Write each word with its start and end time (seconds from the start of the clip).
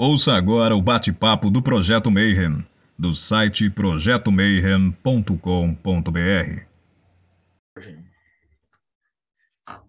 Ouça 0.00 0.34
agora 0.34 0.76
o 0.76 0.80
bate-papo 0.80 1.50
do 1.50 1.60
Projeto 1.60 2.08
Mayhem, 2.08 2.64
do 2.96 3.16
site 3.16 3.68
projetomayhem.com.br. 3.68 6.62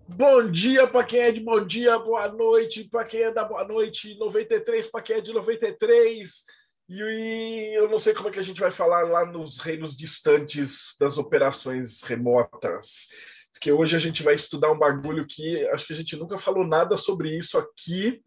Bom 0.08 0.50
dia 0.50 0.88
para 0.88 1.04
quem 1.04 1.20
é 1.20 1.32
de 1.32 1.40
bom 1.40 1.64
dia, 1.64 2.00
boa 2.00 2.28
noite 2.28 2.86
para 2.86 3.06
quem 3.06 3.22
é 3.22 3.32
da 3.32 3.46
boa 3.46 3.64
noite, 3.64 4.18
93 4.18 4.88
para 4.88 5.04
quem 5.04 5.18
é 5.18 5.22
de 5.22 5.32
93. 5.32 6.44
E 6.90 7.78
eu 7.78 7.88
não 7.88 8.00
sei 8.00 8.16
como 8.16 8.30
é 8.30 8.32
que 8.32 8.40
a 8.40 8.44
gente 8.44 8.60
vai 8.60 8.72
falar 8.72 9.04
lá 9.04 9.28
nos 9.28 9.60
reinos 9.60 9.96
distantes 9.96 10.96
das 11.00 11.20
operações 11.20 12.02
remotas. 12.02 13.10
Porque 13.52 13.72
hoje 13.72 13.96
a 13.96 14.00
gente 14.00 14.24
vai 14.24 14.34
estudar 14.34 14.72
um 14.72 14.80
bagulho 14.80 15.28
que 15.28 15.68
acho 15.68 15.86
que 15.86 15.94
a 15.94 15.96
gente 15.96 16.16
nunca 16.16 16.40
falou 16.40 16.66
nada 16.66 16.98
sobre 16.98 17.38
isso 17.38 17.60
aqui 17.60 18.24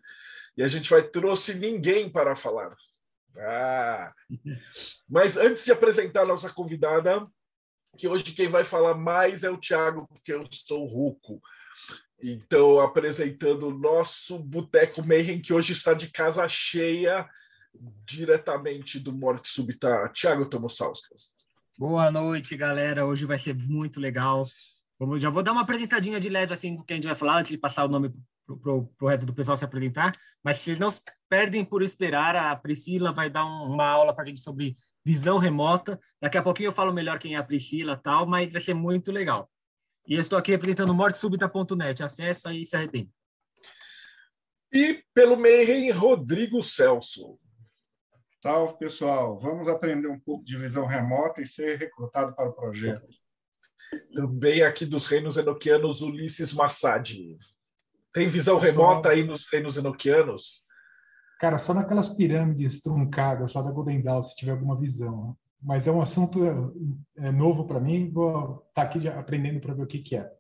e 0.57 0.63
a 0.63 0.69
gente 0.69 0.91
vai 0.91 1.03
trouxe 1.03 1.55
ninguém 1.55 2.11
para 2.11 2.37
falar. 2.37 2.75
Ah. 3.39 4.13
Mas 5.09 5.37
antes 5.37 5.65
de 5.65 5.73
apresentar 5.73 6.23
a 6.23 6.27
nossa 6.27 6.51
convidada, 6.51 7.27
que 7.97 8.09
hoje 8.09 8.25
quem 8.25 8.49
vai 8.49 8.65
falar 8.65 8.95
mais 8.95 9.45
é 9.45 9.51
o 9.51 9.59
Thiago, 9.59 10.07
porque 10.09 10.33
eu 10.33 10.47
sou 10.51 10.87
ruco. 10.87 11.41
Então, 12.23 12.81
apresentando 12.81 13.69
o 13.69 13.79
nosso 13.79 14.39
Boteco 14.39 15.05
Mayhem, 15.05 15.41
que 15.41 15.53
hoje 15.53 15.73
está 15.73 15.93
de 15.93 16.11
casa 16.11 16.47
cheia, 16.49 17.29
diretamente 18.05 19.01
do 19.01 19.13
Morte 19.13 19.49
Súbita, 19.49 20.09
Thiago 20.11 20.47
Tomosauskas. 20.47 21.35
Boa 21.77 22.13
noite, 22.13 22.57
galera. 22.57 23.07
Hoje 23.07 23.25
vai 23.25 23.39
ser 23.39 23.55
muito 23.55 23.99
legal. 23.99 24.47
Vamos, 24.99 25.21
já 25.21 25.31
vou 25.31 25.43
dar 25.43 25.53
uma 25.53 25.63
apresentadinha 25.63 26.21
de 26.21 26.29
leve, 26.29 26.55
assim, 26.55 26.77
do 26.77 26.85
que 26.85 26.93
a 26.93 26.97
gente 26.97 27.07
vai 27.07 27.17
falar, 27.17 27.41
antes 27.41 27.51
de 27.51 27.59
passar 27.59 27.85
o 27.85 27.89
nome 27.89 28.13
para 28.57 28.73
o 28.73 29.09
resto 29.09 29.27
do 29.27 29.35
pessoal 29.35 29.57
se 29.57 29.65
apresentar, 29.65 30.13
mas 30.43 30.59
vocês 30.59 30.79
não 30.79 30.93
perdem 31.29 31.65
por 31.65 31.83
esperar, 31.83 32.37
a 32.37 32.55
Priscila 32.57 33.13
vai 33.13 33.31
dar 33.31 33.45
um, 33.45 33.73
uma 33.73 33.87
aula 33.87 34.15
para 34.15 34.25
a 34.25 34.27
gente 34.27 34.41
sobre 34.41 34.77
visão 35.05 35.39
remota. 35.39 35.99
Daqui 36.21 36.39
a 36.39 36.43
pouquinho 36.43 36.69
eu 36.69 36.73
falo 36.73 36.93
melhor 36.93 37.19
quem 37.19 37.35
é 37.35 37.39
a 37.39 37.43
Priscila 37.43 37.97
tal, 37.97 38.27
mas 38.27 38.53
vai 38.53 38.61
ser 38.61 38.75
muito 38.75 39.11
legal. 39.11 39.51
E 40.07 40.15
eu 40.15 40.21
estou 40.21 40.39
aqui 40.39 40.53
apresentando 40.53 40.95
mortesubita.net. 40.95 42.03
Acessa 42.03 42.53
e 42.53 42.65
se 42.65 42.77
arrepende. 42.77 43.11
E 44.73 45.05
pelo 45.15 45.37
meio, 45.37 45.95
Rodrigo 45.95 46.63
Celso. 46.63 47.39
Salve, 48.43 48.79
pessoal. 48.79 49.39
Vamos 49.39 49.69
aprender 49.69 50.09
um 50.09 50.19
pouco 50.19 50.45
de 50.45 50.57
visão 50.57 50.87
remota 50.87 51.41
e 51.41 51.47
ser 51.47 51.79
recrutado 51.79 52.35
para 52.35 52.49
o 52.49 52.53
projeto. 52.53 53.07
Também 54.15 54.63
aqui 54.63 54.87
dos 54.87 55.07
reinos 55.07 55.37
enoquianos, 55.37 56.03
Ulisses 56.03 56.53
Massad. 56.53 57.39
Tem 58.13 58.29
visão 58.29 58.59
remota 58.59 59.09
aí 59.09 59.25
nos 59.25 59.47
reinos 59.51 59.77
enoquianos? 59.77 60.63
Cara, 61.41 61.59
só 61.59 61.73
naquelas 61.73 62.11
pirâmides 62.11 62.83
truncadas 62.83 63.55
lá 63.55 63.63
da 63.63 63.71
Golden 63.71 64.03
Dawn, 64.03 64.23
se 64.23 64.37
tiver 64.37 64.53
alguma 64.53 64.79
visão. 64.79 65.29
Né? 65.29 65.35
Mas 65.63 65.87
é 65.87 65.91
um 65.91 66.03
assunto 66.03 66.41
é, 67.17 67.33
novo 67.33 67.67
para 67.67 67.81
mim, 67.81 68.11
vou 68.13 68.65
estar 68.69 68.73
tá 68.75 68.83
aqui 68.83 69.09
aprendendo 69.09 69.61
para 69.61 69.75
ver 69.75 69.83
o 69.83 69.87
que, 69.87 70.01
que 70.01 70.17
é. 70.17 70.31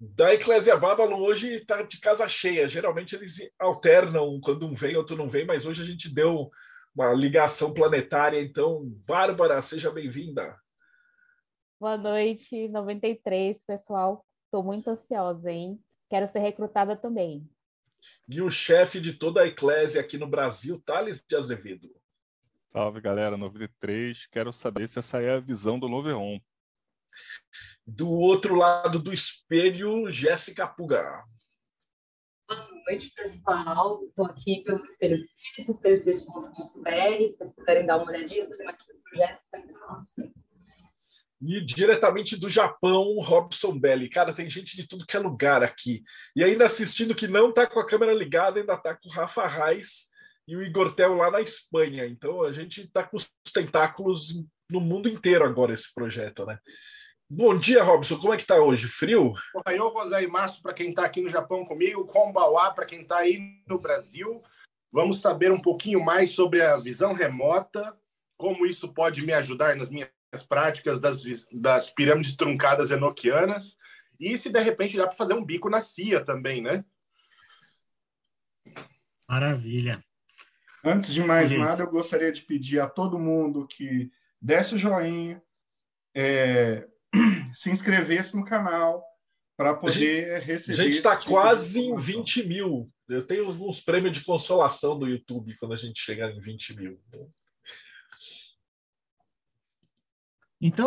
Da 0.00 0.32
Eclésia 0.32 0.76
Babylon 0.78 1.20
hoje 1.20 1.54
está 1.54 1.82
de 1.82 2.00
casa 2.00 2.26
cheia. 2.26 2.68
Geralmente 2.68 3.14
eles 3.14 3.36
alternam 3.58 4.40
quando 4.40 4.66
um 4.66 4.74
vem, 4.74 4.96
outro 4.96 5.14
não 5.14 5.28
vem, 5.28 5.44
mas 5.44 5.66
hoje 5.66 5.82
a 5.82 5.84
gente 5.84 6.12
deu 6.12 6.50
uma 6.94 7.12
ligação 7.12 7.74
planetária. 7.74 8.40
Então, 8.40 8.82
Bárbara, 9.06 9.60
seja 9.60 9.90
bem-vinda. 9.90 10.56
Boa 11.78 11.98
noite, 11.98 12.68
93, 12.68 13.62
pessoal. 13.64 14.24
Estou 14.46 14.64
muito 14.64 14.88
ansiosa, 14.88 15.52
hein? 15.52 15.78
Quero 16.10 16.26
ser 16.26 16.40
recrutada 16.40 16.96
também. 16.96 17.48
E 18.28 18.42
o 18.42 18.50
chefe 18.50 19.00
de 19.00 19.12
toda 19.12 19.42
a 19.42 19.46
eclésia 19.46 20.00
aqui 20.00 20.18
no 20.18 20.26
Brasil, 20.26 20.82
Thales 20.84 21.24
de 21.24 21.36
Azevedo. 21.36 21.88
Salve, 22.72 23.00
galera, 23.00 23.36
93. 23.36 24.26
Quero 24.26 24.52
saber 24.52 24.88
se 24.88 24.98
essa 24.98 25.22
é 25.22 25.34
a 25.34 25.40
visão 25.40 25.78
do 25.78 25.86
Loveon. 25.86 26.40
Do 27.86 28.10
outro 28.10 28.56
lado 28.56 28.98
do 28.98 29.12
espelho, 29.12 30.10
Jéssica 30.10 30.66
Puga. 30.66 31.24
Boa 32.48 32.68
noite, 32.86 33.12
pessoal. 33.14 34.02
Estou 34.04 34.26
aqui 34.26 34.64
pelo 34.64 34.84
Espelho 34.84 35.16
de 35.16 35.26
Ciência, 35.26 35.70
espelho.com.br. 35.72 36.90
Se 36.90 37.36
vocês 37.36 37.52
quiserem 37.52 37.86
dar 37.86 37.98
uma 37.98 38.10
olhadinha 38.10 38.44
sobre 38.44 38.64
mais 38.64 38.84
projetos, 38.84 39.46
então. 39.54 40.04
E 41.42 41.60
diretamente 41.64 42.36
do 42.36 42.50
Japão, 42.50 43.18
Robson 43.20 43.78
Belli. 43.78 44.10
Cara, 44.10 44.32
tem 44.32 44.48
gente 44.48 44.76
de 44.76 44.86
tudo 44.86 45.06
que 45.06 45.16
é 45.16 45.20
lugar 45.20 45.62
aqui. 45.62 46.02
E 46.36 46.44
ainda 46.44 46.66
assistindo 46.66 47.14
que 47.14 47.26
não 47.26 47.48
está 47.48 47.66
com 47.66 47.80
a 47.80 47.86
câmera 47.86 48.12
ligada, 48.12 48.60
ainda 48.60 48.74
está 48.74 48.94
com 48.94 49.08
o 49.08 49.12
Rafa 49.12 49.46
Reis 49.46 50.10
e 50.46 50.54
o 50.54 50.62
Igor 50.62 50.92
Tel 50.92 51.14
lá 51.14 51.30
na 51.30 51.40
Espanha. 51.40 52.04
Então 52.06 52.42
a 52.42 52.52
gente 52.52 52.82
está 52.82 53.02
com 53.02 53.16
os 53.16 53.30
tentáculos 53.54 54.44
no 54.70 54.80
mundo 54.80 55.08
inteiro 55.08 55.44
agora, 55.44 55.72
esse 55.72 55.92
projeto, 55.94 56.44
né? 56.44 56.58
Bom 57.32 57.56
dia, 57.56 57.82
Robson. 57.82 58.18
Como 58.18 58.34
é 58.34 58.36
que 58.36 58.42
está 58.42 58.60
hoje? 58.60 58.88
Frio? 58.88 59.32
Ohayou 59.54 59.92
gozaimasu 59.92 60.60
para 60.60 60.74
quem 60.74 60.90
está 60.90 61.04
aqui 61.04 61.22
no 61.22 61.30
Japão 61.30 61.64
comigo, 61.64 62.04
Kombawa 62.04 62.74
para 62.74 62.84
quem 62.84 63.02
está 63.02 63.18
aí 63.18 63.62
no 63.68 63.78
Brasil. 63.78 64.42
Vamos 64.92 65.20
saber 65.20 65.52
um 65.52 65.60
pouquinho 65.60 66.04
mais 66.04 66.30
sobre 66.30 66.60
a 66.60 66.76
visão 66.76 67.12
remota, 67.12 67.96
como 68.36 68.66
isso 68.66 68.92
pode 68.92 69.24
me 69.24 69.32
ajudar 69.32 69.76
nas 69.76 69.90
minhas 69.90 70.10
as 70.32 70.42
práticas 70.42 71.00
das, 71.00 71.22
das 71.52 71.90
pirâmides 71.92 72.36
truncadas 72.36 72.90
enoquianas 72.90 73.76
e 74.18 74.36
se 74.36 74.50
de 74.50 74.60
repente 74.60 74.96
dá 74.96 75.06
para 75.06 75.16
fazer 75.16 75.34
um 75.34 75.44
bico 75.44 75.68
na 75.68 75.80
CIA 75.80 76.24
também, 76.24 76.62
né? 76.62 76.84
Maravilha. 79.28 80.04
Antes 80.84 81.12
de 81.12 81.22
mais 81.22 81.50
nada, 81.52 81.82
eu 81.82 81.90
gostaria 81.90 82.30
de 82.32 82.42
pedir 82.42 82.80
a 82.80 82.88
todo 82.88 83.18
mundo 83.18 83.66
que 83.66 84.10
desse 84.40 84.74
o 84.74 84.78
joinha, 84.78 85.42
é, 86.14 86.86
se 87.52 87.70
inscrevesse 87.70 88.36
no 88.36 88.44
canal 88.44 89.04
para 89.56 89.74
poder 89.74 90.32
a 90.32 90.38
gente, 90.38 90.46
receber. 90.46 90.80
A 90.80 90.84
gente 90.84 90.96
está 90.96 91.16
tipo 91.16 91.30
quase 91.30 91.80
em 91.80 91.96
20 91.96 92.46
mil. 92.46 92.90
Eu 93.08 93.26
tenho 93.26 93.50
uns 93.50 93.80
prêmios 93.82 94.16
de 94.16 94.24
consolação 94.24 94.98
do 94.98 95.06
YouTube 95.06 95.56
quando 95.58 95.72
a 95.72 95.76
gente 95.76 96.00
chegar 96.00 96.30
em 96.30 96.40
20 96.40 96.76
mil. 96.76 97.00
Então 97.08 97.30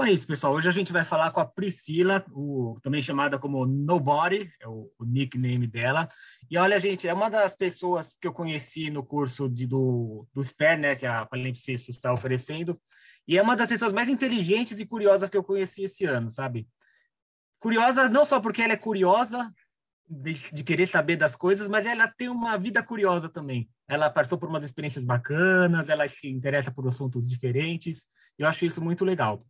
é 0.03 0.11
isso, 0.11 0.27
pessoal. 0.27 0.53
Hoje 0.53 0.69
a 0.69 0.71
gente 0.71 0.93
vai 0.93 1.03
falar 1.03 1.31
com 1.31 1.39
a 1.39 1.45
Priscila, 1.45 2.23
o, 2.31 2.77
também 2.83 3.01
chamada 3.01 3.39
como 3.39 3.65
Nobody, 3.65 4.53
é 4.61 4.67
o, 4.67 4.91
o, 4.99 5.03
nickname 5.03 5.65
dela. 5.65 6.07
E 6.49 6.57
olha, 6.59 6.79
gente, 6.79 7.07
é 7.07 7.13
uma 7.13 7.27
das 7.27 7.55
pessoas 7.55 8.15
que 8.21 8.27
eu 8.27 8.31
conheci 8.31 8.91
no 8.91 9.03
curso 9.03 9.49
de, 9.49 9.65
do, 9.65 10.27
do 10.31 10.43
SPER, 10.43 10.79
né, 10.79 10.95
que 10.95 11.07
a 11.07 11.25
Palimpsesto 11.25 11.89
está 11.89 12.13
oferecendo. 12.13 12.79
E 13.27 13.35
é 13.35 13.41
uma 13.41 13.55
das 13.55 13.67
pessoas 13.67 13.91
mais 13.91 14.09
inteligentes 14.09 14.79
e 14.79 14.85
curiosas 14.85 15.27
que 15.27 15.37
eu 15.37 15.43
conheci 15.43 15.85
esse 15.85 16.05
ano, 16.05 16.29
sabe? 16.29 16.67
Curiosa 17.59 18.07
não 18.07 18.25
só 18.25 18.39
porque 18.39 18.61
ela 18.61 18.73
é 18.73 18.77
curiosa 18.77 19.51
de, 20.07 20.33
de 20.51 20.63
querer 20.63 20.85
saber 20.85 21.15
das 21.15 21.35
coisas, 21.35 21.67
mas 21.67 21.87
ela 21.87 22.07
tem 22.07 22.29
uma 22.29 22.57
vida 22.57 22.83
curiosa 22.83 23.27
também. 23.27 23.67
Ela 23.87 24.09
passou 24.09 24.37
por 24.37 24.49
umas 24.49 24.63
experiências 24.63 25.03
bacanas, 25.03 25.89
ela 25.89 26.07
se 26.07 26.29
interessa 26.29 26.71
por 26.71 26.87
assuntos 26.87 27.27
diferentes. 27.27 28.07
Eu 28.37 28.47
acho 28.47 28.65
isso 28.65 28.81
muito 28.81 29.03
legal. 29.03 29.45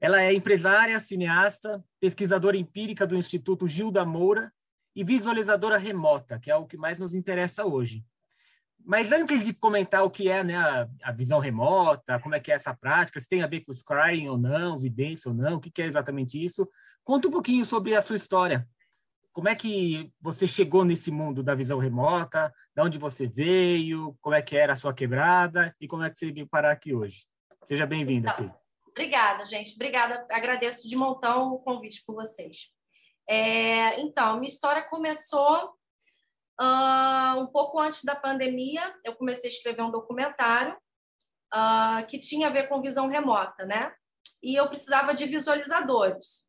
Ela 0.00 0.22
é 0.22 0.32
empresária, 0.32 0.98
cineasta, 1.00 1.84
pesquisadora 2.00 2.56
empírica 2.56 3.06
do 3.06 3.16
Instituto 3.16 3.66
Gilda 3.66 4.04
Moura 4.04 4.52
e 4.94 5.02
visualizadora 5.02 5.76
remota, 5.76 6.38
que 6.38 6.50
é 6.50 6.56
o 6.56 6.66
que 6.66 6.76
mais 6.76 6.98
nos 6.98 7.14
interessa 7.14 7.66
hoje. 7.66 8.04
Mas 8.84 9.12
antes 9.12 9.44
de 9.44 9.52
comentar 9.52 10.04
o 10.04 10.10
que 10.10 10.30
é 10.30 10.42
né, 10.42 10.56
a, 10.56 10.88
a, 11.02 11.12
visão 11.12 11.40
remota, 11.40 12.18
como 12.20 12.34
é 12.34 12.40
que 12.40 12.50
é 12.50 12.54
essa 12.54 12.74
prática, 12.74 13.20
se 13.20 13.28
tem 13.28 13.42
a 13.42 13.46
ver 13.46 13.60
com 13.60 13.74
scrying 13.74 14.28
ou 14.28 14.38
não, 14.38 14.78
vidência 14.78 15.28
ou 15.28 15.34
não, 15.34 15.56
o 15.56 15.60
que, 15.60 15.70
que 15.70 15.82
é 15.82 15.86
exatamente 15.86 16.42
isso, 16.42 16.66
conta 17.04 17.28
um 17.28 17.30
pouquinho 17.30 17.66
sobre 17.66 17.94
a 17.94 18.00
sua 18.00 18.16
história. 18.16 18.66
Como 19.32 19.48
é 19.48 19.54
que 19.54 20.12
você 20.20 20.46
chegou 20.46 20.84
nesse 20.84 21.10
mundo 21.10 21.42
da 21.42 21.54
visão 21.54 21.78
remota? 21.78 22.52
De 22.74 22.82
onde 22.82 22.98
você 22.98 23.26
veio? 23.26 24.16
Como 24.20 24.34
é 24.34 24.42
que 24.42 24.56
era 24.56 24.72
a 24.72 24.76
sua 24.76 24.94
quebrada? 24.94 25.74
E 25.80 25.86
como 25.86 26.02
é 26.02 26.10
que 26.10 26.18
você 26.18 26.32
veio 26.32 26.48
parar 26.48 26.72
aqui 26.72 26.94
hoje? 26.94 27.26
Seja 27.64 27.86
bem-vinda 27.86 28.30
aqui. 28.30 28.50
Obrigada, 28.90 29.44
gente. 29.44 29.74
Obrigada. 29.74 30.26
Agradeço 30.30 30.88
de 30.88 30.96
montão 30.96 31.52
o 31.52 31.58
convite 31.60 32.02
por 32.04 32.14
vocês. 32.14 32.70
É, 33.28 34.00
então, 34.00 34.38
minha 34.38 34.48
história 34.48 34.82
começou 34.82 35.78
uh, 36.60 37.40
um 37.40 37.46
pouco 37.46 37.78
antes 37.78 38.04
da 38.04 38.16
pandemia. 38.16 38.94
Eu 39.04 39.14
comecei 39.14 39.50
a 39.50 39.52
escrever 39.52 39.82
um 39.82 39.90
documentário 39.90 40.76
uh, 41.54 42.06
que 42.06 42.18
tinha 42.18 42.48
a 42.48 42.52
ver 42.52 42.68
com 42.68 42.82
visão 42.82 43.06
remota, 43.06 43.64
né? 43.64 43.92
E 44.42 44.54
eu 44.54 44.68
precisava 44.68 45.14
de 45.14 45.26
visualizadores. 45.26 46.46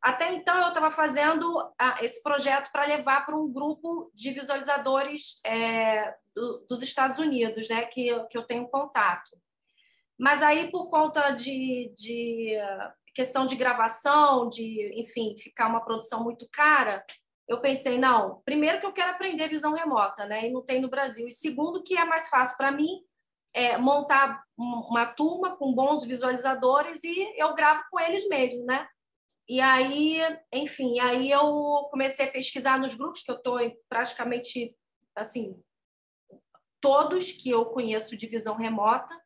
Até 0.00 0.32
então, 0.32 0.56
eu 0.56 0.68
estava 0.68 0.90
fazendo 0.90 1.58
uh, 1.58 2.04
esse 2.04 2.22
projeto 2.22 2.70
para 2.72 2.86
levar 2.86 3.24
para 3.24 3.36
um 3.36 3.52
grupo 3.52 4.10
de 4.14 4.32
visualizadores 4.32 5.40
é, 5.44 6.14
do, 6.34 6.66
dos 6.68 6.82
Estados 6.82 7.18
Unidos, 7.18 7.68
né? 7.68 7.84
Que, 7.86 8.26
que 8.26 8.36
eu 8.36 8.44
tenho 8.44 8.68
contato. 8.68 9.30
Mas 10.22 10.40
aí, 10.40 10.70
por 10.70 10.88
conta 10.88 11.32
de, 11.32 11.92
de 11.96 12.56
questão 13.12 13.44
de 13.44 13.56
gravação, 13.56 14.48
de, 14.48 14.92
enfim, 14.94 15.34
ficar 15.36 15.66
uma 15.66 15.84
produção 15.84 16.22
muito 16.22 16.48
cara, 16.52 17.04
eu 17.48 17.60
pensei, 17.60 17.98
não, 17.98 18.40
primeiro 18.44 18.78
que 18.78 18.86
eu 18.86 18.92
quero 18.92 19.10
aprender 19.10 19.48
visão 19.48 19.74
remota, 19.74 20.24
né? 20.24 20.46
E 20.46 20.52
não 20.52 20.64
tem 20.64 20.80
no 20.80 20.88
Brasil. 20.88 21.26
E 21.26 21.32
segundo, 21.32 21.82
que 21.82 21.98
é 21.98 22.04
mais 22.04 22.28
fácil 22.28 22.56
para 22.56 22.70
mim 22.70 23.02
é, 23.52 23.76
montar 23.76 24.44
uma 24.56 25.06
turma 25.06 25.56
com 25.56 25.74
bons 25.74 26.04
visualizadores 26.04 27.02
e 27.02 27.34
eu 27.36 27.52
gravo 27.56 27.82
com 27.90 27.98
eles 27.98 28.28
mesmo, 28.28 28.64
né? 28.64 28.86
E 29.48 29.60
aí, 29.60 30.20
enfim, 30.52 31.00
aí 31.00 31.32
eu 31.32 31.88
comecei 31.90 32.28
a 32.28 32.30
pesquisar 32.30 32.78
nos 32.78 32.94
grupos 32.94 33.24
que 33.24 33.30
eu 33.32 33.38
estou 33.38 33.58
praticamente 33.88 34.72
assim 35.16 35.60
todos 36.80 37.32
que 37.32 37.50
eu 37.50 37.66
conheço 37.66 38.16
de 38.16 38.28
visão 38.28 38.54
remota 38.56 39.20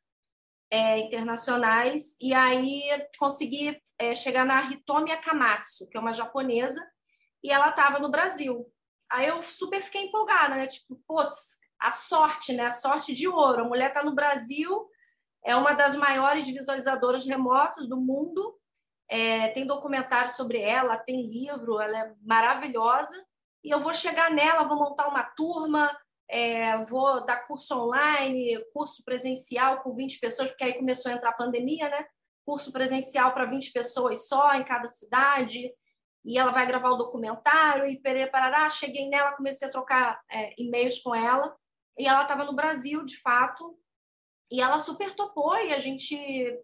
é, 0.70 0.98
internacionais 0.98 2.16
e 2.20 2.34
aí 2.34 2.82
consegui 3.18 3.80
é, 3.98 4.14
chegar 4.14 4.44
na 4.44 4.70
Hitomi 4.70 5.12
Akamatsu, 5.12 5.88
que 5.88 5.96
é 5.96 6.00
uma 6.00 6.12
japonesa 6.12 6.84
e 7.42 7.50
ela 7.50 7.70
estava 7.70 7.98
no 7.98 8.10
Brasil. 8.10 8.66
Aí 9.10 9.26
eu 9.28 9.40
super 9.42 9.80
fiquei 9.82 10.06
empolgada, 10.06 10.56
né? 10.56 10.66
Tipo, 10.66 11.00
putz, 11.06 11.58
a 11.78 11.92
sorte, 11.92 12.52
né? 12.52 12.66
A 12.66 12.72
sorte 12.72 13.12
de 13.12 13.28
ouro. 13.28 13.62
A 13.62 13.68
mulher 13.68 13.88
está 13.88 14.02
no 14.02 14.14
Brasil, 14.14 14.88
é 15.44 15.54
uma 15.54 15.74
das 15.74 15.94
maiores 15.94 16.46
visualizadoras 16.46 17.24
remotas 17.24 17.88
do 17.88 17.96
mundo. 17.96 18.58
É, 19.08 19.48
tem 19.50 19.64
documentário 19.64 20.30
sobre 20.30 20.60
ela, 20.60 20.98
tem 20.98 21.28
livro, 21.28 21.80
ela 21.80 21.98
é 21.98 22.14
maravilhosa. 22.22 23.16
E 23.62 23.70
eu 23.70 23.80
vou 23.80 23.94
chegar 23.94 24.30
nela, 24.30 24.66
vou 24.66 24.76
montar 24.76 25.06
uma 25.06 25.22
turma, 25.22 25.96
é, 26.28 26.84
vou 26.87 27.25
dar 27.25 27.46
curso 27.46 27.75
online, 27.78 28.58
curso 28.73 29.05
presencial 29.05 29.82
com 29.82 29.94
20 29.94 30.19
pessoas, 30.19 30.50
porque 30.50 30.64
aí 30.64 30.75
começou 30.75 31.11
a 31.11 31.14
entrar 31.14 31.31
a 31.31 31.37
pandemia, 31.37 31.88
né? 31.88 32.06
Curso 32.44 32.73
presencial 32.73 33.32
para 33.32 33.44
20 33.44 33.73
pessoas 33.73 34.28
só 34.28 34.55
em 34.55 34.64
cada 34.64 34.88
cidade 34.88 35.73
e 36.25 36.38
ela 36.38 36.50
vai 36.50 36.67
gravar 36.67 36.90
o 36.90 36.96
documentário 36.96 37.87
e 37.87 38.00
perê, 38.00 38.26
parará. 38.26 38.69
Cheguei 38.69 39.08
nela, 39.08 39.37
comecei 39.37 39.69
a 39.69 39.70
trocar 39.70 40.20
é, 40.31 40.52
e-mails 40.61 40.99
com 40.99 41.14
ela 41.14 41.56
e 41.96 42.06
ela 42.06 42.23
estava 42.23 42.44
no 42.44 42.55
Brasil, 42.55 43.05
de 43.05 43.20
fato, 43.20 43.78
e 44.50 44.61
ela 44.61 44.81
super 44.81 45.14
topou 45.14 45.56
e 45.56 45.73
a 45.73 45.78
gente 45.78 46.17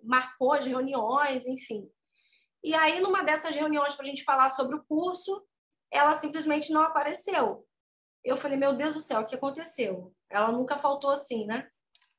marcou 0.03 0.53
as 0.53 0.67
reuniões, 0.67 1.47
enfim. 1.47 1.89
E 2.63 2.75
aí, 2.75 3.01
numa 3.01 3.23
dessas 3.23 3.55
reuniões 3.55 3.95
para 3.95 4.05
a 4.05 4.09
gente 4.09 4.25
falar 4.25 4.51
sobre 4.51 4.77
o 4.77 4.85
curso, 4.85 5.45
ela 5.91 6.15
simplesmente 6.15 6.73
não 6.73 6.83
apareceu. 6.83 7.67
Eu 8.25 8.37
falei, 8.37 8.57
meu 8.57 8.75
Deus 8.75 8.95
do 8.95 9.01
céu, 9.01 9.21
o 9.21 9.27
que 9.27 9.35
aconteceu? 9.35 10.15
Ela 10.31 10.53
nunca 10.53 10.77
faltou 10.77 11.11
assim, 11.11 11.45
né? 11.47 11.69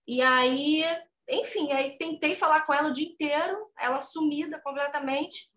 E 0.07 0.21
aí, 0.21 0.83
enfim, 1.29 1.71
aí 1.71 1.97
tentei 1.97 2.35
falar 2.35 2.61
com 2.61 2.73
ela 2.73 2.89
o 2.89 2.93
dia 2.93 3.07
inteiro, 3.07 3.71
ela 3.77 4.01
sumida 4.01 4.59
completamente. 4.59 5.51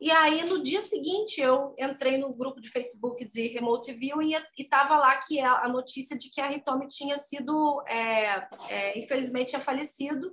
E 0.00 0.12
aí, 0.12 0.44
no 0.48 0.62
dia 0.62 0.80
seguinte, 0.80 1.40
eu 1.40 1.74
entrei 1.76 2.18
no 2.18 2.32
grupo 2.32 2.60
de 2.60 2.70
Facebook 2.70 3.24
de 3.24 3.48
Remote 3.48 3.92
View 3.92 4.22
e 4.22 4.36
estava 4.56 4.96
lá 4.96 5.16
que 5.16 5.40
é 5.40 5.44
a 5.44 5.66
notícia 5.66 6.16
de 6.16 6.30
que 6.30 6.40
a 6.40 6.52
Hitomi 6.52 6.86
tinha 6.86 7.16
sido, 7.16 7.82
é, 7.84 8.48
é, 8.68 8.98
infelizmente, 8.98 9.48
tinha 9.48 9.60
falecido. 9.60 10.32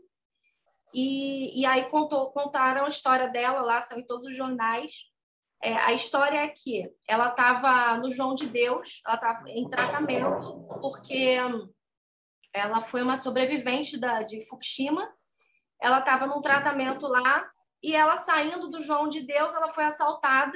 E, 0.94 1.59
e 1.59 1.65
aí 1.65 1.89
contou, 1.89 2.31
contaram 2.31 2.85
a 2.85 2.89
história 2.89 3.27
dela 3.27 3.61
lá, 3.61 3.81
saiu 3.81 4.01
em 4.01 4.06
todos 4.06 4.27
os 4.27 4.35
jornais. 4.35 5.09
É, 5.65 5.73
a 5.77 5.94
história 5.94 6.38
é 6.38 6.47
que 6.47 6.88
ela 7.07 7.29
estava 7.29 7.97
no 7.97 8.12
João 8.12 8.35
de 8.35 8.45
Deus, 8.45 9.01
ela 9.03 9.15
estava 9.15 9.50
em 9.50 9.67
tratamento, 9.67 10.67
porque 10.79 11.39
ela 12.53 12.83
foi 12.83 13.01
uma 13.01 13.17
sobrevivente 13.17 13.97
da, 13.97 14.21
de 14.21 14.47
Fukushima. 14.47 15.12
Ela 15.81 15.97
estava 15.97 16.27
num 16.27 16.39
tratamento 16.39 17.07
lá 17.07 17.50
e 17.81 17.95
ela 17.95 18.15
saindo 18.15 18.69
do 18.69 18.79
João 18.79 19.09
de 19.09 19.21
Deus, 19.21 19.56
ela 19.56 19.73
foi 19.73 19.85
assaltada. 19.85 20.56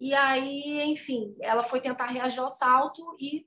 E 0.00 0.14
aí, 0.14 0.80
enfim, 0.84 1.36
ela 1.42 1.62
foi 1.62 1.78
tentar 1.78 2.06
reagir 2.06 2.40
ao 2.40 2.46
assalto 2.46 3.14
e 3.20 3.46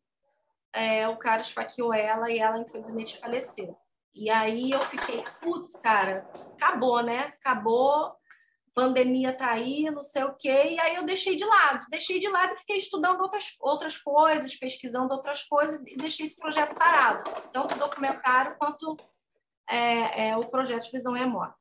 é, 0.73 1.07
o 1.07 1.17
cara 1.17 1.41
esfaqueou 1.41 1.91
ela 1.91 2.29
e 2.29 2.37
ela, 2.37 2.59
infelizmente, 2.59 3.17
faleceu. 3.17 3.75
E 4.13 4.29
aí 4.29 4.69
eu 4.69 4.79
fiquei, 4.81 5.23
putz, 5.41 5.75
cara, 5.79 6.29
acabou, 6.53 7.01
né? 7.01 7.33
Acabou, 7.39 8.15
pandemia 8.73 9.33
tá 9.33 9.51
aí, 9.51 9.89
não 9.91 10.03
sei 10.03 10.23
o 10.23 10.35
quê. 10.35 10.69
E 10.71 10.79
aí 10.79 10.95
eu 10.95 11.05
deixei 11.05 11.35
de 11.35 11.45
lado, 11.45 11.85
deixei 11.89 12.19
de 12.19 12.27
lado 12.27 12.53
e 12.53 12.57
fiquei 12.57 12.77
estudando 12.77 13.21
outras, 13.21 13.55
outras 13.59 13.97
coisas, 13.97 14.55
pesquisando 14.55 15.13
outras 15.13 15.43
coisas 15.43 15.79
e 15.85 15.95
deixei 15.95 16.25
esse 16.25 16.37
projeto 16.37 16.75
parado, 16.75 17.29
assim, 17.29 17.41
tanto 17.51 17.75
o 17.75 17.79
documentário 17.79 18.55
quanto 18.57 18.97
é, 19.69 20.29
é, 20.29 20.37
o 20.37 20.47
projeto 20.49 20.83
de 20.83 20.91
visão 20.91 21.13
remota. 21.13 21.55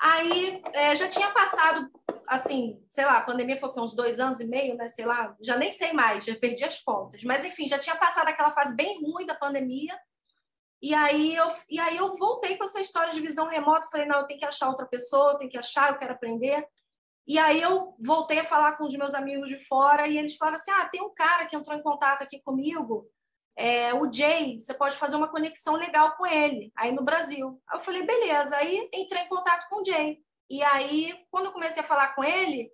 Aí 0.00 0.60
é, 0.72 0.96
já 0.96 1.08
tinha 1.08 1.30
passado, 1.30 1.88
assim, 2.26 2.84
sei 2.90 3.04
lá, 3.04 3.18
a 3.18 3.24
pandemia 3.24 3.60
foi 3.60 3.70
uns 3.76 3.94
dois 3.94 4.18
anos 4.18 4.40
e 4.40 4.44
meio, 4.44 4.74
né? 4.76 4.88
Sei 4.88 5.04
lá, 5.04 5.36
já 5.40 5.56
nem 5.56 5.70
sei 5.70 5.92
mais, 5.92 6.24
já 6.24 6.34
perdi 6.34 6.64
as 6.64 6.80
contas. 6.80 7.22
Mas 7.22 7.44
enfim, 7.44 7.68
já 7.68 7.78
tinha 7.78 7.94
passado 7.94 8.26
aquela 8.26 8.50
fase 8.50 8.74
bem 8.74 9.00
ruim 9.00 9.24
da 9.24 9.34
pandemia. 9.34 9.96
E 10.82 10.94
aí 10.94 11.34
eu, 11.34 11.48
e 11.70 11.78
aí 11.78 11.96
eu 11.96 12.16
voltei 12.16 12.56
com 12.56 12.64
essa 12.64 12.80
história 12.80 13.12
de 13.12 13.20
visão 13.20 13.46
remota. 13.46 13.88
Falei, 13.90 14.06
não, 14.06 14.20
eu 14.20 14.26
tenho 14.26 14.40
que 14.40 14.44
achar 14.44 14.68
outra 14.68 14.86
pessoa, 14.86 15.32
eu 15.32 15.38
tenho 15.38 15.50
que 15.50 15.58
achar, 15.58 15.90
eu 15.90 15.98
quero 15.98 16.12
aprender. 16.12 16.66
E 17.26 17.38
aí 17.38 17.62
eu 17.62 17.94
voltei 18.00 18.40
a 18.40 18.44
falar 18.44 18.72
com 18.72 18.84
os 18.84 18.96
meus 18.96 19.14
amigos 19.14 19.48
de 19.48 19.58
fora 19.64 20.08
e 20.08 20.18
eles 20.18 20.36
falaram 20.36 20.56
assim: 20.56 20.72
ah, 20.72 20.88
tem 20.88 21.00
um 21.00 21.14
cara 21.14 21.46
que 21.46 21.54
entrou 21.54 21.76
em 21.76 21.82
contato 21.82 22.22
aqui 22.22 22.42
comigo 22.42 23.08
é, 23.56 23.92
o 23.92 24.10
Jay, 24.10 24.60
você 24.60 24.72
pode 24.72 24.96
fazer 24.96 25.16
uma 25.16 25.28
conexão 25.28 25.74
legal 25.74 26.16
com 26.16 26.26
ele, 26.26 26.72
aí 26.76 26.92
no 26.92 27.02
Brasil. 27.02 27.60
Aí 27.68 27.78
eu 27.78 27.82
falei, 27.82 28.04
beleza. 28.04 28.56
Aí 28.56 28.88
entrei 28.92 29.22
em 29.22 29.28
contato 29.28 29.68
com 29.68 29.80
o 29.80 29.84
Jay. 29.84 30.18
E 30.48 30.62
aí, 30.62 31.14
quando 31.30 31.46
eu 31.46 31.52
comecei 31.52 31.82
a 31.82 31.86
falar 31.86 32.14
com 32.14 32.24
ele, 32.24 32.70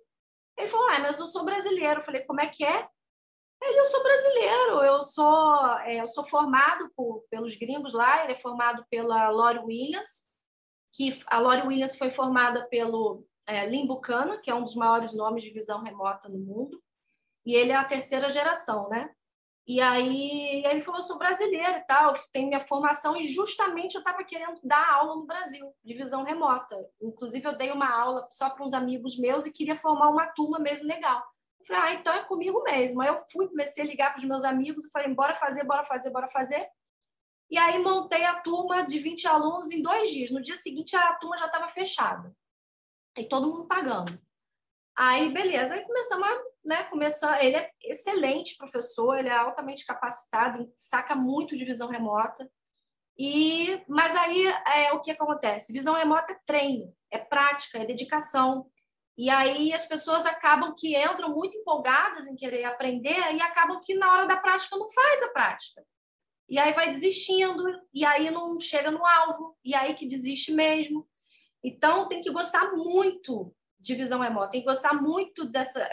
ele 0.57 0.67
falou, 0.67 0.87
ah, 0.89 0.99
mas 0.99 1.19
eu 1.19 1.27
sou 1.27 1.45
brasileiro. 1.45 1.99
Eu 1.99 2.03
falei, 2.03 2.21
como 2.23 2.41
é 2.41 2.47
que 2.47 2.63
é? 2.63 2.87
Ele, 3.61 3.79
eu 3.79 3.85
sou 3.85 4.01
brasileiro, 4.01 4.83
eu 4.83 5.03
sou, 5.03 5.77
é, 5.79 6.01
eu 6.01 6.07
sou 6.07 6.23
formado 6.23 6.89
por, 6.95 7.25
pelos 7.29 7.55
gringos 7.55 7.93
lá, 7.93 8.23
ele 8.23 8.33
é 8.33 8.35
formado 8.35 8.85
pela 8.89 9.29
Lori 9.29 9.59
Williams, 9.59 10.29
que 10.93 11.19
a 11.27 11.39
Lori 11.39 11.67
Williams 11.67 11.97
foi 11.97 12.09
formada 12.09 12.67
pelo 12.67 13.25
é, 13.45 13.67
que 14.41 14.49
é 14.49 14.55
um 14.55 14.63
dos 14.63 14.75
maiores 14.75 15.13
nomes 15.13 15.43
de 15.43 15.51
visão 15.51 15.83
remota 15.83 16.29
no 16.29 16.37
mundo, 16.37 16.81
e 17.45 17.55
ele 17.55 17.71
é 17.71 17.75
a 17.75 17.83
terceira 17.83 18.29
geração, 18.29 18.87
né? 18.89 19.09
E 19.67 19.81
aí 19.81 20.65
ele 20.65 20.81
falou: 20.81 21.01
sou 21.01 21.17
brasileiro 21.17 21.77
e 21.77 21.85
tal, 21.85 22.15
tenho 22.31 22.47
minha 22.47 22.59
formação, 22.59 23.15
e 23.15 23.27
justamente 23.27 23.93
eu 23.95 23.99
estava 23.99 24.23
querendo 24.23 24.59
dar 24.63 24.95
aula 24.95 25.15
no 25.15 25.25
Brasil, 25.25 25.71
de 25.83 25.93
visão 25.93 26.23
remota. 26.23 26.75
Inclusive, 26.99 27.45
eu 27.45 27.55
dei 27.55 27.71
uma 27.71 27.87
aula 27.87 28.27
só 28.31 28.49
para 28.49 28.63
uns 28.63 28.73
amigos 28.73 29.17
meus 29.17 29.45
e 29.45 29.51
queria 29.51 29.77
formar 29.77 30.09
uma 30.09 30.25
turma 30.27 30.57
mesmo 30.57 30.87
legal. 30.87 31.23
Falei: 31.69 31.83
ah, 31.83 31.93
então 31.93 32.13
é 32.13 32.23
comigo 32.23 32.63
mesmo. 32.63 33.01
Aí 33.01 33.07
eu 33.07 33.23
fui, 33.31 33.47
comecei 33.47 33.83
a 33.83 33.87
ligar 33.87 34.09
para 34.11 34.17
os 34.17 34.25
meus 34.25 34.43
amigos 34.43 34.85
e 34.85 34.89
falei: 34.89 35.13
bora 35.13 35.35
fazer, 35.35 35.63
bora 35.63 35.85
fazer, 35.85 36.09
bora 36.09 36.27
fazer. 36.29 36.67
E 37.49 37.57
aí 37.57 37.79
montei 37.79 38.25
a 38.25 38.39
turma 38.41 38.83
de 38.85 38.99
20 38.99 39.27
alunos 39.27 39.71
em 39.71 39.81
dois 39.81 40.09
dias. 40.09 40.31
No 40.31 40.41
dia 40.41 40.55
seguinte, 40.55 40.95
a 40.95 41.13
turma 41.15 41.37
já 41.37 41.45
estava 41.45 41.69
fechada. 41.69 42.35
E 43.17 43.23
todo 43.25 43.47
mundo 43.47 43.67
pagando. 43.67 44.19
Aí, 44.97 45.29
beleza. 45.29 45.75
Aí 45.75 45.81
começamos 45.85 46.27
a 46.27 46.41
né, 46.63 46.83
começando, 46.83 47.41
ele 47.41 47.55
é 47.55 47.71
excelente 47.83 48.57
professor, 48.57 49.17
ele 49.17 49.29
é 49.29 49.33
altamente 49.33 49.85
capacitado, 49.85 50.71
saca 50.77 51.15
muito 51.15 51.55
de 51.55 51.65
visão 51.65 51.89
remota. 51.89 52.49
E, 53.17 53.83
mas 53.87 54.15
aí 54.15 54.45
é 54.47 54.93
o 54.93 55.01
que 55.01 55.11
acontece? 55.11 55.73
Visão 55.73 55.93
remota 55.93 56.33
é 56.33 56.39
treino, 56.45 56.93
é 57.11 57.17
prática, 57.17 57.79
é 57.79 57.85
dedicação. 57.85 58.69
E 59.19 59.29
aí 59.29 59.73
as 59.73 59.85
pessoas 59.85 60.25
acabam 60.25 60.73
que 60.73 60.95
entram 60.95 61.35
muito 61.35 61.57
empolgadas 61.57 62.25
em 62.25 62.37
querer 62.37 62.63
aprender 62.63 63.35
e 63.35 63.41
acabam 63.41 63.81
que 63.81 63.93
na 63.93 64.13
hora 64.13 64.25
da 64.25 64.37
prática 64.37 64.77
não 64.77 64.89
faz 64.89 65.21
a 65.23 65.27
prática. 65.27 65.85
E 66.47 66.57
aí 66.57 66.71
vai 66.71 66.89
desistindo, 66.89 67.65
e 67.93 68.05
aí 68.05 68.31
não 68.31 68.57
chega 68.61 68.89
no 68.89 69.05
alvo, 69.05 69.57
e 69.61 69.75
aí 69.75 69.93
que 69.93 70.07
desiste 70.07 70.53
mesmo. 70.53 71.05
Então 71.61 72.07
tem 72.07 72.21
que 72.21 72.31
gostar 72.31 72.71
muito 72.71 73.53
de 73.77 73.93
visão 73.93 74.21
remota, 74.21 74.51
tem 74.51 74.61
que 74.61 74.67
gostar 74.67 74.93
muito 74.93 75.43
dessa, 75.43 75.85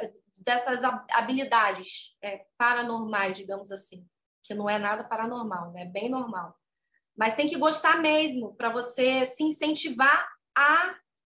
dessas 0.44 0.84
habilidades 1.10 2.16
é, 2.22 2.46
paranormais, 2.56 3.36
digamos 3.36 3.72
assim, 3.72 4.06
que 4.44 4.54
não 4.54 4.70
é 4.70 4.78
nada 4.78 5.02
paranormal, 5.02 5.72
né? 5.72 5.82
É 5.82 5.86
bem 5.86 6.08
normal. 6.08 6.54
Mas 7.16 7.34
tem 7.34 7.48
que 7.48 7.58
gostar 7.58 8.00
mesmo 8.00 8.54
para 8.54 8.70
você 8.70 9.26
se 9.26 9.42
incentivar 9.42 10.28
a 10.56 10.96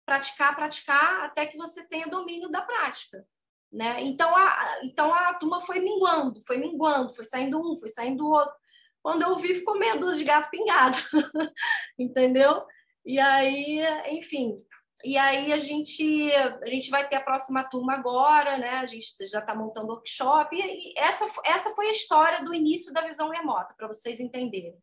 praticar, 0.08 0.56
praticar 0.56 1.26
até 1.26 1.46
que 1.46 1.58
você 1.58 1.86
tenha 1.86 2.08
domínio 2.08 2.48
da 2.48 2.62
prática, 2.62 3.28
né? 3.70 4.02
Então 4.02 4.34
a, 4.34 4.80
então 4.84 5.14
a 5.14 5.34
turma 5.34 5.62
foi 5.62 5.82
minguando, 5.82 6.42
foi 6.48 6.58
minguando, 6.58 7.14
foi 7.14 7.26
saindo 7.26 7.60
um, 7.60 7.76
foi 7.76 7.90
saindo 7.90 8.26
outro. 8.26 8.56
Quando 9.04 9.24
eu 9.24 9.38
vi, 9.38 9.54
ficou 9.54 9.78
meia 9.78 9.98
dúzia 9.98 10.20
de 10.20 10.24
gato 10.24 10.50
pingado, 10.50 10.98
entendeu? 12.00 12.66
E 13.06 13.20
aí, 13.20 13.82
enfim, 14.08 14.62
e 15.04 15.18
aí 15.18 15.52
a 15.52 15.60
gente, 15.60 16.32
a 16.34 16.70
gente 16.70 16.90
vai 16.90 17.08
ter 17.08 17.18
a 17.18 17.22
próxima 17.22 17.64
turma 17.66 17.94
agora, 17.94 18.58
né? 18.58 18.78
A 18.78 18.86
gente 18.86 19.06
já 19.28 19.40
está 19.40 19.54
montando 19.54 19.92
workshop. 19.92 20.56
E, 20.56 20.60
e 20.60 20.94
essa, 20.98 21.30
essa 21.46 21.76
foi 21.76 21.88
a 21.88 21.92
história 21.92 22.46
do 22.46 22.54
início 22.54 22.94
da 22.94 23.02
visão 23.02 23.30
remota, 23.30 23.74
para 23.78 23.88
vocês 23.90 24.22
entenderem. 24.22 24.78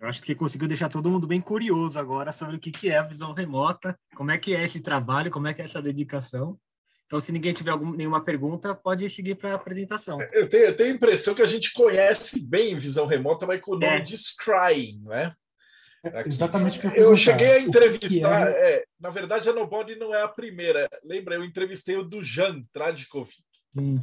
Eu 0.00 0.08
acho 0.08 0.20
que 0.20 0.26
você 0.26 0.34
conseguiu 0.34 0.68
deixar 0.68 0.88
todo 0.88 1.10
mundo 1.10 1.26
bem 1.26 1.40
curioso 1.40 1.98
agora 1.98 2.32
sobre 2.32 2.56
o 2.56 2.60
que, 2.60 2.70
que 2.70 2.90
é 2.90 2.98
a 2.98 3.02
visão 3.02 3.32
remota, 3.32 3.98
como 4.14 4.30
é 4.30 4.38
que 4.38 4.54
é 4.54 4.62
esse 4.62 4.80
trabalho, 4.80 5.30
como 5.30 5.48
é 5.48 5.54
que 5.54 5.62
é 5.62 5.64
essa 5.64 5.80
dedicação. 5.80 6.58
Então, 7.06 7.20
se 7.20 7.32
ninguém 7.32 7.52
tiver 7.52 7.70
alguma, 7.70 7.96
nenhuma 7.96 8.22
pergunta, 8.22 8.74
pode 8.74 9.08
seguir 9.08 9.36
para 9.36 9.52
a 9.52 9.54
apresentação. 9.54 10.20
Eu 10.32 10.48
tenho, 10.48 10.64
eu 10.64 10.76
tenho, 10.76 10.92
a 10.92 10.94
impressão 10.94 11.34
que 11.34 11.42
a 11.42 11.46
gente 11.46 11.72
conhece 11.72 12.46
bem 12.48 12.76
visão 12.78 13.06
remota, 13.06 13.46
mas 13.46 13.60
com 13.60 13.72
o 13.72 13.78
nome 13.78 13.98
é. 13.98 14.00
de 14.00 14.16
Scrying, 14.16 15.02
né? 15.04 15.32
Aqui. 16.04 16.28
Exatamente 16.28 16.78
que 16.78 16.86
eu, 16.86 16.92
eu 16.92 17.16
cheguei 17.16 17.52
a 17.52 17.60
entrevistar. 17.60 18.48
É? 18.48 18.74
É, 18.74 18.84
na 19.00 19.10
verdade, 19.10 19.48
a 19.48 19.52
Nobody 19.52 19.96
não 19.96 20.14
é 20.14 20.22
a 20.22 20.28
primeira. 20.28 20.88
Lembra? 21.04 21.36
Eu 21.36 21.44
entrevistei 21.44 21.96
o 21.96 22.04
Dujan 22.04 22.62
Tradkovic. 22.72 23.36
Sim. 23.72 24.00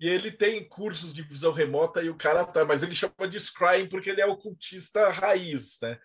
E 0.00 0.08
ele 0.08 0.30
tem 0.30 0.68
cursos 0.68 1.14
de 1.14 1.22
visão 1.22 1.52
remota 1.52 2.02
e 2.02 2.10
o 2.10 2.16
cara 2.16 2.44
tá, 2.44 2.64
mas 2.64 2.82
ele 2.82 2.94
chama 2.94 3.28
de 3.28 3.38
scrying 3.38 3.88
porque 3.88 4.10
ele 4.10 4.20
é 4.20 4.26
ocultista 4.26 5.10
raiz, 5.10 5.78
né? 5.80 5.98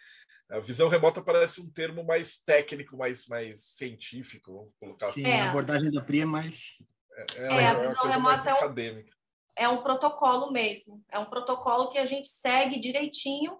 A 0.49 0.59
visão 0.59 0.89
remota 0.89 1.21
parece 1.21 1.61
um 1.61 1.69
termo 1.69 2.03
mais 2.03 2.37
técnico, 2.37 2.97
mais, 2.97 3.27
mais 3.27 3.61
científico, 3.61 4.51
vamos 4.51 4.73
colocar 4.79 5.07
assim. 5.07 5.23
Sim, 5.23 5.29
é. 5.29 5.41
a 5.41 5.49
abordagem 5.49 5.91
da 5.91 6.01
Pri 6.01 6.21
é 6.21 6.25
mais. 6.25 6.81
É, 7.13 7.25
é, 7.37 7.45
é 7.45 7.67
a 7.67 7.73
visão 7.87 8.09
remota 8.09 8.49
é 8.49 8.53
um, 8.53 8.57
acadêmica. 8.57 9.11
é 9.55 9.69
um 9.69 9.83
protocolo 9.83 10.51
mesmo. 10.51 11.03
É 11.09 11.19
um 11.19 11.25
protocolo 11.25 11.89
que 11.91 11.99
a 11.99 12.05
gente 12.05 12.27
segue 12.27 12.79
direitinho 12.79 13.59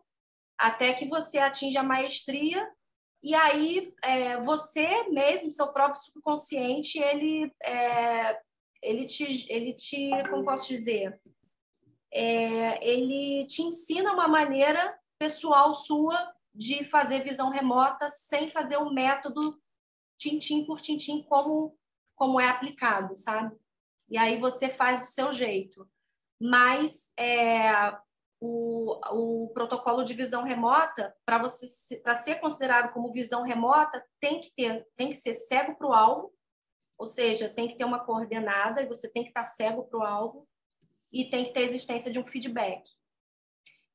até 0.57 0.93
que 0.93 1.07
você 1.07 1.37
atinja 1.37 1.81
a 1.81 1.83
maestria 1.83 2.67
e 3.21 3.35
aí 3.35 3.93
é, 4.01 4.39
você 4.41 5.09
mesmo, 5.09 5.49
seu 5.49 5.67
próprio 5.71 6.01
subconsciente, 6.01 6.97
ele 6.97 7.51
é, 7.61 8.39
ele 8.81 9.05
te, 9.05 9.51
ele 9.51 9.73
te, 9.73 10.09
como 10.29 10.43
posso 10.43 10.67
dizer, 10.67 11.19
é, 12.11 12.87
ele 12.87 13.45
te 13.45 13.61
ensina 13.61 14.13
uma 14.13 14.27
maneira 14.27 14.97
pessoal 15.17 15.73
sua 15.75 16.33
de 16.53 16.83
fazer 16.83 17.23
visão 17.23 17.49
remota 17.49 18.09
sem 18.09 18.49
fazer 18.49 18.77
o 18.77 18.87
um 18.87 18.93
método 18.93 19.61
tintim 20.17 20.65
por 20.65 20.81
tintim 20.81 21.23
como 21.23 21.77
como 22.15 22.39
é 22.39 22.49
aplicado, 22.49 23.15
sabe? 23.15 23.55
E 24.09 24.17
aí 24.17 24.37
você 24.41 24.67
faz 24.67 24.99
do 24.99 25.05
seu 25.05 25.31
jeito. 25.31 25.89
Mas 26.37 27.13
é, 27.17 27.71
o, 28.41 28.99
o 29.11 29.49
protocolo 29.53 30.03
de 30.03 30.13
visão 30.13 30.43
remota, 30.43 31.15
para 31.25 31.37
você 31.37 31.97
para 31.97 32.15
ser 32.15 32.35
considerado 32.41 32.91
como 32.91 33.13
visão 33.13 33.43
remota, 33.43 34.03
tem 34.19 34.41
que 34.41 34.51
ter 34.51 34.85
tem 34.95 35.09
que 35.09 35.15
ser 35.15 35.33
cego 35.33 35.75
para 35.75 35.87
o 35.87 35.93
alvo 35.93 36.33
ou 36.99 37.07
seja, 37.07 37.47
tem 37.47 37.69
que 37.69 37.77
ter 37.77 37.85
uma 37.85 38.03
coordenada 38.03 38.81
e 38.81 38.87
você 38.87 39.09
tem 39.09 39.23
que 39.23 39.29
estar 39.29 39.45
cego 39.45 39.85
para 39.85 39.99
o 39.99 40.03
alvo 40.03 40.45
e 41.13 41.29
tem 41.29 41.45
que 41.45 41.53
ter 41.53 41.61
existência 41.61 42.11
de 42.11 42.19
um 42.19 42.27
feedback. 42.27 42.83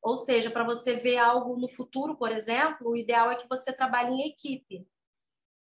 Ou 0.02 0.16
seja, 0.16 0.50
para 0.50 0.64
você 0.64 0.96
ver 0.96 1.18
algo 1.18 1.58
no 1.58 1.68
futuro, 1.68 2.16
por 2.16 2.32
exemplo, 2.32 2.90
o 2.90 2.96
ideal 2.96 3.30
é 3.30 3.36
que 3.36 3.46
você 3.46 3.74
trabalhe 3.74 4.10
em 4.10 4.28
equipe. 4.28 4.88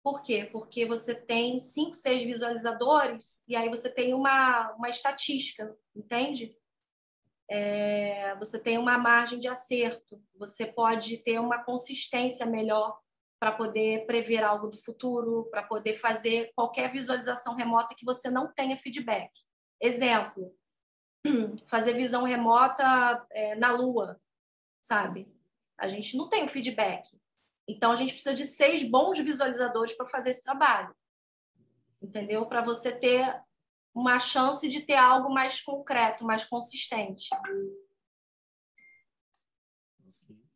Por 0.04 0.22
quê? 0.22 0.48
Porque 0.52 0.86
você 0.86 1.16
tem 1.16 1.60
cinco, 1.60 1.96
seis 1.96 2.22
visualizadores 2.22 3.44
e 3.48 3.56
aí 3.56 3.68
você 3.68 3.90
tem 3.90 4.14
uma, 4.14 4.72
uma 4.74 4.90
estatística, 4.90 5.76
entende? 5.96 6.56
É, 7.50 8.36
você 8.36 8.60
tem 8.60 8.78
uma 8.78 8.98
margem 8.98 9.40
de 9.40 9.48
acerto, 9.48 10.22
você 10.36 10.68
pode 10.68 11.18
ter 11.24 11.40
uma 11.40 11.64
consistência 11.64 12.46
melhor 12.46 13.00
para 13.44 13.52
poder 13.52 14.06
prever 14.06 14.42
algo 14.42 14.70
do 14.70 14.78
futuro, 14.78 15.50
para 15.52 15.62
poder 15.62 15.96
fazer 15.96 16.54
qualquer 16.56 16.90
visualização 16.90 17.56
remota 17.56 17.94
que 17.94 18.06
você 18.06 18.32
não 18.32 18.54
tenha 18.54 18.78
feedback. 18.78 19.30
Exemplo, 19.82 20.56
fazer 21.68 21.92
visão 21.92 22.24
remota 22.24 23.28
é, 23.32 23.54
na 23.56 23.74
Lua, 23.74 24.18
sabe? 24.82 25.30
A 25.78 25.90
gente 25.90 26.16
não 26.16 26.30
tem 26.30 26.46
o 26.46 26.48
feedback. 26.48 27.20
Então, 27.68 27.92
a 27.92 27.98
gente 27.98 28.14
precisa 28.14 28.34
de 28.34 28.46
seis 28.46 28.82
bons 28.82 29.20
visualizadores 29.20 29.92
para 29.92 30.08
fazer 30.08 30.30
esse 30.30 30.44
trabalho. 30.44 30.96
Entendeu? 32.02 32.46
Para 32.46 32.62
você 32.62 32.98
ter 32.98 33.44
uma 33.94 34.22
chance 34.22 34.70
de 34.70 34.84
ter 34.84 34.96
algo 34.96 35.30
mais 35.34 35.60
concreto, 35.60 36.24
mais 36.24 36.46
consistente. 36.46 37.28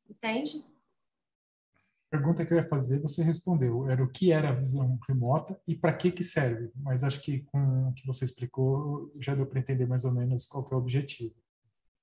Entende? 0.09 0.63
Pergunta 2.17 2.45
que 2.45 2.53
eu 2.53 2.57
ia 2.57 2.67
fazer, 2.67 2.99
você 2.99 3.21
respondeu. 3.21 3.89
Era 3.89 4.03
o 4.03 4.11
que 4.11 4.31
era 4.31 4.49
a 4.49 4.53
visão 4.53 4.97
remota 5.07 5.59
e 5.67 5.75
para 5.75 5.93
que 5.93 6.11
que 6.11 6.23
serve. 6.23 6.71
Mas 6.75 7.03
acho 7.03 7.21
que 7.21 7.43
com 7.43 7.89
o 7.89 7.93
que 7.93 8.05
você 8.05 8.25
explicou, 8.25 9.11
já 9.19 9.35
deu 9.35 9.45
para 9.45 9.59
entender 9.59 9.85
mais 9.85 10.03
ou 10.03 10.11
menos 10.11 10.45
qual 10.47 10.67
é 10.71 10.75
o 10.75 10.79
objetivo. 10.79 11.35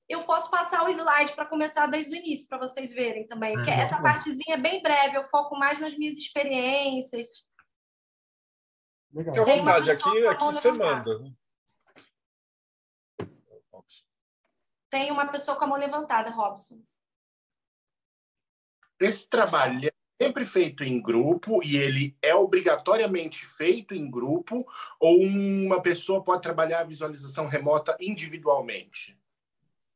Eu 0.09 0.25
posso 0.25 0.51
passar 0.51 0.85
o 0.85 0.89
slide 0.89 1.35
para 1.35 1.47
começar 1.47 1.87
desde 1.87 2.13
o 2.13 2.17
início, 2.17 2.49
para 2.49 2.59
vocês 2.59 2.93
verem 2.93 3.27
também. 3.27 3.61
que 3.63 3.71
essa 3.71 4.01
partezinha 4.01 4.57
é 4.57 4.61
bem 4.61 4.83
breve, 4.83 5.17
eu 5.17 5.25
foco 5.25 5.59
mais 5.59 5.81
nas 5.81 5.97
minhas 5.97 6.17
experiências. 6.17 7.49
Legal. 9.13 9.35
Fique 9.35 9.51
à 9.51 9.57
vontade, 9.57 9.91
aqui, 9.91 10.27
aqui 10.27 10.45
você 10.45 10.73
manda. 10.73 11.19
Né? 11.19 11.33
Tem 14.91 15.11
uma 15.11 15.27
pessoa 15.27 15.57
com 15.57 15.65
a 15.65 15.69
mão 15.69 15.79
levantada, 15.79 16.31
Robson 16.31 16.79
esse 19.01 19.29
trabalho 19.29 19.87
é 19.87 19.93
sempre 20.21 20.47
feito 20.47 20.85
em 20.85 21.01
grupo 21.01 21.63
e 21.63 21.77
ele 21.77 22.17
é 22.23 22.35
obrigatoriamente 22.35 23.47
feito 23.47 23.95
em 23.95 24.11
grupo 24.11 24.67
ou 25.01 25.21
uma 25.21 25.83
pessoa 25.83 26.23
pode 26.23 26.43
trabalhar 26.43 26.81
a 26.81 26.85
visualização 26.85 27.47
remota 27.47 27.97
individualmente? 28.01 29.19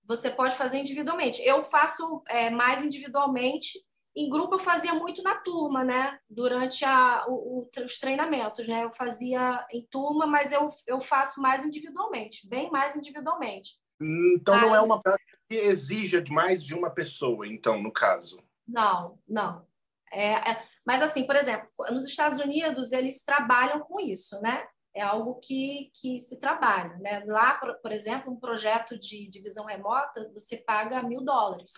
Você 0.06 0.30
pode 0.30 0.56
fazer 0.56 0.78
individualmente. 0.78 1.42
Eu 1.42 1.62
faço 1.62 2.22
é, 2.28 2.50
mais 2.50 2.84
individualmente. 2.84 3.78
Em 4.16 4.28
grupo 4.28 4.54
eu 4.54 4.58
fazia 4.58 4.94
muito 4.94 5.22
na 5.22 5.36
turma, 5.36 5.84
né? 5.84 6.18
Durante 6.28 6.84
a, 6.84 7.26
o, 7.28 7.68
o, 7.68 7.84
os 7.84 7.98
treinamentos, 7.98 8.66
né? 8.66 8.84
Eu 8.84 8.90
fazia 8.90 9.64
em 9.70 9.86
turma, 9.90 10.26
mas 10.26 10.50
eu, 10.50 10.68
eu 10.86 11.00
faço 11.00 11.40
mais 11.40 11.64
individualmente, 11.64 12.48
bem 12.48 12.70
mais 12.70 12.96
individualmente. 12.96 13.78
Então 14.00 14.54
mas... 14.54 14.62
não 14.62 14.74
é 14.74 14.80
uma 14.80 15.00
prática 15.00 15.38
que 15.48 15.56
exija 15.56 16.22
de 16.22 16.32
mais 16.32 16.64
de 16.64 16.74
uma 16.74 16.90
pessoa, 16.90 17.46
então, 17.46 17.80
no 17.80 17.92
caso. 17.92 18.38
Não, 18.66 19.18
não. 19.28 19.67
É, 20.12 20.50
é, 20.50 20.66
mas, 20.86 21.02
assim, 21.02 21.26
por 21.26 21.36
exemplo, 21.36 21.68
nos 21.90 22.04
Estados 22.04 22.38
Unidos, 22.38 22.92
eles 22.92 23.24
trabalham 23.24 23.80
com 23.80 24.00
isso, 24.00 24.40
né? 24.40 24.66
É 24.94 25.02
algo 25.02 25.36
que, 25.36 25.90
que 25.94 26.18
se 26.20 26.40
trabalha, 26.40 26.96
né? 26.98 27.22
Lá, 27.26 27.54
por, 27.54 27.74
por 27.80 27.92
exemplo, 27.92 28.32
um 28.32 28.40
projeto 28.40 28.98
de, 28.98 29.28
de 29.28 29.40
visão 29.40 29.64
remota, 29.64 30.30
você 30.32 30.56
paga 30.56 31.02
mil 31.02 31.22
dólares. 31.22 31.72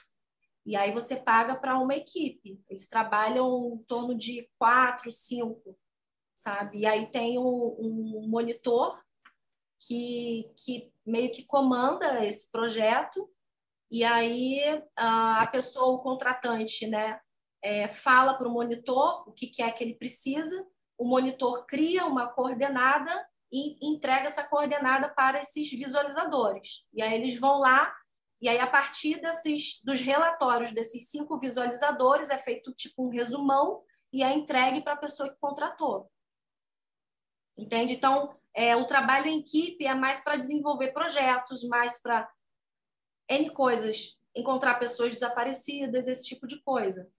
E 0.65 0.77
aí 0.77 0.93
você 0.93 1.17
paga 1.17 1.59
para 1.59 1.79
uma 1.79 1.95
equipe. 1.95 2.61
Eles 2.69 2.89
trabalham 2.89 3.75
em 3.75 3.85
torno 3.85 4.17
de 4.17 4.49
quatro, 4.59 5.11
cinco, 5.11 5.79
sabe? 6.35 6.81
E 6.81 6.87
aí 6.87 7.11
tem 7.11 7.39
um, 7.39 7.77
um 7.79 8.27
monitor 8.29 8.99
que, 9.81 10.53
que 10.57 10.93
meio 11.05 11.33
que 11.33 11.45
comanda 11.45 12.25
esse 12.25 12.51
projeto 12.51 13.29
e 13.91 14.05
aí 14.05 14.61
a 14.95 15.47
pessoa, 15.49 15.97
o 15.97 15.99
contratante, 15.99 16.87
né, 16.87 17.21
é, 17.63 17.89
fala 17.89 18.35
para 18.35 18.49
o 18.49 18.53
monitor 18.53 19.29
o 19.29 19.33
que, 19.33 19.47
que 19.47 19.63
é 19.63 19.71
que 19.71 19.85
ele 19.85 19.95
precisa, 19.95 20.67
o 20.99 21.05
monitor 21.05 21.67
cria 21.67 22.07
uma 22.07 22.29
coordenada 22.29 23.11
e 23.53 23.79
entrega 23.87 24.29
essa 24.29 24.45
coordenada 24.45 25.09
para 25.09 25.41
esses 25.41 25.71
visualizadores. 25.71 26.85
E 26.93 27.03
aí 27.03 27.15
eles 27.15 27.39
vão 27.39 27.59
lá, 27.59 27.95
e 28.41 28.49
aí 28.49 28.59
a 28.59 28.67
partir 28.67 29.21
desses, 29.21 29.81
dos 29.83 30.01
relatórios 30.01 30.73
desses 30.73 31.11
cinco 31.11 31.39
visualizadores 31.39 32.31
é 32.31 32.39
feito 32.39 32.73
tipo 32.73 33.05
um 33.07 33.11
resumão 33.11 33.83
e 34.13 34.23
é 34.23 34.33
entregue 34.33 34.83
para 34.83 34.95
a 34.95 34.99
pessoa 34.99 35.29
que 35.29 35.39
contratou. 35.41 36.11
Entende? 37.59 37.95
Então, 37.95 38.35
é, 38.55 38.75
o 38.77 38.87
trabalho 38.87 39.29
em 39.29 39.41
equipe 39.41 39.87
é 39.87 39.95
mais 39.95 40.21
para 40.21 40.37
desenvolver 40.37 40.93
projetos, 40.93 41.65
mais 41.65 42.01
para 42.01 42.31
N 43.29 43.51
coisas, 43.51 44.19
encontrar 44.35 44.79
pessoas 44.79 45.13
desaparecidas, 45.13 46.09
esse 46.09 46.27
tipo 46.27 46.47
de 46.47 46.61
coisa. 46.63 47.11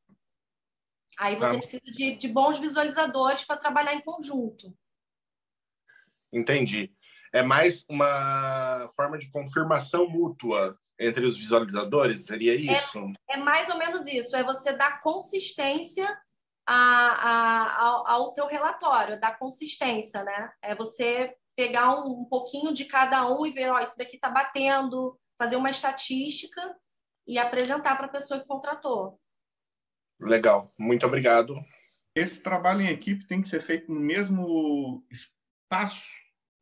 Aí 1.21 1.35
você 1.35 1.51
tá. 1.51 1.57
precisa 1.59 1.83
de, 1.85 2.15
de 2.15 2.27
bons 2.27 2.57
visualizadores 2.57 3.45
para 3.45 3.55
trabalhar 3.55 3.93
em 3.93 4.01
conjunto. 4.01 4.75
Entendi. 6.33 6.91
É 7.31 7.43
mais 7.43 7.85
uma 7.87 8.89
forma 8.95 9.19
de 9.19 9.29
confirmação 9.29 10.09
mútua 10.09 10.75
entre 10.99 11.23
os 11.23 11.37
visualizadores? 11.37 12.25
Seria 12.25 12.53
é, 12.53 12.75
isso? 12.75 12.99
É, 13.29 13.35
é 13.35 13.37
mais 13.37 13.69
ou 13.69 13.77
menos 13.77 14.07
isso. 14.07 14.35
É 14.35 14.43
você 14.43 14.73
dar 14.73 14.99
consistência 14.99 16.09
a, 16.67 16.75
a, 16.75 17.81
ao, 17.83 18.07
ao 18.07 18.33
teu 18.33 18.47
relatório, 18.47 19.21
dar 19.21 19.37
consistência, 19.37 20.23
né? 20.23 20.51
É 20.59 20.73
você 20.73 21.35
pegar 21.55 21.99
um, 21.99 22.21
um 22.21 22.25
pouquinho 22.25 22.73
de 22.73 22.85
cada 22.85 23.31
um 23.31 23.45
e 23.45 23.51
ver, 23.51 23.69
ó, 23.69 23.79
isso 23.79 23.95
daqui 23.95 24.15
está 24.15 24.29
batendo, 24.31 25.15
fazer 25.39 25.55
uma 25.55 25.69
estatística 25.69 26.75
e 27.27 27.37
apresentar 27.37 27.95
para 27.95 28.07
a 28.07 28.11
pessoa 28.11 28.39
que 28.39 28.47
contratou. 28.47 29.20
Legal, 30.21 30.73
muito 30.77 31.05
obrigado. 31.05 31.55
Esse 32.15 32.41
trabalho 32.41 32.81
em 32.81 32.89
equipe 32.89 33.25
tem 33.25 33.41
que 33.41 33.49
ser 33.49 33.61
feito 33.61 33.91
no 33.91 33.99
mesmo 33.99 35.05
espaço? 35.09 36.09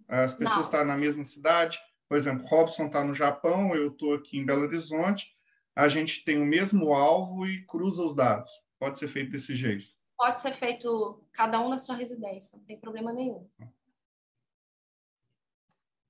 As 0.08 0.34
pessoas 0.34 0.66
estão 0.66 0.86
na 0.86 0.96
mesma 0.96 1.26
cidade? 1.26 1.80
Por 2.08 2.18
exemplo, 2.18 2.48
Robson 2.48 2.88
está 2.88 3.04
no 3.04 3.14
Japão, 3.14 3.76
eu 3.76 3.90
estou 3.90 4.14
aqui 4.14 4.38
em 4.38 4.46
Belo 4.46 4.64
Horizonte. 4.64 5.36
A 5.76 5.88
gente 5.88 6.24
tem 6.24 6.42
o 6.42 6.46
mesmo 6.46 6.94
alvo 6.94 7.46
e 7.46 7.66
cruza 7.66 8.04
os 8.04 8.16
dados. 8.16 8.52
Pode 8.80 8.98
ser 8.98 9.08
feito 9.08 9.32
desse 9.32 9.56
jeito? 9.56 9.86
Pode 10.18 10.42
ser 10.42 10.54
feito 10.54 11.24
cada 11.32 11.60
um 11.60 11.70
na 11.70 11.78
sua 11.78 11.96
residência, 11.96 12.58
não 12.58 12.66
tem 12.66 12.80
problema 12.80 13.14
nenhum. 13.14 13.50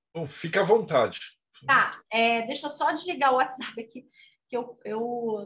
Então, 0.09 0.27
fica 0.27 0.61
à 0.61 0.63
vontade. 0.63 1.37
Tá, 1.65 1.91
é, 2.09 2.43
deixa 2.43 2.67
eu 2.67 2.71
só 2.71 2.91
desligar 2.91 3.33
o 3.33 3.35
WhatsApp 3.35 3.81
aqui, 3.81 4.09
que 4.47 4.55
eu, 4.55 4.73
eu 4.85 5.43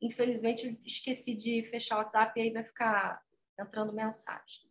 infelizmente 0.00 0.78
esqueci 0.84 1.34
de 1.34 1.66
fechar 1.70 1.96
o 1.96 1.98
WhatsApp 1.98 2.38
e 2.38 2.42
aí 2.42 2.52
vai 2.52 2.64
ficar 2.64 3.22
entrando 3.58 3.92
mensagem. 3.92 4.70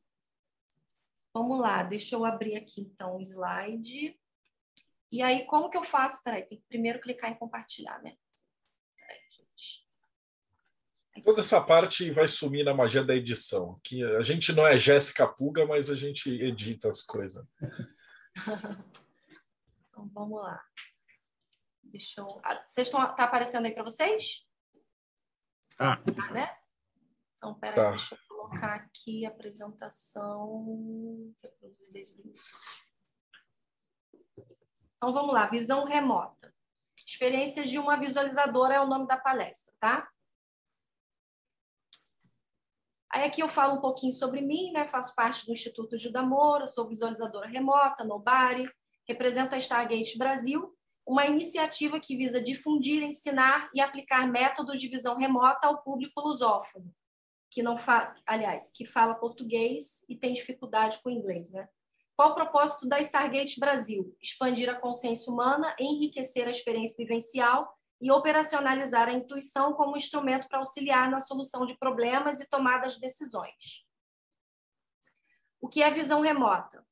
Vamos 1.34 1.60
lá, 1.60 1.82
deixa 1.84 2.15
eu 2.15 2.25
abrir 2.25 2.56
aqui 2.56 2.82
então 2.82 3.18
o 3.18 3.22
slide. 3.22 4.20
E 5.12 5.22
aí, 5.22 5.46
como 5.46 5.70
que 5.70 5.77
eu 5.77 5.84
faço? 5.84 6.24
Peraí, 6.24 6.44
tem 6.44 6.60
que 6.60 6.65
primeiro 6.68 7.00
clicar 7.00 7.32
em 7.32 7.36
compartilhar, 7.36 8.01
né? 8.01 8.15
Peraí, 8.98 9.22
gente. 9.30 9.88
Toda 11.24 11.42
essa 11.42 11.62
parte 11.62 12.10
vai 12.12 12.27
sumir 12.27 12.63
na 12.63 12.74
magia 12.74 13.03
da 13.03 13.15
edição. 13.15 13.80
Que 13.84 14.03
a 14.03 14.24
gente 14.24 14.51
não 14.53 14.65
é 14.65 14.77
Jéssica 14.77 15.27
Puga, 15.27 15.65
mas 15.65 15.89
a 15.89 15.96
gente 15.96 16.30
edita 16.30 16.89
as 16.89 17.03
coisas. 17.03 17.46
então, 19.89 20.10
vamos 20.13 20.42
lá. 20.42 20.63
Deixa 21.84 22.22
eu. 22.22 22.39
Ah, 22.44 22.63
vocês 22.65 22.88
estão. 22.88 23.01
Tá 23.15 23.25
aparecendo 23.25 23.65
aí 23.65 23.72
para 23.72 23.84
vocês? 23.84 24.44
Ah. 25.80 25.98
Tá, 25.98 26.32
né? 26.32 26.58
Então, 27.38 27.53
peraí, 27.56 27.75
Tá. 27.75 27.89
deixa 27.92 28.15
eu 28.15 28.20
colocar 28.27 28.75
aqui 28.75 29.25
a 29.25 29.30
apresentação. 29.30 31.34
Reproduzir 31.44 31.92
desde 31.92 32.22
o 32.22 32.25
início. 32.25 32.58
Então, 34.98 35.13
vamos 35.13 35.34
lá. 35.34 35.48
Visão 35.48 35.86
remota. 35.86 36.53
Experiências 37.06 37.70
de 37.70 37.77
uma 37.77 37.98
visualizadora 37.98 38.75
é 38.75 38.80
o 38.80 38.88
nome 38.88 39.08
da 39.08 39.18
palestra, 39.18 39.74
tá? 39.80 40.10
Aí 43.12 43.25
aqui 43.25 43.42
eu 43.42 43.50
falo 43.50 43.75
um 43.75 43.82
pouquinho 43.82 44.13
sobre 44.13 44.42
mim, 44.42 44.72
né? 44.72 44.88
Faço 44.88 45.13
parte 45.13 45.46
do 45.46 45.51
Instituto 45.51 45.98
Gilda 45.98 46.24
Moura, 46.24 46.65
sou 46.65 46.88
visualizadora 46.88 47.48
remota, 47.48 48.03
Nobari, 48.03 48.68
represento 49.08 49.53
a 49.53 49.58
Stargate 49.60 50.18
Brasil, 50.18 50.75
uma 51.05 51.25
iniciativa 51.25 52.00
que 52.00 52.15
visa 52.15 52.41
difundir, 52.41 53.03
ensinar 53.03 53.69
e 53.74 53.81
aplicar 53.81 54.27
métodos 54.27 54.79
de 54.79 54.88
visão 54.88 55.17
remota 55.17 55.67
ao 55.67 55.81
público 55.81 56.22
lusófono, 56.22 56.93
que 57.50 57.62
não 57.62 57.77
fa... 57.77 58.15
aliás, 58.25 58.72
que 58.72 58.86
fala 58.86 59.15
português 59.15 60.05
e 60.10 60.15
tem 60.15 60.33
dificuldade 60.33 61.00
com 61.03 61.10
inglês, 61.10 61.51
né? 61.51 61.67
Qual 62.15 62.31
o 62.31 62.36
propósito 62.36 62.88
da 62.88 63.00
Stargate 63.00 63.60
Brasil? 63.60 64.15
Expandir 64.22 64.69
a 64.69 64.79
consciência 64.79 65.31
humana, 65.31 65.75
enriquecer 65.79 66.48
a 66.48 66.51
experiência 66.51 66.95
vivencial 66.98 67.75
e 68.00 68.12
operacionalizar 68.12 69.07
a 69.07 69.13
intuição 69.13 69.74
como 69.74 69.98
instrumento 69.98 70.48
para 70.48 70.60
auxiliar 70.60 71.10
na 71.10 71.19
solução 71.19 71.65
de 71.65 71.77
problemas 71.77 72.39
e 72.39 72.50
tomadas 72.50 72.95
de 72.95 73.00
decisões. 73.00 73.86
O 75.60 75.67
que 75.67 75.81
é 75.81 75.89
visão 75.89 76.22
remota? 76.22 76.86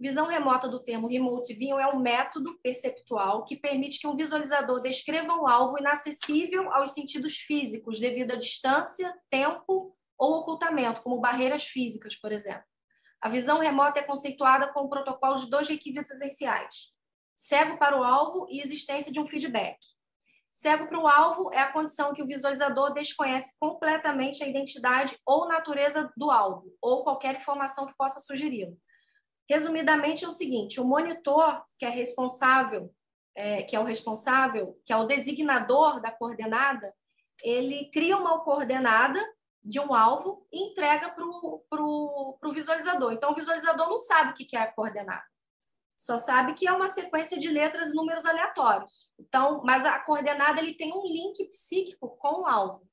Visão 0.00 0.26
remota 0.26 0.66
do 0.66 0.80
termo 0.82 1.06
remote 1.06 1.52
vision 1.52 1.78
é 1.78 1.86
um 1.86 1.98
método 1.98 2.58
perceptual 2.62 3.44
que 3.44 3.54
permite 3.54 4.00
que 4.00 4.06
um 4.06 4.16
visualizador 4.16 4.80
descreva 4.80 5.34
um 5.34 5.46
alvo 5.46 5.78
inacessível 5.78 6.72
aos 6.72 6.92
sentidos 6.92 7.36
físicos 7.36 8.00
devido 8.00 8.32
à 8.32 8.36
distância, 8.36 9.14
tempo 9.28 9.94
ou 10.16 10.36
ocultamento, 10.38 11.02
como 11.02 11.20
barreiras 11.20 11.64
físicas, 11.64 12.16
por 12.16 12.32
exemplo. 12.32 12.64
A 13.20 13.28
visão 13.28 13.58
remota 13.58 14.00
é 14.00 14.02
conceituada 14.02 14.72
com 14.72 14.80
o 14.80 14.88
protocolo 14.88 15.36
de 15.36 15.50
dois 15.50 15.68
requisitos 15.68 16.10
essenciais: 16.12 16.94
cego 17.36 17.76
para 17.76 18.00
o 18.00 18.02
alvo 18.02 18.46
e 18.48 18.62
existência 18.62 19.12
de 19.12 19.20
um 19.20 19.28
feedback. 19.28 19.76
Cego 20.50 20.88
para 20.88 20.98
o 20.98 21.06
alvo 21.06 21.50
é 21.52 21.58
a 21.58 21.72
condição 21.72 22.14
que 22.14 22.22
o 22.22 22.26
visualizador 22.26 22.94
desconhece 22.94 23.54
completamente 23.60 24.42
a 24.42 24.48
identidade 24.48 25.18
ou 25.26 25.46
natureza 25.46 26.10
do 26.16 26.30
alvo, 26.30 26.74
ou 26.80 27.04
qualquer 27.04 27.36
informação 27.36 27.84
que 27.84 27.96
possa 27.98 28.18
sugeri-lo. 28.20 28.78
Resumidamente, 29.50 30.24
é 30.24 30.28
o 30.28 30.30
seguinte: 30.30 30.80
o 30.80 30.84
monitor, 30.84 31.60
que 31.76 31.84
é 31.84 31.88
responsável, 31.88 32.94
é, 33.34 33.64
que 33.64 33.74
é 33.74 33.80
o 33.80 33.84
responsável, 33.84 34.80
que 34.86 34.92
é 34.92 34.96
o 34.96 35.06
designador 35.06 36.00
da 36.00 36.12
coordenada, 36.12 36.94
ele 37.42 37.90
cria 37.90 38.16
uma 38.16 38.44
coordenada 38.44 39.20
de 39.60 39.80
um 39.80 39.92
alvo 39.92 40.46
e 40.52 40.70
entrega 40.70 41.10
para 41.10 41.82
o 41.82 42.52
visualizador. 42.54 43.12
Então, 43.12 43.32
o 43.32 43.34
visualizador 43.34 43.88
não 43.88 43.98
sabe 43.98 44.30
o 44.30 44.34
que 44.34 44.56
é 44.56 44.60
a 44.60 44.72
coordenada. 44.72 45.24
Só 45.96 46.16
sabe 46.16 46.54
que 46.54 46.68
é 46.68 46.72
uma 46.72 46.86
sequência 46.86 47.36
de 47.36 47.48
letras 47.48 47.90
e 47.90 47.94
números 47.94 48.24
aleatórios. 48.24 49.10
Então, 49.18 49.62
mas 49.64 49.84
a 49.84 49.98
coordenada 49.98 50.60
ele 50.60 50.74
tem 50.74 50.92
um 50.92 51.02
link 51.02 51.44
psíquico 51.48 52.16
com 52.18 52.42
o 52.42 52.46
alvo. 52.46 52.88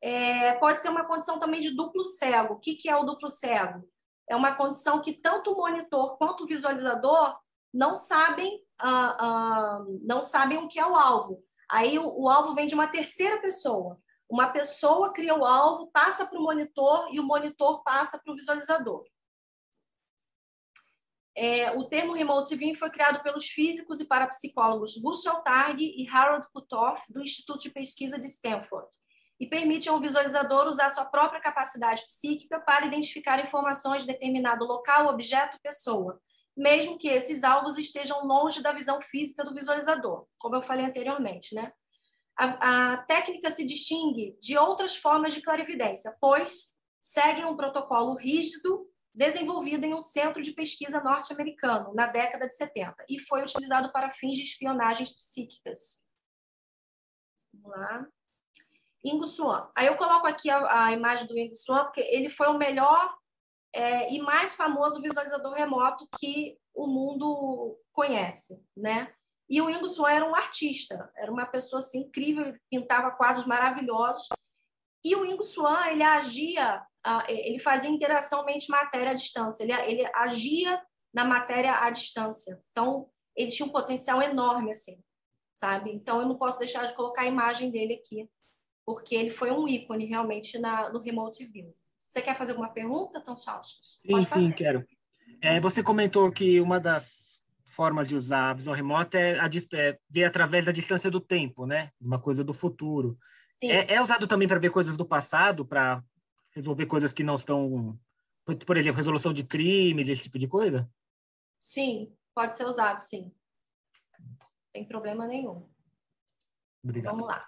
É, 0.00 0.54
pode 0.54 0.80
ser 0.80 0.88
uma 0.88 1.04
condição 1.04 1.38
também 1.38 1.60
de 1.60 1.76
duplo 1.76 2.02
cego. 2.02 2.54
O 2.54 2.58
que, 2.58 2.74
que 2.76 2.88
é 2.88 2.96
o 2.96 3.04
duplo 3.04 3.28
cego? 3.28 3.86
É 4.30 4.36
uma 4.36 4.54
condição 4.54 5.02
que 5.02 5.12
tanto 5.12 5.50
o 5.52 5.56
monitor 5.56 6.16
quanto 6.16 6.44
o 6.44 6.46
visualizador 6.46 7.36
não 7.74 7.96
sabem, 7.96 8.64
ah, 8.78 9.16
ah, 9.18 9.84
não 10.02 10.22
sabem 10.22 10.58
o 10.58 10.68
que 10.68 10.78
é 10.78 10.86
o 10.86 10.94
alvo. 10.94 11.42
Aí 11.68 11.98
o, 11.98 12.06
o 12.06 12.28
alvo 12.28 12.54
vem 12.54 12.68
de 12.68 12.74
uma 12.74 12.86
terceira 12.86 13.40
pessoa. 13.40 14.00
Uma 14.28 14.50
pessoa 14.50 15.12
cria 15.12 15.34
o 15.34 15.44
alvo, 15.44 15.90
passa 15.90 16.24
para 16.24 16.38
o 16.38 16.42
monitor 16.42 17.12
e 17.12 17.18
o 17.18 17.24
monitor 17.24 17.82
passa 17.82 18.20
para 18.20 18.32
o 18.32 18.36
visualizador. 18.36 19.04
É, 21.36 21.72
o 21.72 21.84
termo 21.88 22.12
remote 22.12 22.54
viewing 22.54 22.76
foi 22.76 22.90
criado 22.90 23.24
pelos 23.24 23.46
físicos 23.46 23.98
e 23.98 24.04
parapsicólogos 24.04 25.02
Russell 25.02 25.40
Targ 25.42 25.80
e 25.80 26.08
Harold 26.08 26.46
Putoff, 26.52 27.02
do 27.12 27.20
Instituto 27.20 27.62
de 27.62 27.70
Pesquisa 27.70 28.16
de 28.16 28.26
Stanford, 28.26 28.88
e 29.40 29.46
permite 29.46 29.88
ao 29.88 29.98
visualizador 29.98 30.68
usar 30.68 30.90
sua 30.90 31.06
própria 31.06 31.40
capacidade 31.40 32.02
psíquica 32.06 32.60
para 32.60 32.86
identificar 32.86 33.42
informações 33.42 34.02
de 34.02 34.08
determinado 34.08 34.66
local, 34.66 35.08
objeto, 35.08 35.58
pessoa, 35.62 36.20
mesmo 36.54 36.98
que 36.98 37.08
esses 37.08 37.42
alvos 37.42 37.78
estejam 37.78 38.26
longe 38.26 38.62
da 38.62 38.72
visão 38.72 39.00
física 39.00 39.42
do 39.42 39.54
visualizador, 39.54 40.26
como 40.38 40.56
eu 40.56 40.62
falei 40.62 40.84
anteriormente, 40.84 41.54
né? 41.54 41.72
A, 42.36 42.92
a 42.92 42.96
técnica 43.04 43.50
se 43.50 43.64
distingue 43.64 44.36
de 44.40 44.58
outras 44.58 44.94
formas 44.94 45.32
de 45.32 45.40
clarividência, 45.40 46.14
pois 46.20 46.78
seguem 47.00 47.46
um 47.46 47.56
protocolo 47.56 48.14
rígido 48.14 48.86
desenvolvido 49.14 49.84
em 49.84 49.94
um 49.94 50.00
centro 50.02 50.42
de 50.42 50.52
pesquisa 50.52 51.02
norte-americano 51.02 51.94
na 51.94 52.06
década 52.06 52.46
de 52.46 52.54
70 52.54 53.04
e 53.08 53.18
foi 53.18 53.42
utilizado 53.42 53.90
para 53.90 54.10
fins 54.10 54.36
de 54.36 54.44
espionagens 54.44 55.12
psíquicas. 55.12 56.04
Vamos 57.52 57.70
lá. 57.78 58.06
Ingo 59.04 59.26
Swan. 59.26 59.68
Aí 59.74 59.86
eu 59.86 59.96
coloco 59.96 60.26
aqui 60.26 60.50
a, 60.50 60.86
a 60.86 60.92
imagem 60.92 61.26
do 61.26 61.38
Ingo 61.38 61.56
Swan, 61.56 61.84
porque 61.84 62.00
ele 62.00 62.28
foi 62.28 62.48
o 62.48 62.58
melhor 62.58 63.14
é, 63.72 64.12
e 64.12 64.20
mais 64.20 64.54
famoso 64.54 65.00
visualizador 65.00 65.54
remoto 65.54 66.08
que 66.18 66.58
o 66.74 66.86
mundo 66.86 67.78
conhece, 67.92 68.62
né? 68.76 69.12
E 69.48 69.60
o 69.60 69.68
Ingo 69.68 69.88
Swan 69.88 70.12
era 70.12 70.24
um 70.24 70.34
artista, 70.34 71.10
era 71.16 71.30
uma 71.30 71.46
pessoa 71.46 71.80
assim, 71.80 72.02
incrível, 72.02 72.54
pintava 72.70 73.10
quadros 73.10 73.44
maravilhosos. 73.44 74.28
E 75.04 75.16
o 75.16 75.24
Ingo 75.24 75.42
Swan, 75.42 75.88
ele 75.88 76.04
agia, 76.04 76.84
ele 77.26 77.58
fazia 77.58 77.90
interação 77.90 78.44
mente-matéria 78.44 79.10
à 79.10 79.14
distância, 79.14 79.64
ele, 79.64 79.72
ele 79.72 80.10
agia 80.14 80.80
na 81.12 81.24
matéria 81.24 81.80
à 81.80 81.90
distância. 81.90 82.62
Então, 82.70 83.10
ele 83.34 83.50
tinha 83.50 83.66
um 83.66 83.72
potencial 83.72 84.22
enorme, 84.22 84.70
assim, 84.70 85.02
sabe? 85.54 85.90
Então, 85.90 86.20
eu 86.20 86.28
não 86.28 86.38
posso 86.38 86.58
deixar 86.60 86.86
de 86.86 86.94
colocar 86.94 87.22
a 87.22 87.26
imagem 87.26 87.72
dele 87.72 87.94
aqui, 87.94 88.30
porque 88.84 89.14
ele 89.14 89.30
foi 89.30 89.50
um 89.50 89.68
ícone 89.68 90.06
realmente 90.06 90.58
na, 90.58 90.90
no 90.90 91.00
Remote 91.00 91.44
View. 91.46 91.74
Você 92.08 92.20
quer 92.20 92.36
fazer 92.36 92.52
alguma 92.52 92.70
pergunta, 92.70 93.20
Tom 93.20 93.36
Salsos? 93.36 94.00
Sim, 94.04 94.24
sim, 94.24 94.52
quero. 94.52 94.84
É, 95.40 95.60
você 95.60 95.82
comentou 95.82 96.30
que 96.32 96.60
uma 96.60 96.80
das 96.80 97.44
formas 97.64 98.08
de 98.08 98.16
usar 98.16 98.50
a 98.50 98.54
visão 98.54 98.74
remota 98.74 99.18
é, 99.18 99.38
a, 99.38 99.48
é 99.74 99.98
ver 100.08 100.24
através 100.24 100.66
da 100.66 100.72
distância 100.72 101.10
do 101.10 101.20
tempo, 101.20 101.66
né? 101.66 101.92
Uma 102.00 102.18
coisa 102.18 102.42
do 102.42 102.52
futuro. 102.52 103.16
É, 103.62 103.94
é, 103.94 104.02
usado 104.02 104.26
também 104.26 104.48
para 104.48 104.58
ver 104.58 104.70
coisas 104.70 104.96
do 104.96 105.06
passado, 105.06 105.64
para 105.64 106.02
resolver 106.52 106.86
coisas 106.86 107.12
que 107.12 107.22
não 107.22 107.36
estão, 107.36 107.98
por 108.66 108.76
exemplo, 108.76 108.96
resolução 108.96 109.32
de 109.32 109.44
crimes, 109.44 110.08
esse 110.08 110.22
tipo 110.22 110.38
de 110.38 110.48
coisa? 110.48 110.90
Sim, 111.58 112.12
pode 112.34 112.54
ser 112.54 112.64
usado, 112.64 113.00
sim. 113.00 113.32
Não 114.18 114.36
tem 114.72 114.84
problema 114.84 115.26
nenhum. 115.26 115.68
Obrigado. 116.82 117.12
Vamos 117.12 117.28
lá. 117.28 117.40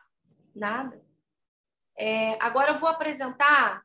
Nada. 0.54 1.02
É, 1.98 2.34
agora 2.42 2.72
eu 2.72 2.78
vou 2.78 2.88
apresentar. 2.88 3.82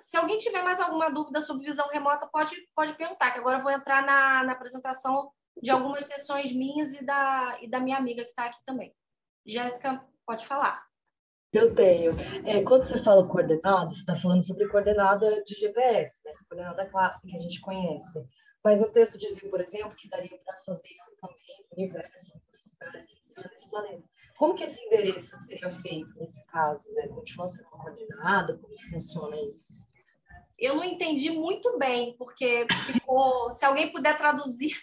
Se 0.00 0.16
alguém 0.16 0.38
tiver 0.38 0.62
mais 0.62 0.80
alguma 0.80 1.10
dúvida 1.10 1.40
sobre 1.40 1.64
visão 1.64 1.88
remota, 1.88 2.26
pode, 2.26 2.54
pode 2.74 2.94
perguntar, 2.94 3.30
que 3.30 3.38
agora 3.38 3.58
eu 3.58 3.62
vou 3.62 3.72
entrar 3.72 4.04
na, 4.04 4.44
na 4.44 4.52
apresentação 4.52 5.30
de 5.60 5.70
algumas 5.70 6.06
sessões 6.06 6.52
minhas 6.52 6.94
e 6.94 7.04
da, 7.04 7.58
e 7.60 7.68
da 7.68 7.80
minha 7.80 7.96
amiga 7.96 8.22
que 8.22 8.30
está 8.30 8.46
aqui 8.46 8.58
também. 8.66 8.94
Jéssica, 9.46 10.04
pode 10.26 10.46
falar. 10.46 10.84
Eu 11.52 11.74
tenho. 11.74 12.12
É, 12.46 12.62
quando 12.62 12.84
você 12.84 13.02
fala 13.02 13.28
coordenada, 13.28 13.90
você 13.90 14.00
está 14.00 14.16
falando 14.16 14.42
sobre 14.42 14.68
coordenada 14.68 15.42
de 15.42 15.54
GPS, 15.54 16.22
né? 16.24 16.30
essa 16.30 16.44
coordenada 16.48 16.86
clássica 16.86 17.28
que 17.28 17.36
a 17.36 17.40
gente 17.40 17.60
conhece. 17.60 18.26
Mas 18.64 18.80
o 18.80 18.90
texto 18.90 19.18
dizia, 19.18 19.50
por 19.50 19.60
exemplo, 19.60 19.94
que 19.94 20.08
daria 20.08 20.38
para 20.44 20.56
fazer 20.60 20.88
isso 20.88 21.14
também 21.20 21.66
no 21.70 21.76
universo, 21.76 22.40
nos 22.52 22.72
lugares 22.72 23.06
que 23.06 23.18
estão 23.18 23.44
nesse 23.50 23.68
planeta. 23.68 24.08
Como 24.42 24.56
que 24.56 24.64
esse 24.64 24.84
endereço 24.84 25.36
seria 25.36 25.70
feito 25.70 26.18
nesse 26.18 26.44
caso? 26.46 26.92
Né? 26.94 27.06
Continua 27.06 27.46
sendo 27.46 27.68
uma 27.68 27.78
coordenada? 27.78 28.58
Como 28.58 28.74
que 28.74 28.90
funciona 28.90 29.36
isso? 29.40 29.72
Eu 30.58 30.74
não 30.74 30.82
entendi 30.82 31.30
muito 31.30 31.78
bem, 31.78 32.16
porque 32.18 32.66
ficou. 32.86 33.52
Se 33.52 33.64
alguém 33.64 33.92
puder 33.92 34.18
traduzir 34.18 34.82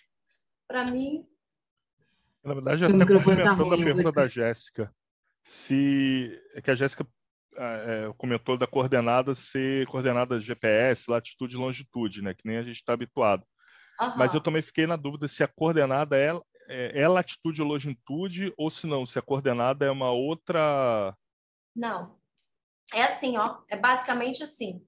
para 0.65 0.85
mim. 0.85 1.27
Na 2.41 2.53
verdade, 2.53 2.85
até 2.85 2.97
tá 2.97 3.05
complementando 3.05 3.69
tá 3.69 3.75
a 3.75 3.77
pergunta 3.77 4.11
da 4.13 4.27
Jéssica, 4.29 4.95
se 5.43 6.41
é 6.53 6.61
que 6.61 6.71
a 6.71 6.75
Jéssica 6.75 7.05
é, 7.57 8.13
comentou 8.17 8.57
da 8.57 8.65
coordenada 8.65 9.35
ser 9.35 9.85
coordenada 9.87 10.39
GPS, 10.39 11.11
latitude 11.11 11.55
e 11.55 11.59
longitude, 11.59 12.21
né? 12.21 12.33
Que 12.33 12.47
nem 12.47 12.59
a 12.59 12.63
gente 12.63 12.77
está 12.77 12.93
habituado. 12.93 13.45
Uhum. 13.99 14.13
Mas 14.15 14.33
eu 14.33 14.39
também 14.39 14.61
fiquei 14.61 14.87
na 14.87 14.95
dúvida 14.95 15.27
se 15.27 15.43
a 15.43 15.49
coordenada 15.49 16.17
é, 16.17 16.31
é, 16.69 17.01
é 17.01 17.07
latitude 17.07 17.61
ou 17.61 17.67
longitude, 17.67 18.53
ou 18.57 18.69
se 18.69 18.87
não, 18.87 19.05
se 19.05 19.17
a 19.17 19.21
coordenada 19.21 19.85
é 19.85 19.91
uma 19.91 20.11
outra. 20.11 21.15
Não. 21.75 22.17
É 22.93 23.03
assim, 23.03 23.37
ó. 23.37 23.57
É 23.67 23.75
basicamente 23.75 24.43
assim. 24.43 24.85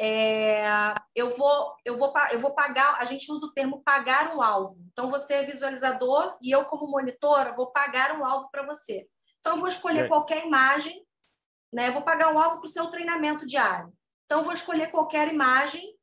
É, 0.00 0.94
eu 1.12 1.36
vou 1.36 1.74
eu 1.84 1.98
vou 1.98 2.14
eu 2.30 2.40
vou 2.40 2.54
pagar 2.54 2.98
a 3.00 3.04
gente 3.04 3.32
usa 3.32 3.46
o 3.46 3.52
termo 3.52 3.82
pagar 3.82 4.32
um 4.32 4.40
alvo 4.40 4.78
então 4.92 5.10
você 5.10 5.34
é 5.34 5.44
visualizador 5.44 6.38
e 6.40 6.52
eu 6.52 6.64
como 6.66 6.88
monitora 6.88 7.52
vou 7.56 7.72
pagar 7.72 8.16
um 8.16 8.24
alvo 8.24 8.48
para 8.48 8.64
você 8.64 9.08
então 9.40 9.54
eu 9.54 9.58
vou 9.58 9.66
escolher 9.66 10.04
é. 10.04 10.06
qualquer 10.06 10.46
imagem 10.46 11.04
né? 11.72 11.88
Eu 11.88 11.92
vou 11.92 12.02
pagar 12.02 12.32
um 12.32 12.38
alvo 12.38 12.58
para 12.58 12.66
o 12.66 12.70
seu 12.70 12.86
treinamento 12.88 13.46
diário. 13.46 13.92
Então, 14.24 14.40
eu 14.40 14.44
vou 14.44 14.52
escolher 14.52 14.90
qualquer 14.90 15.32
imagem 15.32 15.96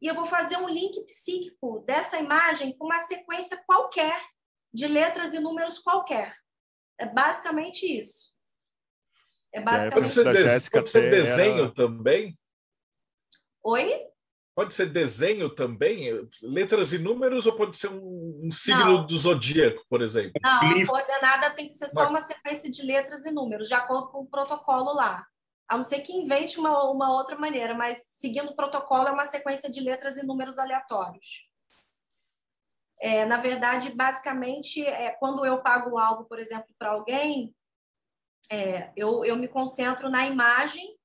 e 0.00 0.06
eu 0.06 0.14
vou 0.14 0.26
fazer 0.26 0.56
um 0.56 0.68
link 0.68 1.00
psíquico 1.04 1.80
dessa 1.80 2.18
imagem 2.18 2.76
com 2.76 2.86
uma 2.86 3.00
sequência 3.00 3.62
qualquer 3.66 4.20
de 4.72 4.86
letras 4.86 5.34
e 5.34 5.40
números 5.40 5.78
qualquer. 5.78 6.36
É 6.98 7.06
basicamente 7.06 7.84
isso. 7.86 8.32
É 9.52 9.60
basicamente 9.60 9.94
pode 9.94 10.08
ser, 10.08 10.60
de... 10.60 10.70
pode 10.70 10.90
ser 10.90 11.10
desenho 11.10 11.64
era... 11.64 11.74
também? 11.74 12.38
Oi? 13.62 14.08
Pode 14.54 14.74
ser 14.74 14.86
desenho 14.86 15.48
também? 15.48 16.28
Letras 16.42 16.92
e 16.92 16.98
números 16.98 17.46
ou 17.46 17.52
pode 17.54 17.76
ser 17.76 17.88
um, 17.88 18.40
um 18.44 18.50
signo 18.50 18.98
não. 18.98 19.06
do 19.06 19.16
zodíaco, 19.16 19.84
por 19.88 20.02
exemplo? 20.02 20.32
Não, 20.42 20.70
a 20.70 20.86
coordenada 20.86 21.50
tem 21.50 21.68
que 21.68 21.74
ser 21.74 21.88
só 21.88 22.08
uma 22.08 22.20
sequência 22.20 22.68
de 22.68 22.82
letras 22.82 23.24
e 23.24 23.30
números, 23.30 23.68
de 23.68 23.74
acordo 23.74 24.08
com 24.08 24.22
o 24.22 24.26
protocolo 24.26 24.92
lá. 24.94 25.24
A 25.68 25.76
não 25.76 25.84
ser 25.84 26.00
que 26.00 26.12
invente 26.12 26.58
uma, 26.58 26.90
uma 26.90 27.14
outra 27.14 27.38
maneira, 27.38 27.72
mas 27.72 27.98
seguindo 28.16 28.50
o 28.50 28.56
protocolo 28.56 29.06
é 29.06 29.12
uma 29.12 29.26
sequência 29.26 29.70
de 29.70 29.80
letras 29.80 30.16
e 30.16 30.26
números 30.26 30.58
aleatórios. 30.58 31.47
É, 33.00 33.24
na 33.24 33.36
verdade, 33.36 33.90
basicamente, 33.90 34.84
é, 34.84 35.10
quando 35.10 35.44
eu 35.46 35.62
pago 35.62 35.98
algo, 35.98 36.24
por 36.24 36.38
exemplo, 36.38 36.74
para 36.78 36.90
alguém, 36.90 37.54
é, 38.50 38.90
eu, 38.96 39.24
eu 39.24 39.36
me 39.36 39.46
concentro 39.46 40.08
na 40.08 40.26
imagem 40.26 40.96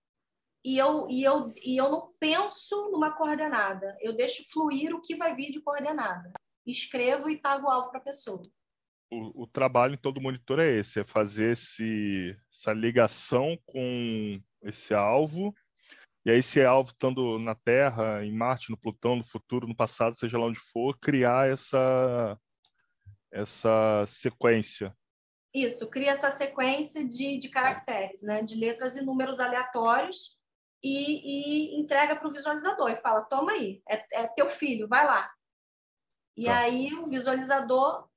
e 0.65 0.77
eu, 0.77 1.07
e, 1.09 1.23
eu, 1.23 1.53
e 1.63 1.77
eu 1.77 1.91
não 1.91 2.13
penso 2.19 2.89
numa 2.89 3.11
coordenada. 3.11 3.97
Eu 3.99 4.15
deixo 4.15 4.49
fluir 4.49 4.95
o 4.95 5.01
que 5.01 5.15
vai 5.15 5.35
vir 5.35 5.51
de 5.51 5.61
coordenada. 5.61 6.31
Escrevo 6.65 7.29
e 7.29 7.37
pago 7.37 7.67
algo 7.67 7.89
para 7.89 7.99
a 7.99 8.03
pessoa. 8.03 8.41
O, 9.11 9.43
o, 9.43 9.47
trabalho 9.47 9.93
em 9.93 9.97
todo 9.97 10.21
monitor 10.21 10.59
é 10.59 10.71
esse, 10.71 11.01
é 11.01 11.03
fazer 11.03 11.51
esse, 11.51 12.35
essa 12.51 12.73
ligação 12.73 13.59
com 13.65 14.41
esse 14.63 14.93
alvo. 14.93 15.53
E 16.25 16.31
aí, 16.31 16.39
esse 16.39 16.63
alvo 16.63 16.91
estando 16.91 17.37
na 17.37 17.53
Terra, 17.53 18.23
em 18.23 18.31
Marte, 18.31 18.71
no 18.71 18.77
Plutão, 18.77 19.17
no 19.17 19.23
futuro, 19.23 19.67
no 19.67 19.75
passado, 19.75 20.17
seja 20.17 20.37
lá 20.37 20.45
onde 20.45 20.59
for, 20.59 20.97
criar 20.97 21.49
essa, 21.49 22.39
essa 23.31 24.05
sequência. 24.07 24.95
Isso, 25.53 25.89
cria 25.89 26.11
essa 26.11 26.31
sequência 26.31 27.05
de, 27.05 27.37
de 27.37 27.49
caracteres, 27.49 28.23
né? 28.23 28.41
de 28.41 28.55
letras 28.55 28.95
e 28.95 29.03
números 29.03 29.39
aleatórios 29.39 30.37
e, 30.81 31.75
e 31.75 31.79
entrega 31.79 32.15
para 32.15 32.27
o 32.27 32.31
visualizador 32.31 32.89
e 32.89 33.01
fala: 33.01 33.25
toma 33.25 33.51
aí, 33.51 33.81
é, 33.87 34.23
é 34.23 34.27
teu 34.29 34.49
filho, 34.49 34.87
vai 34.87 35.05
lá. 35.05 35.31
E 36.35 36.45
tá. 36.45 36.57
aí 36.57 36.93
o 36.93 37.07
visualizador 37.07 38.07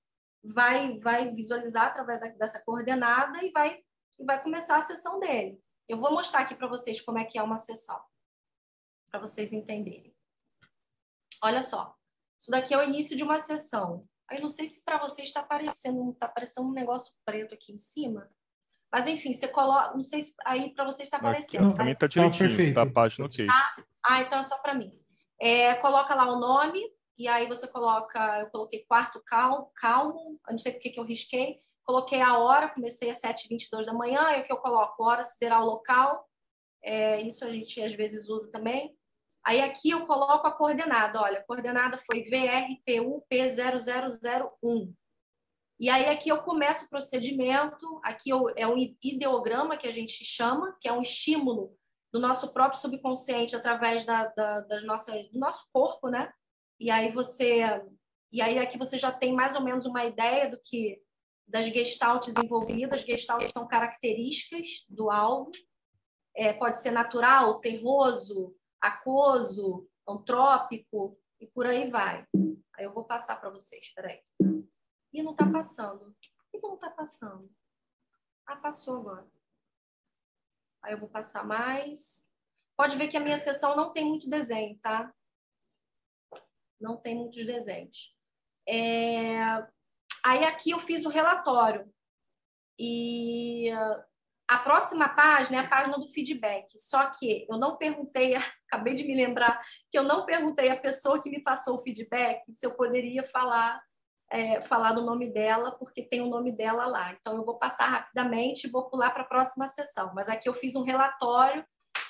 vai, 0.43 0.99
vai 1.01 1.35
visualizar 1.35 1.89
através 1.89 2.21
dessa 2.39 2.65
coordenada 2.65 3.45
e 3.45 3.51
vai, 3.51 3.81
e 4.19 4.25
vai 4.25 4.43
começar 4.43 4.79
a 4.79 4.83
sessão 4.83 5.21
dele. 5.21 5.61
Eu 5.89 5.99
vou 5.99 6.13
mostrar 6.13 6.41
aqui 6.41 6.55
para 6.55 6.67
vocês 6.67 7.01
como 7.01 7.19
é 7.19 7.25
que 7.25 7.39
é 7.39 7.43
uma 7.43 7.59
sessão, 7.59 8.01
para 9.11 9.21
vocês 9.21 9.53
entenderem. 9.53 10.15
Olha 11.43 11.63
só, 11.63 11.95
isso 12.39 12.51
daqui 12.51 12.75
é 12.75 12.79
o 12.79 12.83
início 12.83 13.17
de 13.17 13.23
uma 13.23 13.39
sessão. 13.39 14.09
Aí 14.29 14.41
não 14.41 14.49
sei 14.49 14.67
se 14.67 14.85
para 14.85 14.99
vocês 14.99 15.29
está 15.29 15.41
aparecendo, 15.41 16.11
está 16.11 16.27
aparecendo 16.27 16.69
um 16.69 16.73
negócio 16.73 17.15
preto 17.25 17.55
aqui 17.55 17.73
em 17.73 17.79
cima. 17.79 18.29
Mas 18.93 19.07
enfim, 19.07 19.33
você 19.33 19.49
coloca, 19.49 19.95
não 19.95 20.03
sei 20.03 20.23
se 20.23 20.35
aí 20.45 20.75
para 20.75 20.85
você 20.85 21.03
está 21.03 21.19
aparecendo. 21.19 21.75
Para 21.75 21.85
mim 21.85 21.91
está 21.91 22.07
direitinho, 22.07 22.75
tá 22.75 22.83
a 22.83 22.91
página 22.91 23.27
ok. 23.27 23.47
Ah, 23.49 23.77
ah, 24.05 24.21
então 24.23 24.39
é 24.39 24.43
só 24.43 24.59
para 24.59 24.75
mim. 24.75 24.93
É, 25.41 25.75
coloca 25.77 26.15
lá 26.15 26.33
o 26.33 26.41
nome 26.41 26.83
e 27.19 27.29
aí 27.29 27.47
você 27.47 27.69
coloca, 27.69 28.41
eu 28.41 28.51
coloquei 28.51 28.85
quarto 28.87 29.23
calmo, 29.25 29.71
calmo, 29.77 30.41
eu 30.49 30.53
não 30.53 30.59
sei 30.59 30.73
porque 30.73 30.91
que 30.91 31.01
eu 31.01 31.05
risquei, 31.05 31.61
coloquei 31.87 32.21
a 32.21 32.37
hora, 32.39 32.69
comecei 32.69 33.11
às 33.11 33.21
7h22 33.21 33.85
da 33.85 33.95
manhã, 33.95 34.21
o 34.39 34.45
que 34.45 34.53
eu 34.53 34.57
coloco? 34.57 35.05
Hora 35.05 35.23
sideral 35.23 35.65
local, 35.65 36.29
é, 36.83 37.21
isso 37.23 37.45
a 37.45 37.51
gente 37.51 37.81
às 37.81 37.95
vezes 37.95 38.29
usa 38.29 38.51
também. 38.51 38.99
Aí 39.45 39.63
aqui 39.63 39.91
eu 39.91 40.05
coloco 40.07 40.45
a 40.47 40.53
coordenada, 40.53 41.23
olha, 41.23 41.39
a 41.39 41.45
coordenada 41.45 41.97
foi 41.99 42.25
VRPUP0001. 42.25 44.93
E 45.79 45.89
aí 45.89 46.07
aqui 46.07 46.29
eu 46.31 46.43
começo 46.43 46.87
o 46.87 46.89
procedimento, 46.89 48.01
aqui 48.03 48.31
é 48.57 48.67
um 48.67 48.77
ideograma 49.03 49.77
que 49.77 49.87
a 49.87 49.93
gente 49.93 50.25
chama, 50.25 50.77
que 50.81 50.89
é 50.89 50.93
um 50.93 51.03
estímulo 51.03 51.77
do 52.13 52.19
nosso 52.19 52.53
próprio 52.53 52.81
subconsciente 52.81 53.55
através 53.55 54.05
da, 54.05 54.27
da, 54.29 54.63
das 54.63 54.83
nossas, 54.85 55.31
do 55.31 55.39
nosso 55.39 55.69
corpo, 55.73 56.09
né? 56.09 56.33
E 56.81 56.91
aí 56.91 57.13
você, 57.13 57.61
e 58.33 58.41
aí 58.41 58.59
aqui 58.59 58.79
você 58.79 58.99
já 58.99 59.13
tem 59.13 59.33
mais 59.33 59.55
ou 59.55 59.63
menos 59.63 59.87
uma 59.87 60.05
ideia 60.05 60.51
do 60.51 60.59
que 60.65 61.01
das 61.47 61.67
gestaltes 61.67 62.35
envolvidas. 62.37 63.03
Gestaltes 63.03 63.53
são 63.53 63.67
características 63.67 64.85
do 64.89 65.11
alvo. 65.11 65.53
É, 66.35 66.53
pode 66.53 66.81
ser 66.81 66.91
natural, 66.91 67.61
terroso, 67.61 68.55
aquoso, 68.81 69.89
antrópico 70.07 71.19
e 71.41 71.47
por 71.47 71.67
aí 71.67 71.91
vai. 71.91 72.27
Aí 72.75 72.85
eu 72.85 72.93
vou 72.93 73.05
passar 73.05 73.41
para 73.41 73.51
vocês, 73.51 73.87
espera 73.87 74.09
aí. 74.09 74.23
E 75.13 75.23
não 75.23 75.33
está 75.33 75.51
passando. 75.51 76.15
Que, 76.21 76.61
não 76.61 76.75
está 76.75 76.91
passando? 76.91 77.51
Ah, 78.47 78.57
passou 78.57 78.97
agora. 78.97 79.27
Aí 80.83 80.93
eu 80.93 80.99
vou 80.99 81.09
passar 81.09 81.45
mais. 81.45 82.31
Pode 82.77 82.97
ver 82.97 83.09
que 83.09 83.17
a 83.17 83.21
minha 83.21 83.39
sessão 83.39 83.75
não 83.75 83.93
tem 83.93 84.05
muito 84.05 84.29
desenho, 84.29 84.79
tá? 84.79 85.13
Não 86.79 86.97
tem 86.97 87.17
muitos 87.17 87.47
desenhos. 87.47 88.15
É... 88.69 89.67
Aí 90.27 90.45
aqui 90.45 90.71
eu 90.71 90.81
fiz 90.81 91.05
o 91.05 91.09
relatório. 91.09 91.89
E 92.77 93.71
a 94.49 94.59
próxima 94.59 95.09
página 95.09 95.59
é 95.59 95.61
a 95.61 95.69
página 95.69 95.97
do 95.97 96.13
feedback. 96.13 96.67
Só 96.81 97.07
que 97.11 97.47
eu 97.49 97.57
não 97.57 97.77
perguntei, 97.77 98.35
acabei 98.67 98.95
de 98.95 99.05
me 99.05 99.15
lembrar 99.15 99.63
que 99.89 99.97
eu 99.97 100.03
não 100.03 100.27
perguntei 100.27 100.69
à 100.69 100.77
pessoa 100.77 101.23
que 101.23 101.31
me 101.31 101.41
passou 101.41 101.77
o 101.79 101.83
feedback 101.83 102.43
se 102.53 102.67
eu 102.67 102.75
poderia 102.75 103.23
falar 103.23 103.81
é, 104.29 104.61
falar 104.61 104.93
do 104.93 105.05
nome 105.05 105.33
dela, 105.33 105.71
porque 105.71 106.03
tem 106.03 106.21
o 106.21 106.29
nome 106.29 106.51
dela 106.51 106.85
lá. 106.89 107.13
Então, 107.13 107.37
eu 107.37 107.45
vou 107.45 107.61
passar 107.61 107.87
rapidamente 107.87 108.67
e 108.67 108.71
vou 108.71 108.91
pular 108.91 109.13
para 109.13 109.23
a 109.23 109.27
próxima 109.27 109.69
sessão. 109.69 110.11
Mas 110.13 110.29
aqui 110.29 110.49
eu 110.49 110.55
fiz 110.55 110.75
um 110.75 110.83
relatório 110.83 111.65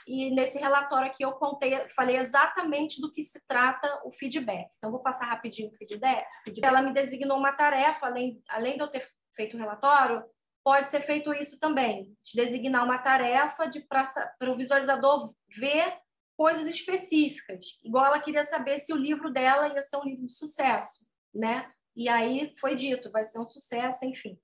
e 0.06 0.30
nesse 0.30 0.58
relatório 0.58 1.10
aqui 1.10 1.24
eu 1.24 1.32
contei, 1.32 1.88
falei 1.90 2.16
exatamente 2.16 3.00
do 3.00 3.12
que 3.12 3.22
se 3.22 3.44
trata 3.46 4.00
o 4.04 4.12
feedback. 4.12 4.70
Então, 4.78 4.90
vou 4.90 5.02
passar 5.02 5.26
rapidinho 5.26 5.68
o 5.68 5.76
feedback. 5.76 6.24
Ela 6.62 6.80
me 6.80 6.92
designou 6.92 7.36
uma 7.36 7.52
tarefa, 7.52 8.06
além, 8.06 8.40
além 8.48 8.76
de 8.76 8.82
eu 8.82 8.88
ter 8.88 9.06
feito 9.34 9.56
o 9.56 9.60
relatório, 9.60 10.24
pode 10.62 10.88
ser 10.88 11.00
feito 11.00 11.34
isso 11.34 11.58
também, 11.58 12.16
de 12.24 12.40
designar 12.40 12.84
uma 12.84 12.98
tarefa 12.98 13.66
de 13.66 13.80
para 13.80 14.50
o 14.50 14.56
visualizador 14.56 15.34
ver 15.48 15.98
coisas 16.36 16.66
específicas. 16.66 17.78
Igual 17.82 18.06
ela 18.06 18.20
queria 18.20 18.44
saber 18.44 18.78
se 18.78 18.92
o 18.92 18.96
livro 18.96 19.32
dela 19.32 19.68
ia 19.68 19.82
ser 19.82 19.96
um 19.96 20.04
livro 20.04 20.26
de 20.26 20.32
sucesso, 20.32 21.06
né? 21.34 21.70
E 21.96 22.08
aí 22.08 22.54
foi 22.60 22.76
dito, 22.76 23.10
vai 23.10 23.24
ser 23.24 23.40
um 23.40 23.46
sucesso, 23.46 24.04
enfim. 24.04 24.38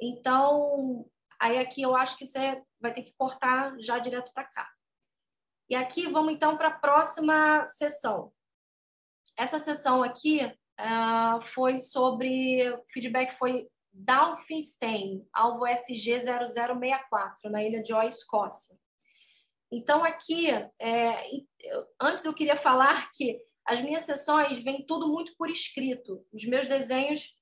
Então, 0.00 1.06
aí 1.40 1.58
aqui 1.58 1.82
eu 1.82 1.96
acho 1.96 2.16
que 2.16 2.26
você 2.26 2.62
vai 2.80 2.92
ter 2.92 3.02
que 3.02 3.14
cortar 3.16 3.74
já 3.80 3.98
direto 3.98 4.32
para 4.32 4.44
cá. 4.44 4.70
E 5.68 5.74
aqui 5.74 6.06
vamos 6.06 6.32
então 6.32 6.56
para 6.56 6.68
a 6.68 6.78
próxima 6.78 7.66
sessão. 7.66 8.32
Essa 9.36 9.58
sessão 9.58 10.02
aqui 10.02 10.44
uh, 10.44 11.40
foi 11.40 11.78
sobre 11.78 12.78
feedback 12.92 13.36
foi 13.38 13.68
Dalfinstein, 13.92 15.26
alvo 15.32 15.64
SG0064, 15.64 17.50
na 17.50 17.62
ilha 17.62 17.82
de 17.82 17.92
Oi, 17.92 18.06
Escócia. 18.06 18.76
Então, 19.72 20.04
aqui, 20.04 20.48
é, 20.80 21.30
antes 22.00 22.24
eu 22.24 22.34
queria 22.34 22.56
falar 22.56 23.10
que 23.12 23.38
as 23.66 23.80
minhas 23.80 24.04
sessões 24.04 24.58
vêm 24.62 24.84
tudo 24.84 25.08
muito 25.08 25.34
por 25.36 25.48
escrito. 25.48 26.24
Os 26.32 26.44
meus 26.44 26.66
desenhos 26.66 27.34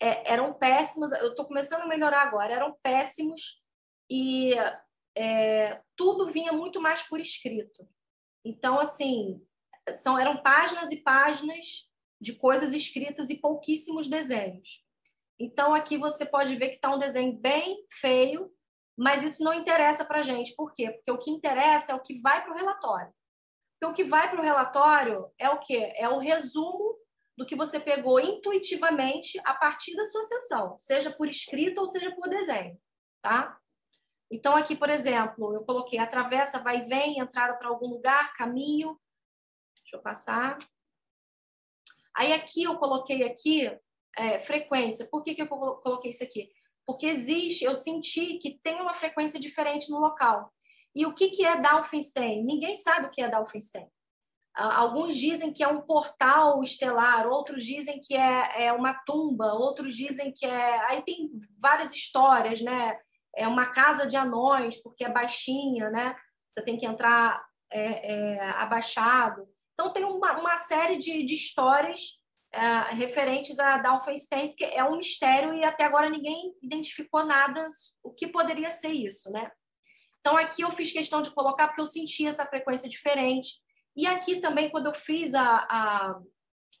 é, 0.00 0.32
eram 0.32 0.54
péssimos, 0.54 1.12
eu 1.12 1.30
estou 1.30 1.46
começando 1.46 1.82
a 1.82 1.86
melhorar 1.86 2.22
agora, 2.22 2.52
eram 2.52 2.76
péssimos 2.82 3.62
e 4.10 4.54
é, 5.16 5.80
tudo 5.96 6.28
vinha 6.28 6.52
muito 6.52 6.80
mais 6.80 7.02
por 7.02 7.20
escrito. 7.20 7.88
Então, 8.44 8.78
assim, 8.78 9.42
são, 10.02 10.18
eram 10.18 10.42
páginas 10.42 10.90
e 10.92 10.96
páginas 10.98 11.90
de 12.20 12.34
coisas 12.34 12.72
escritas 12.74 13.30
e 13.30 13.40
pouquíssimos 13.40 14.06
desenhos. 14.08 14.84
Então, 15.38 15.74
aqui 15.74 15.98
você 15.98 16.24
pode 16.24 16.56
ver 16.56 16.70
que 16.70 16.76
está 16.76 16.94
um 16.94 16.98
desenho 16.98 17.36
bem 17.36 17.84
feio, 17.90 18.50
mas 18.96 19.22
isso 19.22 19.44
não 19.44 19.52
interessa 19.52 20.04
para 20.04 20.20
a 20.20 20.22
gente. 20.22 20.54
Por 20.54 20.72
quê? 20.72 20.90
Porque 20.90 21.10
o 21.10 21.18
que 21.18 21.30
interessa 21.30 21.92
é 21.92 21.94
o 21.94 22.00
que 22.00 22.20
vai 22.20 22.42
para 22.42 22.52
o 22.52 22.56
relatório. 22.56 23.12
Porque 23.78 23.92
o 23.92 23.94
que 23.94 24.08
vai 24.08 24.30
para 24.30 24.40
o 24.40 24.44
relatório 24.44 25.30
é 25.38 25.50
o 25.50 25.58
quê? 25.58 25.92
É 25.96 26.08
o 26.08 26.18
resumo 26.18 26.85
do 27.36 27.44
que 27.44 27.54
você 27.54 27.78
pegou 27.78 28.18
intuitivamente 28.18 29.38
a 29.44 29.54
partir 29.54 29.94
da 29.94 30.06
sua 30.06 30.24
sessão, 30.24 30.78
seja 30.78 31.10
por 31.10 31.28
escrito 31.28 31.80
ou 31.80 31.86
seja 31.86 32.10
por 32.14 32.28
desenho, 32.28 32.78
tá? 33.20 33.58
Então, 34.30 34.56
aqui, 34.56 34.74
por 34.74 34.90
exemplo, 34.90 35.54
eu 35.54 35.64
coloquei 35.64 35.98
atravessa, 35.98 36.58
vai 36.58 36.78
e 36.78 36.84
vem, 36.84 37.18
entrada 37.18 37.54
para 37.56 37.68
algum 37.68 37.86
lugar, 37.86 38.34
caminho. 38.34 38.98
Deixa 39.82 39.96
eu 39.96 40.02
passar. 40.02 40.58
Aí, 42.16 42.32
aqui, 42.32 42.64
eu 42.64 42.76
coloquei 42.76 43.22
aqui 43.22 43.70
é, 44.16 44.40
frequência. 44.40 45.06
Por 45.08 45.22
que, 45.22 45.34
que 45.34 45.42
eu 45.42 45.46
coloquei 45.46 46.10
isso 46.10 46.24
aqui? 46.24 46.50
Porque 46.84 47.06
existe, 47.06 47.64
eu 47.64 47.76
senti 47.76 48.38
que 48.38 48.58
tem 48.62 48.80
uma 48.80 48.94
frequência 48.94 49.38
diferente 49.38 49.90
no 49.90 49.98
local. 49.98 50.52
E 50.94 51.04
o 51.06 51.14
que, 51.14 51.30
que 51.30 51.44
é 51.44 51.60
Dalfinstein? 51.60 52.42
Ninguém 52.44 52.74
sabe 52.76 53.06
o 53.06 53.10
que 53.10 53.20
é 53.20 53.28
Dalfinstein. 53.28 53.86
Alguns 54.56 55.14
dizem 55.16 55.52
que 55.52 55.62
é 55.62 55.68
um 55.68 55.82
portal 55.82 56.62
estelar, 56.62 57.26
outros 57.26 57.62
dizem 57.62 58.00
que 58.02 58.16
é, 58.16 58.66
é 58.68 58.72
uma 58.72 58.94
tumba, 59.04 59.52
outros 59.52 59.94
dizem 59.94 60.32
que 60.32 60.46
é. 60.46 60.80
Aí 60.86 61.02
tem 61.02 61.30
várias 61.60 61.92
histórias, 61.92 62.62
né? 62.62 62.98
É 63.36 63.46
uma 63.46 63.66
casa 63.66 64.06
de 64.06 64.16
anões, 64.16 64.82
porque 64.82 65.04
é 65.04 65.12
baixinha, 65.12 65.90
né? 65.90 66.16
Você 66.54 66.64
tem 66.64 66.78
que 66.78 66.86
entrar 66.86 67.44
é, 67.70 68.12
é, 68.12 68.50
abaixado. 68.52 69.46
Então, 69.74 69.92
tem 69.92 70.04
uma, 70.04 70.38
uma 70.40 70.56
série 70.56 70.96
de, 70.96 71.22
de 71.22 71.34
histórias 71.34 72.18
é, 72.50 72.94
referentes 72.94 73.58
a 73.58 73.76
Dalfenstein, 73.76 74.48
porque 74.48 74.64
é 74.64 74.82
um 74.82 74.96
mistério 74.96 75.52
e 75.52 75.62
até 75.64 75.84
agora 75.84 76.08
ninguém 76.08 76.54
identificou 76.62 77.26
nada 77.26 77.68
o 78.02 78.10
que 78.10 78.26
poderia 78.26 78.70
ser 78.70 78.92
isso, 78.92 79.30
né? 79.30 79.50
Então, 80.20 80.34
aqui 80.34 80.62
eu 80.62 80.70
fiz 80.70 80.90
questão 80.90 81.20
de 81.20 81.30
colocar 81.30 81.68
porque 81.68 81.82
eu 81.82 81.86
senti 81.86 82.26
essa 82.26 82.46
frequência 82.46 82.88
diferente. 82.88 83.60
E 83.96 84.06
aqui 84.06 84.40
também, 84.40 84.68
quando 84.68 84.86
eu 84.86 84.94
fiz 84.94 85.34
a, 85.34 85.66
a 85.68 86.20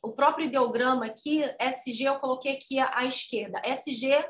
o 0.02 0.12
próprio 0.12 0.46
ideograma 0.46 1.06
aqui, 1.06 1.42
SG, 1.58 2.04
eu 2.04 2.20
coloquei 2.20 2.52
aqui 2.54 2.78
à, 2.78 3.04
esquerda, 3.04 3.60
SG 3.64 4.24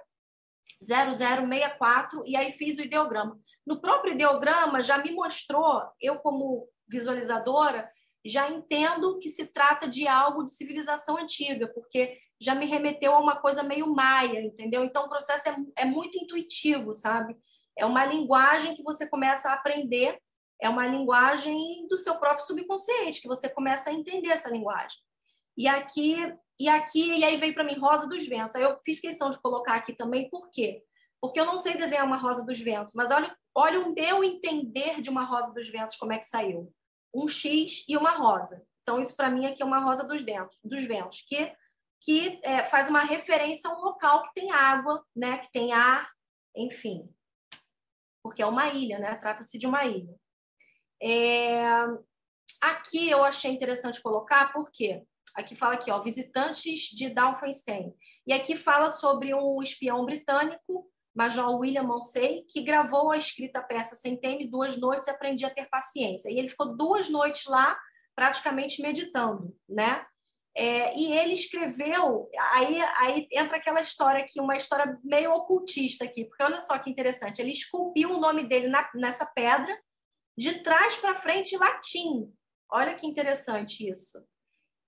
0064, 0.80 2.22
e 2.26 2.36
aí 2.36 2.52
fiz 2.52 2.78
o 2.78 2.82
ideograma. 2.82 3.38
No 3.66 3.80
próprio 3.80 4.14
ideograma 4.14 4.82
já 4.82 4.98
me 4.98 5.10
mostrou, 5.10 5.82
eu 6.00 6.18
como 6.18 6.68
visualizadora, 6.88 7.90
já 8.24 8.48
entendo 8.48 9.18
que 9.18 9.28
se 9.28 9.52
trata 9.52 9.88
de 9.88 10.06
algo 10.06 10.44
de 10.44 10.52
civilização 10.52 11.16
antiga, 11.16 11.70
porque 11.74 12.18
já 12.40 12.54
me 12.54 12.66
remeteu 12.66 13.14
a 13.14 13.18
uma 13.18 13.36
coisa 13.36 13.62
meio 13.62 13.92
maia, 13.92 14.40
entendeu? 14.40 14.84
Então 14.84 15.04
o 15.04 15.08
processo 15.08 15.48
é, 15.48 15.56
é 15.76 15.84
muito 15.84 16.18
intuitivo, 16.18 16.94
sabe? 16.94 17.36
É 17.76 17.84
uma 17.84 18.04
linguagem 18.04 18.74
que 18.74 18.82
você 18.82 19.08
começa 19.08 19.50
a 19.50 19.54
aprender 19.54 20.18
é 20.60 20.68
uma 20.68 20.86
linguagem 20.86 21.86
do 21.88 21.96
seu 21.96 22.16
próprio 22.16 22.46
subconsciente, 22.46 23.20
que 23.20 23.28
você 23.28 23.48
começa 23.48 23.90
a 23.90 23.92
entender 23.92 24.28
essa 24.28 24.50
linguagem. 24.50 24.98
E 25.56 25.68
aqui, 25.68 26.16
e 26.58 26.68
aqui, 26.68 27.14
e 27.14 27.24
aí 27.24 27.36
veio 27.36 27.54
para 27.54 27.64
mim 27.64 27.78
Rosa 27.78 28.08
dos 28.08 28.26
Ventos. 28.26 28.56
Aí 28.56 28.62
eu 28.62 28.78
fiz 28.84 29.00
questão 29.00 29.30
de 29.30 29.40
colocar 29.40 29.74
aqui 29.74 29.92
também, 29.92 30.28
por 30.30 30.50
quê? 30.50 30.82
Porque 31.20 31.40
eu 31.40 31.46
não 31.46 31.58
sei 31.58 31.76
desenhar 31.76 32.06
uma 32.06 32.16
Rosa 32.16 32.44
dos 32.44 32.60
Ventos, 32.60 32.94
mas 32.94 33.10
olha, 33.10 33.34
olha 33.54 33.80
o 33.80 33.94
meu 33.94 34.22
entender 34.22 35.00
de 35.00 35.10
uma 35.10 35.24
Rosa 35.24 35.52
dos 35.52 35.68
Ventos, 35.68 35.96
como 35.96 36.12
é 36.12 36.18
que 36.18 36.26
saiu. 36.26 36.72
Um 37.14 37.26
X 37.26 37.84
e 37.88 37.96
uma 37.96 38.10
rosa. 38.10 38.62
Então, 38.86 39.00
isso 39.00 39.16
para 39.16 39.30
mim 39.30 39.46
aqui 39.46 39.60
é 39.60 39.66
uma 39.66 39.80
rosa 39.80 40.06
dos, 40.06 40.22
ventos, 40.22 40.56
dos 40.62 40.84
ventos, 40.84 41.20
que, 41.22 41.52
que 42.00 42.38
é, 42.44 42.62
faz 42.62 42.88
uma 42.88 43.00
referência 43.00 43.68
a 43.68 43.76
um 43.76 43.80
local 43.80 44.22
que 44.22 44.32
tem 44.32 44.52
água, 44.52 45.04
né, 45.14 45.38
que 45.38 45.50
tem 45.50 45.72
ar, 45.72 46.08
enfim. 46.54 47.12
Porque 48.22 48.40
é 48.40 48.46
uma 48.46 48.68
ilha, 48.68 49.00
né? 49.00 49.16
Trata-se 49.16 49.58
de 49.58 49.66
uma 49.66 49.84
ilha. 49.84 50.14
É... 51.02 51.62
Aqui 52.60 53.10
eu 53.10 53.24
achei 53.24 53.50
interessante 53.50 54.00
colocar, 54.00 54.52
porque 54.52 55.02
aqui 55.34 55.54
fala 55.54 55.74
aqui, 55.74 55.90
ó, 55.90 56.02
visitantes 56.02 56.88
de 56.90 57.10
Dalfenstein. 57.10 57.92
E 58.26 58.32
aqui 58.32 58.56
fala 58.56 58.90
sobre 58.90 59.34
um 59.34 59.62
espião 59.62 60.04
britânico, 60.04 60.90
Major 61.14 61.58
William 61.58 61.82
Monsey, 61.82 62.44
que 62.48 62.62
gravou 62.62 63.10
a 63.10 63.16
escrita 63.16 63.62
peça 63.62 63.94
Sentei-me 63.96 64.50
duas 64.50 64.76
noites 64.76 65.06
e 65.06 65.10
aprendi 65.10 65.44
a 65.44 65.50
ter 65.50 65.68
paciência. 65.68 66.30
E 66.30 66.38
ele 66.38 66.48
ficou 66.48 66.76
duas 66.76 67.08
noites 67.08 67.46
lá, 67.46 67.78
praticamente 68.14 68.82
meditando, 68.82 69.54
né? 69.68 70.04
É, 70.58 70.96
e 70.96 71.12
ele 71.12 71.34
escreveu, 71.34 72.30
aí, 72.52 72.80
aí 72.96 73.28
entra 73.30 73.58
aquela 73.58 73.82
história 73.82 74.24
aqui, 74.24 74.40
uma 74.40 74.56
história 74.56 74.98
meio 75.04 75.30
ocultista 75.34 76.06
aqui, 76.06 76.24
porque 76.24 76.42
olha 76.42 76.60
só 76.60 76.78
que 76.78 76.88
interessante, 76.88 77.42
ele 77.42 77.50
esculpiu 77.50 78.12
o 78.12 78.18
nome 78.18 78.48
dele 78.48 78.68
na, 78.68 78.88
nessa 78.94 79.26
pedra, 79.26 79.78
de 80.36 80.62
trás 80.62 80.96
para 80.96 81.16
frente 81.16 81.56
latim. 81.56 82.32
Olha 82.70 82.94
que 82.94 83.06
interessante 83.06 83.88
isso. 83.88 84.24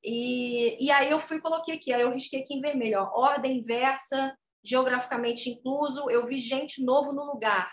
E, 0.02 0.84
e 0.84 0.90
aí 0.90 1.10
eu 1.10 1.20
fui 1.20 1.40
coloquei 1.40 1.74
aqui, 1.74 1.92
aí 1.92 2.02
eu 2.02 2.12
risquei 2.12 2.42
aqui 2.42 2.54
em 2.54 2.60
vermelho, 2.60 3.00
ó, 3.00 3.20
ordem 3.20 3.58
inversa, 3.58 4.36
geograficamente 4.62 5.48
incluso, 5.50 6.10
eu 6.10 6.26
vi 6.26 6.38
gente 6.38 6.84
novo 6.84 7.12
no 7.12 7.24
lugar. 7.24 7.72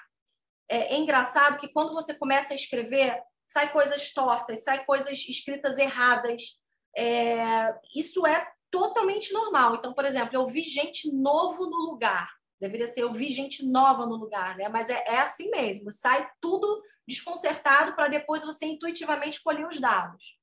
É, 0.69 0.95
é 0.95 0.97
engraçado 0.97 1.59
que 1.59 1.67
quando 1.67 1.93
você 1.93 2.13
começa 2.13 2.53
a 2.53 2.55
escrever, 2.55 3.21
sai 3.47 3.71
coisas 3.71 4.13
tortas, 4.13 4.63
sai 4.63 4.85
coisas 4.85 5.19
escritas 5.27 5.77
erradas. 5.77 6.41
É, 6.97 7.73
isso 7.93 8.25
é 8.25 8.47
totalmente 8.71 9.31
normal. 9.31 9.75
Então, 9.75 9.93
por 9.93 10.05
exemplo, 10.05 10.35
eu 10.35 10.47
vi 10.47 10.63
gente 10.63 11.11
novo 11.11 11.65
no 11.69 11.91
lugar. 11.91 12.29
Deveria 12.65 12.87
ser 12.87 13.03
eu 13.03 13.13
vi 13.13 13.29
gente 13.29 13.63
nova 13.63 14.07
no 14.07 14.15
lugar, 14.15 14.57
né? 14.57 14.67
Mas 14.67 14.89
é, 14.89 15.03
é 15.05 15.19
assim 15.19 15.51
mesmo. 15.51 15.91
Sai 15.91 16.27
tudo 16.41 16.81
desconcertado 17.07 17.93
para 17.95 18.07
depois 18.07 18.43
você 18.43 18.65
intuitivamente 18.65 19.43
colher 19.43 19.67
os 19.67 19.79
dados. 19.79 20.39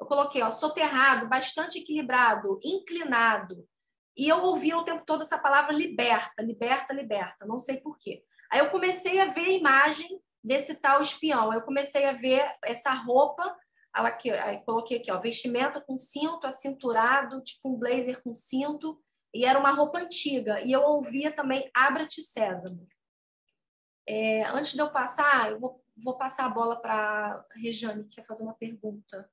Eu 0.00 0.06
coloquei, 0.06 0.42
ó, 0.42 0.50
soterrado, 0.50 1.28
bastante 1.28 1.78
equilibrado, 1.78 2.58
inclinado. 2.64 3.64
E 4.16 4.28
eu 4.28 4.42
ouvia 4.42 4.76
o 4.76 4.82
tempo 4.82 5.04
todo 5.06 5.22
essa 5.22 5.38
palavra 5.38 5.72
liberta, 5.72 6.42
liberta, 6.42 6.92
liberta. 6.92 7.46
Não 7.46 7.60
sei 7.60 7.76
por 7.76 7.96
quê. 7.96 8.24
Aí 8.50 8.58
eu 8.58 8.70
comecei 8.70 9.20
a 9.20 9.26
ver 9.26 9.46
a 9.46 9.52
imagem 9.52 10.20
desse 10.42 10.74
tal 10.74 11.00
espião. 11.00 11.52
Aí 11.52 11.58
eu 11.58 11.62
comecei 11.62 12.04
a 12.04 12.12
ver 12.12 12.44
essa 12.64 12.92
roupa, 12.92 13.56
aqui, 13.92 14.30
aí 14.30 14.58
coloquei 14.64 14.98
aqui, 14.98 15.12
ó, 15.12 15.20
vestimenta 15.20 15.80
com 15.80 15.96
cinto, 15.96 16.46
acinturado, 16.46 17.40
tipo 17.42 17.72
um 17.72 17.78
blazer 17.78 18.20
com 18.22 18.34
cinto, 18.34 19.00
e 19.34 19.44
era 19.44 19.58
uma 19.58 19.72
roupa 19.72 19.98
antiga. 19.98 20.60
E 20.60 20.72
eu 20.72 20.82
ouvia 20.82 21.34
também 21.34 21.70
Abra-te 21.74 22.22
Sésamo. 22.22 22.86
É, 24.06 24.44
antes 24.44 24.72
de 24.72 24.80
eu 24.80 24.90
passar, 24.92 25.50
eu 25.50 25.60
vou 25.60 25.82
vou 25.96 26.16
passar 26.16 26.46
a 26.46 26.50
bola 26.50 26.80
para 26.80 27.34
a 27.34 27.54
Rejane, 27.54 28.04
que 28.04 28.16
quer 28.16 28.26
fazer 28.26 28.42
uma 28.42 28.54
pergunta. 28.54 29.30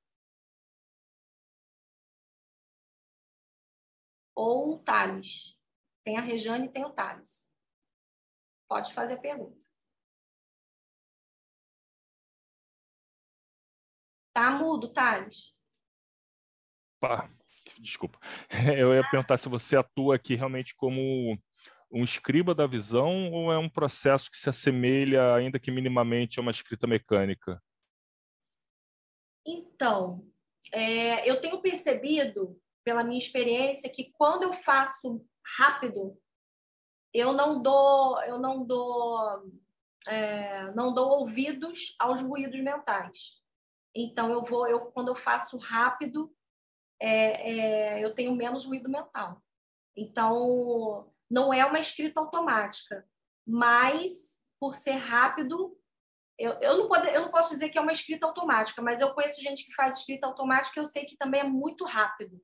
Ou 4.35 4.73
o 4.73 4.79
Thales. 4.79 5.57
Tem 6.03 6.17
a 6.17 6.21
Rejane 6.21 6.67
e 6.67 6.71
tem 6.71 6.85
o 6.85 6.93
Thales. 6.93 7.53
Pode 8.67 8.93
fazer 8.93 9.15
a 9.15 9.21
pergunta. 9.21 9.65
Tá 14.33 14.51
mudo, 14.51 14.93
Thales? 14.93 15.57
Pá, 16.99 17.29
desculpa. 17.79 18.19
Eu 18.77 18.93
ia 18.93 19.09
perguntar 19.09 19.37
se 19.37 19.49
você 19.49 19.75
atua 19.75 20.15
aqui 20.15 20.35
realmente 20.35 20.75
como 20.75 21.37
um 21.91 22.03
escriba 22.03 22.53
da 22.53 22.67
visão 22.67 23.31
ou 23.31 23.51
é 23.51 23.57
um 23.57 23.69
processo 23.69 24.29
que 24.29 24.37
se 24.37 24.49
assemelha, 24.49 25.33
ainda 25.33 25.59
que 25.59 25.71
minimamente, 25.71 26.39
a 26.39 26.41
uma 26.41 26.51
escrita 26.51 26.85
mecânica? 26.85 27.61
Então, 29.45 30.23
é, 30.71 31.27
eu 31.27 31.41
tenho 31.41 31.61
percebido, 31.61 32.59
pela 32.83 33.03
minha 33.03 33.17
experiência, 33.17 33.89
que 33.89 34.11
quando 34.13 34.43
eu 34.43 34.53
faço 34.53 35.25
rápido, 35.57 36.17
eu 37.13 37.33
não 37.33 37.61
dou, 37.61 38.21
eu 38.23 38.37
não 38.37 38.63
dou, 38.63 39.51
é, 40.07 40.71
não 40.73 40.93
dou 40.93 41.19
ouvidos 41.19 41.95
aos 41.97 42.21
ruídos 42.21 42.59
mentais. 42.61 43.39
Então, 43.95 44.31
eu 44.31 44.43
vou, 44.43 44.67
eu 44.67 44.91
quando 44.91 45.07
eu 45.07 45.15
faço 45.15 45.57
rápido, 45.57 46.31
é, 47.01 47.97
é 47.99 48.05
eu 48.05 48.13
tenho 48.13 48.35
menos 48.35 48.65
ruído 48.65 48.89
mental. 48.89 49.41
Então, 49.95 51.11
não 51.29 51.53
é 51.53 51.65
uma 51.65 51.79
escrita 51.79 52.19
automática, 52.19 53.05
mas 53.45 54.39
por 54.59 54.75
ser 54.75 54.93
rápido, 54.93 55.77
eu, 56.37 56.53
eu, 56.61 56.77
não 56.77 56.87
pode, 56.87 57.07
eu 57.09 57.21
não 57.21 57.31
posso 57.31 57.49
dizer 57.49 57.69
que 57.69 57.77
é 57.77 57.81
uma 57.81 57.91
escrita 57.91 58.25
automática, 58.25 58.81
mas 58.81 59.01
eu 59.01 59.13
conheço 59.13 59.41
gente 59.41 59.65
que 59.65 59.73
faz 59.73 59.97
escrita 59.97 60.27
automática 60.27 60.79
e 60.79 60.81
eu 60.81 60.85
sei 60.85 61.05
que 61.05 61.17
também 61.17 61.41
é 61.41 61.43
muito 61.43 61.85
rápido. 61.85 62.41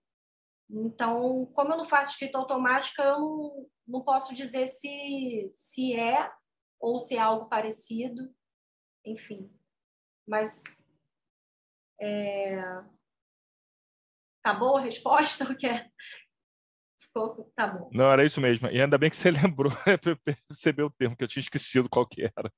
Então, 0.70 1.46
como 1.54 1.74
eu 1.74 1.78
não 1.78 1.86
faço 1.86 2.12
escrita 2.12 2.38
automática, 2.38 3.04
eu 3.04 3.20
não, 3.20 3.70
não 3.88 4.02
posso 4.02 4.34
dizer 4.34 4.68
se, 4.68 5.50
se 5.54 5.94
é 5.94 6.32
ou 6.80 7.00
se 7.00 7.16
é 7.16 7.20
algo 7.20 7.48
parecido, 7.48 8.34
enfim. 9.06 9.52
Mas 10.28 10.64
é, 12.02 12.60
Tá 14.46 14.54
boa 14.54 14.80
a 14.80 14.84
resposta? 14.84 15.44
Ou 15.50 15.58
quer? 15.58 15.90
Ficou, 17.02 17.52
tá 17.56 17.66
bom. 17.66 17.90
Não, 17.92 18.12
era 18.12 18.24
isso 18.24 18.40
mesmo. 18.40 18.68
E 18.68 18.80
ainda 18.80 18.96
bem 18.96 19.10
que 19.10 19.18
você 19.18 19.32
lembrou, 19.34 19.74
percebeu 20.48 20.86
o 20.86 20.92
termo, 20.92 21.18
que 21.18 21.24
eu 21.24 21.28
tinha 21.28 21.42
esquecido 21.42 21.90
qual 21.90 22.08
que 22.08 22.22
era. 22.22 22.54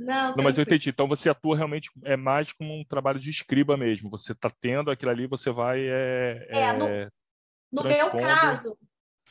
Não, 0.00 0.34
Não 0.34 0.42
mas 0.42 0.56
eu 0.56 0.62
entendi. 0.62 0.88
Então 0.88 1.06
você 1.06 1.28
atua 1.28 1.54
realmente 1.54 1.90
é 2.02 2.16
mais 2.16 2.50
como 2.54 2.72
um 2.74 2.82
trabalho 2.82 3.20
de 3.20 3.28
escriba 3.28 3.76
mesmo. 3.76 4.08
Você 4.08 4.32
está 4.32 4.48
tendo 4.48 4.90
aquilo 4.90 5.10
ali, 5.10 5.26
você 5.26 5.50
vai 5.50 5.86
é, 5.86 6.46
é, 6.48 6.72
no, 6.72 6.88
é, 6.88 7.10
no 7.70 7.84
meu 7.84 8.10
caso, 8.10 8.78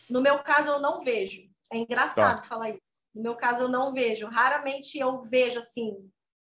no 0.08 0.22
meu 0.22 0.38
caso 0.44 0.70
eu 0.70 0.80
não 0.80 1.02
vejo. 1.02 1.42
É 1.74 1.78
engraçado 1.80 2.44
Tá. 2.44 2.48
falar 2.48 2.70
isso. 2.70 3.02
No 3.16 3.24
meu 3.24 3.36
caso 3.36 3.64
eu 3.64 3.70
não 3.70 3.92
vejo. 3.92 4.28
Raramente 4.28 5.00
eu 5.00 5.24
vejo 5.24 5.58
assim 5.58 5.96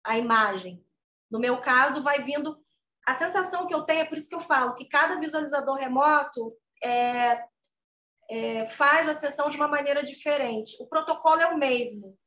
a 0.06 0.16
imagem. 0.16 0.86
No 1.32 1.40
meu 1.40 1.60
caso 1.60 2.04
vai 2.04 2.22
vindo 2.22 2.63
a 3.06 3.16
sensação 3.16 3.68
que 3.68 3.74
eu 3.74 3.84
tenho 3.84 4.02
é 4.02 4.06
por 4.06 4.18
isso 4.18 4.30
que 4.30 4.36
eu 4.36 4.42
falo 4.42 4.76
que 4.76 4.86
cada 4.86 5.20
visualizador 5.20 5.76
remoto 5.76 6.56
é, 6.84 7.44
é, 8.30 8.68
faz 8.70 9.10
a 9.10 9.16
sessão 9.16 9.50
de 9.50 9.58
uma 9.58 9.68
maneira 9.68 10.04
diferente. 10.04 10.76
O 10.82 10.88
protocolo 10.88 11.42
é 11.42 11.48
o 11.48 11.58
mesmo, 11.58 12.18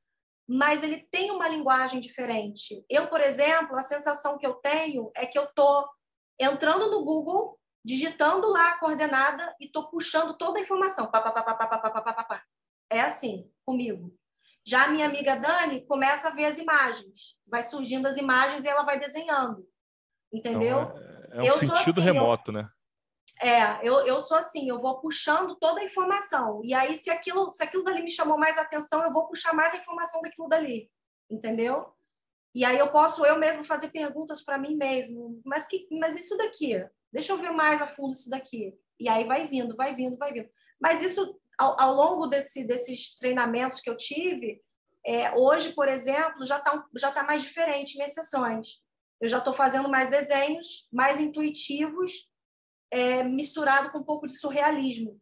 mas 0.49 0.83
ele 0.83 1.07
tem 1.11 1.31
uma 1.31 1.49
linguagem 1.49 2.01
diferente. 2.01 2.85
Eu, 2.89 3.09
por 3.09 3.21
exemplo, 3.21 3.77
a 3.77 3.83
sensação 3.83 4.39
que 4.39 4.47
eu 4.47 4.55
tenho 4.55 5.11
é 5.17 5.27
que 5.27 5.39
eu 5.39 5.45
estou 5.45 5.89
entrando 6.39 6.91
no 6.91 7.05
Google, 7.05 7.59
digitando 7.85 8.49
lá 8.49 8.73
a 8.73 8.79
coordenada 8.79 9.55
e 9.61 9.67
estou 9.67 9.89
puxando 9.89 10.37
toda 10.37 10.59
a 10.59 10.62
informação. 10.62 11.11
Pá, 11.11 11.21
pá, 11.21 11.33
pá, 11.33 11.43
pá, 11.43 11.55
pá, 11.55 11.79
pá, 11.79 11.91
pá, 11.91 12.12
pá, 12.12 12.25
pá. 12.25 12.45
É 12.91 13.01
assim 13.01 13.51
comigo. 13.65 14.15
Já 14.65 14.85
a 14.85 14.89
minha 14.89 15.07
amiga 15.07 15.37
Dani 15.37 15.87
começa 15.87 16.29
a 16.29 16.33
ver 16.33 16.47
as 16.47 16.59
imagens, 16.59 17.37
vai 17.49 17.62
surgindo 17.62 18.07
as 18.07 18.17
imagens 18.17 18.65
e 18.65 18.69
ela 18.69 18.83
vai 18.83 18.99
desenhando. 18.99 19.65
Entendeu? 20.37 20.83
Então, 20.83 20.99
é, 21.33 21.37
é 21.38 21.42
um 21.42 21.44
Eu 21.44 21.55
sentido 21.55 22.01
assim, 22.01 22.01
remoto, 22.01 22.53
né? 22.53 22.68
É, 23.40 23.87
eu, 23.87 24.07
eu 24.07 24.20
sou 24.20 24.37
assim, 24.37 24.68
eu 24.68 24.81
vou 24.81 25.01
puxando 25.01 25.57
toda 25.57 25.81
a 25.81 25.85
informação. 25.85 26.61
E 26.64 26.75
aí, 26.75 26.96
se 26.96 27.11
aquilo, 27.11 27.53
se 27.53 27.62
aquilo 27.62 27.85
dali 27.85 28.03
me 28.03 28.11
chamou 28.11 28.38
mais 28.38 28.57
atenção, 28.59 29.03
eu 29.03 29.12
vou 29.12 29.27
puxar 29.27 29.55
mais 29.55 29.75
a 29.75 29.79
informação 29.79 30.20
daquilo 30.20 30.49
dali. 30.49 30.90
Entendeu? 31.31 31.87
E 32.55 32.64
aí 32.64 32.79
eu 32.79 32.90
posso 32.90 33.25
eu 33.25 33.38
mesmo 33.38 33.64
fazer 33.64 33.88
perguntas 33.88 34.42
para 34.42 34.59
mim 34.59 34.77
mesmo. 34.77 35.40
Mas, 35.44 35.66
que, 35.66 35.87
mas 35.90 36.18
isso 36.18 36.37
daqui? 36.37 36.83
Deixa 37.12 37.33
eu 37.33 37.38
ver 37.38 37.51
mais 37.51 37.81
a 37.81 37.87
fundo 37.87 38.12
isso 38.12 38.31
daqui. 38.31 38.75
E 38.99 39.09
aí 39.09 39.25
vai 39.25 39.46
vindo, 39.49 39.77
vai 39.77 39.94
vindo, 39.94 40.16
vai 40.16 40.33
vindo. 40.33 40.49
Mas 40.81 41.03
isso, 41.03 41.38
ao, 41.59 41.79
ao 41.81 41.94
longo 41.94 42.27
desse, 42.27 42.66
desses 42.66 43.16
treinamentos 43.18 43.81
que 43.81 43.90
eu 43.90 43.96
tive, 43.96 44.62
é, 45.05 45.35
hoje, 45.37 45.72
por 45.72 45.88
exemplo, 45.88 46.44
já 46.46 46.59
está 46.59 46.85
já 46.96 47.12
tá 47.12 47.22
mais 47.22 47.42
diferente 47.42 47.96
minhas 47.96 48.14
sessões. 48.14 48.83
Eu 49.21 49.29
já 49.29 49.39
estou 49.39 49.55
fazendo 49.55 49.89
mais 49.89 50.11
desenhos, 50.11 50.89
mais 50.93 51.19
intuitivos, 51.21 52.29
é, 52.91 53.23
misturado 53.25 53.91
com 53.91 53.99
um 53.99 54.05
pouco 54.05 54.27
de 54.27 54.39
surrealismo. 54.39 55.21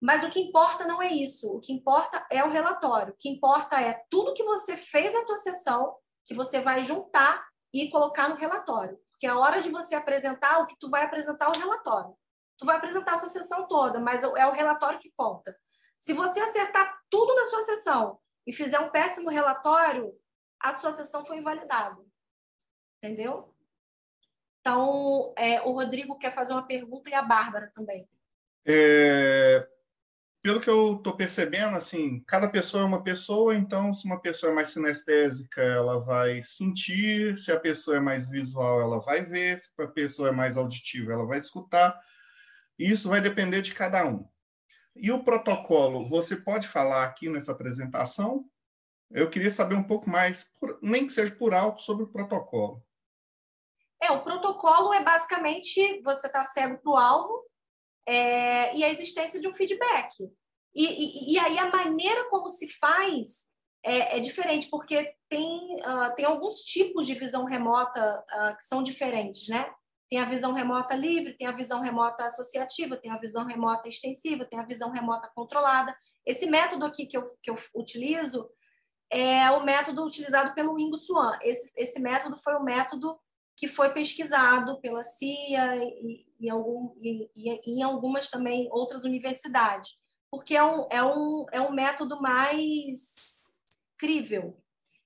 Mas 0.00 0.24
o 0.24 0.30
que 0.30 0.40
importa 0.40 0.86
não 0.86 1.02
é 1.02 1.12
isso. 1.12 1.48
O 1.50 1.60
que 1.60 1.72
importa 1.72 2.26
é 2.30 2.42
o 2.42 2.50
relatório. 2.50 3.12
O 3.12 3.16
que 3.18 3.28
importa 3.28 3.80
é 3.80 4.02
tudo 4.10 4.34
que 4.34 4.42
você 4.42 4.76
fez 4.76 5.12
na 5.12 5.24
tua 5.24 5.36
sessão, 5.36 5.94
que 6.26 6.34
você 6.34 6.60
vai 6.60 6.82
juntar 6.82 7.46
e 7.72 7.90
colocar 7.90 8.28
no 8.28 8.36
relatório. 8.36 8.98
Porque 9.10 9.26
a 9.26 9.38
hora 9.38 9.60
de 9.60 9.70
você 9.70 9.94
apresentar, 9.94 10.60
o 10.60 10.66
que 10.66 10.78
tu 10.78 10.88
vai 10.88 11.04
apresentar 11.04 11.46
é 11.46 11.48
o 11.50 11.60
relatório. 11.60 12.14
Tu 12.58 12.64
vai 12.64 12.76
apresentar 12.76 13.14
a 13.14 13.18
sua 13.18 13.28
sessão 13.28 13.68
toda, 13.68 14.00
mas 14.00 14.22
é 14.22 14.46
o 14.46 14.52
relatório 14.52 14.98
que 14.98 15.12
conta. 15.16 15.54
Se 15.98 16.14
você 16.14 16.40
acertar 16.40 16.98
tudo 17.10 17.34
na 17.34 17.44
sua 17.44 17.62
sessão 17.62 18.18
e 18.46 18.52
fizer 18.52 18.80
um 18.80 18.90
péssimo 18.90 19.28
relatório, 19.28 20.12
a 20.58 20.74
sua 20.74 20.92
sessão 20.92 21.24
foi 21.26 21.38
invalidada. 21.38 21.98
Entendeu? 23.02 23.54
Então, 24.60 25.32
é, 25.36 25.62
o 25.62 25.72
Rodrigo 25.72 26.18
quer 26.18 26.34
fazer 26.34 26.52
uma 26.52 26.66
pergunta 26.66 27.08
e 27.08 27.14
a 27.14 27.22
Bárbara 27.22 27.72
também. 27.74 28.06
É, 28.66 29.66
pelo 30.42 30.60
que 30.60 30.68
eu 30.68 30.96
estou 30.96 31.16
percebendo, 31.16 31.76
assim, 31.76 32.22
cada 32.26 32.48
pessoa 32.48 32.82
é 32.82 32.86
uma 32.86 33.02
pessoa, 33.02 33.54
então, 33.54 33.92
se 33.94 34.06
uma 34.06 34.20
pessoa 34.20 34.52
é 34.52 34.54
mais 34.54 34.68
sinestésica, 34.68 35.62
ela 35.62 36.00
vai 36.00 36.42
sentir, 36.42 37.38
se 37.38 37.50
a 37.50 37.58
pessoa 37.58 37.96
é 37.96 38.00
mais 38.00 38.28
visual, 38.28 38.80
ela 38.80 39.00
vai 39.00 39.24
ver, 39.24 39.58
se 39.58 39.70
a 39.78 39.86
pessoa 39.86 40.28
é 40.28 40.32
mais 40.32 40.58
auditiva, 40.58 41.12
ela 41.12 41.26
vai 41.26 41.38
escutar. 41.38 41.98
Isso 42.78 43.08
vai 43.08 43.20
depender 43.20 43.62
de 43.62 43.74
cada 43.74 44.06
um. 44.06 44.26
E 44.94 45.10
o 45.10 45.24
protocolo, 45.24 46.06
você 46.06 46.36
pode 46.36 46.68
falar 46.68 47.04
aqui 47.04 47.30
nessa 47.30 47.52
apresentação? 47.52 48.44
Eu 49.10 49.28
queria 49.28 49.50
saber 49.50 49.74
um 49.74 49.82
pouco 49.82 50.08
mais, 50.08 50.46
nem 50.82 51.06
que 51.06 51.12
seja 51.12 51.34
por 51.34 51.52
alto, 51.52 51.80
sobre 51.82 52.04
o 52.04 52.08
protocolo. 52.08 52.82
É, 54.02 54.10
o 54.12 54.22
protocolo 54.22 54.94
é 54.94 55.02
basicamente 55.02 56.00
você 56.02 56.26
está 56.26 56.42
cego 56.44 56.78
para 56.78 56.92
o 56.92 56.96
alvo 56.96 57.44
é, 58.06 58.74
e 58.74 58.82
a 58.82 58.88
existência 58.88 59.40
de 59.40 59.46
um 59.46 59.54
feedback. 59.54 60.14
E, 60.74 60.86
e, 60.86 61.34
e 61.34 61.38
aí 61.38 61.58
a 61.58 61.70
maneira 61.70 62.28
como 62.30 62.48
se 62.48 62.68
faz 62.78 63.50
é, 63.84 64.18
é 64.18 64.20
diferente, 64.20 64.68
porque 64.68 65.14
tem, 65.28 65.80
ah, 65.84 66.10
tem 66.10 66.24
alguns 66.24 66.60
tipos 66.62 67.06
de 67.06 67.14
visão 67.14 67.44
remota 67.44 68.24
ah, 68.28 68.54
que 68.56 68.64
são 68.64 68.82
diferentes, 68.82 69.48
né? 69.48 69.72
Tem 70.10 70.18
a 70.18 70.28
visão 70.28 70.52
remota 70.52 70.94
livre, 70.94 71.36
tem 71.36 71.46
a 71.46 71.56
visão 71.56 71.80
remota 71.80 72.24
associativa, 72.24 72.96
tem 72.96 73.10
a 73.10 73.18
visão 73.18 73.44
remota 73.44 73.88
extensiva, 73.88 74.44
tem 74.44 74.58
a 74.58 74.66
visão 74.66 74.90
remota 74.90 75.30
controlada. 75.34 75.96
Esse 76.26 76.46
método 76.46 76.84
aqui 76.84 77.06
que 77.06 77.16
eu, 77.16 77.30
que 77.42 77.50
eu 77.50 77.56
utilizo 77.74 78.50
é 79.10 79.50
o 79.50 79.64
método 79.64 80.04
utilizado 80.04 80.54
pelo 80.54 80.78
Ingo 80.78 80.98
Swan. 80.98 81.38
Esse, 81.42 81.72
esse 81.76 82.00
método 82.00 82.38
foi 82.42 82.54
o 82.54 82.62
método 82.62 83.18
que 83.60 83.68
foi 83.68 83.90
pesquisado 83.92 84.80
pela 84.80 85.02
CIA 85.02 85.76
e, 85.76 86.24
e, 86.40 86.48
algum, 86.48 86.94
e, 86.98 87.30
e, 87.36 87.78
em 87.78 87.82
algumas 87.82 88.30
também 88.30 88.66
outras 88.72 89.04
universidades, 89.04 89.98
porque 90.30 90.56
é 90.56 90.64
um, 90.64 90.88
é 90.90 91.04
um, 91.04 91.46
é 91.52 91.60
um 91.60 91.70
método 91.70 92.22
mais 92.22 93.42
crível. 93.98 94.58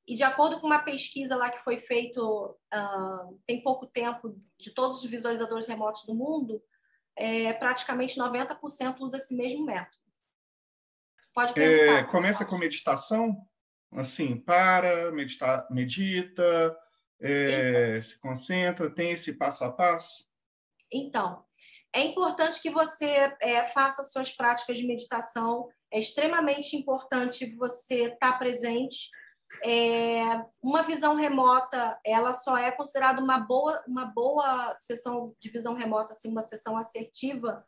E 0.07 0.15
de 0.15 0.23
acordo 0.23 0.61
com 0.61 0.69
uma 0.69 0.79
pesquisa 0.79 1.35
lá 1.35 1.51
que 1.51 1.65
foi 1.65 1.81
feito 1.81 2.57
uh, 2.73 3.41
tem 3.45 3.61
pouco 3.61 3.87
tempo 3.87 4.41
de 4.57 4.71
todos 4.71 5.03
os 5.03 5.11
visualizadores 5.11 5.67
remotos 5.67 6.07
do 6.07 6.15
mundo, 6.15 6.63
é, 7.17 7.53
praticamente 7.55 8.21
90% 8.21 9.01
usa 9.01 9.17
esse 9.17 9.35
mesmo 9.35 9.65
método. 9.65 10.05
Pode 11.35 11.55
perguntar. 11.55 11.99
É, 11.99 12.05
começa 12.05 12.45
com 12.45 12.57
meditação, 12.57 13.37
assim, 13.95 14.37
para, 14.37 15.11
medita, 15.11 15.67
medita, 15.73 16.79
é, 17.27 18.03
se 18.03 18.19
concentra, 18.19 18.95
tem 18.95 19.13
esse 19.13 19.33
passo 19.33 19.65
a 19.65 19.73
passo? 19.73 20.29
Então, 20.93 21.43
é 21.95 22.03
importante 22.03 22.61
que 22.61 22.71
você 22.71 23.35
é, 23.41 23.67
faça 23.69 24.03
suas 24.05 24.33
práticas 24.33 24.77
de 24.77 24.87
meditação. 24.87 25.69
É 25.91 25.99
extremamente 25.99 26.77
importante 26.77 27.55
você 27.57 28.13
estar 28.13 28.39
presente. 28.39 29.09
É, 29.65 30.45
uma 30.63 30.83
visão 30.83 31.15
remota, 31.15 31.99
ela 32.05 32.33
só 32.33 32.59
é 32.59 32.71
considerada 32.71 33.23
uma 33.23 33.39
boa, 33.39 33.83
uma 33.87 34.07
boa 34.07 34.77
sessão 34.79 35.35
de 35.41 35.49
visão 35.49 35.73
remota, 35.73 36.13
assim, 36.13 36.29
uma 36.29 36.43
sessão 36.43 36.77
assertiva, 36.77 37.65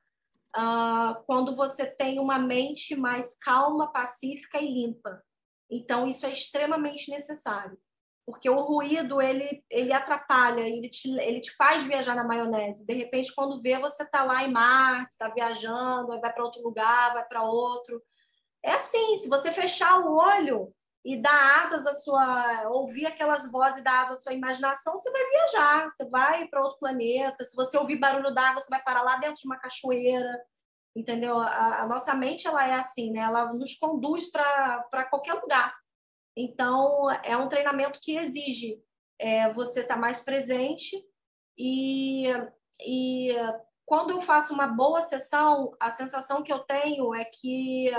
uh, 0.55 1.23
quando 1.25 1.57
você 1.57 1.87
tem 1.87 2.19
uma 2.19 2.39
mente 2.39 2.95
mais 2.95 3.37
calma, 3.39 3.93
pacífica 3.93 4.59
e 4.61 4.71
limpa. 4.71 5.23
Então, 5.71 6.07
isso 6.07 6.27
é 6.27 6.31
extremamente 6.31 7.11
necessário 7.11 7.79
porque 8.27 8.51
o 8.51 8.61
ruído 8.61 9.23
ele, 9.23 9.65
ele 9.71 9.93
atrapalha, 9.93 10.61
ele 10.61 10.91
te, 10.91 11.09
ele 11.21 11.41
te 11.41 11.55
faz 11.55 11.85
viajar 11.85 12.17
na 12.17 12.25
maionese. 12.25 12.85
De 12.85 12.93
repente, 12.93 13.33
quando 13.33 13.63
vê, 13.63 13.79
você 13.79 14.03
está 14.03 14.25
lá 14.25 14.43
em 14.43 14.51
Marte, 14.51 15.13
está 15.13 15.29
viajando, 15.29 16.21
vai 16.21 16.33
para 16.33 16.45
outro 16.45 16.61
lugar, 16.61 17.15
vai 17.15 17.25
para 17.25 17.45
outro. 17.45 18.03
É 18.65 18.73
assim, 18.73 19.19
se 19.19 19.29
você 19.29 19.53
fechar 19.53 20.01
o 20.01 20.17
olho 20.17 20.75
e 21.05 21.17
dar 21.17 21.65
asas 21.65 21.87
à 21.87 21.95
sua, 21.95 22.69
ouvir 22.71 23.07
aquelas 23.07 23.49
vozes 23.49 23.79
e 23.79 23.85
dar 23.85 24.03
asas 24.03 24.19
à 24.19 24.23
sua 24.23 24.33
imaginação, 24.33 24.99
você 24.99 25.09
vai 25.13 25.23
viajar, 25.31 25.89
você 25.89 26.05
vai 26.11 26.49
para 26.49 26.63
outro 26.63 26.81
planeta. 26.81 27.45
Se 27.45 27.55
você 27.55 27.79
ouvir 27.79 27.97
barulho 27.97 28.35
d'água, 28.35 28.61
você 28.61 28.69
vai 28.69 28.83
parar 28.83 29.03
lá 29.03 29.19
dentro 29.19 29.37
de 29.37 29.47
uma 29.47 29.59
cachoeira. 29.59 30.37
Entendeu? 30.97 31.39
A, 31.39 31.83
a 31.83 31.87
nossa 31.87 32.13
mente 32.13 32.49
ela 32.49 32.67
é 32.67 32.75
assim, 32.75 33.13
né? 33.13 33.21
Ela 33.21 33.53
nos 33.53 33.75
conduz 33.79 34.33
para 34.33 35.05
qualquer 35.11 35.35
lugar. 35.35 35.73
Então, 36.37 37.11
é 37.23 37.37
um 37.37 37.49
treinamento 37.49 38.01
que 38.01 38.17
exige 38.17 38.79
é, 39.19 39.53
você 39.55 39.81
estar 39.81 39.95
tá 39.95 40.01
mais 40.01 40.21
presente 40.21 40.95
e, 41.57 42.27
e 42.81 43.35
quando 43.87 44.11
eu 44.11 44.21
faço 44.21 44.53
uma 44.53 44.67
boa 44.67 45.01
sessão, 45.03 45.75
a 45.81 45.91
sensação 45.91 46.43
que 46.43 46.53
eu 46.53 46.61
tenho 46.61 47.15
é 47.15 47.25
que 47.25 47.91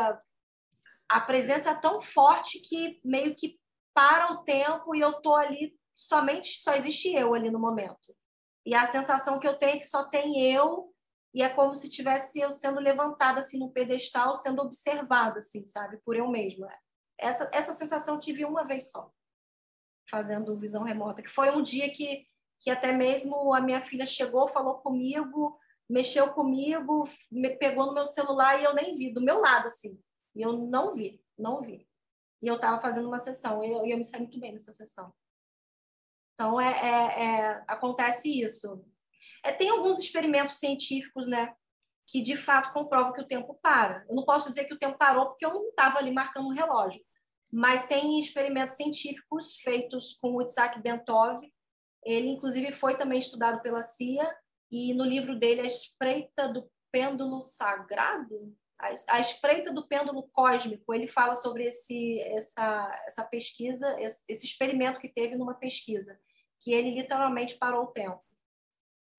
a 1.09 1.21
presença 1.21 1.71
é 1.71 1.75
tão 1.75 2.01
forte 2.01 2.59
que 2.59 2.99
meio 3.03 3.33
que 3.35 3.59
para 3.93 4.33
o 4.33 4.43
tempo 4.43 4.93
e 4.93 4.99
eu 4.99 5.21
tô 5.21 5.33
ali 5.35 5.75
somente 5.95 6.59
só 6.59 6.75
existe 6.75 7.13
eu 7.13 7.33
ali 7.33 7.49
no 7.49 7.59
momento. 7.59 8.15
E 8.65 8.75
a 8.75 8.85
sensação 8.85 9.39
que 9.39 9.47
eu 9.47 9.57
tenho 9.57 9.77
é 9.77 9.79
que 9.79 9.87
só 9.87 10.03
tem 10.03 10.51
eu 10.51 10.93
e 11.33 11.41
é 11.41 11.49
como 11.49 11.75
se 11.75 11.89
tivesse 11.89 12.39
eu 12.39 12.51
sendo 12.51 12.79
levantada 12.79 13.39
assim 13.39 13.57
no 13.57 13.71
pedestal, 13.71 14.35
sendo 14.35 14.61
observada 14.61 15.39
assim, 15.39 15.65
sabe, 15.65 15.97
por 16.05 16.15
eu 16.15 16.29
mesma. 16.29 16.67
Essa, 17.19 17.49
essa 17.53 17.73
sensação 17.73 18.19
tive 18.19 18.45
uma 18.45 18.63
vez 18.63 18.89
só, 18.89 19.11
fazendo 20.09 20.57
visão 20.57 20.83
remota, 20.83 21.23
que 21.23 21.29
foi 21.29 21.51
um 21.51 21.61
dia 21.61 21.91
que, 21.91 22.25
que 22.59 22.69
até 22.69 22.91
mesmo 22.91 23.53
a 23.53 23.61
minha 23.61 23.81
filha 23.81 24.05
chegou, 24.05 24.47
falou 24.47 24.75
comigo, 24.75 25.59
mexeu 25.89 26.31
comigo, 26.33 27.09
me 27.31 27.49
pegou 27.57 27.87
no 27.87 27.93
meu 27.93 28.05
celular 28.05 28.59
e 28.59 28.63
eu 28.63 28.73
nem 28.73 28.95
vi, 28.95 29.13
do 29.13 29.21
meu 29.21 29.39
lado, 29.39 29.67
assim. 29.67 29.99
E 30.35 30.41
eu 30.41 30.53
não 30.53 30.93
vi, 30.93 31.23
não 31.37 31.61
vi. 31.61 31.87
E 32.41 32.47
eu 32.47 32.55
estava 32.55 32.79
fazendo 32.81 33.07
uma 33.07 33.19
sessão, 33.19 33.63
e 33.63 33.71
eu, 33.71 33.85
eu, 33.85 33.97
me 33.97 34.03
saí 34.03 34.21
muito 34.21 34.39
bem 34.39 34.53
nessa 34.53 34.71
sessão. 34.71 35.11
Então, 36.35 36.61
é, 36.61 36.67
é, 36.67 37.23
é 37.23 37.63
acontece 37.67 38.29
isso. 38.41 38.85
É, 39.43 39.51
tem 39.51 39.69
alguns 39.69 39.97
experimentos 39.99 40.57
científicos, 40.57 41.27
né, 41.27 41.55
que 42.05 42.21
de 42.21 42.37
fato 42.37 42.73
comprovam 42.73 43.11
que 43.11 43.21
o 43.21 43.27
tempo 43.27 43.57
para. 43.61 44.05
Eu 44.07 44.15
não 44.15 44.23
posso 44.23 44.47
dizer 44.47 44.65
que 44.65 44.73
o 44.73 44.79
tempo 44.79 44.97
parou 44.97 45.27
porque 45.27 45.45
eu 45.45 45.53
não 45.53 45.69
estava 45.69 45.97
ali 45.97 46.11
marcando 46.11 46.45
o 46.45 46.49
um 46.49 46.53
relógio, 46.53 47.03
mas 47.51 47.87
tem 47.87 48.19
experimentos 48.19 48.75
científicos 48.75 49.55
feitos 49.55 50.13
com 50.21 50.35
o 50.35 50.41
Isaac 50.41 50.81
Bentov. 50.81 51.41
Ele, 52.03 52.29
inclusive, 52.29 52.71
foi 52.71 52.97
também 52.97 53.19
estudado 53.19 53.61
pela 53.61 53.81
CIA 53.81 54.29
e 54.71 54.93
no 54.93 55.03
livro 55.03 55.37
dele, 55.37 55.61
A 55.61 55.65
Espreita 55.65 56.49
do 56.49 56.69
Pêndulo 56.91 57.41
Sagrado, 57.41 58.55
a, 58.79 59.19
Espreita 59.19 59.73
do 59.73 59.87
Pêndulo 59.87 60.29
Cósmico, 60.31 60.93
ele 60.93 61.07
fala 61.07 61.35
sobre 61.35 61.65
esse, 61.65 62.19
essa, 62.21 63.03
essa 63.07 63.23
pesquisa, 63.23 63.99
esse, 63.99 64.23
esse 64.27 64.45
experimento 64.45 64.99
que 64.99 65.09
teve 65.09 65.35
numa 65.35 65.55
pesquisa, 65.55 66.19
que 66.61 66.71
ele 66.71 66.91
literalmente 66.91 67.57
parou 67.57 67.85
o 67.85 67.91
tempo. 67.91 68.21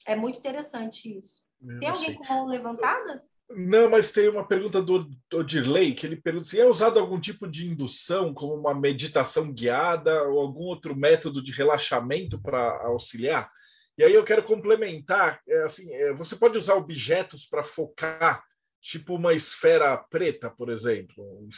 É 0.06 0.14
muito 0.14 0.38
interessante 0.38 1.18
isso. 1.18 1.42
Eu 1.60 1.80
tem 1.80 1.88
alguém 1.88 2.06
sei. 2.06 2.16
com 2.16 2.24
mão 2.24 2.46
levantada? 2.46 3.24
Não, 3.50 3.88
mas 3.88 4.12
tem 4.12 4.28
uma 4.28 4.46
pergunta 4.46 4.82
do 4.82 5.08
Odirley, 5.32 5.94
que 5.94 6.06
ele 6.06 6.16
pergunta 6.16 6.46
se 6.46 6.60
é 6.60 6.66
usado 6.66 6.98
algum 6.98 7.18
tipo 7.18 7.48
de 7.48 7.66
indução, 7.66 8.34
como 8.34 8.54
uma 8.54 8.74
meditação 8.74 9.50
guiada 9.52 10.22
ou 10.24 10.38
algum 10.38 10.64
outro 10.64 10.94
método 10.94 11.42
de 11.42 11.50
relaxamento 11.50 12.40
para 12.40 12.86
auxiliar? 12.86 13.50
E 13.96 14.04
aí 14.04 14.12
eu 14.12 14.22
quero 14.22 14.44
complementar, 14.44 15.40
é, 15.48 15.62
assim, 15.62 15.92
é, 15.92 16.12
você 16.12 16.36
pode 16.36 16.58
usar 16.58 16.74
objetos 16.74 17.46
para 17.46 17.64
focar, 17.64 18.44
tipo 18.80 19.14
uma 19.14 19.32
esfera 19.32 19.96
preta, 19.96 20.50
por 20.50 20.68
exemplo. 20.68 21.48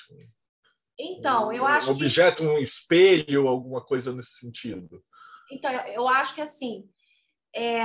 Então, 0.99 1.53
eu 1.53 1.67
acho 1.67 1.91
um 1.91 1.95
objeto, 1.95 2.43
que... 2.43 2.49
um 2.49 2.59
espelho, 2.59 3.49
alguma 3.49 3.85
coisa 3.85 4.13
nesse 4.13 4.39
sentido. 4.39 5.03
Então, 5.51 5.71
eu 5.89 6.09
acho 6.09 6.35
que 6.35 6.41
assim, 6.41 6.89
é, 7.55 7.85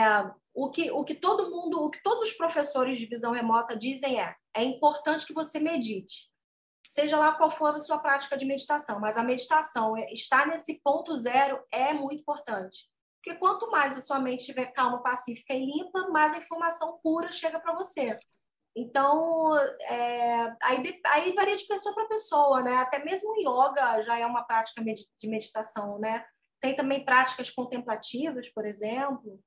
o 0.54 0.70
que 0.70 0.92
o 0.92 1.04
que 1.04 1.16
todo 1.16 1.50
mundo, 1.50 1.84
o 1.84 1.90
que 1.90 2.02
todos 2.02 2.30
os 2.30 2.38
professores 2.38 2.98
de 2.98 3.06
visão 3.06 3.32
remota 3.32 3.76
dizem 3.76 4.20
é: 4.22 4.36
é 4.56 4.64
importante 4.64 5.26
que 5.26 5.34
você 5.34 5.60
medite. 5.60 6.30
Seja 6.86 7.18
lá 7.18 7.34
qual 7.34 7.52
for 7.52 7.70
a 7.70 7.80
sua 7.80 8.00
prática 8.00 8.38
de 8.38 8.46
meditação, 8.46 9.00
mas 9.00 9.18
a 9.18 9.24
meditação, 9.24 9.98
é, 9.98 10.14
estar 10.14 10.48
nesse 10.48 10.80
ponto 10.84 11.16
zero 11.16 11.62
é 11.72 11.94
muito 11.94 12.22
importante. 12.22 12.88
Porque 13.16 13.40
quanto 13.40 13.72
mais 13.72 13.98
a 13.98 14.02
sua 14.02 14.20
mente 14.20 14.42
estiver 14.42 14.68
calma, 14.68 15.02
pacífica 15.02 15.54
e 15.54 15.66
limpa, 15.66 16.10
mais 16.10 16.36
a 16.36 16.38
informação 16.38 17.00
pura 17.02 17.32
chega 17.32 17.60
para 17.60 17.74
você. 17.74 18.18
Então, 18.76 19.58
é, 19.82 20.56
aí, 20.62 21.02
aí 21.06 21.34
varia 21.34 21.56
de 21.56 21.66
pessoa 21.66 21.96
para 21.96 22.08
pessoa, 22.08 22.62
né? 22.62 22.76
Até 22.78 23.04
mesmo 23.04 23.32
o 23.32 23.40
yoga 23.40 24.02
já 24.02 24.20
é 24.20 24.26
uma 24.26 24.44
prática 24.44 24.84
de 24.84 25.28
meditação, 25.28 25.98
né? 25.98 26.24
Tem 26.62 26.76
também 26.76 27.04
práticas 27.04 27.50
contemplativas, 27.50 28.50
por 28.50 28.66
exemplo. 28.66 29.40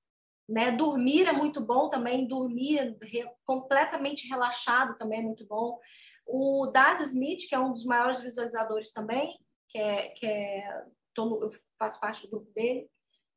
Né? 0.49 0.73
Dormir 0.73 1.27
é 1.27 1.33
muito 1.33 1.61
bom 1.61 1.89
também, 1.89 2.27
dormir 2.27 2.97
re, 3.03 3.31
completamente 3.45 4.27
relaxado 4.29 4.97
também 4.97 5.21
é 5.21 5.23
muito 5.23 5.47
bom. 5.47 5.79
O 6.27 6.67
Daz 6.67 7.01
Smith, 7.01 7.49
que 7.49 7.55
é 7.55 7.59
um 7.59 7.73
dos 7.73 7.85
maiores 7.85 8.21
visualizadores 8.21 8.93
também, 8.93 9.39
que 9.69 9.79
é, 9.79 10.09
que 10.09 10.27
é 10.27 10.85
tô, 11.15 11.43
eu 11.43 11.51
faço 11.79 12.01
parte 12.01 12.23
do 12.23 12.31
grupo 12.31 12.51
dele, 12.53 12.89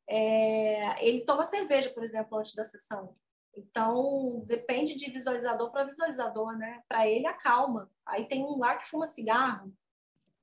é, 0.08 1.06
ele 1.06 1.24
toma 1.24 1.44
cerveja, 1.44 1.90
por 1.90 2.02
exemplo, 2.02 2.38
antes 2.38 2.54
da 2.54 2.64
sessão. 2.64 3.16
Então, 3.54 4.42
depende 4.46 4.94
de 4.94 5.10
visualizador 5.10 5.70
para 5.70 5.84
visualizador, 5.84 6.56
né? 6.56 6.82
Para 6.88 7.06
ele, 7.06 7.26
acalma. 7.26 7.90
Aí 8.06 8.26
tem 8.26 8.44
um 8.44 8.58
lá 8.58 8.76
que 8.76 8.88
fuma 8.88 9.06
cigarro, 9.06 9.72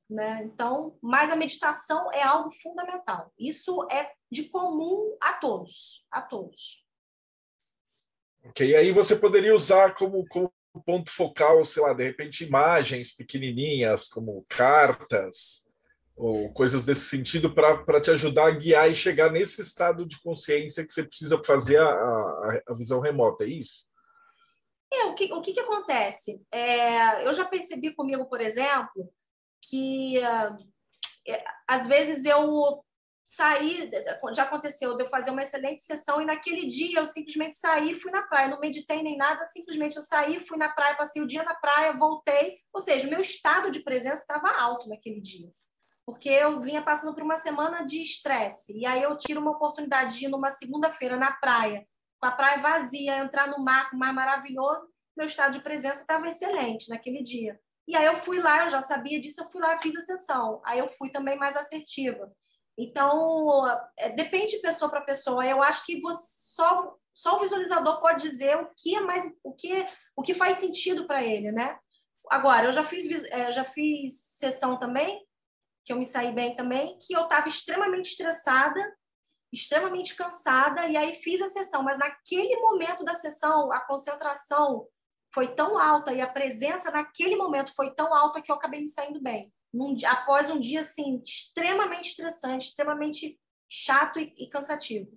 né? 0.09 0.43
Então, 0.43 0.97
mas 1.01 1.31
a 1.31 1.35
meditação 1.35 2.11
é 2.11 2.21
algo 2.21 2.51
fundamental. 2.51 3.33
Isso 3.37 3.87
é 3.91 4.11
de 4.31 4.43
comum 4.45 5.17
a 5.21 5.33
todos, 5.33 6.05
a 6.11 6.21
todos. 6.21 6.83
Ok, 8.45 8.75
aí 8.75 8.91
você 8.91 9.15
poderia 9.15 9.53
usar 9.53 9.93
como, 9.95 10.25
como 10.27 10.51
ponto 10.85 11.11
focal, 11.11 11.63
sei 11.65 11.83
lá, 11.83 11.93
de 11.93 12.03
repente 12.03 12.45
imagens 12.45 13.11
pequenininhas, 13.11 14.07
como 14.07 14.45
cartas, 14.47 15.65
ou 16.15 16.51
coisas 16.53 16.83
desse 16.83 17.05
sentido 17.05 17.53
para 17.53 18.01
te 18.01 18.11
ajudar 18.11 18.47
a 18.47 18.51
guiar 18.51 18.91
e 18.91 18.95
chegar 18.95 19.31
nesse 19.31 19.61
estado 19.61 20.05
de 20.05 20.19
consciência 20.21 20.85
que 20.85 20.93
você 20.93 21.03
precisa 21.03 21.41
fazer 21.43 21.79
a, 21.79 21.89
a, 21.89 22.61
a 22.69 22.73
visão 22.73 22.99
remota, 22.99 23.45
é 23.45 23.47
isso? 23.47 23.87
É, 24.91 25.05
o 25.05 25.13
que, 25.13 25.31
o 25.31 25.41
que, 25.41 25.53
que 25.53 25.59
acontece? 25.59 26.41
É, 26.51 27.25
eu 27.25 27.33
já 27.33 27.45
percebi 27.45 27.93
comigo, 27.93 28.25
por 28.25 28.41
exemplo, 28.41 29.09
que 29.69 30.19
uh, 30.19 31.35
às 31.67 31.87
vezes 31.87 32.25
eu 32.25 32.83
saí, 33.31 33.89
já 34.33 34.43
aconteceu 34.43 34.95
de 34.95 35.03
eu 35.03 35.09
fazer 35.09 35.29
uma 35.29 35.43
excelente 35.43 35.83
sessão 35.83 36.19
e 36.21 36.25
naquele 36.25 36.65
dia 36.65 36.99
eu 36.99 37.05
simplesmente 37.05 37.57
saí 37.57 37.99
fui 37.99 38.11
na 38.11 38.23
praia, 38.23 38.49
não 38.49 38.59
meditei 38.59 39.03
nem 39.03 39.17
nada, 39.17 39.45
simplesmente 39.45 39.95
eu 39.97 40.01
saí, 40.01 40.45
fui 40.47 40.57
na 40.57 40.69
praia, 40.69 40.95
passei 40.95 41.21
o 41.21 41.27
dia 41.27 41.43
na 41.43 41.53
praia, 41.53 41.93
voltei, 41.93 42.57
ou 42.73 42.81
seja, 42.81 43.05
o 43.05 43.09
meu 43.09 43.21
estado 43.21 43.69
de 43.69 43.81
presença 43.81 44.21
estava 44.21 44.49
alto 44.59 44.89
naquele 44.89 45.21
dia 45.21 45.49
porque 46.05 46.27
eu 46.27 46.59
vinha 46.59 46.81
passando 46.81 47.13
por 47.13 47.21
uma 47.21 47.37
semana 47.37 47.85
de 47.85 48.01
estresse. 48.01 48.75
E 48.75 48.83
aí 48.83 49.03
eu 49.03 49.15
tiro 49.15 49.39
uma 49.39 49.51
oportunidade 49.51 50.17
de 50.17 50.25
ir 50.25 50.27
numa 50.27 50.49
segunda-feira 50.49 51.15
na 51.15 51.33
praia, 51.33 51.85
com 52.19 52.25
a 52.25 52.31
praia 52.31 52.57
vazia, 52.57 53.19
entrar 53.19 53.47
no 53.47 53.63
mar, 53.63 53.91
mar 53.93 54.11
maravilhoso, 54.11 54.89
meu 55.15 55.27
estado 55.27 55.53
de 55.53 55.61
presença 55.61 56.01
estava 56.01 56.27
excelente 56.27 56.89
naquele 56.89 57.21
dia. 57.21 57.59
E 57.87 57.95
aí 57.95 58.07
eu 58.07 58.17
fui 58.17 58.39
lá, 58.39 58.63
eu 58.63 58.71
já 58.71 58.81
sabia 58.81 59.19
disso, 59.21 59.41
eu 59.41 59.49
fui 59.51 59.61
lá 59.61 59.77
fiz 59.77 59.95
a 59.95 60.01
sessão. 60.01 60.59
Aí 60.65 60.79
eu 60.79 60.89
fui 60.89 61.11
também 61.11 61.37
mais 61.37 61.55
assertiva. 61.55 62.31
Então, 62.79 63.67
é, 63.97 64.09
depende 64.11 64.55
de 64.55 64.61
pessoa 64.61 64.89
para 64.89 65.01
pessoa. 65.01 65.45
Eu 65.45 65.61
acho 65.61 65.85
que 65.85 65.99
você, 65.99 66.53
só, 66.55 66.95
só 67.13 67.37
o 67.37 67.41
visualizador 67.41 67.99
pode 67.99 68.21
dizer 68.21 68.55
o 68.57 68.69
que 68.77 68.95
é 68.95 69.01
mais, 69.01 69.25
o 69.43 69.53
que, 69.53 69.85
o 70.15 70.21
que 70.21 70.33
faz 70.33 70.57
sentido 70.57 71.05
para 71.05 71.23
ele, 71.23 71.51
né? 71.51 71.77
Agora, 72.29 72.67
eu 72.67 72.71
já 72.71 72.83
fiz, 72.83 73.23
é, 73.25 73.51
já 73.51 73.65
fiz 73.65 74.13
sessão 74.37 74.79
também 74.79 75.27
que 75.89 75.93
eu 75.93 75.97
me 75.97 76.05
saí 76.05 76.31
bem 76.31 76.55
também, 76.55 76.99
que 76.99 77.15
eu 77.15 77.23
estava 77.23 77.49
extremamente 77.49 78.11
estressada, 78.11 78.79
extremamente 79.51 80.15
cansada, 80.15 80.85
e 80.85 80.95
aí 80.95 81.15
fiz 81.15 81.41
a 81.41 81.47
sessão. 81.47 81.81
Mas 81.81 81.97
naquele 81.97 82.55
momento 82.57 83.03
da 83.03 83.15
sessão, 83.15 83.71
a 83.71 83.79
concentração 83.79 84.87
foi 85.33 85.55
tão 85.55 85.79
alta 85.79 86.13
e 86.13 86.21
a 86.21 86.29
presença 86.29 86.91
naquele 86.91 87.35
momento 87.35 87.73
foi 87.73 87.93
tão 87.95 88.13
alta 88.13 88.39
que 88.39 88.51
eu 88.51 88.55
acabei 88.55 88.81
me 88.81 88.87
saindo 88.87 89.19
bem. 89.19 89.51
Num, 89.73 89.95
após 90.05 90.49
um 90.49 90.59
dia, 90.59 90.81
assim, 90.81 91.21
extremamente 91.25 92.09
estressante, 92.09 92.67
extremamente 92.67 93.39
chato 93.69 94.19
e, 94.19 94.33
e 94.37 94.49
cansativo. 94.49 95.11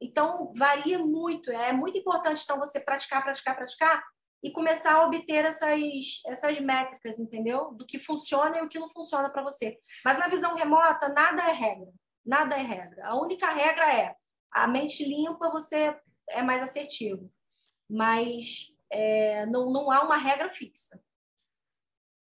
Então, 0.00 0.52
varia 0.54 0.98
muito. 0.98 1.50
É 1.50 1.72
muito 1.72 1.96
importante, 1.96 2.42
então, 2.44 2.58
você 2.58 2.80
praticar, 2.80 3.22
praticar, 3.22 3.56
praticar, 3.56 4.04
e 4.44 4.50
começar 4.50 4.92
a 4.92 5.06
obter 5.06 5.42
essas, 5.46 5.80
essas 6.26 6.60
métricas, 6.60 7.18
entendeu? 7.18 7.72
Do 7.72 7.86
que 7.86 7.98
funciona 7.98 8.58
e 8.58 8.62
o 8.62 8.68
que 8.68 8.78
não 8.78 8.90
funciona 8.90 9.30
para 9.30 9.42
você. 9.42 9.78
Mas 10.04 10.18
na 10.18 10.28
visão 10.28 10.54
remota, 10.54 11.08
nada 11.08 11.42
é 11.48 11.52
regra. 11.52 11.90
Nada 12.26 12.54
é 12.54 12.62
regra. 12.62 13.06
A 13.06 13.18
única 13.18 13.48
regra 13.48 13.90
é 13.90 14.14
a 14.52 14.68
mente 14.68 15.02
limpa, 15.02 15.50
você 15.50 15.98
é 16.28 16.42
mais 16.42 16.62
assertivo. 16.62 17.32
Mas 17.88 18.66
é, 18.92 19.46
não, 19.46 19.72
não 19.72 19.90
há 19.90 20.02
uma 20.02 20.18
regra 20.18 20.50
fixa. 20.50 21.00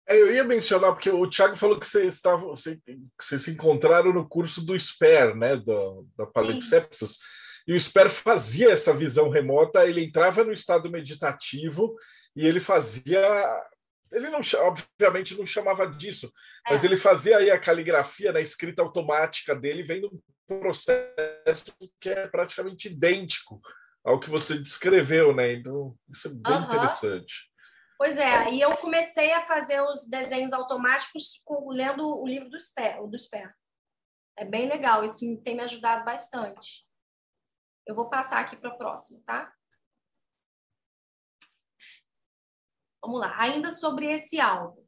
É, 0.07 0.19
eu 0.19 0.33
ia 0.33 0.43
mencionar, 0.43 0.91
porque 0.91 1.09
o 1.09 1.29
Thiago 1.29 1.55
falou 1.55 1.79
que 1.79 1.87
vocês 1.87 2.15
estavam, 2.15 2.49
vocês, 2.49 2.77
se 3.21 3.51
encontraram 3.51 4.11
no 4.11 4.27
curso 4.27 4.61
do 4.65 4.77
SPER, 4.77 5.35
né, 5.35 5.55
do, 5.55 6.05
da 6.17 6.25
Palimpsestos. 6.25 7.11
Sim. 7.11 7.17
E 7.67 7.73
o 7.73 7.79
Sper 7.79 8.09
fazia 8.09 8.71
essa 8.71 8.93
visão 8.93 9.29
remota, 9.29 9.85
ele 9.85 10.03
entrava 10.03 10.43
no 10.43 10.51
estado 10.51 10.91
meditativo 10.91 11.95
e 12.35 12.45
ele 12.45 12.59
fazia. 12.59 13.21
Ele 14.11 14.29
não, 14.29 14.41
obviamente, 14.59 15.35
não 15.35 15.45
chamava 15.45 15.87
disso, 15.87 16.31
é. 16.67 16.71
mas 16.71 16.83
ele 16.83 16.97
fazia 16.97 17.37
aí 17.37 17.49
a 17.49 17.59
caligrafia 17.59 18.31
na 18.31 18.41
escrita 18.41 18.81
automática 18.81 19.55
dele, 19.55 19.81
vem 19.81 20.05
um 20.05 20.59
processo 20.59 21.73
que 21.99 22.09
é 22.09 22.27
praticamente 22.27 22.89
idêntico 22.89 23.59
ao 24.03 24.19
que 24.19 24.29
você 24.29 24.59
descreveu, 24.59 25.33
né? 25.33 25.53
Então, 25.53 25.95
isso 26.11 26.27
é 26.27 26.31
bem 26.31 26.53
uhum. 26.53 26.63
interessante. 26.65 27.52
Pois 27.97 28.17
é, 28.17 28.51
e 28.51 28.59
eu 28.59 28.75
comecei 28.77 29.31
a 29.31 29.41
fazer 29.41 29.81
os 29.81 30.07
desenhos 30.07 30.51
automáticos 30.51 31.43
lendo 31.67 32.19
o 32.19 32.27
livro 32.27 32.49
do 32.49 32.59
Sper, 32.59 33.07
do 33.07 33.17
Sper. 33.17 33.55
É 34.37 34.43
bem 34.43 34.67
legal, 34.67 35.03
isso 35.03 35.19
tem 35.43 35.55
me 35.55 35.63
ajudado 35.63 36.03
bastante. 36.03 36.87
Eu 37.85 37.95
vou 37.95 38.09
passar 38.09 38.39
aqui 38.39 38.55
para 38.55 38.73
o 38.73 38.77
próximo, 38.77 39.21
tá? 39.23 39.53
Vamos 43.01 43.19
lá, 43.19 43.35
ainda 43.37 43.69
sobre 43.71 44.11
esse 44.11 44.39
algo. 44.39 44.83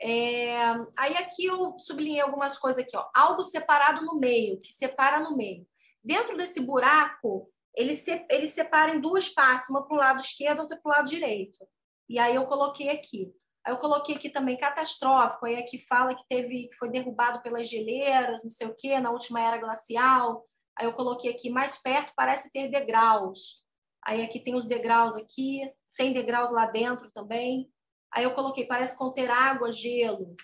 É, 0.00 0.58
aí 0.98 1.16
aqui 1.16 1.46
eu 1.46 1.78
sublinhei 1.78 2.20
algumas 2.20 2.58
coisas 2.58 2.84
aqui, 2.84 2.96
ó. 2.96 3.08
Algo 3.14 3.42
separado 3.42 4.04
no 4.04 4.18
meio, 4.18 4.60
que 4.60 4.72
separa 4.72 5.20
no 5.20 5.36
meio. 5.36 5.66
Dentro 6.02 6.36
desse 6.36 6.60
buraco 6.60 7.50
ele, 7.74 7.94
se, 7.94 8.24
ele 8.30 8.46
separa 8.46 8.94
em 8.94 9.00
duas 9.00 9.28
partes, 9.28 9.68
uma 9.68 9.86
para 9.86 9.94
o 9.94 9.98
lado 9.98 10.20
esquerdo, 10.20 10.60
outra 10.60 10.78
para 10.80 10.88
o 10.88 10.92
lado 10.92 11.08
direito. 11.08 11.66
E 12.08 12.18
aí 12.18 12.34
eu 12.34 12.46
coloquei 12.46 12.90
aqui. 12.90 13.32
Aí 13.64 13.72
eu 13.72 13.78
coloquei 13.78 14.14
aqui 14.14 14.28
também 14.28 14.58
catastrófico, 14.58 15.46
aí 15.46 15.56
aqui 15.56 15.78
fala 15.78 16.14
que 16.14 16.26
teve 16.28 16.68
que 16.68 16.76
foi 16.76 16.90
derrubado 16.90 17.40
pelas 17.42 17.68
geleiras, 17.68 18.44
não 18.44 18.50
sei 18.50 18.66
o 18.66 18.74
quê, 18.76 19.00
na 19.00 19.10
última 19.10 19.40
era 19.40 19.56
glacial. 19.56 20.46
Aí 20.76 20.86
eu 20.86 20.92
coloquei 20.92 21.30
aqui 21.30 21.48
mais 21.48 21.80
perto 21.80 22.12
parece 22.14 22.52
ter 22.52 22.68
degraus. 22.68 23.64
Aí 24.04 24.22
aqui 24.22 24.38
tem 24.38 24.54
os 24.54 24.66
degraus 24.66 25.16
aqui, 25.16 25.62
tem 25.96 26.12
degraus 26.12 26.52
lá 26.52 26.66
dentro 26.66 27.10
também. 27.12 27.70
Aí 28.12 28.24
eu 28.24 28.34
coloquei 28.34 28.66
parece 28.66 28.98
conter 28.98 29.30
água, 29.30 29.72
gelo, 29.72 30.36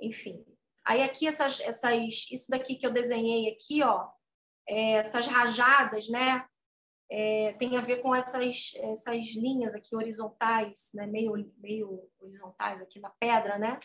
enfim. 0.00 0.44
Aí 0.84 1.02
aqui 1.02 1.26
essas, 1.28 1.60
essas 1.60 2.30
isso 2.30 2.50
daqui 2.50 2.74
que 2.74 2.86
eu 2.86 2.92
desenhei 2.92 3.52
aqui, 3.52 3.82
ó, 3.82 4.08
é, 4.66 4.92
essas 4.94 5.26
rajadas, 5.26 6.08
né? 6.08 6.44
É, 7.10 7.54
tem 7.58 7.76
a 7.76 7.80
ver 7.80 8.02
com 8.02 8.14
essas, 8.14 8.72
essas 8.76 9.26
linhas 9.34 9.74
aqui 9.74 9.96
horizontais, 9.96 10.90
né? 10.94 11.06
meio, 11.06 11.32
meio 11.56 12.08
horizontais 12.20 12.82
aqui 12.82 13.00
na 13.00 13.10
pedra, 13.18 13.58
né? 13.58 13.78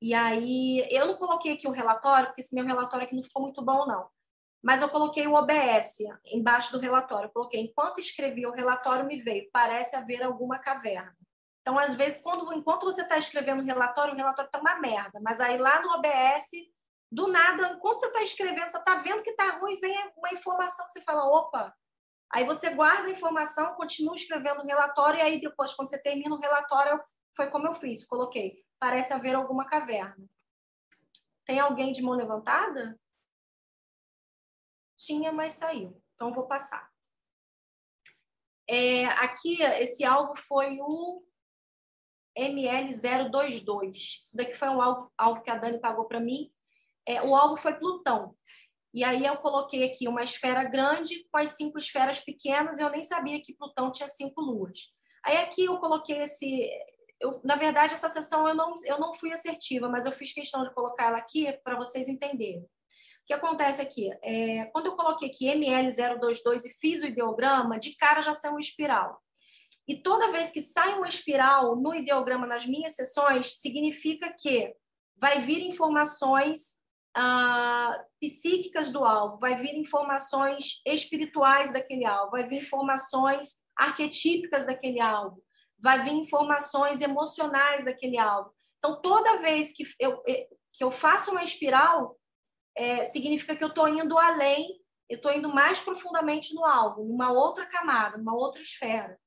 E 0.00 0.12
aí, 0.12 0.86
eu 0.90 1.06
não 1.06 1.16
coloquei 1.16 1.52
aqui 1.52 1.66
o 1.66 1.72
relatório, 1.72 2.26
porque 2.26 2.42
esse 2.42 2.54
meu 2.54 2.64
relatório 2.64 3.06
aqui 3.06 3.16
não 3.16 3.22
ficou 3.22 3.42
muito 3.42 3.62
bom, 3.62 3.86
não. 3.86 4.08
Mas 4.62 4.82
eu 4.82 4.88
coloquei 4.88 5.26
o 5.26 5.34
OBS 5.34 5.98
embaixo 6.26 6.72
do 6.72 6.78
relatório. 6.78 7.28
Eu 7.28 7.32
coloquei, 7.32 7.60
enquanto 7.60 8.00
escrevi 8.00 8.46
o 8.46 8.52
relatório, 8.52 9.06
me 9.06 9.20
veio, 9.22 9.48
parece 9.52 9.96
haver 9.96 10.22
alguma 10.22 10.58
caverna. 10.58 11.16
Então, 11.60 11.78
às 11.78 11.94
vezes, 11.94 12.22
quando, 12.22 12.52
enquanto 12.52 12.84
você 12.84 13.02
está 13.02 13.16
escrevendo 13.16 13.62
o 13.62 13.64
relatório, 13.64 14.12
o 14.12 14.16
relatório 14.16 14.48
está 14.48 14.60
uma 14.60 14.78
merda. 14.78 15.18
Mas 15.22 15.40
aí 15.40 15.56
lá 15.56 15.80
no 15.80 15.90
OBS, 15.92 16.50
do 17.10 17.28
nada, 17.28 17.74
enquanto 17.74 18.00
você 18.00 18.06
está 18.06 18.22
escrevendo, 18.22 18.68
você 18.68 18.78
está 18.78 18.96
vendo 18.96 19.22
que 19.22 19.30
está 19.30 19.50
ruim, 19.58 19.78
vem 19.80 19.96
uma 20.16 20.32
informação 20.32 20.86
que 20.86 20.92
você 20.92 21.00
fala, 21.00 21.24
opa, 21.26 21.74
Aí 22.34 22.44
você 22.44 22.70
guarda 22.70 23.06
a 23.06 23.12
informação, 23.12 23.76
continua 23.76 24.16
escrevendo 24.16 24.60
o 24.60 24.66
relatório, 24.66 25.20
e 25.20 25.22
aí 25.22 25.40
depois, 25.40 25.72
quando 25.72 25.88
você 25.88 26.02
termina 26.02 26.34
o 26.34 26.40
relatório, 26.40 27.00
foi 27.36 27.48
como 27.48 27.68
eu 27.68 27.74
fiz, 27.74 28.04
coloquei. 28.04 28.64
Parece 28.76 29.12
haver 29.12 29.36
alguma 29.36 29.66
caverna. 29.66 30.28
Tem 31.46 31.60
alguém 31.60 31.92
de 31.92 32.02
mão 32.02 32.14
levantada? 32.14 32.98
Tinha, 34.96 35.30
mas 35.30 35.52
saiu. 35.52 36.02
Então, 36.16 36.34
vou 36.34 36.48
passar. 36.48 36.90
É, 38.68 39.04
aqui, 39.04 39.62
esse 39.62 40.04
alvo 40.04 40.34
foi 40.36 40.78
o 40.80 41.24
ML022. 42.36 43.92
Isso 43.92 44.36
daqui 44.36 44.56
foi 44.56 44.70
um 44.70 44.82
alvo, 44.82 45.08
alvo 45.16 45.40
que 45.40 45.50
a 45.50 45.56
Dani 45.56 45.78
pagou 45.78 46.06
para 46.06 46.18
mim. 46.18 46.52
É, 47.06 47.22
o 47.22 47.36
alvo 47.36 47.56
foi 47.56 47.74
Plutão. 47.74 48.36
E 48.94 49.02
aí 49.02 49.26
eu 49.26 49.36
coloquei 49.38 49.84
aqui 49.84 50.06
uma 50.06 50.22
esfera 50.22 50.62
grande 50.62 51.26
com 51.28 51.38
as 51.38 51.50
cinco 51.50 51.78
esferas 51.78 52.20
pequenas, 52.20 52.78
e 52.78 52.82
eu 52.82 52.90
nem 52.90 53.02
sabia 53.02 53.42
que 53.42 53.52
Plutão 53.52 53.90
tinha 53.90 54.08
cinco 54.08 54.40
luas. 54.40 54.92
Aí 55.24 55.36
aqui 55.38 55.64
eu 55.64 55.78
coloquei 55.78 56.22
esse. 56.22 56.70
Eu, 57.20 57.40
na 57.42 57.56
verdade, 57.56 57.94
essa 57.94 58.08
sessão 58.08 58.46
eu 58.46 58.54
não, 58.54 58.72
eu 58.84 59.00
não 59.00 59.12
fui 59.12 59.32
assertiva, 59.32 59.88
mas 59.88 60.06
eu 60.06 60.12
fiz 60.12 60.32
questão 60.32 60.62
de 60.62 60.72
colocar 60.72 61.08
ela 61.08 61.18
aqui 61.18 61.52
para 61.64 61.74
vocês 61.74 62.08
entenderem. 62.08 62.60
O 62.60 63.26
que 63.26 63.34
acontece 63.34 63.82
aqui? 63.82 64.12
É, 64.22 64.66
quando 64.66 64.86
eu 64.86 64.96
coloquei 64.96 65.28
aqui 65.28 65.46
ML022 65.46 66.64
e 66.64 66.70
fiz 66.78 67.02
o 67.02 67.06
ideograma, 67.06 67.80
de 67.80 67.96
cara 67.96 68.22
já 68.22 68.32
saiu 68.32 68.52
uma 68.52 68.60
espiral. 68.60 69.20
E 69.88 69.96
toda 70.02 70.30
vez 70.30 70.52
que 70.52 70.60
sai 70.60 70.94
uma 70.94 71.08
espiral 71.08 71.74
no 71.74 71.94
ideograma 71.94 72.46
nas 72.46 72.64
minhas 72.64 72.94
sessões, 72.94 73.56
significa 73.56 74.32
que 74.38 74.72
vai 75.16 75.40
vir 75.40 75.62
informações 75.62 76.83
ah, 77.14 78.04
psíquicas 78.20 78.90
do 78.90 79.04
alvo, 79.04 79.38
vai 79.38 79.56
vir 79.56 79.74
informações 79.76 80.80
espirituais 80.84 81.72
daquele 81.72 82.04
alvo, 82.04 82.32
vai 82.32 82.48
vir 82.48 82.58
informações 82.58 83.62
arquetípicas 83.76 84.66
daquele 84.66 85.00
alvo, 85.00 85.42
vai 85.78 86.02
vir 86.02 86.12
informações 86.12 87.00
emocionais 87.00 87.84
daquele 87.84 88.18
alvo. 88.18 88.52
Então, 88.78 89.00
toda 89.00 89.38
vez 89.38 89.72
que 89.72 89.84
eu, 89.98 90.22
que 90.22 90.82
eu 90.82 90.90
faço 90.90 91.30
uma 91.30 91.44
espiral, 91.44 92.18
é, 92.76 93.04
significa 93.04 93.56
que 93.56 93.62
eu 93.62 93.68
estou 93.68 93.88
indo 93.88 94.18
além, 94.18 94.80
eu 95.08 95.16
estou 95.16 95.32
indo 95.32 95.48
mais 95.48 95.80
profundamente 95.80 96.54
no 96.54 96.64
alvo, 96.64 97.04
numa 97.04 97.30
outra 97.30 97.66
camada, 97.66 98.18
numa 98.18 98.34
outra 98.34 98.60
esfera. 98.60 99.18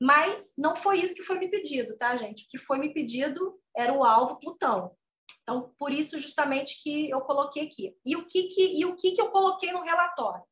Mas 0.00 0.52
não 0.56 0.76
foi 0.76 1.00
isso 1.00 1.14
que 1.14 1.22
foi 1.22 1.38
me 1.38 1.50
pedido, 1.50 1.96
tá, 1.96 2.16
gente? 2.16 2.44
O 2.44 2.48
que 2.48 2.58
foi 2.58 2.78
me 2.78 2.92
pedido 2.92 3.58
era 3.74 3.92
o 3.92 4.04
alvo 4.04 4.38
Plutão. 4.38 4.94
Então, 5.42 5.72
por 5.78 5.92
isso 5.92 6.18
justamente 6.18 6.82
que 6.82 7.08
eu 7.08 7.20
coloquei 7.20 7.66
aqui. 7.66 7.96
E 8.04 8.16
o 8.16 8.26
que, 8.26 8.44
que, 8.44 8.78
e 8.78 8.84
o 8.84 8.96
que, 8.96 9.12
que 9.12 9.20
eu 9.20 9.30
coloquei 9.30 9.72
no 9.72 9.82
relatório? 9.82 10.44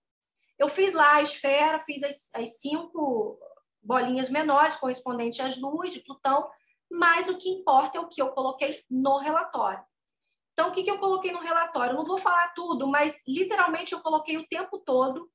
Eu 0.58 0.68
fiz 0.68 0.92
lá 0.92 1.16
a 1.16 1.22
esfera, 1.22 1.80
fiz 1.80 2.02
as, 2.02 2.30
as 2.34 2.60
cinco 2.60 3.38
bolinhas 3.82 4.30
menores 4.30 4.76
correspondentes 4.76 5.40
às 5.40 5.58
luas 5.58 5.92
de 5.92 6.00
Plutão, 6.00 6.48
mas 6.90 7.28
o 7.28 7.36
que 7.36 7.48
importa 7.48 7.98
é 7.98 8.00
o 8.00 8.08
que 8.08 8.22
eu 8.22 8.30
coloquei 8.30 8.82
no 8.88 9.18
relatório. 9.18 9.84
Então, 10.52 10.68
o 10.68 10.72
que, 10.72 10.84
que 10.84 10.90
eu 10.90 10.98
coloquei 10.98 11.32
no 11.32 11.40
relatório? 11.40 11.92
Eu 11.92 11.96
não 11.96 12.04
vou 12.04 12.18
falar 12.18 12.54
tudo, 12.54 12.86
mas 12.86 13.22
literalmente 13.26 13.92
eu 13.92 14.00
coloquei 14.00 14.36
o 14.38 14.46
tempo 14.46 14.78
todo, 14.78 15.28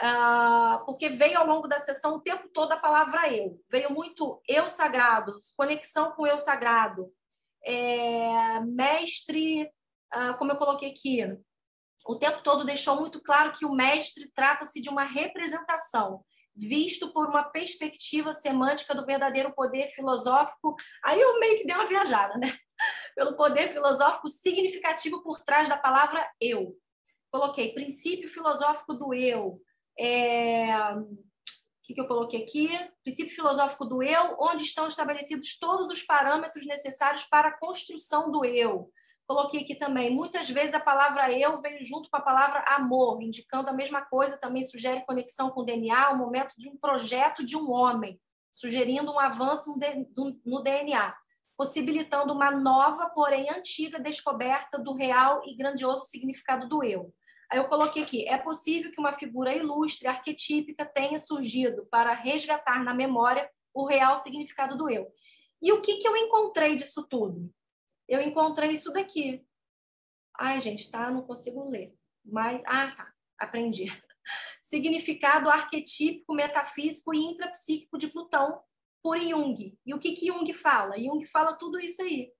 uh, 0.00 0.84
porque 0.86 1.10
veio 1.10 1.38
ao 1.38 1.46
longo 1.46 1.68
da 1.68 1.78
sessão 1.78 2.16
o 2.16 2.20
tempo 2.20 2.48
todo 2.48 2.72
a 2.72 2.78
palavra 2.78 3.30
eu. 3.30 3.60
Veio 3.70 3.92
muito 3.92 4.40
eu 4.48 4.70
sagrado, 4.70 5.38
conexão 5.54 6.12
com 6.12 6.26
eu 6.26 6.38
sagrado, 6.38 7.12
é, 7.64 8.60
mestre, 8.60 9.70
ah, 10.10 10.34
como 10.34 10.52
eu 10.52 10.56
coloquei 10.56 10.90
aqui, 10.90 11.20
o 12.06 12.16
tempo 12.16 12.42
todo 12.42 12.64
deixou 12.64 12.96
muito 12.96 13.22
claro 13.22 13.52
que 13.52 13.64
o 13.64 13.72
mestre 13.72 14.30
trata-se 14.34 14.80
de 14.80 14.90
uma 14.90 15.04
representação, 15.04 16.22
visto 16.54 17.12
por 17.12 17.28
uma 17.28 17.44
perspectiva 17.44 18.32
semântica 18.32 18.94
do 18.94 19.06
verdadeiro 19.06 19.54
poder 19.54 19.88
filosófico. 19.88 20.76
Aí 21.02 21.20
eu 21.20 21.40
meio 21.40 21.58
que 21.58 21.66
dei 21.66 21.74
uma 21.74 21.86
viajada, 21.86 22.36
né? 22.36 22.54
Pelo 23.16 23.36
poder 23.36 23.68
filosófico 23.68 24.28
significativo 24.28 25.22
por 25.22 25.42
trás 25.42 25.68
da 25.68 25.78
palavra 25.78 26.28
eu. 26.40 26.76
Coloquei 27.32 27.72
princípio 27.72 28.28
filosófico 28.28 28.94
do 28.94 29.12
eu, 29.14 29.60
é, 29.98 30.66
que, 31.84 31.94
que 31.94 32.00
eu 32.00 32.08
coloquei 32.08 32.42
aqui? 32.42 32.70
Princípio 33.02 33.34
filosófico 33.34 33.84
do 33.84 34.02
eu, 34.02 34.36
onde 34.40 34.62
estão 34.64 34.86
estabelecidos 34.86 35.58
todos 35.58 35.90
os 35.90 36.02
parâmetros 36.02 36.66
necessários 36.66 37.24
para 37.24 37.48
a 37.48 37.58
construção 37.58 38.30
do 38.30 38.44
eu. 38.44 38.90
Coloquei 39.26 39.60
aqui 39.60 39.74
também, 39.74 40.14
muitas 40.14 40.48
vezes 40.50 40.74
a 40.74 40.80
palavra 40.80 41.30
eu 41.32 41.60
veio 41.60 41.82
junto 41.82 42.10
com 42.10 42.16
a 42.16 42.22
palavra 42.22 42.60
amor, 42.66 43.22
indicando 43.22 43.70
a 43.70 43.72
mesma 43.72 44.02
coisa, 44.02 44.38
também 44.38 44.62
sugere 44.62 45.04
conexão 45.04 45.50
com 45.50 45.60
o 45.60 45.64
DNA, 45.64 46.10
o 46.10 46.18
momento 46.18 46.54
de 46.58 46.68
um 46.68 46.76
projeto 46.76 47.44
de 47.44 47.56
um 47.56 47.70
homem, 47.70 48.20
sugerindo 48.52 49.10
um 49.10 49.18
avanço 49.18 49.74
no 50.44 50.62
DNA, 50.62 51.14
possibilitando 51.56 52.32
uma 52.32 52.50
nova, 52.50 53.10
porém 53.10 53.48
antiga 53.50 53.98
descoberta 53.98 54.78
do 54.78 54.94
real 54.94 55.42
e 55.46 55.56
grandioso 55.56 56.06
significado 56.06 56.68
do 56.68 56.82
eu. 56.82 57.12
Eu 57.54 57.68
coloquei 57.68 58.02
aqui: 58.02 58.28
é 58.28 58.36
possível 58.38 58.90
que 58.90 59.00
uma 59.00 59.14
figura 59.14 59.54
ilustre, 59.54 60.08
arquetípica, 60.08 60.84
tenha 60.84 61.18
surgido 61.18 61.86
para 61.86 62.12
resgatar 62.12 62.82
na 62.82 62.92
memória 62.92 63.50
o 63.72 63.84
real 63.86 64.18
significado 64.18 64.76
do 64.76 64.90
eu. 64.90 65.12
E 65.62 65.72
o 65.72 65.80
que, 65.80 65.96
que 65.96 66.06
eu 66.06 66.16
encontrei 66.16 66.76
disso 66.76 67.06
tudo? 67.08 67.52
Eu 68.08 68.20
encontrei 68.20 68.70
isso 68.70 68.92
daqui. 68.92 69.44
Ai, 70.38 70.60
gente, 70.60 70.90
tá? 70.90 71.10
Não 71.10 71.22
consigo 71.22 71.68
ler. 71.68 71.94
Mas, 72.24 72.62
ah, 72.66 72.90
tá. 72.94 73.12
Aprendi. 73.38 73.86
Significado 74.62 75.48
arquetípico, 75.48 76.34
metafísico 76.34 77.14
e 77.14 77.18
intrapsíquico 77.18 77.98
de 77.98 78.08
Plutão 78.08 78.62
por 79.02 79.20
Jung. 79.20 79.78
E 79.84 79.94
o 79.94 79.98
que, 79.98 80.12
que 80.12 80.26
Jung 80.26 80.52
fala? 80.52 80.98
Jung 80.98 81.24
fala 81.26 81.54
tudo 81.54 81.78
isso 81.78 82.02
aí. 82.02 82.32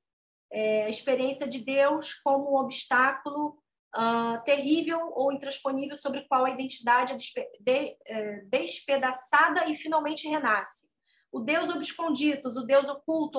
É, 0.51 0.85
a 0.85 0.89
experiência 0.89 1.47
de 1.47 1.61
Deus 1.61 2.15
como 2.15 2.53
um 2.53 2.57
obstáculo 2.57 3.63
uh, 3.97 4.43
terrível 4.45 5.13
ou 5.15 5.33
intransponível 5.33 5.97
sobre 5.97 6.27
qual 6.29 6.45
a 6.45 6.51
identidade 6.51 7.13
é 7.13 7.17
despe 7.17 7.47
de, 7.61 7.97
é, 8.07 8.41
despedaçada 8.47 9.67
e 9.69 9.77
finalmente 9.77 10.29
renasce. 10.29 10.89
O 11.33 11.41
Deus 11.41 11.69
obsconditos, 11.69 12.57
o 12.57 12.65
Deus 12.65 12.89
oculto, 12.89 13.39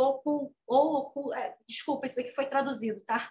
ou, 0.68 1.14
ou 1.16 1.34
é, 1.34 1.56
desculpa, 1.68 2.06
isso 2.06 2.20
aqui 2.20 2.32
foi 2.32 2.46
traduzido, 2.46 3.00
tá? 3.08 3.30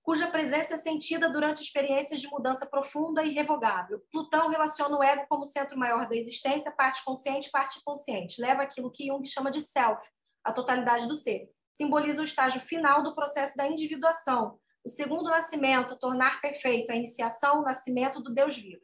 Cuja 0.00 0.28
presença 0.28 0.74
é 0.74 0.76
sentida 0.76 1.28
durante 1.28 1.60
experiências 1.60 2.20
de 2.20 2.28
mudança 2.28 2.64
profunda 2.64 3.24
e 3.24 3.30
irrevogável. 3.30 4.00
Plutão 4.12 4.48
relaciona 4.48 4.96
o 4.96 5.02
ego 5.02 5.26
como 5.28 5.44
centro 5.44 5.76
maior 5.76 6.08
da 6.08 6.14
existência, 6.14 6.70
parte 6.70 7.04
consciente, 7.04 7.50
parte 7.50 7.80
inconsciente. 7.80 8.40
Leva 8.40 8.62
aquilo 8.62 8.92
que 8.92 9.08
Jung 9.08 9.26
chama 9.26 9.50
de 9.50 9.60
self, 9.60 10.00
a 10.44 10.52
totalidade 10.52 11.08
do 11.08 11.16
ser. 11.16 11.50
Simboliza 11.74 12.22
o 12.22 12.24
estágio 12.24 12.60
final 12.60 13.02
do 13.02 13.16
processo 13.16 13.56
da 13.56 13.66
individuação, 13.66 14.60
o 14.86 14.88
segundo 14.88 15.24
nascimento, 15.24 15.98
tornar 15.98 16.40
perfeito, 16.40 16.92
a 16.92 16.96
iniciação, 16.96 17.58
o 17.58 17.64
nascimento 17.64 18.22
do 18.22 18.32
Deus 18.32 18.56
vivo. 18.56 18.80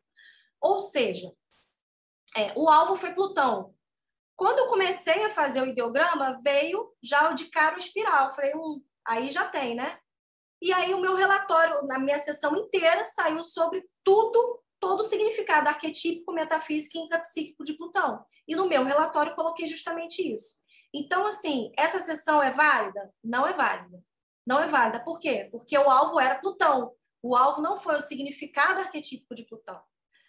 Ou 0.60 0.80
seja, 0.80 1.32
é, 2.36 2.52
o 2.56 2.68
alvo 2.68 2.96
foi 2.96 3.14
Plutão. 3.14 3.72
Quando 4.34 4.58
eu 4.58 4.66
comecei 4.66 5.24
a 5.24 5.30
fazer 5.30 5.62
o 5.62 5.66
ideograma, 5.66 6.40
veio 6.42 6.92
já 7.00 7.30
o 7.30 7.34
de 7.34 7.44
caro 7.44 7.78
espiral. 7.78 8.34
falei, 8.34 8.52
um, 8.56 8.82
aí 9.06 9.30
já 9.30 9.48
tem, 9.48 9.76
né? 9.76 9.96
E 10.60 10.72
aí 10.72 10.92
o 10.92 11.00
meu 11.00 11.14
relatório, 11.14 11.86
na 11.86 12.00
minha 12.00 12.18
sessão 12.18 12.56
inteira, 12.56 13.06
saiu 13.06 13.44
sobre 13.44 13.88
tudo, 14.02 14.60
todo 14.80 15.00
o 15.00 15.04
significado 15.04 15.68
arquetípico, 15.68 16.32
metafísico 16.32 16.98
e 16.98 17.02
intrapsíquico 17.02 17.62
de 17.62 17.74
Plutão. 17.74 18.24
E 18.48 18.56
no 18.56 18.68
meu 18.68 18.82
relatório 18.82 19.36
coloquei 19.36 19.68
justamente 19.68 20.20
isso. 20.34 20.56
Então, 20.92 21.24
assim, 21.26 21.70
essa 21.78 22.00
sessão 22.00 22.42
é 22.42 22.50
válida? 22.50 23.08
Não 23.22 23.46
é 23.46 23.52
válida. 23.52 24.02
Não 24.46 24.60
é 24.60 24.68
válida. 24.68 25.02
Por 25.02 25.18
quê? 25.18 25.48
Porque 25.50 25.76
o 25.76 25.90
alvo 25.90 26.20
era 26.20 26.40
Plutão. 26.40 26.92
O 27.22 27.36
alvo 27.36 27.62
não 27.62 27.78
foi 27.78 27.96
o 27.96 28.00
significado 28.00 28.80
arquetípico 28.80 29.34
de 29.34 29.44
Plutão. 29.44 29.80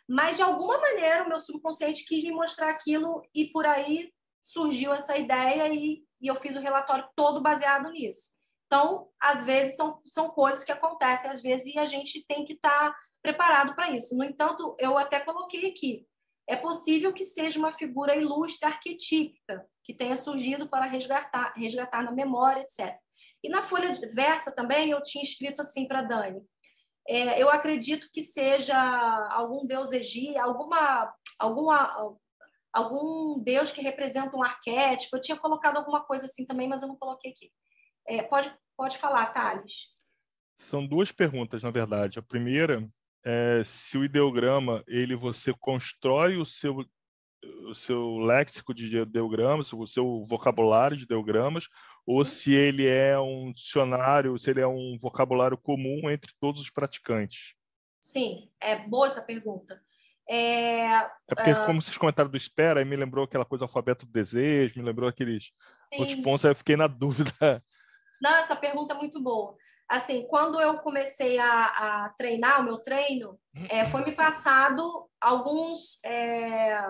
Mas, 0.08 0.36
de 0.38 0.44
alguma 0.44 0.78
maneira, 0.80 1.24
o 1.24 1.30
meu 1.30 1.40
subconsciente 1.40 2.06
quis 2.06 2.24
me 2.24 2.32
mostrar 2.32 2.70
aquilo 2.70 3.22
e 3.34 3.46
por 3.46 3.66
aí 3.66 4.12
surgiu 4.42 4.94
essa 4.94 5.18
ideia 5.18 5.74
e, 5.74 6.04
e 6.22 6.28
eu 6.28 6.36
fiz 6.36 6.56
o 6.56 6.60
relatório 6.60 7.08
todo 7.16 7.42
baseado 7.42 7.90
nisso. 7.92 8.34
Então, 8.68 9.10
às 9.20 9.46
vezes, 9.46 9.76
são, 9.76 10.02
são 10.06 10.30
coisas 10.30 10.64
que 10.64 10.72
acontecem, 10.72 11.32
às 11.32 11.42
vezes, 11.42 11.74
e 11.74 11.80
a 11.80 11.86
gente 11.86 12.26
tem 12.28 12.44
que 12.44 12.54
estar 12.54 12.92
tá 12.92 12.98
preparado 13.22 13.76
para 13.76 13.92
isso. 13.92 14.18
No 14.18 14.24
entanto, 14.24 14.76
eu 14.80 14.98
até 14.98 15.20
coloquei 15.20 15.70
aqui, 15.70 16.06
é 16.48 16.56
possível 16.56 17.14
que 17.14 17.24
seja 17.24 17.58
uma 17.58 17.72
figura 17.72 18.16
ilustre 18.16 18.68
arquetípica, 18.68 19.66
que 19.84 19.94
tenha 19.94 20.18
surgido 20.18 20.68
para 20.68 20.86
resgatar, 20.86 21.54
resgatar 21.56 22.04
na 22.04 22.12
memória, 22.12 22.62
etc. 22.62 22.98
E 23.44 23.50
na 23.50 23.62
folha 23.62 23.92
versa 24.14 24.54
também 24.56 24.92
eu 24.92 25.02
tinha 25.04 25.24
escrito 25.24 25.62
assim 25.62 25.88
para 25.88 26.02
Dani. 26.02 26.42
É, 27.08 27.42
eu 27.42 27.50
acredito 27.50 28.10
que 28.14 28.24
seja 28.24 28.78
algum 29.32 29.66
deus 29.66 29.92
egípcio, 29.92 30.42
alguma, 30.42 31.14
alguma, 31.38 32.18
algum 32.72 33.40
deus 33.44 33.72
que 33.72 33.82
representa 33.82 34.38
um 34.38 34.44
arquétipo. 34.44 35.18
Eu 35.18 35.22
tinha 35.22 35.38
colocado 35.38 35.78
alguma 35.78 36.02
coisa 36.02 36.26
assim 36.26 36.46
também, 36.46 36.68
mas 36.68 36.82
eu 36.82 36.88
não 36.88 36.96
coloquei 36.96 37.32
aqui. 37.32 37.52
É, 38.08 38.24
pode, 38.24 38.54
pode 38.78 38.98
falar, 38.98 39.34
Thales. 39.34 39.94
São 40.58 40.86
duas 40.86 41.12
perguntas, 41.12 41.62
na 41.62 41.72
verdade. 41.72 42.20
A 42.20 42.24
primeira 42.24 42.90
é 43.26 43.64
se 43.64 43.98
o 43.98 44.06
ideograma 44.06 44.84
ele 44.88 45.16
você 45.16 45.54
constrói 45.54 46.38
o 46.38 46.46
seu 46.46 46.86
o 47.68 47.74
seu 47.74 48.18
léxico 48.18 48.74
de 48.74 48.98
ideogramas, 48.98 49.72
o 49.74 49.86
seu 49.86 50.24
vocabulário 50.26 50.98
de 50.98 51.04
ideogramas, 51.04 51.68
ou 52.06 52.20
uhum. 52.20 52.26
se 52.26 52.54
ele 52.54 52.88
é 52.88 53.20
um 53.20 53.52
dicionário, 53.52 54.38
se 54.38 54.50
ele 54.50 54.62
é 54.62 54.68
um 54.68 54.98
vocabulário 55.00 55.58
comum 55.58 56.10
entre 56.10 56.32
todos 56.40 56.62
os 56.62 56.70
praticantes. 56.70 57.54
Sim, 58.02 58.50
é 58.60 58.76
boa 58.76 59.08
essa 59.08 59.22
pergunta. 59.22 59.82
É, 60.28 60.86
é 60.96 61.10
porque, 61.28 61.52
uh... 61.52 61.66
como 61.66 61.82
vocês 61.82 61.98
comentaram 61.98 62.30
do 62.30 62.38
espera, 62.38 62.80
aí 62.80 62.86
me 62.86 62.96
lembrou 62.96 63.26
aquela 63.26 63.46
coisa 63.46 63.66
alfabeto 63.66 64.06
do 64.06 64.12
desejo, 64.12 64.80
me 64.80 64.86
lembrou 64.86 65.10
aqueles 65.10 65.52
Sim. 65.94 66.00
outros 66.00 66.20
pontos, 66.22 66.46
aí 66.46 66.52
eu 66.52 66.56
fiquei 66.56 66.76
na 66.76 66.88
dúvida. 66.88 67.64
Não, 68.22 68.36
essa 68.38 68.56
pergunta 68.56 68.94
é 68.94 68.98
muito 68.98 69.22
boa. 69.22 69.56
Assim, 69.88 70.26
quando 70.28 70.60
eu 70.60 70.80
comecei 70.80 71.38
a, 71.38 71.66
a 72.06 72.10
treinar 72.18 72.62
o 72.62 72.64
meu 72.64 72.80
treino, 72.80 73.38
é, 73.70 73.86
foi 73.86 74.04
me 74.04 74.14
passado 74.14 75.08
alguns 75.20 76.04
é, 76.04 76.82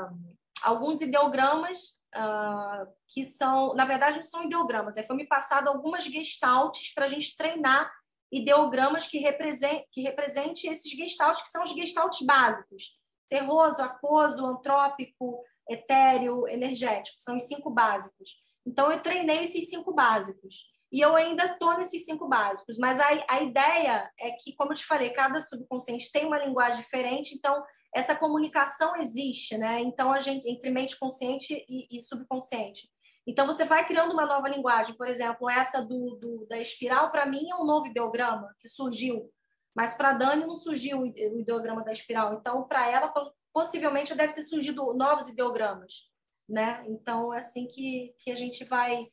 alguns 0.64 1.02
ideogramas 1.02 2.02
uh, 2.16 2.88
que 3.10 3.24
são, 3.24 3.74
na 3.76 3.86
verdade, 3.86 4.18
não 4.18 4.24
são 4.24 4.44
ideogramas, 4.44 4.96
né? 4.96 5.04
foi 5.04 5.16
me 5.16 5.28
passado 5.28 5.68
algumas 5.68 6.06
gestaltes 6.06 6.94
para 6.94 7.06
a 7.06 7.10
gente 7.10 7.36
treinar 7.36 7.92
ideogramas 8.32 9.08
que, 9.08 9.20
represent, 9.20 9.84
que 9.92 10.02
represente 10.02 10.68
esses 10.68 10.92
gestaltes, 10.92 11.44
que 11.44 11.50
são 11.50 11.64
os 11.64 11.72
gestaltes 11.72 12.26
básicos. 12.26 12.98
Terroso, 13.30 13.84
aquoso, 13.84 14.46
antrópico, 14.46 15.44
etéreo, 15.70 16.48
energético, 16.48 17.18
são 17.20 17.36
os 17.36 17.44
cinco 17.44 17.70
básicos. 17.70 18.42
Então, 18.66 18.92
eu 18.92 19.02
treinei 19.02 19.44
esses 19.44 19.70
cinco 19.70 19.94
básicos. 19.94 20.72
E 20.92 21.02
eu 21.02 21.16
ainda 21.16 21.46
estou 21.46 21.76
nesses 21.76 22.06
cinco 22.06 22.28
básicos, 22.28 22.78
mas 22.78 23.00
a, 23.00 23.08
a 23.28 23.42
ideia 23.42 24.12
é 24.20 24.32
que, 24.32 24.54
como 24.56 24.74
eu 24.74 24.78
te 24.78 24.86
falei, 24.86 25.10
cada 25.10 25.42
subconsciente 25.42 26.12
tem 26.12 26.26
uma 26.26 26.38
linguagem 26.38 26.82
diferente, 26.82 27.34
então 27.34 27.64
essa 27.96 28.16
comunicação 28.16 28.96
existe, 28.96 29.58
né? 29.58 29.82
Então, 29.82 30.12
a 30.12 30.20
gente, 30.20 30.50
entre 30.50 30.70
mente 30.70 30.98
consciente 30.98 31.66
e, 31.70 31.88
e 31.92 32.02
subconsciente. 32.02 32.90
Então, 33.26 33.48
você 33.48 33.64
vai 33.64 33.86
criando 33.86 34.14
uma 34.14 34.26
nova 34.26 34.50
linguagem. 34.50 34.96
Por 34.96 35.08
exemplo, 35.08 35.50
essa 35.50 35.82
do, 35.82 36.16
do 36.16 36.46
da 36.48 36.60
espiral, 36.60 37.12
para 37.12 37.26
mim, 37.26 37.50
é 37.50 37.56
um 37.56 37.66
novo 37.66 37.88
ideograma 37.88 38.54
que 38.60 38.68
surgiu. 38.68 39.32
Mas 39.76 39.94
para 39.96 40.14
Dani 40.14 40.46
não 40.46 40.58
surgiu 40.58 41.02
o 41.02 41.06
ideograma 41.08 41.84
da 41.84 41.92
espiral. 41.92 42.34
Então, 42.34 42.64
para 42.68 42.90
ela, 42.90 43.14
possivelmente, 43.54 44.14
deve 44.14 44.34
ter 44.34 44.44
surgido 44.44 44.94
novos 44.94 45.30
ideogramas. 45.30 46.12
Né? 46.50 46.84
Então, 46.88 47.34
é 47.34 47.40
assim 47.40 47.68
que, 47.68 48.14
que 48.20 48.32
a 48.32 48.36
gente 48.36 48.66
vai 48.66 49.08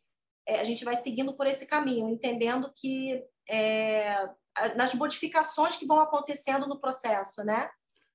é, 0.46 0.60
a 0.60 0.64
gente 0.64 0.84
vai 0.84 0.96
seguindo 0.96 1.36
por 1.36 1.46
esse 1.46 1.66
caminho, 1.66 2.08
entendendo 2.08 2.72
que 2.74 3.22
é, 3.48 4.28
nas 4.76 4.94
modificações 4.94 5.76
que 5.76 5.86
vão 5.86 6.00
acontecendo 6.00 6.66
no 6.66 6.80
processo, 6.80 7.44
né? 7.44 7.70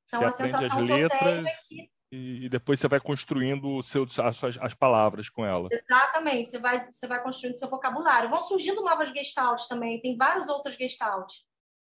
Então, 0.08 0.22
você 0.22 0.44
a 0.44 0.46
sensação 0.46 0.80
as 0.80 0.90
letras 0.90 1.20
que 1.20 1.26
eu 1.26 1.32
tenho 1.32 1.48
é 1.48 1.52
que... 1.68 1.96
E 2.12 2.48
depois 2.48 2.80
você 2.80 2.88
vai 2.88 3.00
construindo 3.00 3.68
o 3.76 3.84
seu, 3.84 4.04
as, 4.04 4.42
as 4.62 4.74
palavras 4.74 5.30
com 5.30 5.46
ela. 5.46 5.68
Exatamente, 5.70 6.50
você 6.50 6.60
vai, 6.60 6.90
você 6.90 7.08
vai 7.08 7.22
construindo 7.22 7.56
seu 7.56 7.70
vocabulário. 7.70 8.30
Vão 8.30 8.42
surgindo 8.44 8.84
novas 8.84 9.10
gestaltes 9.10 9.68
também, 9.68 10.00
tem 10.00 10.16
várias 10.16 10.48
outras 10.48 10.76
gestaltes. 10.76 11.44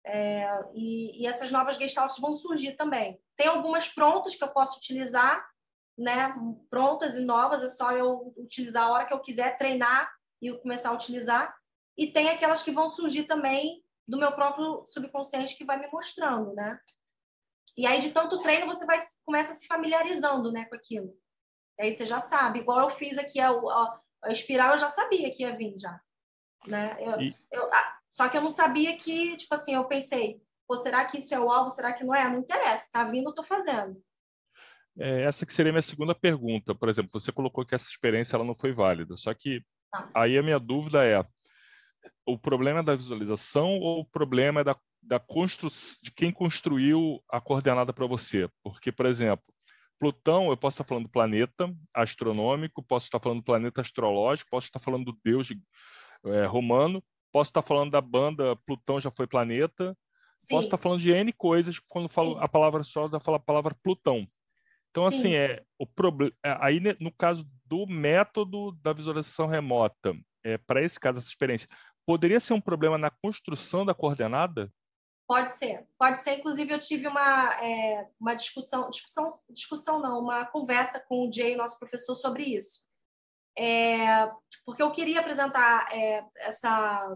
É, 0.05 0.47
e, 0.73 1.21
e, 1.21 1.27
essas 1.27 1.51
novas 1.51 1.77
gestaltes 1.77 2.17
vão 2.19 2.35
surgir 2.35 2.73
também. 2.73 3.19
Tem 3.35 3.47
algumas 3.47 3.89
prontas 3.89 4.35
que 4.35 4.43
eu 4.43 4.49
posso 4.49 4.77
utilizar, 4.77 5.45
né? 5.97 6.33
Prontas 6.69 7.17
e 7.17 7.21
novas, 7.21 7.63
é 7.63 7.69
só 7.69 7.91
eu 7.91 8.33
utilizar 8.37 8.85
a 8.85 8.91
hora 8.91 9.05
que 9.05 9.13
eu 9.13 9.19
quiser 9.19 9.57
treinar 9.57 10.09
e 10.41 10.51
começar 10.59 10.89
a 10.89 10.93
utilizar. 10.93 11.53
E 11.97 12.07
tem 12.07 12.29
aquelas 12.29 12.63
que 12.63 12.71
vão 12.71 12.89
surgir 12.89 13.23
também 13.23 13.83
do 14.07 14.17
meu 14.17 14.31
próprio 14.31 14.83
subconsciente 14.87 15.57
que 15.57 15.65
vai 15.65 15.77
me 15.77 15.89
mostrando, 15.91 16.53
né? 16.53 16.79
E 17.77 17.85
aí, 17.85 17.99
de 17.99 18.11
tanto 18.11 18.39
treino, 18.39 18.65
você 18.65 18.85
vai 18.85 18.99
começa 19.23 19.53
se 19.53 19.67
familiarizando 19.67 20.51
né, 20.51 20.65
com 20.65 20.75
aquilo. 20.75 21.13
E 21.79 21.83
aí 21.83 21.93
você 21.93 22.05
já 22.05 22.19
sabe. 22.19 22.59
Igual 22.59 22.79
eu 22.79 22.89
fiz 22.89 23.17
aqui 23.17 23.39
a, 23.39 23.49
a, 23.49 23.99
a 24.23 24.31
espiral, 24.31 24.71
eu 24.71 24.79
já 24.79 24.89
sabia 24.89 25.31
que 25.31 25.43
ia 25.43 25.55
vir 25.55 25.75
já. 25.79 25.99
Né? 26.65 26.97
Eu, 26.99 27.21
e... 27.21 27.35
eu, 27.51 27.69
só 28.09 28.27
que 28.27 28.37
eu 28.37 28.41
não 28.41 28.51
sabia 28.51 28.97
que, 28.97 29.37
tipo 29.37 29.53
assim, 29.53 29.75
eu 29.75 29.85
pensei, 29.85 30.41
Pô, 30.67 30.75
será 30.75 31.05
que 31.05 31.19
isso 31.19 31.33
é 31.33 31.39
o 31.39 31.49
alvo? 31.49 31.69
Será 31.69 31.93
que 31.93 32.03
não 32.03 32.13
é? 32.13 32.29
Não 32.29 32.39
interessa, 32.39 32.89
tá 32.91 33.05
vindo, 33.05 33.29
eu 33.29 33.33
tô 33.33 33.43
fazendo. 33.43 33.97
É, 34.99 35.23
essa 35.23 35.45
que 35.45 35.53
seria 35.53 35.71
a 35.71 35.73
minha 35.73 35.81
segunda 35.81 36.13
pergunta. 36.13 36.75
Por 36.75 36.89
exemplo, 36.89 37.09
você 37.13 37.31
colocou 37.31 37.65
que 37.65 37.73
essa 37.73 37.89
experiência 37.89 38.35
ela 38.35 38.43
não 38.43 38.53
foi 38.53 38.73
válida. 38.73 39.15
Só 39.15 39.33
que 39.33 39.61
ah. 39.93 40.09
aí 40.13 40.37
a 40.37 40.43
minha 40.43 40.59
dúvida 40.59 41.05
é: 41.05 41.25
o 42.25 42.37
problema 42.37 42.79
é 42.79 42.83
da 42.83 42.95
visualização 42.95 43.79
ou 43.79 44.01
o 44.01 44.05
problema 44.05 44.59
é 44.59 44.63
da 44.63 44.75
da 45.07 45.19
constru... 45.19 45.69
de 46.03 46.11
quem 46.11 46.31
construiu 46.31 47.23
a 47.29 47.39
coordenada 47.39 47.93
para 47.93 48.05
você. 48.05 48.49
Porque, 48.61 48.91
por 48.91 49.05
exemplo, 49.05 49.45
Plutão, 49.99 50.49
eu 50.49 50.57
posso 50.57 50.75
estar 50.75 50.83
falando 50.83 51.05
do 51.05 51.11
planeta 51.11 51.73
astronômico, 51.93 52.83
posso 52.83 53.05
estar 53.05 53.19
falando 53.19 53.39
do 53.39 53.45
planeta 53.45 53.81
astrológico, 53.81 54.49
posso 54.51 54.67
estar 54.67 54.79
falando 54.79 55.05
do 55.05 55.17
deus 55.23 55.49
é, 56.25 56.45
romano, 56.45 57.03
posso 57.31 57.49
estar 57.49 57.61
falando 57.61 57.91
da 57.91 58.01
banda 58.01 58.55
Plutão 58.57 58.99
já 58.99 59.09
foi 59.09 59.25
planeta, 59.25 59.97
Sim. 60.39 60.49
posso 60.49 60.67
estar 60.67 60.77
falando 60.77 61.01
de 61.01 61.11
N 61.11 61.33
coisas 61.33 61.79
quando 61.87 62.07
falo 62.07 62.33
Sim. 62.33 62.39
a 62.41 62.47
palavra 62.47 62.83
só, 62.83 63.07
da 63.07 63.19
fala 63.19 63.37
a 63.37 63.39
palavra 63.39 63.75
Plutão. 63.81 64.27
Então, 64.91 65.09
Sim. 65.09 65.17
assim, 65.17 65.33
é 65.33 65.63
o 65.79 65.85
problema. 65.85 66.33
É, 66.43 66.57
aí, 66.59 66.79
no 66.99 67.11
caso 67.11 67.47
do 67.65 67.87
método 67.87 68.71
da 68.83 68.93
visualização 68.93 69.47
remota, 69.47 70.15
é, 70.43 70.57
para 70.57 70.81
esse 70.83 70.99
caso, 70.99 71.19
essa 71.19 71.27
experiência, 71.27 71.67
poderia 72.05 72.39
ser 72.39 72.53
um 72.53 72.61
problema 72.61 72.97
na 72.97 73.09
construção 73.09 73.85
da 73.85 73.93
coordenada? 73.93 74.71
Pode 75.27 75.51
ser, 75.51 75.85
pode 75.99 76.21
ser. 76.21 76.39
Inclusive, 76.39 76.73
eu 76.73 76.79
tive 76.79 77.05
uma, 77.05 77.53
é, 77.61 78.07
uma 78.17 78.33
discussão, 78.33 78.89
discussão, 78.89 79.27
discussão 79.49 79.99
não, 79.99 80.21
uma 80.21 80.45
conversa 80.45 81.01
com 81.01 81.27
o 81.27 81.31
Jay, 81.31 81.57
nosso 81.57 81.77
professor, 81.77 82.15
sobre 82.15 82.43
isso. 82.43 82.85
É, 83.57 84.31
porque 84.65 84.81
eu 84.81 84.91
queria 84.91 85.19
apresentar 85.19 85.89
é, 85.91 86.23
essa, 86.37 87.13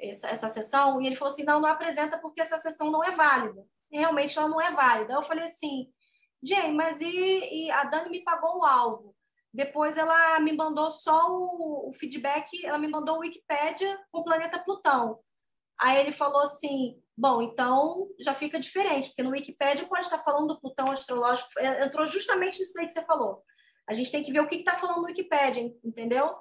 essa, 0.00 0.28
essa 0.28 0.48
sessão 0.48 1.00
e 1.00 1.06
ele 1.06 1.14
falou 1.14 1.32
assim, 1.32 1.44
não, 1.44 1.60
não 1.60 1.68
apresenta 1.68 2.18
porque 2.18 2.40
essa 2.40 2.58
sessão 2.58 2.90
não 2.90 3.04
é 3.04 3.12
válida. 3.12 3.64
E 3.92 3.98
realmente 3.98 4.36
ela 4.36 4.48
não 4.48 4.60
é 4.60 4.72
válida. 4.72 5.14
Eu 5.14 5.22
falei 5.22 5.44
assim, 5.44 5.88
Jay, 6.42 6.72
mas 6.72 7.00
e, 7.00 7.06
e 7.66 7.70
a 7.70 7.84
Dani 7.84 8.10
me 8.10 8.24
pagou 8.24 8.58
o 8.58 8.64
alvo? 8.64 9.14
Depois 9.54 9.96
ela 9.96 10.40
me 10.40 10.52
mandou 10.52 10.90
só 10.90 11.30
o, 11.30 11.90
o 11.90 11.94
feedback, 11.94 12.64
ela 12.64 12.78
me 12.78 12.88
mandou 12.88 13.16
o 13.16 13.20
Wikipédia 13.20 14.00
com 14.10 14.20
o 14.20 14.24
planeta 14.24 14.58
Plutão. 14.58 15.20
Aí 15.82 16.00
ele 16.00 16.12
falou 16.12 16.42
assim, 16.42 17.02
Bom, 17.16 17.42
então 17.42 18.08
já 18.18 18.34
fica 18.34 18.58
diferente, 18.58 19.08
porque 19.08 19.22
no 19.22 19.30
Wikipedia 19.30 19.86
pode 19.86 20.06
estar 20.06 20.18
falando 20.18 20.48
do 20.48 20.60
Plutão 20.60 20.90
astrológico, 20.90 21.50
é, 21.58 21.84
entrou 21.84 22.06
justamente 22.06 22.58
nisso 22.58 22.78
aí 22.78 22.86
que 22.86 22.92
você 22.92 23.04
falou. 23.04 23.42
A 23.88 23.94
gente 23.94 24.10
tem 24.10 24.22
que 24.22 24.32
ver 24.32 24.40
o 24.40 24.48
que 24.48 24.56
está 24.56 24.76
falando 24.76 25.02
no 25.02 25.06
Wikipedia, 25.06 25.62
entendeu? 25.84 26.34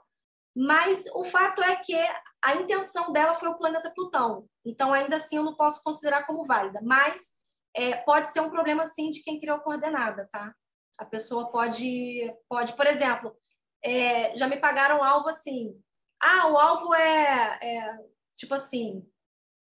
Mas 0.55 1.05
o 1.13 1.23
fato 1.25 1.61
é 1.61 1.75
que 1.75 1.93
a 2.41 2.55
intenção 2.55 3.11
dela 3.11 3.35
foi 3.35 3.49
o 3.49 3.57
planeta 3.57 3.91
Plutão. 3.93 4.47
Então, 4.65 4.93
ainda 4.93 5.17
assim, 5.17 5.37
eu 5.37 5.43
não 5.43 5.55
posso 5.55 5.83
considerar 5.83 6.25
como 6.25 6.45
válida. 6.45 6.79
Mas 6.81 7.31
é, 7.75 7.97
pode 7.97 8.29
ser 8.29 8.41
um 8.41 8.49
problema, 8.49 8.85
sim, 8.85 9.09
de 9.09 9.23
quem 9.23 9.39
criou 9.39 9.57
a 9.57 9.61
coordenada, 9.61 10.29
tá? 10.31 10.53
A 10.97 11.05
pessoa 11.05 11.51
pode, 11.51 12.33
pode 12.49 12.73
por 12.73 12.85
exemplo, 12.85 13.35
é, 13.83 14.35
já 14.37 14.47
me 14.47 14.57
pagaram 14.57 15.03
alvo 15.03 15.29
assim. 15.29 15.73
Ah, 16.21 16.47
o 16.47 16.57
alvo 16.57 16.93
é, 16.93 17.59
é 17.61 17.97
tipo 18.35 18.53
assim, 18.53 19.05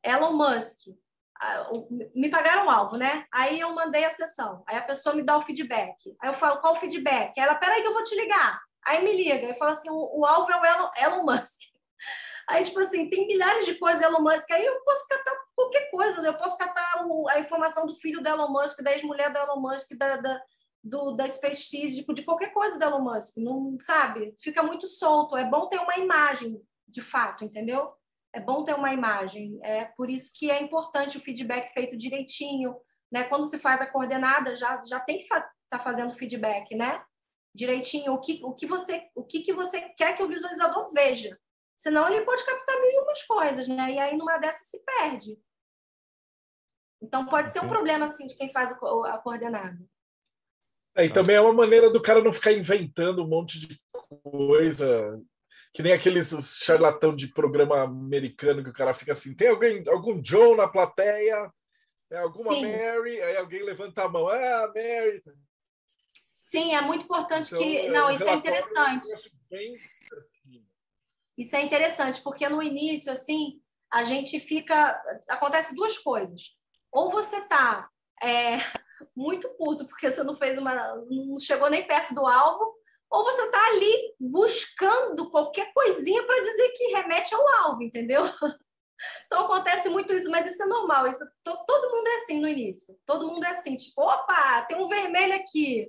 Elon 0.05 0.33
Musk. 0.33 0.89
me 2.15 2.29
pagaram 2.31 2.67
um 2.67 2.71
alvo, 2.71 2.97
né? 2.97 3.25
Aí 3.33 3.61
eu 3.61 3.75
mandei 3.75 4.05
a 4.05 4.11
sessão. 4.11 4.63
Aí 4.67 4.77
a 4.77 4.83
pessoa 4.83 5.15
me 5.15 5.23
dá 5.23 5.37
o 5.37 5.43
feedback. 5.43 5.97
Aí 6.21 6.31
eu 6.31 6.35
falo, 6.35 6.61
qual 6.61 6.75
o 6.75 6.77
feedback? 6.77 7.39
Ela, 7.39 7.55
peraí 7.55 7.83
que 7.83 7.89
eu 7.89 7.95
vou 7.95 8.05
te 8.05 8.15
ligar. 8.15 8.61
Aí 8.85 9.05
me 9.05 9.13
liga. 9.13 9.47
Eu 9.47 9.55
falo 9.55 9.73
assim, 9.73 9.91
o, 9.91 10.21
o 10.21 10.27
alvo 10.27 10.51
é 10.51 10.61
o 10.61 10.65
Elon, 10.65 10.91
Elon 10.97 11.25
Musk. 11.25 11.61
Aí, 12.49 12.65
tipo 12.65 12.81
assim, 12.81 13.09
tem 13.09 13.29
milhares 13.29 13.65
de 13.65 13.77
coisas 13.77 14.03
Elon 14.03 14.23
Musk. 14.23 14.51
Aí 14.51 14.65
eu 14.65 14.81
posso 14.81 15.07
catar 15.07 15.37
qualquer 15.55 15.91
coisa, 15.91 16.21
né? 16.21 16.29
Eu 16.31 16.39
posso 16.39 16.59
catar 16.59 17.07
o, 17.07 17.29
a 17.29 17.39
informação 17.39 17.87
do 17.87 17.95
filho 17.95 18.21
do 18.21 18.29
Elon 18.29 18.51
Musk, 18.51 18.83
da 18.83 18.93
ex-mulher 18.93 19.33
do 19.33 19.39
Elon 19.39 19.61
Musk, 19.61 19.93
da, 19.97 20.17
da, 20.17 20.43
do, 20.83 21.13
da 21.13 21.29
SpaceX, 21.29 21.95
de, 21.95 22.05
de 22.05 22.23
qualquer 22.25 22.53
coisa 22.53 22.77
do 22.77 22.85
Elon 22.85 23.03
Musk. 23.03 23.37
Não, 23.37 23.77
sabe? 23.81 24.35
Fica 24.41 24.63
muito 24.63 24.89
solto. 24.89 25.37
É 25.37 25.45
bom 25.45 25.69
ter 25.69 25.79
uma 25.79 25.97
imagem, 25.99 26.61
de 26.89 27.03
fato, 27.03 27.45
entendeu? 27.45 27.93
É 28.33 28.41
bom 28.41 28.65
ter 28.65 28.75
uma 28.75 28.93
imagem. 28.93 29.59
É 29.63 29.87
por 29.97 30.09
isso 30.09 30.33
que 30.35 30.51
é 30.51 30.63
importante 30.63 31.19
o 31.19 31.21
feedback 31.21 31.73
feito 31.73 31.97
direitinho. 31.97 32.77
Né? 33.13 33.25
Quando 33.25 33.45
se 33.45 33.59
faz 33.59 33.81
a 33.81 33.91
coordenada, 33.91 34.55
já, 34.55 34.81
já 34.89 35.01
tem 35.01 35.19
que 35.19 35.25
estar 35.25 35.41
fa 35.41 35.51
tá 35.71 35.79
fazendo 35.79 36.17
feedback, 36.17 36.75
né? 36.75 37.03
Direitinho, 37.55 38.13
o 38.13 38.21
que, 38.21 38.41
o 38.43 38.53
que 38.53 38.67
você 38.67 39.09
o 39.15 39.25
que, 39.25 39.41
que 39.41 39.53
você 39.53 39.81
quer 39.91 40.17
que 40.17 40.23
o 40.23 40.29
visualizador 40.29 40.93
veja. 40.93 41.39
Senão 41.77 42.09
ele 42.09 42.25
pode 42.25 42.45
captar 42.45 42.81
mil 42.81 42.91
e 42.91 42.99
umas 43.01 43.23
coisas, 43.23 43.69
né? 43.69 43.93
E 43.93 43.99
aí 43.99 44.17
numa 44.17 44.39
dessas 44.39 44.69
se 44.69 44.85
perde. 44.85 45.39
Então 47.03 47.27
pode 47.27 47.51
ser 47.51 47.61
um 47.61 47.69
problema 47.69 48.07
assim 48.07 48.27
de 48.27 48.37
quem 48.37 48.53
faz 48.53 48.73
a 48.73 49.19
coordenada. 49.19 49.79
É, 50.97 51.07
e 51.07 51.13
também 51.13 51.37
é 51.37 51.41
uma 51.41 51.53
maneira 51.53 51.89
do 51.91 52.03
cara 52.03 52.23
não 52.23 52.33
ficar 52.33 52.53
inventando 52.53 53.25
um 53.25 53.29
monte 53.29 53.61
de 53.61 53.81
coisa 54.23 55.21
que 55.73 55.83
nem 55.83 55.93
aqueles 55.93 56.33
charlatão 56.59 57.15
de 57.15 57.29
programa 57.29 57.83
americano 57.83 58.63
que 58.63 58.71
o 58.71 58.75
cara 58.75 58.93
fica 58.93 59.13
assim: 59.13 59.35
tem 59.35 59.49
alguém, 59.49 59.85
algum 59.89 60.21
John 60.21 60.57
na 60.57 60.69
plateia? 60.69 61.53
É 62.11 62.19
alguma 62.19 62.55
Sim. 62.55 62.63
Mary? 62.63 63.23
Aí 63.23 63.37
alguém 63.37 63.63
levanta 63.63 64.03
a 64.03 64.09
mão: 64.09 64.29
ah, 64.29 64.67
Mary. 64.75 65.23
Sim, 66.41 66.75
é 66.75 66.81
muito 66.81 67.05
importante 67.05 67.55
então, 67.55 67.63
que. 67.63 67.89
Não, 67.89 68.11
isso 68.11 68.25
é 68.25 68.35
interessante. 68.35 69.09
Isso 71.39 71.57
é 71.57 71.63
interessante, 71.63 72.21
porque 72.23 72.49
no 72.49 72.63
início, 72.63 73.13
assim, 73.13 73.61
a 73.91 74.03
gente 74.05 74.41
fica. 74.41 75.01
Acontece 75.29 75.75
duas 75.77 75.97
coisas. 75.99 76.57
Ou 76.91 77.11
você 77.11 77.47
tá 77.47 77.89
é, 78.21 78.57
muito 79.15 79.49
puto 79.51 79.87
porque 79.87 80.11
você 80.11 80.25
não 80.25 80.35
fez 80.35 80.59
uma. 80.59 80.97
não 81.09 81.39
chegou 81.39 81.71
nem 81.71 81.87
perto 81.87 82.13
do 82.13 82.27
alvo, 82.27 82.75
ou 83.11 83.25
você 83.25 83.43
está 83.43 83.67
ali 83.67 84.15
buscando 84.19 85.31
qualquer 85.31 85.73
coisinha 85.73 86.23
para 86.25 86.41
dizer 86.41 86.69
que 86.71 86.87
remete 86.89 87.35
ao 87.35 87.49
alvo, 87.65 87.83
entendeu? 87.83 88.23
Então 89.27 89.47
acontece 89.47 89.89
muito 89.89 90.13
isso, 90.13 90.31
mas 90.31 90.45
isso 90.47 90.63
é 90.63 90.67
normal. 90.67 91.07
Isso, 91.07 91.25
to, 91.43 91.57
todo 91.67 91.91
mundo 91.91 92.07
é 92.07 92.17
assim 92.17 92.39
no 92.39 92.47
início. 92.47 92.95
Todo 93.07 93.29
mundo 93.29 93.43
é 93.45 93.49
assim, 93.49 93.75
tipo, 93.75 94.03
opa, 94.03 94.61
tem 94.69 94.77
um 94.77 94.89
vermelho 94.89 95.35
aqui. 95.37 95.89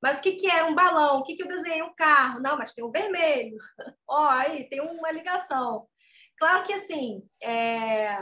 Mas 0.00 0.20
o 0.20 0.22
que, 0.22 0.34
que 0.34 0.46
é 0.48 0.62
um 0.62 0.72
balão? 0.72 1.18
O 1.18 1.24
que, 1.24 1.34
que 1.34 1.42
eu 1.42 1.48
desenhei? 1.48 1.82
Um 1.82 1.92
carro? 1.96 2.38
Não, 2.38 2.56
mas 2.56 2.72
tem 2.72 2.84
um 2.84 2.92
vermelho. 2.92 3.56
Ó, 4.08 4.22
oh, 4.22 4.28
aí 4.28 4.68
tem 4.68 4.80
uma 4.80 5.10
ligação. 5.10 5.88
Claro 6.38 6.62
que 6.62 6.72
assim, 6.72 7.28
é 7.42 8.18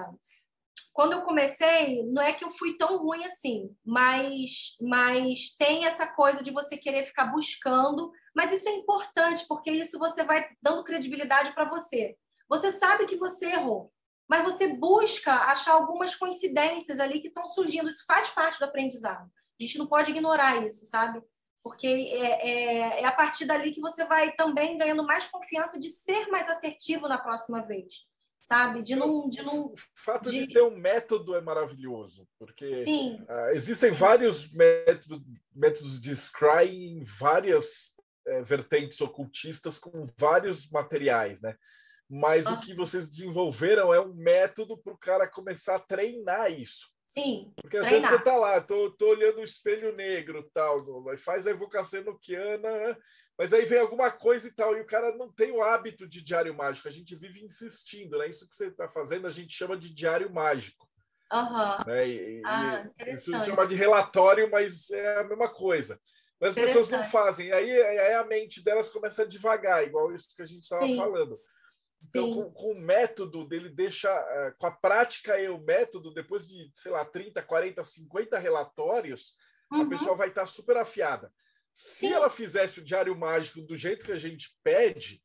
quando 0.92 1.12
eu 1.12 1.22
comecei, 1.22 2.04
não 2.06 2.22
é 2.22 2.32
que 2.32 2.44
eu 2.44 2.50
fui 2.50 2.76
tão 2.76 2.98
ruim 2.98 3.24
assim, 3.24 3.74
mas, 3.84 4.76
mas 4.80 5.54
tem 5.56 5.86
essa 5.86 6.06
coisa 6.06 6.42
de 6.42 6.50
você 6.50 6.76
querer 6.76 7.04
ficar 7.04 7.26
buscando, 7.26 8.10
mas 8.34 8.52
isso 8.52 8.68
é 8.68 8.72
importante, 8.72 9.46
porque 9.48 9.70
isso 9.70 9.98
você 9.98 10.22
vai 10.22 10.46
dando 10.60 10.84
credibilidade 10.84 11.52
para 11.52 11.68
você. 11.68 12.16
Você 12.48 12.70
sabe 12.72 13.06
que 13.06 13.16
você 13.16 13.46
errou, 13.46 13.90
mas 14.28 14.44
você 14.44 14.68
busca 14.68 15.32
achar 15.32 15.72
algumas 15.72 16.14
coincidências 16.14 17.00
ali 17.00 17.20
que 17.20 17.28
estão 17.28 17.48
surgindo, 17.48 17.88
isso 17.88 18.04
faz 18.06 18.28
parte 18.30 18.58
do 18.58 18.66
aprendizado. 18.66 19.30
A 19.58 19.62
gente 19.62 19.78
não 19.78 19.86
pode 19.86 20.10
ignorar 20.10 20.66
isso, 20.66 20.84
sabe? 20.84 21.22
Porque 21.62 21.86
é, 21.86 22.48
é, 22.48 23.02
é 23.02 23.04
a 23.06 23.12
partir 23.12 23.46
dali 23.46 23.72
que 23.72 23.80
você 23.80 24.04
vai 24.04 24.32
também 24.32 24.76
ganhando 24.76 25.06
mais 25.06 25.26
confiança 25.26 25.80
de 25.80 25.88
ser 25.88 26.26
mais 26.28 26.50
assertivo 26.50 27.08
na 27.08 27.16
próxima 27.16 27.62
vez 27.62 28.11
sabe? 28.42 28.82
De 28.82 28.94
não, 28.94 29.28
de 29.28 29.42
não. 29.42 29.66
O 29.66 29.74
fato 29.94 30.30
de... 30.30 30.46
de 30.46 30.52
ter 30.52 30.62
um 30.62 30.76
método 30.76 31.34
é 31.34 31.40
maravilhoso, 31.40 32.28
porque 32.38 32.72
uh, 32.72 33.48
existem 33.54 33.92
vários 33.92 34.52
métodos, 34.52 35.22
métodos 35.54 36.00
de 36.00 36.14
scry 36.14 36.68
em 36.68 37.04
várias 37.04 37.94
uh, 38.28 38.44
vertentes 38.44 39.00
ocultistas 39.00 39.78
com 39.78 40.06
vários 40.18 40.68
materiais, 40.70 41.40
né? 41.40 41.56
Mas 42.10 42.46
ah. 42.46 42.52
o 42.52 42.60
que 42.60 42.74
vocês 42.74 43.08
desenvolveram 43.08 43.94
é 43.94 44.00
um 44.00 44.12
método 44.12 44.76
para 44.76 44.92
o 44.92 44.98
cara 44.98 45.26
começar 45.26 45.76
a 45.76 45.80
treinar 45.80 46.52
isso. 46.52 46.90
Sim. 47.08 47.52
Porque 47.60 47.76
às 47.76 47.86
treinar. 47.86 48.10
vezes 48.10 48.24
você 48.24 48.30
tá 48.30 48.36
lá, 48.36 48.60
tô, 48.60 48.90
tô 48.90 49.10
olhando 49.10 49.38
o 49.38 49.44
espelho 49.44 49.94
negro, 49.94 50.48
tal, 50.52 50.84
faz 51.18 51.46
a 51.46 51.50
evocação 51.50 52.00
enoquiana, 52.00 52.70
né? 52.70 52.96
Mas 53.38 53.52
aí 53.52 53.64
vem 53.64 53.78
alguma 53.78 54.10
coisa 54.10 54.46
e 54.46 54.50
tal, 54.50 54.76
e 54.76 54.80
o 54.80 54.86
cara 54.86 55.16
não 55.16 55.32
tem 55.32 55.50
o 55.50 55.62
hábito 55.62 56.06
de 56.06 56.22
diário 56.22 56.54
mágico. 56.54 56.88
A 56.88 56.92
gente 56.92 57.16
vive 57.16 57.42
insistindo, 57.42 58.18
né? 58.18 58.28
Isso 58.28 58.48
que 58.48 58.54
você 58.54 58.66
está 58.66 58.88
fazendo, 58.88 59.26
a 59.26 59.30
gente 59.30 59.54
chama 59.54 59.76
de 59.76 59.92
diário 59.92 60.32
mágico. 60.32 60.88
Uhum. 61.32 61.84
Né? 61.86 62.08
E, 62.08 62.42
ah, 62.44 62.86
e 63.06 63.14
isso 63.14 63.32
se 63.32 63.46
chama 63.46 63.66
de 63.66 63.74
relatório, 63.74 64.50
mas 64.50 64.90
é 64.90 65.20
a 65.20 65.24
mesma 65.24 65.48
coisa. 65.48 65.98
Mas 66.38 66.50
as 66.50 66.54
pessoas 66.56 66.88
não 66.90 67.04
fazem. 67.04 67.52
Aí, 67.52 67.70
aí 67.70 68.14
a 68.14 68.24
mente 68.24 68.62
delas 68.62 68.90
começa 68.90 69.22
a 69.22 69.26
devagar, 69.26 69.84
igual 69.84 70.14
isso 70.14 70.34
que 70.36 70.42
a 70.42 70.46
gente 70.46 70.64
estava 70.64 70.86
falando. 70.94 71.40
Então, 72.08 72.34
com, 72.34 72.52
com, 72.52 72.72
o 72.72 72.80
método 72.80 73.46
dele 73.46 73.68
deixa, 73.68 74.12
uh, 74.12 74.58
com 74.58 74.66
a 74.66 74.72
prática 74.72 75.38
e 75.38 75.48
o 75.48 75.58
método, 75.58 76.12
depois 76.12 76.48
de, 76.48 76.70
sei 76.74 76.90
lá, 76.90 77.04
30, 77.04 77.40
40, 77.42 77.84
50 77.84 78.38
relatórios, 78.38 79.34
uhum. 79.70 79.82
a 79.82 79.88
pessoa 79.88 80.16
vai 80.16 80.28
estar 80.28 80.46
super 80.46 80.76
afiada. 80.76 81.32
Se 81.74 82.06
Sim. 82.06 82.12
ela 82.12 82.28
fizesse 82.28 82.80
o 82.80 82.84
diário 82.84 83.16
mágico 83.18 83.62
do 83.62 83.76
jeito 83.76 84.04
que 84.04 84.12
a 84.12 84.18
gente 84.18 84.54
pede, 84.62 85.22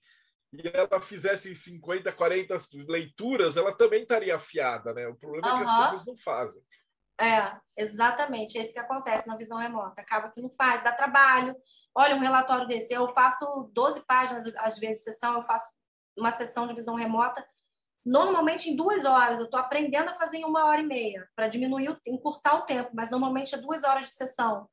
e 0.54 0.68
ela 0.74 1.02
fizesse 1.02 1.54
50, 1.56 2.12
40 2.12 2.58
leituras, 2.88 3.58
ela 3.58 3.76
também 3.76 4.04
estaria 4.04 4.36
afiada, 4.36 4.94
né? 4.94 5.08
O 5.08 5.16
problema 5.16 5.48
uhum. 5.48 5.62
é 5.62 5.64
que 5.64 5.70
as 5.70 5.84
pessoas 5.84 6.06
não 6.06 6.18
fazem. 6.18 6.62
É, 7.20 7.58
exatamente. 7.76 8.58
É 8.58 8.62
isso 8.62 8.74
que 8.74 8.80
acontece 8.80 9.28
na 9.28 9.36
visão 9.36 9.58
remota. 9.58 10.02
Acaba 10.02 10.30
que 10.30 10.42
não 10.42 10.50
faz, 10.52 10.84
dá 10.84 10.92
trabalho. 10.92 11.56
Olha, 11.94 12.16
um 12.16 12.20
relatório 12.20 12.68
desse, 12.68 12.94
eu 12.94 13.12
faço 13.14 13.70
12 13.74 14.06
páginas, 14.06 14.48
às 14.58 14.78
vezes, 14.78 15.04
sessão, 15.04 15.36
eu 15.36 15.44
faço 15.44 15.74
uma 16.18 16.32
sessão 16.32 16.68
de 16.68 16.74
visão 16.74 16.96
remota, 16.96 17.46
normalmente 18.06 18.70
em 18.70 18.76
duas 18.76 19.04
horas. 19.04 19.40
Eu 19.40 19.46
estou 19.46 19.60
aprendendo 19.60 20.10
a 20.10 20.16
fazer 20.16 20.38
em 20.38 20.46
uma 20.46 20.66
hora 20.66 20.80
e 20.80 20.86
meia, 20.86 21.28
para 21.36 21.48
diminuir, 21.48 22.00
encurtar 22.06 22.56
o 22.56 22.66
tempo, 22.66 22.92
mas 22.94 23.10
normalmente 23.10 23.54
é 23.54 23.58
duas 23.58 23.84
horas 23.84 24.04
de 24.04 24.12
sessão. 24.12 24.70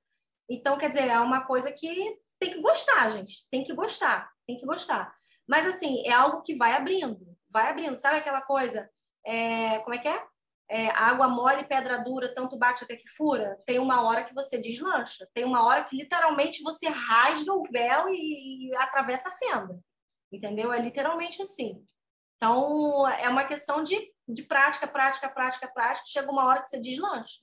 Então, 0.49 0.77
quer 0.77 0.89
dizer, 0.89 1.09
é 1.09 1.19
uma 1.21 1.45
coisa 1.47 1.73
que 1.73 2.19
tem 2.39 2.53
que 2.53 2.61
gostar, 2.61 3.11
gente. 3.11 3.49
Tem 3.51 3.65
que 3.65 3.73
gostar, 3.73 4.31
tem 4.47 4.57
que 4.57 4.67
gostar. 4.67 5.15
Mas, 5.47 5.67
assim, 5.67 6.07
é 6.07 6.13
algo 6.13 6.43
que 6.43 6.55
vai 6.55 6.73
abrindo, 6.73 7.19
vai 7.49 7.71
abrindo. 7.71 7.97
Sabe 7.97 8.19
aquela 8.19 8.43
coisa? 8.43 8.89
É, 9.25 9.79
como 9.81 9.95
é 9.95 9.99
que 9.99 10.09
é? 10.09 10.25
é? 10.69 10.89
Água 10.89 11.29
mole, 11.29 11.65
pedra 11.65 11.99
dura, 11.99 12.35
tanto 12.35 12.59
bate 12.59 12.85
até 12.85 12.97
que 12.97 13.09
fura. 13.09 13.59
Tem 13.67 13.79
uma 13.79 14.03
hora 14.03 14.25
que 14.25 14.35
você 14.35 14.59
deslancha. 14.59 15.27
Tem 15.33 15.45
uma 15.45 15.65
hora 15.65 15.85
que 15.85 15.97
literalmente 15.97 16.63
você 16.63 16.89
rasga 16.89 17.53
o 17.53 17.65
véu 17.71 18.09
e, 18.09 18.69
e 18.69 18.77
atravessa 18.77 19.29
a 19.29 19.37
fenda. 19.37 19.79
Entendeu? 20.33 20.73
É 20.73 20.81
literalmente 20.81 21.41
assim. 21.41 21.83
Então, 22.37 23.09
é 23.09 23.29
uma 23.29 23.45
questão 23.45 23.83
de, 23.83 24.13
de 24.29 24.43
prática, 24.43 24.87
prática, 24.87 25.29
prática, 25.29 25.69
prática. 25.69 26.07
Chega 26.07 26.31
uma 26.31 26.45
hora 26.45 26.61
que 26.61 26.69
você 26.69 26.79
deslancha. 26.79 27.41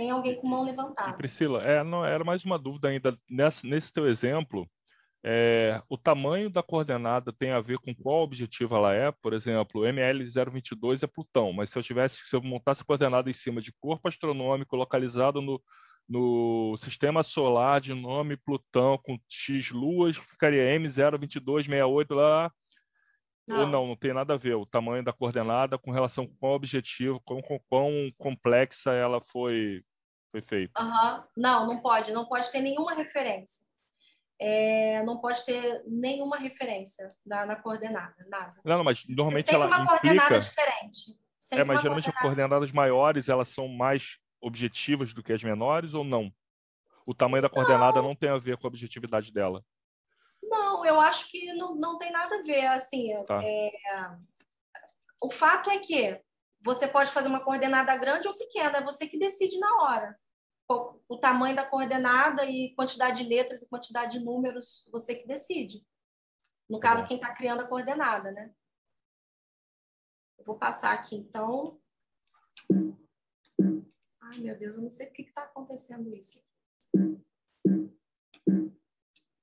Tem 0.00 0.08
alguém 0.08 0.34
com 0.34 0.48
mão 0.48 0.64
levantada. 0.64 1.12
Priscila, 1.12 1.62
é, 1.62 1.84
não, 1.84 2.02
era 2.02 2.24
mais 2.24 2.42
uma 2.42 2.58
dúvida 2.58 2.88
ainda. 2.88 3.14
Nesse, 3.28 3.66
nesse 3.66 3.92
teu 3.92 4.06
exemplo, 4.06 4.66
é, 5.22 5.82
o 5.90 5.98
tamanho 5.98 6.48
da 6.48 6.62
coordenada 6.62 7.30
tem 7.34 7.50
a 7.50 7.60
ver 7.60 7.78
com 7.80 7.94
qual 7.94 8.22
objetivo 8.22 8.74
ela 8.74 8.94
é? 8.94 9.12
Por 9.12 9.34
exemplo, 9.34 9.82
ML022 9.82 11.02
é 11.02 11.06
Plutão, 11.06 11.52
mas 11.52 11.68
se 11.68 11.78
eu 11.78 11.82
tivesse, 11.82 12.22
se 12.24 12.34
eu 12.34 12.40
montasse 12.40 12.80
a 12.80 12.84
coordenada 12.86 13.28
em 13.28 13.34
cima 13.34 13.60
de 13.60 13.74
corpo 13.78 14.08
astronômico 14.08 14.74
localizado 14.74 15.42
no, 15.42 15.62
no 16.08 16.78
sistema 16.78 17.22
solar 17.22 17.78
de 17.78 17.92
nome 17.92 18.38
Plutão 18.38 18.96
com 18.96 19.18
X 19.28 19.70
luas, 19.70 20.16
ficaria 20.16 20.80
M02268 20.80 22.14
lá. 22.14 22.50
Não. 23.46 23.60
Ou 23.60 23.66
não, 23.66 23.86
não 23.88 23.96
tem 23.96 24.14
nada 24.14 24.32
a 24.32 24.38
ver 24.38 24.54
o 24.54 24.64
tamanho 24.64 25.04
da 25.04 25.12
coordenada 25.12 25.76
com 25.76 25.90
relação 25.90 26.26
com 26.26 26.48
o 26.48 26.54
objetivo, 26.54 27.20
com 27.20 27.42
quão 27.68 28.10
complexa 28.16 28.92
ela 28.92 29.20
foi 29.20 29.82
foi 30.30 30.40
feito. 30.40 30.72
Uhum. 30.78 31.22
Não, 31.36 31.66
não 31.66 31.80
pode, 31.80 32.12
não 32.12 32.26
pode 32.26 32.50
ter 32.50 32.60
nenhuma 32.60 32.94
referência. 32.94 33.68
É, 34.40 35.02
não 35.02 35.20
pode 35.20 35.44
ter 35.44 35.82
nenhuma 35.86 36.38
referência 36.38 37.14
na, 37.26 37.44
na 37.44 37.56
coordenada, 37.56 38.14
nada. 38.28 38.58
Não, 38.64 38.82
mas 38.82 39.04
normalmente 39.06 39.46
Sempre 39.46 39.56
ela 39.56 39.66
uma 39.66 39.82
implica... 39.82 40.00
coordenada 40.00 40.40
diferente. 40.40 41.18
Sempre 41.38 41.62
é, 41.62 41.64
mas 41.64 41.82
geralmente 41.82 42.04
coordenada... 42.04 42.18
as 42.18 42.22
coordenadas 42.22 42.72
maiores 42.72 43.28
elas 43.28 43.48
são 43.48 43.68
mais 43.68 44.18
objetivas 44.40 45.12
do 45.12 45.22
que 45.22 45.32
as 45.32 45.42
menores 45.42 45.92
ou 45.92 46.04
não? 46.04 46.32
O 47.04 47.12
tamanho 47.14 47.42
da 47.42 47.50
coordenada 47.50 48.00
não, 48.00 48.08
não 48.08 48.16
tem 48.16 48.30
a 48.30 48.38
ver 48.38 48.56
com 48.56 48.66
a 48.66 48.68
objetividade 48.68 49.30
dela. 49.32 49.62
Não, 50.42 50.86
eu 50.86 50.98
acho 50.98 51.30
que 51.30 51.52
não, 51.52 51.74
não 51.74 51.98
tem 51.98 52.10
nada 52.10 52.36
a 52.36 52.42
ver. 52.42 52.66
Assim, 52.66 53.10
tá. 53.26 53.40
é... 53.42 53.70
o 55.22 55.30
fato 55.30 55.68
é 55.68 55.78
que 55.78 56.18
você 56.62 56.86
pode 56.86 57.10
fazer 57.10 57.28
uma 57.28 57.42
coordenada 57.42 57.96
grande 57.96 58.28
ou 58.28 58.36
pequena, 58.36 58.78
é 58.78 58.84
você 58.84 59.08
que 59.08 59.18
decide 59.18 59.58
na 59.58 59.82
hora. 59.82 60.18
O, 61.08 61.18
tamanho 61.18 61.56
da 61.56 61.66
coordenada 61.66 62.44
e 62.44 62.72
quantidade 62.76 63.22
de 63.22 63.28
letras 63.28 63.62
e 63.62 63.68
quantidade 63.68 64.18
de 64.18 64.24
números, 64.24 64.88
você 64.92 65.16
que 65.16 65.26
decide. 65.26 65.84
No 66.68 66.78
caso, 66.78 67.06
quem 67.08 67.16
está 67.16 67.34
criando 67.34 67.62
a 67.62 67.66
coordenada, 67.66 68.30
né? 68.30 68.54
Eu 70.38 70.44
vou 70.44 70.56
passar 70.56 70.92
aqui, 70.92 71.16
então. 71.16 71.80
Ai, 74.22 74.38
meu 74.38 74.56
Deus, 74.56 74.76
eu 74.76 74.82
não 74.82 74.90
sei 74.90 75.06
por 75.06 75.14
que 75.14 75.22
está 75.22 75.42
acontecendo 75.42 76.14
isso. 76.14 76.40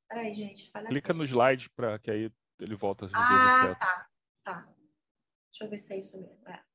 Peraí, 0.08 0.34
gente. 0.34 0.72
Clica 0.72 1.14
no 1.14 1.26
slide 1.26 1.70
para 1.72 2.00
que 2.00 2.10
aí 2.10 2.32
ele 2.58 2.76
volta 2.76 3.06
às 3.06 3.12
ah, 3.14 3.66
vezes 3.66 3.80
tá, 3.80 4.10
tá. 4.46 4.74
Deixa 5.52 5.66
eu 5.66 5.70
ver 5.70 5.78
se 5.78 5.94
é 5.94 6.00
isso 6.00 6.22
mesmo. 6.22 6.48
É. 6.48 6.67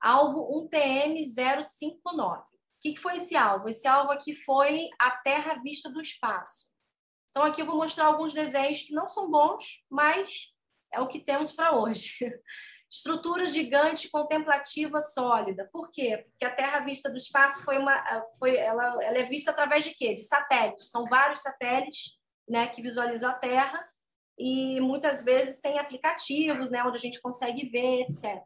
Alvo 0.00 0.68
1TM059. 0.68 2.40
O 2.40 2.46
que, 2.80 2.94
que 2.94 3.00
foi 3.00 3.16
esse 3.16 3.36
alvo? 3.36 3.68
Esse 3.68 3.86
alvo 3.86 4.10
aqui 4.10 4.34
foi 4.34 4.88
a 4.98 5.10
Terra 5.10 5.60
vista 5.62 5.90
do 5.90 6.00
espaço. 6.00 6.68
Então, 7.30 7.44
aqui 7.44 7.60
eu 7.60 7.66
vou 7.66 7.76
mostrar 7.76 8.06
alguns 8.06 8.32
desenhos 8.32 8.82
que 8.82 8.92
não 8.92 9.08
são 9.08 9.30
bons, 9.30 9.84
mas 9.88 10.48
é 10.92 11.00
o 11.00 11.06
que 11.06 11.20
temos 11.20 11.52
para 11.52 11.76
hoje. 11.76 12.16
Estrutura 12.90 13.46
gigante 13.46 14.10
contemplativa 14.10 15.00
sólida. 15.00 15.68
Por 15.72 15.92
quê? 15.92 16.24
Porque 16.28 16.44
a 16.44 16.54
Terra 16.54 16.80
vista 16.80 17.08
do 17.08 17.16
espaço 17.16 17.62
foi 17.62 17.78
uma, 17.78 17.94
foi, 18.36 18.56
ela, 18.56 18.98
ela 19.04 19.18
é 19.18 19.24
vista 19.24 19.52
através 19.52 19.84
de 19.84 19.94
quê? 19.94 20.14
De 20.14 20.24
satélites. 20.24 20.90
São 20.90 21.04
vários 21.04 21.40
satélites, 21.40 22.18
né, 22.48 22.66
que 22.66 22.82
visualizam 22.82 23.30
a 23.30 23.34
Terra 23.34 23.88
e 24.36 24.80
muitas 24.80 25.22
vezes 25.22 25.60
tem 25.60 25.78
aplicativos, 25.78 26.70
né, 26.70 26.82
onde 26.82 26.96
a 26.96 27.00
gente 27.00 27.20
consegue 27.20 27.68
ver, 27.68 28.00
etc. 28.00 28.42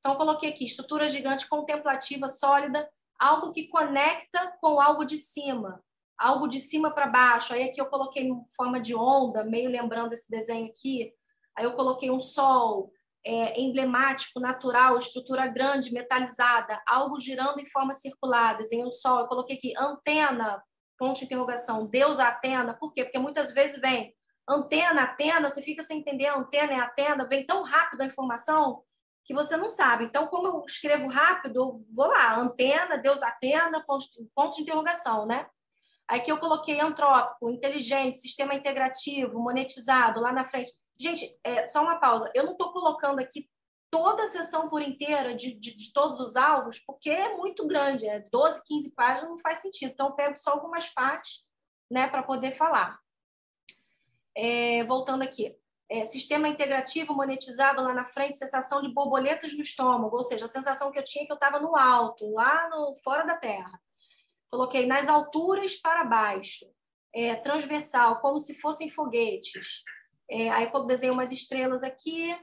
Então 0.00 0.16
coloquei 0.16 0.50
aqui 0.50 0.64
estrutura 0.64 1.08
gigante 1.08 1.48
contemplativa 1.48 2.28
sólida, 2.28 2.88
algo 3.18 3.52
que 3.52 3.68
conecta 3.68 4.56
com 4.60 4.80
algo 4.80 5.04
de 5.04 5.18
cima, 5.18 5.82
algo 6.18 6.48
de 6.48 6.60
cima 6.60 6.90
para 6.90 7.06
baixo. 7.06 7.52
Aí 7.52 7.64
aqui 7.64 7.80
eu 7.80 7.86
coloquei 7.86 8.24
em 8.24 8.42
forma 8.56 8.80
de 8.80 8.94
onda, 8.94 9.44
meio 9.44 9.70
lembrando 9.70 10.14
esse 10.14 10.28
desenho 10.30 10.66
aqui. 10.66 11.12
Aí 11.56 11.64
eu 11.64 11.74
coloquei 11.74 12.10
um 12.10 12.20
sol, 12.20 12.90
é, 13.24 13.60
emblemático, 13.60 14.40
natural, 14.40 14.96
estrutura 14.96 15.46
grande, 15.46 15.92
metalizada, 15.92 16.82
algo 16.86 17.20
girando 17.20 17.60
em 17.60 17.66
forma 17.66 17.92
circular, 17.92 18.56
desenho 18.56 18.86
um 18.86 18.90
sol. 18.90 19.20
Eu 19.20 19.28
coloquei 19.28 19.56
aqui 19.56 19.74
antena, 19.76 20.62
ponto 20.98 21.18
de 21.18 21.26
interrogação, 21.26 21.86
Deus 21.86 22.18
Atena. 22.18 22.72
Por 22.72 22.94
quê? 22.94 23.04
Porque 23.04 23.18
muitas 23.18 23.52
vezes 23.52 23.78
vem 23.78 24.14
antena, 24.48 25.02
Atena, 25.02 25.50
você 25.50 25.60
fica 25.60 25.82
sem 25.82 25.98
entender 25.98 26.28
antena 26.28 26.72
é 26.72 26.80
Atena, 26.80 27.28
vem 27.28 27.44
tão 27.44 27.62
rápido 27.62 28.00
a 28.00 28.06
informação 28.06 28.82
que 29.30 29.34
você 29.34 29.56
não 29.56 29.70
sabe. 29.70 30.06
Então, 30.06 30.26
como 30.26 30.48
eu 30.48 30.64
escrevo 30.66 31.06
rápido, 31.06 31.56
eu 31.56 31.86
vou 31.94 32.08
lá, 32.08 32.36
antena, 32.36 32.98
Deus 32.98 33.22
Atena, 33.22 33.80
ponto, 33.86 34.04
ponto 34.34 34.56
de 34.56 34.62
interrogação, 34.62 35.24
né? 35.24 35.48
Aqui 36.08 36.32
eu 36.32 36.38
coloquei 36.40 36.80
antrópico, 36.80 37.48
inteligente, 37.48 38.18
sistema 38.18 38.56
integrativo, 38.56 39.38
monetizado, 39.38 40.18
lá 40.18 40.32
na 40.32 40.44
frente. 40.44 40.72
Gente, 40.98 41.32
é, 41.44 41.64
só 41.68 41.80
uma 41.80 42.00
pausa. 42.00 42.28
Eu 42.34 42.42
não 42.42 42.52
estou 42.52 42.72
colocando 42.72 43.20
aqui 43.20 43.48
toda 43.88 44.24
a 44.24 44.26
sessão 44.26 44.68
por 44.68 44.82
inteira 44.82 45.32
de, 45.32 45.54
de, 45.54 45.76
de, 45.76 45.92
todos 45.92 46.18
os 46.18 46.34
alvos, 46.34 46.80
porque 46.80 47.08
é 47.08 47.36
muito 47.36 47.68
grande, 47.68 48.08
é 48.08 48.24
12, 48.32 48.64
15 48.66 48.90
páginas, 48.96 49.30
não 49.30 49.38
faz 49.38 49.58
sentido. 49.58 49.92
Então, 49.92 50.08
eu 50.08 50.14
pego 50.14 50.36
só 50.36 50.54
algumas 50.54 50.88
partes 50.88 51.44
né, 51.88 52.08
para 52.08 52.24
poder 52.24 52.56
falar. 52.56 52.98
É, 54.36 54.82
voltando 54.82 55.22
aqui. 55.22 55.56
É, 55.90 56.06
sistema 56.06 56.48
integrativo 56.48 57.12
monetizado 57.14 57.82
lá 57.82 57.92
na 57.92 58.06
frente, 58.06 58.38
sensação 58.38 58.80
de 58.80 58.94
borboletas 58.94 59.52
no 59.52 59.60
estômago, 59.60 60.16
ou 60.16 60.22
seja, 60.22 60.44
a 60.44 60.48
sensação 60.48 60.92
que 60.92 60.98
eu 60.98 61.04
tinha 61.04 61.24
é 61.24 61.26
que 61.26 61.32
eu 61.32 61.34
estava 61.34 61.58
no 61.58 61.76
alto, 61.76 62.32
lá 62.32 62.68
no 62.70 62.96
fora 63.02 63.24
da 63.24 63.36
terra. 63.36 63.72
Coloquei 64.50 64.86
nas 64.86 65.08
alturas 65.08 65.76
para 65.76 66.04
baixo, 66.04 66.64
é, 67.14 67.34
transversal, 67.34 68.20
como 68.20 68.38
se 68.38 68.54
fossem 68.60 68.88
foguetes. 68.88 69.82
É, 70.30 70.48
aí 70.50 70.70
eu 70.72 70.86
desenhei 70.86 71.12
umas 71.12 71.32
estrelas 71.32 71.82
aqui. 71.82 72.36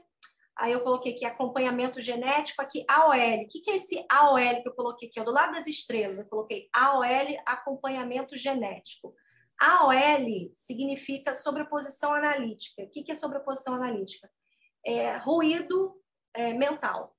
Aí 0.56 0.72
eu 0.72 0.80
coloquei 0.80 1.14
aqui 1.14 1.24
acompanhamento 1.24 2.00
genético, 2.00 2.60
aqui 2.60 2.84
AOL. 2.88 3.44
O 3.44 3.48
que, 3.48 3.60
que 3.60 3.70
é 3.70 3.76
esse 3.76 4.04
AOL 4.10 4.62
que 4.62 4.68
eu 4.68 4.74
coloquei 4.74 5.08
aqui? 5.08 5.22
Do 5.22 5.30
lado 5.30 5.52
das 5.52 5.66
estrelas, 5.66 6.18
eu 6.18 6.26
coloquei 6.26 6.68
AOL, 6.74 7.04
acompanhamento 7.46 8.36
genético. 8.36 9.14
AOL 9.60 10.52
significa 10.54 11.34
sobreposição 11.34 12.14
analítica. 12.14 12.82
O 12.82 12.90
que, 12.90 13.10
é 13.10 13.14
sobreposição 13.14 13.74
analítica? 13.74 14.30
É 14.84 15.16
ruído 15.16 16.00
é, 16.32 16.52
mental. 16.52 17.16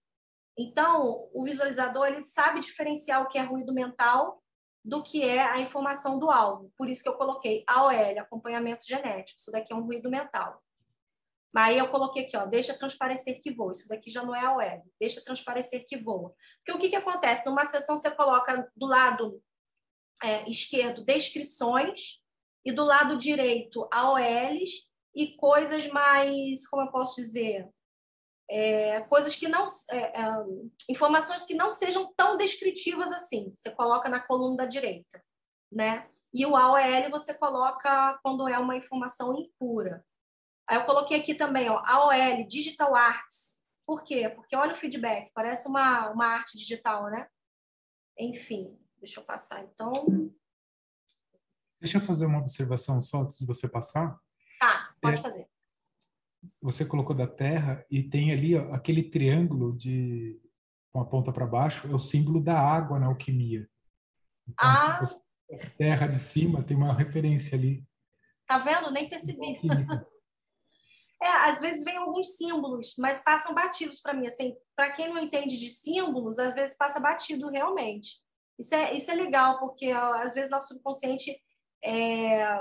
Então, 0.57 1.29
o 1.33 1.43
visualizador 1.43 2.07
ele 2.07 2.25
sabe 2.25 2.61
diferenciar 2.61 3.21
o 3.21 3.27
que 3.27 3.37
é 3.37 3.41
ruído 3.41 3.73
mental 3.73 4.41
do 4.83 5.03
que 5.03 5.21
é 5.23 5.41
a 5.41 5.59
informação 5.59 6.17
do 6.17 6.31
alvo. 6.31 6.71
Por 6.77 6.89
isso 6.89 7.03
que 7.03 7.09
eu 7.09 7.17
coloquei 7.17 7.63
AOL, 7.67 8.19
acompanhamento 8.19 8.85
genético. 8.85 9.39
Isso 9.39 9.51
daqui 9.51 9.73
é 9.73 9.75
um 9.75 9.83
ruído 9.83 10.09
mental. 10.09 10.61
Mas 11.53 11.69
aí 11.69 11.77
eu 11.77 11.89
coloquei 11.89 12.25
aqui, 12.25 12.37
ó, 12.37 12.45
deixa 12.45 12.77
transparecer 12.77 13.41
que 13.41 13.51
voa. 13.53 13.71
Isso 13.71 13.87
daqui 13.87 14.09
já 14.09 14.23
não 14.23 14.35
é 14.35 14.45
AOL, 14.45 14.83
deixa 14.99 15.23
transparecer 15.23 15.85
que 15.87 15.97
voa. 15.97 16.33
Porque 16.57 16.71
o 16.71 16.79
que, 16.79 16.89
que 16.89 16.95
acontece? 16.95 17.45
Numa 17.45 17.65
sessão 17.65 17.97
você 17.97 18.11
coloca 18.11 18.69
do 18.75 18.85
lado 18.85 19.41
é, 20.23 20.49
esquerdo 20.49 21.03
descrições 21.03 22.21
e 22.65 22.71
do 22.71 22.83
lado 22.83 23.17
direito 23.17 23.87
AOLs 23.91 24.89
e 25.15 25.35
coisas 25.35 25.87
mais, 25.87 26.67
como 26.67 26.83
eu 26.83 26.91
posso 26.91 27.15
dizer, 27.15 27.67
é, 28.49 29.01
coisas 29.01 29.35
que 29.35 29.47
não, 29.47 29.65
é, 29.91 30.21
é, 30.21 30.25
informações 30.89 31.43
que 31.43 31.53
não 31.53 31.71
sejam 31.71 32.11
tão 32.15 32.37
descritivas 32.37 33.11
assim. 33.11 33.53
Você 33.55 33.71
coloca 33.71 34.09
na 34.09 34.19
coluna 34.19 34.57
da 34.57 34.65
direita, 34.65 35.23
né? 35.71 36.09
E 36.33 36.45
o 36.45 36.55
AOL 36.55 37.09
você 37.11 37.33
coloca 37.33 38.19
quando 38.23 38.47
é 38.47 38.57
uma 38.57 38.75
informação 38.75 39.35
impura. 39.35 40.03
Aí 40.67 40.77
eu 40.77 40.85
coloquei 40.85 41.19
aqui 41.19 41.33
também, 41.33 41.69
ó, 41.69 41.81
AOL, 41.85 42.47
Digital 42.47 42.95
Arts. 42.95 43.63
Por 43.85 44.03
quê? 44.03 44.29
Porque 44.29 44.55
olha 44.55 44.73
o 44.73 44.77
feedback, 44.77 45.31
parece 45.33 45.67
uma, 45.67 46.11
uma 46.11 46.27
arte 46.27 46.55
digital, 46.55 47.09
né? 47.09 47.27
Enfim, 48.19 48.77
deixa 48.99 49.19
eu 49.19 49.23
passar 49.25 49.63
então. 49.63 49.91
Deixa 51.79 51.97
eu 51.97 52.01
fazer 52.01 52.25
uma 52.25 52.39
observação 52.39 53.01
só 53.01 53.21
antes 53.21 53.37
de 53.39 53.45
você 53.45 53.67
passar. 53.67 54.17
Tá, 54.59 54.93
pode 55.01 55.17
é, 55.17 55.21
fazer 55.21 55.49
você 56.61 56.85
colocou 56.85 57.15
da 57.15 57.27
Terra 57.27 57.85
e 57.89 58.03
tem 58.03 58.31
ali 58.31 58.55
ó, 58.55 58.73
aquele 58.73 59.03
triângulo 59.03 59.75
de 59.75 60.39
com 60.91 61.01
a 61.01 61.05
ponta 61.05 61.31
para 61.31 61.45
baixo 61.45 61.87
é 61.87 61.93
o 61.93 61.99
símbolo 61.99 62.41
da 62.41 62.59
água 62.59 62.99
na 62.99 63.07
alquimia. 63.07 63.69
Então, 64.47 64.67
ah. 64.67 65.03
a 65.03 65.77
Terra 65.77 66.07
de 66.07 66.17
cima 66.17 66.63
tem 66.63 66.75
uma 66.75 66.93
referência 66.93 67.57
ali. 67.57 67.83
Tá 68.47 68.57
vendo? 68.59 68.91
Nem 68.91 69.09
percebi. 69.09 69.59
É, 71.21 71.27
às 71.49 71.59
vezes 71.59 71.83
vem 71.83 71.97
alguns 71.97 72.37
símbolos, 72.37 72.95
mas 72.97 73.21
passam 73.21 73.53
batidos 73.53 73.99
para 73.99 74.13
mim. 74.13 74.25
Assim, 74.25 74.55
para 74.73 74.93
quem 74.93 75.09
não 75.09 75.17
entende 75.17 75.57
de 75.57 75.69
símbolos, 75.69 76.39
às 76.39 76.53
vezes 76.53 76.77
passa 76.77 76.97
batido 76.97 77.49
realmente. 77.49 78.21
Isso 78.57 78.73
é, 78.73 78.95
isso 78.95 79.11
é 79.11 79.15
legal, 79.15 79.59
porque 79.59 79.93
ó, 79.93 80.13
às 80.13 80.33
vezes 80.33 80.49
nosso 80.49 80.69
subconsciente 80.69 81.37
é, 81.83 82.59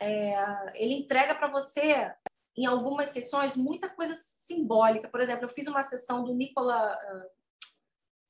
é, 0.00 0.82
ele 0.82 0.94
entrega 0.94 1.34
para 1.34 1.48
você 1.48 2.12
em 2.56 2.66
algumas 2.66 3.10
sessões, 3.10 3.56
muita 3.56 3.88
coisa 3.88 4.14
simbólica. 4.14 5.08
Por 5.08 5.20
exemplo, 5.20 5.44
eu 5.44 5.50
fiz 5.50 5.66
uma 5.66 5.82
sessão 5.82 6.24
do 6.24 6.34
Nikola, 6.34 6.74
ah, 6.74 7.26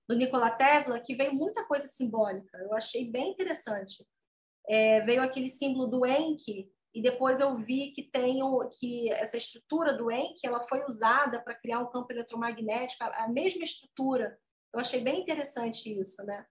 do 0.08 0.16
Nikola 0.16 0.50
Tesla 0.50 1.00
que 1.00 1.14
veio 1.14 1.34
muita 1.34 1.64
coisa 1.64 1.86
simbólica. 1.86 2.58
Eu 2.58 2.74
achei 2.74 3.10
bem 3.10 3.30
interessante. 3.30 4.06
É, 4.68 5.00
veio 5.02 5.22
aquele 5.22 5.48
símbolo 5.48 5.86
do 5.86 6.04
Enki 6.04 6.68
e 6.92 7.00
depois 7.00 7.40
eu 7.40 7.56
vi 7.56 7.92
que 7.92 8.02
tem 8.02 8.42
o, 8.42 8.68
que 8.68 9.12
essa 9.12 9.36
estrutura 9.36 9.92
do 9.92 10.10
Enki 10.10 10.44
ela 10.44 10.66
foi 10.66 10.84
usada 10.86 11.40
para 11.40 11.54
criar 11.54 11.78
um 11.78 11.90
campo 11.90 12.10
eletromagnético, 12.12 13.04
a 13.04 13.28
mesma 13.28 13.62
estrutura. 13.62 14.36
Eu 14.74 14.80
achei 14.80 15.00
bem 15.00 15.20
interessante 15.20 15.88
isso, 15.88 16.24
né? 16.24 16.44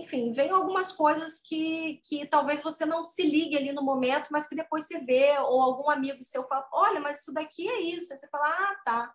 Enfim, 0.00 0.32
vem 0.32 0.50
algumas 0.50 0.92
coisas 0.92 1.40
que, 1.40 2.00
que 2.04 2.26
talvez 2.26 2.62
você 2.62 2.84
não 2.84 3.04
se 3.04 3.22
ligue 3.22 3.56
ali 3.56 3.72
no 3.72 3.82
momento, 3.82 4.28
mas 4.30 4.46
que 4.46 4.54
depois 4.54 4.86
você 4.86 5.00
vê, 5.00 5.38
ou 5.38 5.60
algum 5.60 5.90
amigo 5.90 6.24
seu 6.24 6.46
fala, 6.46 6.68
olha, 6.72 7.00
mas 7.00 7.20
isso 7.20 7.32
daqui 7.32 7.68
é 7.68 7.80
isso. 7.80 8.12
Aí 8.12 8.18
você 8.18 8.28
fala, 8.28 8.48
ah, 8.48 8.76
tá. 8.84 9.14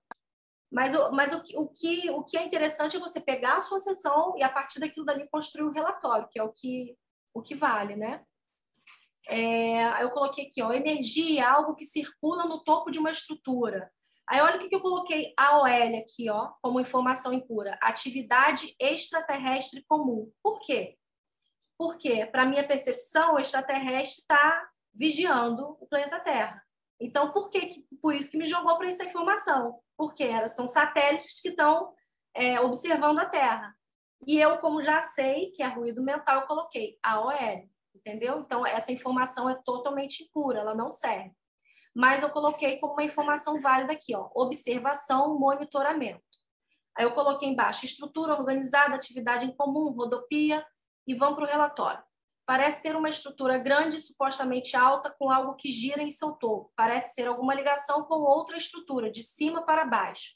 Mas, 0.71 0.93
mas 1.11 1.33
o, 1.33 1.61
o, 1.61 1.67
que, 1.67 2.09
o 2.11 2.23
que 2.23 2.37
é 2.37 2.45
interessante 2.45 2.97
é 2.97 2.99
você 2.99 3.19
pegar 3.19 3.57
a 3.57 3.61
sua 3.61 3.79
sessão 3.79 4.37
e, 4.37 4.43
a 4.43 4.49
partir 4.49 4.79
daquilo 4.79 5.05
dali, 5.05 5.27
construir 5.29 5.65
um 5.65 5.71
relatório, 5.71 6.27
que 6.29 6.39
é 6.39 6.43
o 6.43 6.53
que, 6.53 6.95
o 7.33 7.41
que 7.41 7.55
vale, 7.55 7.95
né? 7.95 8.23
É, 9.27 10.03
eu 10.03 10.09
coloquei 10.11 10.45
aqui, 10.45 10.61
ó, 10.61 10.71
energia, 10.71 11.49
algo 11.49 11.75
que 11.75 11.85
circula 11.85 12.45
no 12.45 12.63
topo 12.63 12.91
de 12.91 12.99
uma 12.99 13.11
estrutura. 13.11 13.91
Aí 14.29 14.39
olha 14.41 14.57
o 14.57 14.59
que, 14.59 14.69
que 14.69 14.75
eu 14.75 14.81
coloquei 14.81 15.33
AOL 15.35 15.65
aqui, 15.65 16.29
ó, 16.29 16.51
como 16.61 16.79
informação 16.79 17.33
impura. 17.33 17.77
Atividade 17.81 18.75
extraterrestre 18.79 19.83
comum. 19.87 20.31
Por 20.43 20.59
quê? 20.59 20.97
Porque, 21.77 22.25
para 22.27 22.45
minha 22.45 22.67
percepção, 22.67 23.35
o 23.35 23.39
extraterrestre 23.39 24.21
está 24.21 24.69
vigiando 24.93 25.77
o 25.79 25.87
planeta 25.87 26.19
Terra. 26.19 26.63
Então, 26.99 27.31
por 27.31 27.49
que, 27.49 27.85
por 28.01 28.13
isso 28.13 28.29
que 28.29 28.37
me 28.37 28.45
jogou 28.45 28.77
para 28.77 28.87
essa 28.87 29.05
informação? 29.05 29.79
porque 29.99 30.47
são 30.47 30.69
satélites 30.69 31.41
que 31.41 31.49
estão 31.49 31.93
é, 32.33 32.57
observando 32.61 33.19
a 33.19 33.25
Terra. 33.25 33.75
E 34.25 34.39
eu, 34.39 34.57
como 34.59 34.81
já 34.81 35.01
sei 35.01 35.51
que 35.51 35.61
é 35.61 35.67
ruído 35.67 36.01
mental, 36.01 36.39
eu 36.39 36.47
coloquei 36.47 36.97
AOL, 37.03 37.67
entendeu? 37.93 38.39
Então, 38.39 38.65
essa 38.65 38.93
informação 38.93 39.49
é 39.49 39.55
totalmente 39.55 40.23
impura, 40.23 40.61
ela 40.61 40.73
não 40.73 40.89
serve. 40.89 41.35
Mas 41.95 42.23
eu 42.23 42.29
coloquei 42.29 42.77
como 42.79 42.93
uma 42.93 43.03
informação 43.03 43.59
válida 43.61 43.93
aqui, 43.93 44.15
ó, 44.15 44.29
observação, 44.33 45.37
monitoramento. 45.37 46.21
Aí 46.97 47.05
eu 47.05 47.11
coloquei 47.11 47.49
embaixo 47.49 47.85
estrutura 47.85 48.33
organizada, 48.33 48.95
atividade 48.95 49.45
em 49.45 49.55
comum, 49.55 49.91
rodopia, 49.91 50.65
e 51.07 51.15
vamos 51.15 51.35
para 51.35 51.45
o 51.45 51.47
relatório. 51.47 52.03
Parece 52.45 52.81
ter 52.81 52.95
uma 52.95 53.09
estrutura 53.09 53.57
grande, 53.57 53.99
supostamente 53.99 54.75
alta, 54.75 55.15
com 55.17 55.29
algo 55.31 55.55
que 55.55 55.69
gira 55.71 56.01
em 56.01 56.11
seu 56.11 56.31
topo. 56.31 56.71
Parece 56.75 57.13
ser 57.13 57.27
alguma 57.27 57.53
ligação 57.53 58.03
com 58.03 58.15
outra 58.15 58.57
estrutura, 58.57 59.11
de 59.11 59.23
cima 59.23 59.63
para 59.65 59.85
baixo. 59.85 60.31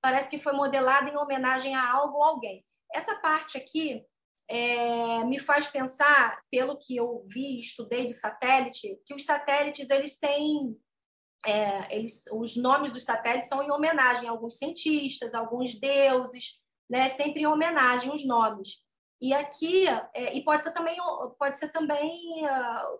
Parece 0.00 0.30
que 0.30 0.38
foi 0.38 0.52
modelada 0.52 1.10
em 1.10 1.16
homenagem 1.16 1.74
a 1.74 1.90
algo 1.92 2.16
ou 2.16 2.24
alguém. 2.24 2.64
Essa 2.92 3.16
parte 3.16 3.58
aqui 3.58 4.02
é, 4.48 5.22
me 5.24 5.38
faz 5.38 5.68
pensar, 5.68 6.40
pelo 6.50 6.78
que 6.78 6.96
eu 6.96 7.24
vi, 7.28 7.60
estudei 7.60 8.06
de 8.06 8.14
satélite, 8.14 8.98
que 9.04 9.14
os 9.14 9.24
satélites 9.24 9.90
eles 9.90 10.18
têm 10.18 10.74
é, 11.46 11.96
eles, 11.96 12.24
os 12.32 12.56
nomes 12.56 12.92
dos 12.92 13.04
satélites 13.04 13.48
são 13.48 13.62
em 13.62 13.70
homenagem 13.70 14.28
a 14.28 14.32
alguns 14.32 14.58
cientistas, 14.58 15.34
a 15.34 15.38
alguns 15.38 15.78
deuses, 15.78 16.60
né? 16.88 17.08
Sempre 17.08 17.42
em 17.42 17.46
homenagem 17.46 18.12
os 18.12 18.26
nomes. 18.26 18.82
E 19.20 19.32
aqui, 19.32 19.86
é, 20.14 20.34
e 20.36 20.44
pode 20.44 20.62
ser 20.62 20.72
também, 20.72 20.96
pode 21.38 21.58
ser 21.58 21.70
também 21.70 22.44
uh, 22.44 22.98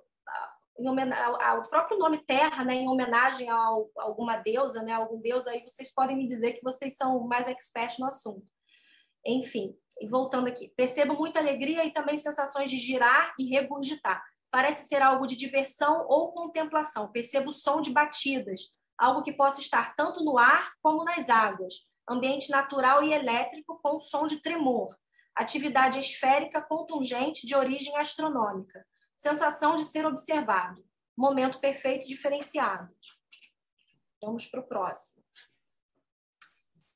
em 0.79 0.89
homenagem 0.89 1.25
ao 1.43 1.63
próprio 1.65 1.99
nome 1.99 2.19
Terra, 2.19 2.65
né? 2.65 2.75
Em 2.75 2.89
homenagem 2.89 3.49
a, 3.51 3.57
alguma 3.97 4.37
deusa, 4.37 4.83
né? 4.83 4.93
Algum 4.93 5.21
deus. 5.21 5.47
Aí 5.47 5.63
vocês 5.63 5.93
podem 5.93 6.17
me 6.17 6.27
dizer 6.27 6.55
que 6.55 6.63
vocês 6.63 6.97
são 6.97 7.21
mais 7.27 7.49
experts 7.49 7.99
no 7.99 8.07
assunto. 8.07 8.47
Enfim, 9.27 9.77
voltando 10.09 10.47
aqui, 10.47 10.73
percebo 10.77 11.15
muita 11.15 11.41
alegria 11.41 11.85
e 11.85 11.93
também 11.93 12.17
sensações 12.17 12.71
de 12.71 12.79
girar 12.79 13.35
e 13.39 13.51
regurgitar. 13.51 14.23
Parece 14.51 14.89
ser 14.89 15.03
algo 15.03 15.27
de 15.27 15.37
diversão 15.37 16.07
ou 16.09 16.33
contemplação. 16.33 17.11
Percebo 17.13 17.51
o 17.51 17.55
som 17.55 17.81
de 17.81 17.91
batidas, 17.91 18.73
algo 18.97 19.23
que 19.23 19.33
possa 19.33 19.61
estar 19.61 19.95
tanto 19.95 20.25
no 20.25 20.39
ar 20.39 20.73
como 20.83 21.05
nas 21.05 21.29
águas. 21.29 21.87
Ambiente 22.09 22.51
natural 22.51 23.03
e 23.03 23.13
elétrico 23.13 23.79
com 23.83 24.01
som 24.01 24.27
de 24.27 24.41
tremor. 24.41 24.97
Atividade 25.35 25.99
esférica 25.99 26.63
contungente 26.63 27.47
de 27.47 27.55
origem 27.55 27.97
astronômica. 27.97 28.85
Sensação 29.17 29.77
de 29.77 29.85
ser 29.85 30.07
observado. 30.07 30.83
Momento 31.17 31.61
perfeito 31.61 32.07
diferenciado. 32.07 32.89
Vamos 34.23 34.47
para 34.47 34.61
o 34.61 34.67
próximo. 34.67 35.23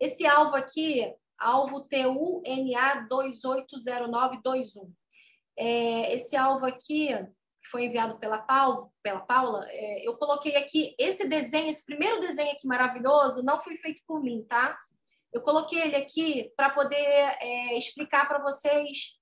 Esse 0.00 0.26
alvo 0.26 0.56
aqui 0.56 1.14
alvo 1.42 1.80
TUNA 1.80 3.06
280921. 3.08 4.94
É, 5.56 6.14
esse 6.14 6.36
alvo 6.36 6.64
aqui, 6.64 7.08
que 7.62 7.68
foi 7.68 7.84
enviado 7.84 8.18
pela, 8.18 8.38
Paulo, 8.38 8.92
pela 9.02 9.20
Paula, 9.20 9.66
é, 9.70 10.06
eu 10.06 10.16
coloquei 10.16 10.56
aqui 10.56 10.94
esse 10.98 11.28
desenho, 11.28 11.70
esse 11.70 11.84
primeiro 11.84 12.20
desenho 12.20 12.52
aqui 12.52 12.66
maravilhoso, 12.66 13.44
não 13.44 13.60
foi 13.60 13.76
feito 13.76 14.02
por 14.06 14.22
mim, 14.22 14.44
tá? 14.48 14.78
Eu 15.32 15.40
coloquei 15.42 15.80
ele 15.80 15.96
aqui 15.96 16.52
para 16.56 16.70
poder 16.70 16.96
é, 16.96 17.78
explicar 17.78 18.26
para 18.28 18.42
vocês 18.42 19.18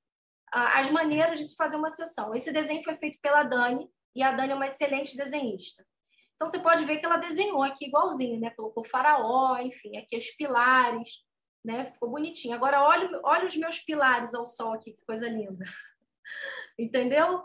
as 0.53 0.91
maneiras 0.91 1.39
de 1.39 1.45
se 1.45 1.55
fazer 1.55 1.77
uma 1.77 1.91
sessão. 1.91 2.35
Esse 2.35 2.53
desenho 2.53 2.83
foi 2.83 2.97
feito 2.97 3.19
pela 3.23 3.45
Dani, 3.45 3.89
e 4.15 4.23
a 4.23 4.33
Dani 4.33 4.53
é 4.53 4.55
uma 4.57 4.67
excelente 4.67 5.17
desenhista. 5.17 5.87
Então, 6.35 6.49
você 6.49 6.59
pode 6.59 6.85
ver 6.85 6.99
que 6.99 7.07
ela 7.07 7.19
desenhou 7.19 7.63
aqui 7.63 7.87
igualzinho, 7.87 8.41
né? 8.41 8.51
Colocou 8.57 8.85
faraó, 8.85 9.59
enfim, 9.59 9.97
aqui 9.99 10.17
os 10.17 10.31
pilares, 10.31 11.19
né? 11.65 11.93
Ficou 11.93 12.11
bonitinho. 12.11 12.55
Agora, 12.55 12.83
olha, 12.83 13.21
olha 13.23 13.47
os 13.47 13.57
meus 13.57 13.79
pilares 13.79 14.35
ao 14.35 14.47
sol 14.47 14.73
aqui, 14.73 14.93
que 14.93 15.05
coisa 15.05 15.29
linda. 15.29 15.65
Entendeu? 16.79 17.45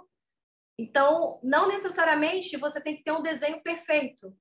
Então, 0.78 1.40
não 1.42 1.68
necessariamente 1.68 2.58
você 2.58 2.82
tem 2.82 2.98
que 2.98 3.04
ter 3.04 3.12
um 3.12 3.22
desenho 3.22 3.62
perfeito, 3.64 4.36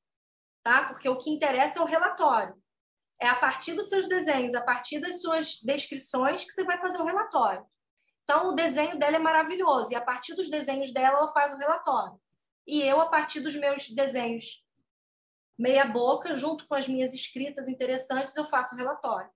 tá? 0.63 0.89
Porque 0.89 1.09
o 1.09 1.17
que 1.17 1.31
interessa 1.31 1.79
é 1.79 1.83
o 1.83 1.87
relatório. 1.87 2.55
É 3.21 3.29
a 3.29 3.37
partir 3.37 3.75
dos 3.75 3.89
seus 3.89 4.09
desenhos, 4.09 4.55
a 4.55 4.63
partir 4.63 4.99
das 4.99 5.21
suas 5.21 5.61
descrições 5.63 6.45
que 6.45 6.51
você 6.51 6.65
vai 6.65 6.79
fazer 6.79 6.99
o 7.01 7.05
relatório. 7.05 7.65
Então, 8.25 8.49
o 8.49 8.53
desenho 8.53 8.99
dela 8.99 9.17
é 9.17 9.21
maravilhoso 9.21 9.93
e 9.93 9.95
a 9.95 10.01
partir 10.01 10.35
dos 10.35 10.51
desenhos 10.51 10.93
dela 10.93 11.19
ela 11.19 11.33
faz 11.33 11.55
o 11.55 11.59
relatório. 11.59 12.19
E 12.67 12.83
eu, 12.83 13.01
a 13.01 13.07
partir 13.07 13.41
dos 13.41 13.55
meus 13.55 13.89
desenhos 13.91 14.65
meia 15.57 15.85
boca, 15.85 16.35
junto 16.35 16.67
com 16.67 16.75
as 16.75 16.89
minhas 16.89 17.15
escritas 17.15 17.69
interessantes, 17.69 18.35
eu 18.35 18.47
faço 18.47 18.75
o 18.75 18.79
relatório. 18.79 19.31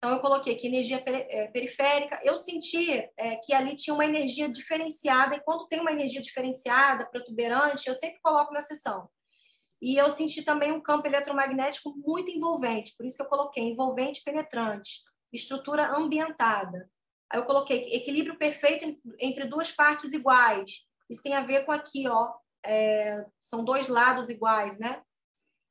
Então, 0.00 0.14
eu 0.14 0.20
coloquei 0.20 0.54
aqui 0.54 0.66
energia 0.66 1.04
é, 1.06 1.48
periférica. 1.48 2.18
Eu 2.24 2.38
senti 2.38 2.90
é, 3.18 3.36
que 3.36 3.52
ali 3.52 3.76
tinha 3.76 3.92
uma 3.92 4.06
energia 4.06 4.48
diferenciada, 4.48 5.36
e 5.36 5.40
quando 5.40 5.68
tem 5.68 5.78
uma 5.78 5.92
energia 5.92 6.22
diferenciada, 6.22 7.04
protuberante, 7.04 7.86
eu 7.86 7.94
sempre 7.94 8.18
coloco 8.22 8.50
na 8.50 8.62
sessão. 8.62 9.10
E 9.80 9.96
eu 9.96 10.10
senti 10.10 10.42
também 10.42 10.72
um 10.72 10.80
campo 10.80 11.06
eletromagnético 11.06 11.94
muito 11.98 12.30
envolvente, 12.30 12.94
por 12.96 13.04
isso 13.04 13.16
que 13.16 13.22
eu 13.22 13.28
coloquei 13.28 13.62
envolvente 13.62 14.22
penetrante, 14.24 15.02
estrutura 15.30 15.94
ambientada. 15.94 16.90
Aí 17.30 17.38
eu 17.38 17.44
coloquei 17.44 17.94
equilíbrio 17.94 18.38
perfeito 18.38 18.98
entre 19.18 19.44
duas 19.44 19.70
partes 19.70 20.14
iguais. 20.14 20.82
Isso 21.10 21.22
tem 21.22 21.34
a 21.34 21.42
ver 21.42 21.66
com 21.66 21.72
aqui, 21.72 22.08
ó, 22.08 22.32
é, 22.64 23.24
são 23.38 23.64
dois 23.64 23.86
lados 23.88 24.30
iguais, 24.30 24.78
né? 24.78 25.02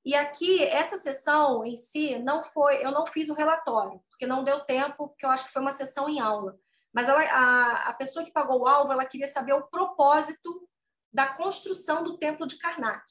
E 0.06 0.16
aqui, 0.16 0.64
essa 0.64 0.97
sessão 0.97 1.66
em 1.66 1.76
si, 1.76 2.18
não 2.20 2.43
foi, 2.43 2.84
eu 2.84 2.91
não 2.91 3.06
fiz 3.06 3.30
o 3.30 3.34
relatório, 3.34 4.02
porque 4.10 4.26
não 4.26 4.43
deu 4.43 4.62
tempo, 4.62 5.10
porque 5.10 5.26
eu 5.26 5.30
acho 5.30 5.45
que 5.45 5.52
foi 5.52 5.62
uma 5.62 5.74
sessão 5.74 6.08
em 6.08 6.20
aula. 6.20 6.58
Mas 6.93 7.08
ela, 7.08 7.22
a, 7.22 7.89
a 7.89 7.93
pessoa 7.93 8.26
que 8.26 8.32
pagou 8.32 8.62
o 8.62 8.68
alvo, 8.68 8.91
ela 8.91 9.06
queria 9.06 9.28
saber 9.28 9.54
o 9.54 9.68
propósito 9.68 10.68
da 11.12 11.34
construção 11.36 12.04
do 12.04 12.18
templo 12.18 12.47
de 12.47 12.58
Karnak. 12.58 13.04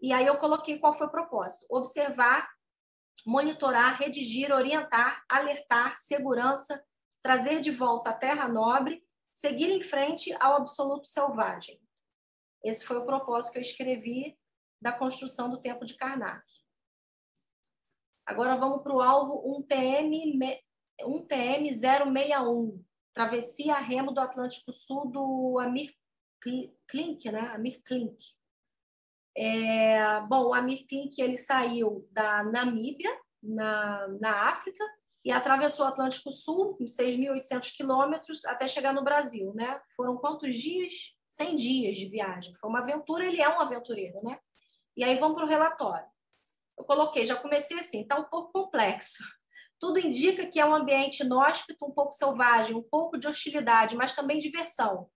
E 0.00 0.12
aí 0.12 0.26
eu 0.26 0.36
coloquei 0.36 0.78
qual 0.78 0.96
foi 0.96 1.06
o 1.06 1.10
propósito: 1.10 1.66
observar, 1.68 2.48
monitorar, 3.26 3.98
redigir, 3.98 4.52
orientar, 4.52 5.24
alertar, 5.28 5.98
segurança, 5.98 6.82
trazer 7.22 7.60
de 7.60 7.70
volta 7.70 8.10
a 8.10 8.14
terra 8.14 8.48
nobre, 8.48 9.04
seguir 9.32 9.70
em 9.70 9.82
frente 9.82 10.34
ao 10.40 10.56
absoluto 10.56 11.06
selvagem. 11.06 11.80
Esse 12.64 12.84
foi 12.84 12.96
o 12.96 13.06
propósito 13.06 13.52
que 13.52 13.58
eu 13.58 13.62
escrevi 13.62 14.38
da 14.80 14.92
construção 14.92 15.50
do 15.50 15.60
Templo 15.60 15.86
de 15.86 15.96
Karnak. 15.96 16.44
Agora 18.26 18.56
vamos 18.56 18.82
para 18.82 18.94
o 18.94 19.00
alvo 19.00 19.62
1TM, 19.62 20.58
1TM061, 21.00 22.84
travessia 23.14 23.74
a 23.74 23.80
remo 23.80 24.12
do 24.12 24.20
Atlântico 24.20 24.72
Sul 24.72 25.10
do 25.10 25.58
Amir 25.58 25.94
Klink, 26.86 27.30
né? 27.30 27.40
Amir 27.54 27.82
Klink. 27.82 28.18
É, 29.36 30.20
bom, 30.22 30.48
o 30.48 30.54
Amir 30.54 30.86
Klink 30.86 31.20
ele 31.20 31.36
saiu 31.36 32.08
da 32.12 32.44
Namíbia, 32.44 33.10
na, 33.42 34.08
na 34.20 34.50
África, 34.50 34.84
e 35.24 35.30
atravessou 35.30 35.86
o 35.86 35.88
Atlântico 35.88 36.30
Sul, 36.32 36.76
6.800 36.80 37.74
quilômetros, 37.76 38.44
até 38.44 38.66
chegar 38.66 38.92
no 38.92 39.04
Brasil, 39.04 39.52
né? 39.54 39.80
Foram 39.96 40.16
quantos 40.16 40.54
dias? 40.54 41.16
100 41.30 41.56
dias 41.56 41.96
de 41.96 42.08
viagem. 42.08 42.54
Foi 42.56 42.68
uma 42.68 42.80
aventura, 42.80 43.24
ele 43.24 43.40
é 43.40 43.48
um 43.48 43.60
aventureiro, 43.60 44.20
né? 44.22 44.38
E 44.98 45.04
aí 45.04 45.16
vamos 45.16 45.36
para 45.36 45.46
o 45.46 45.48
relatório. 45.48 46.08
Eu 46.76 46.84
coloquei, 46.84 47.24
já 47.24 47.36
comecei 47.36 47.78
assim, 47.78 48.02
está 48.02 48.18
um 48.18 48.24
pouco 48.24 48.50
complexo. 48.50 49.22
Tudo 49.78 50.00
indica 50.00 50.44
que 50.48 50.58
é 50.58 50.66
um 50.66 50.74
ambiente 50.74 51.22
inóspito, 51.22 51.86
um 51.86 51.92
pouco 51.92 52.12
selvagem, 52.12 52.74
um 52.74 52.82
pouco 52.82 53.16
de 53.16 53.28
hostilidade, 53.28 53.94
mas 53.94 54.12
também 54.12 54.40
diversão. 54.40 55.08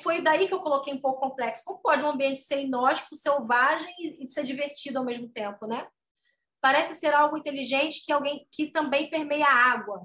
Foi 0.00 0.20
daí 0.20 0.48
que 0.48 0.54
eu 0.54 0.60
coloquei 0.60 0.92
um 0.92 1.00
pouco 1.00 1.20
complexo. 1.20 1.62
Como 1.64 1.78
pode 1.78 2.04
um 2.04 2.08
ambiente 2.08 2.40
ser 2.40 2.62
inóspito, 2.64 3.14
selvagem 3.14 3.94
e 4.00 4.28
ser 4.28 4.42
divertido 4.42 4.98
ao 4.98 5.04
mesmo 5.04 5.28
tempo, 5.28 5.68
né? 5.68 5.86
Parece 6.60 6.96
ser 6.96 7.14
algo 7.14 7.38
inteligente 7.38 8.04
que 8.04 8.10
alguém 8.10 8.48
que 8.50 8.72
também 8.72 9.08
permeia 9.08 9.46
a 9.46 9.72
água. 9.72 10.04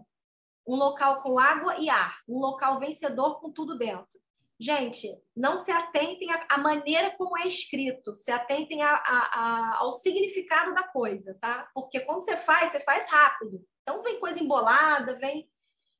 Um 0.68 0.76
local 0.76 1.24
com 1.24 1.40
água 1.40 1.80
e 1.80 1.90
ar, 1.90 2.20
um 2.30 2.38
local 2.38 2.80
vencedor 2.80 3.40
com 3.42 3.52
tudo 3.52 3.80
dentro. 3.80 4.08
Gente, 4.60 5.16
não 5.36 5.56
se 5.56 5.72
atentem 5.72 6.30
à 6.50 6.58
maneira 6.58 7.12
como 7.12 7.38
é 7.38 7.48
escrito, 7.48 8.16
se 8.16 8.32
atentem 8.32 8.82
a, 8.82 8.92
a, 8.92 8.96
a, 8.96 9.78
ao 9.80 9.94
significado 9.94 10.74
da 10.74 10.84
coisa, 10.84 11.38
tá? 11.40 11.70
Porque 11.76 12.00
quando 12.00 12.22
você 12.22 12.36
faz, 12.36 12.72
você 12.72 12.80
faz 12.80 13.08
rápido. 13.08 13.64
Então, 13.84 14.02
vem 14.02 14.20
coisa 14.20 14.44
embolada, 14.44 15.16
vem. 15.20 15.48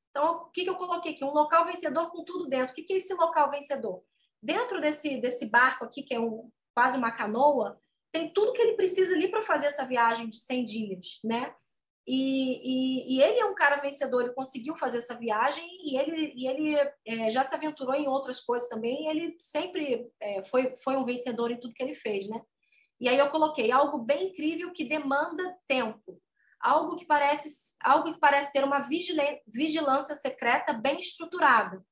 Então, 0.10 0.38
o 0.38 0.46
que, 0.50 0.64
que 0.64 0.70
eu 0.70 0.76
coloquei 0.76 1.14
aqui? 1.14 1.24
Um 1.24 1.34
local 1.34 1.66
vencedor 1.66 2.10
com 2.10 2.24
tudo 2.24 2.50
dentro. 2.50 2.72
O 2.72 2.76
que, 2.76 2.82
que 2.82 2.94
é 2.94 2.98
esse 2.98 3.14
local 3.14 3.52
vencedor? 3.52 4.04
Dentro 4.42 4.82
desse, 4.82 5.22
desse 5.22 5.52
barco 5.52 5.86
aqui, 5.86 6.02
que 6.02 6.16
é 6.16 6.20
um, 6.20 6.50
quase 6.74 6.98
uma 6.98 7.12
canoa, 7.12 7.80
tem 8.12 8.34
tudo 8.34 8.54
que 8.54 8.62
ele 8.62 8.76
precisa 8.76 9.14
ali 9.14 9.30
para 9.30 9.44
fazer 9.44 9.68
essa 9.68 9.86
viagem 9.86 10.30
de 10.30 10.38
100 10.38 10.66
dias, 10.66 11.20
né? 11.24 11.54
E, 12.08 12.62
e, 12.64 13.16
e, 13.16 13.22
ele 13.22 13.38
é 13.38 13.46
um 13.46 13.54
cara 13.54 13.82
vencedor, 13.82 14.22
ele 14.22 14.34
conseguiu 14.34 14.78
fazer 14.78 15.00
essa 15.00 15.14
viagem 15.14 15.68
e 15.84 15.98
ele, 15.98 16.34
e 16.38 16.48
ele 16.48 16.76
é, 17.06 17.30
já 17.30 17.44
se 17.44 17.54
aventurou 17.54 17.94
em 17.94 18.08
outras 18.08 18.40
coisas 18.40 18.70
também. 18.70 19.10
ele 19.10 19.36
sempre 19.38 20.10
é, 20.22 20.42
foi, 20.46 20.78
foi 20.84 20.96
um 20.96 21.04
vencedor 21.04 21.52
em 21.52 21.60
tudo 21.60 21.74
que 21.74 21.84
ele 21.84 21.94
fez, 21.94 22.30
né? 22.30 22.42
E 23.00 23.10
aí 23.10 23.18
eu 23.18 23.30
coloquei 23.30 23.72
algo 23.72 24.00
bem 24.00 24.30
incrível 24.30 24.72
que 24.72 24.86
demanda 24.86 25.58
tempo. 25.68 26.22
algo 26.62 26.96
que 26.96 27.06
parece, 27.06 27.50
algo 27.84 28.14
que 28.14 28.20
parece 28.20 28.54
ter 28.54 28.64
uma 28.64 28.80
vigilância 29.46 30.16
secreta 30.16 30.74
bem 30.74 31.00
estruturada. 31.00 31.86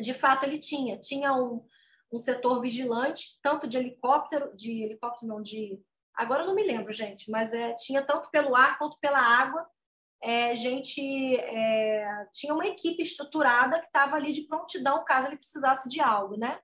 De 0.00 0.12
fato, 0.12 0.44
ele 0.44 0.58
tinha. 0.58 0.98
Tinha 0.98 1.32
um, 1.32 1.64
um 2.12 2.18
setor 2.18 2.60
vigilante, 2.60 3.38
tanto 3.40 3.66
de 3.66 3.78
helicóptero, 3.78 4.54
de 4.56 4.82
helicóptero 4.82 5.28
não, 5.28 5.40
de... 5.40 5.80
Agora 6.16 6.42
eu 6.42 6.46
não 6.46 6.54
me 6.54 6.64
lembro, 6.64 6.92
gente, 6.92 7.30
mas 7.30 7.52
é, 7.52 7.74
tinha 7.74 8.02
tanto 8.02 8.30
pelo 8.30 8.54
ar 8.56 8.78
quanto 8.78 8.98
pela 9.00 9.18
água. 9.18 9.68
É, 10.22 10.56
gente 10.56 11.36
é, 11.36 12.26
tinha 12.32 12.54
uma 12.54 12.66
equipe 12.66 13.02
estruturada 13.02 13.80
que 13.80 13.86
estava 13.86 14.16
ali 14.16 14.32
de 14.32 14.46
prontidão 14.46 15.04
caso 15.04 15.28
ele 15.28 15.36
precisasse 15.36 15.88
de 15.88 16.00
algo, 16.00 16.36
né? 16.36 16.58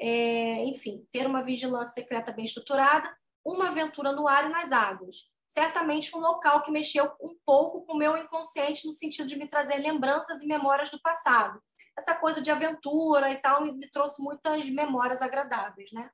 É, 0.00 0.64
enfim, 0.64 1.06
ter 1.12 1.26
uma 1.26 1.42
vigilância 1.42 1.94
secreta 1.94 2.32
bem 2.32 2.44
estruturada, 2.44 3.16
uma 3.44 3.68
aventura 3.68 4.12
no 4.12 4.26
ar 4.26 4.46
e 4.46 4.52
nas 4.52 4.72
águas 4.72 5.16
certamente 5.56 6.14
um 6.14 6.20
local 6.20 6.62
que 6.62 6.70
mexeu 6.70 7.10
um 7.18 7.34
pouco 7.46 7.86
com 7.86 7.94
o 7.94 7.96
meu 7.96 8.14
inconsciente 8.14 8.86
no 8.86 8.92
sentido 8.92 9.26
de 9.26 9.36
me 9.36 9.48
trazer 9.48 9.78
lembranças 9.78 10.42
e 10.42 10.46
memórias 10.46 10.90
do 10.90 11.00
passado. 11.00 11.62
Essa 11.96 12.14
coisa 12.14 12.42
de 12.42 12.50
aventura 12.50 13.30
e 13.30 13.36
tal 13.36 13.64
me 13.64 13.90
trouxe 13.90 14.22
muitas 14.22 14.68
memórias 14.68 15.22
agradáveis, 15.22 15.90
né? 15.92 16.10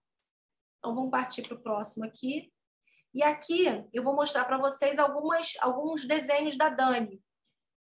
Então 0.82 0.96
vamos 0.96 1.12
partir 1.12 1.42
para 1.42 1.56
o 1.56 1.60
próximo 1.60 2.04
aqui. 2.04 2.52
E 3.14 3.22
aqui 3.22 3.66
eu 3.92 4.02
vou 4.02 4.16
mostrar 4.16 4.44
para 4.44 4.58
vocês 4.58 4.98
algumas, 4.98 5.54
alguns 5.60 6.06
desenhos 6.06 6.56
da 6.56 6.70
Dani, 6.70 7.22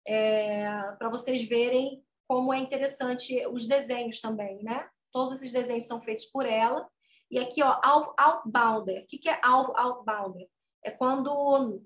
é, 0.05 0.65
para 0.99 1.09
vocês 1.09 1.41
verem 1.43 2.03
como 2.27 2.53
é 2.53 2.59
interessante 2.59 3.43
os 3.47 3.65
desenhos 3.65 4.21
também, 4.21 4.61
né? 4.63 4.87
Todos 5.11 5.35
esses 5.35 5.51
desenhos 5.51 5.85
são 5.85 6.01
feitos 6.01 6.25
por 6.25 6.45
ela. 6.45 6.87
E 7.29 7.39
aqui, 7.39 7.63
ó, 7.63 7.81
Outbounder. 8.17 9.03
O 9.03 9.07
que, 9.07 9.17
que 9.17 9.29
é 9.29 9.39
Outbounder? 9.43 10.47
é 10.83 10.91
quando 10.91 11.83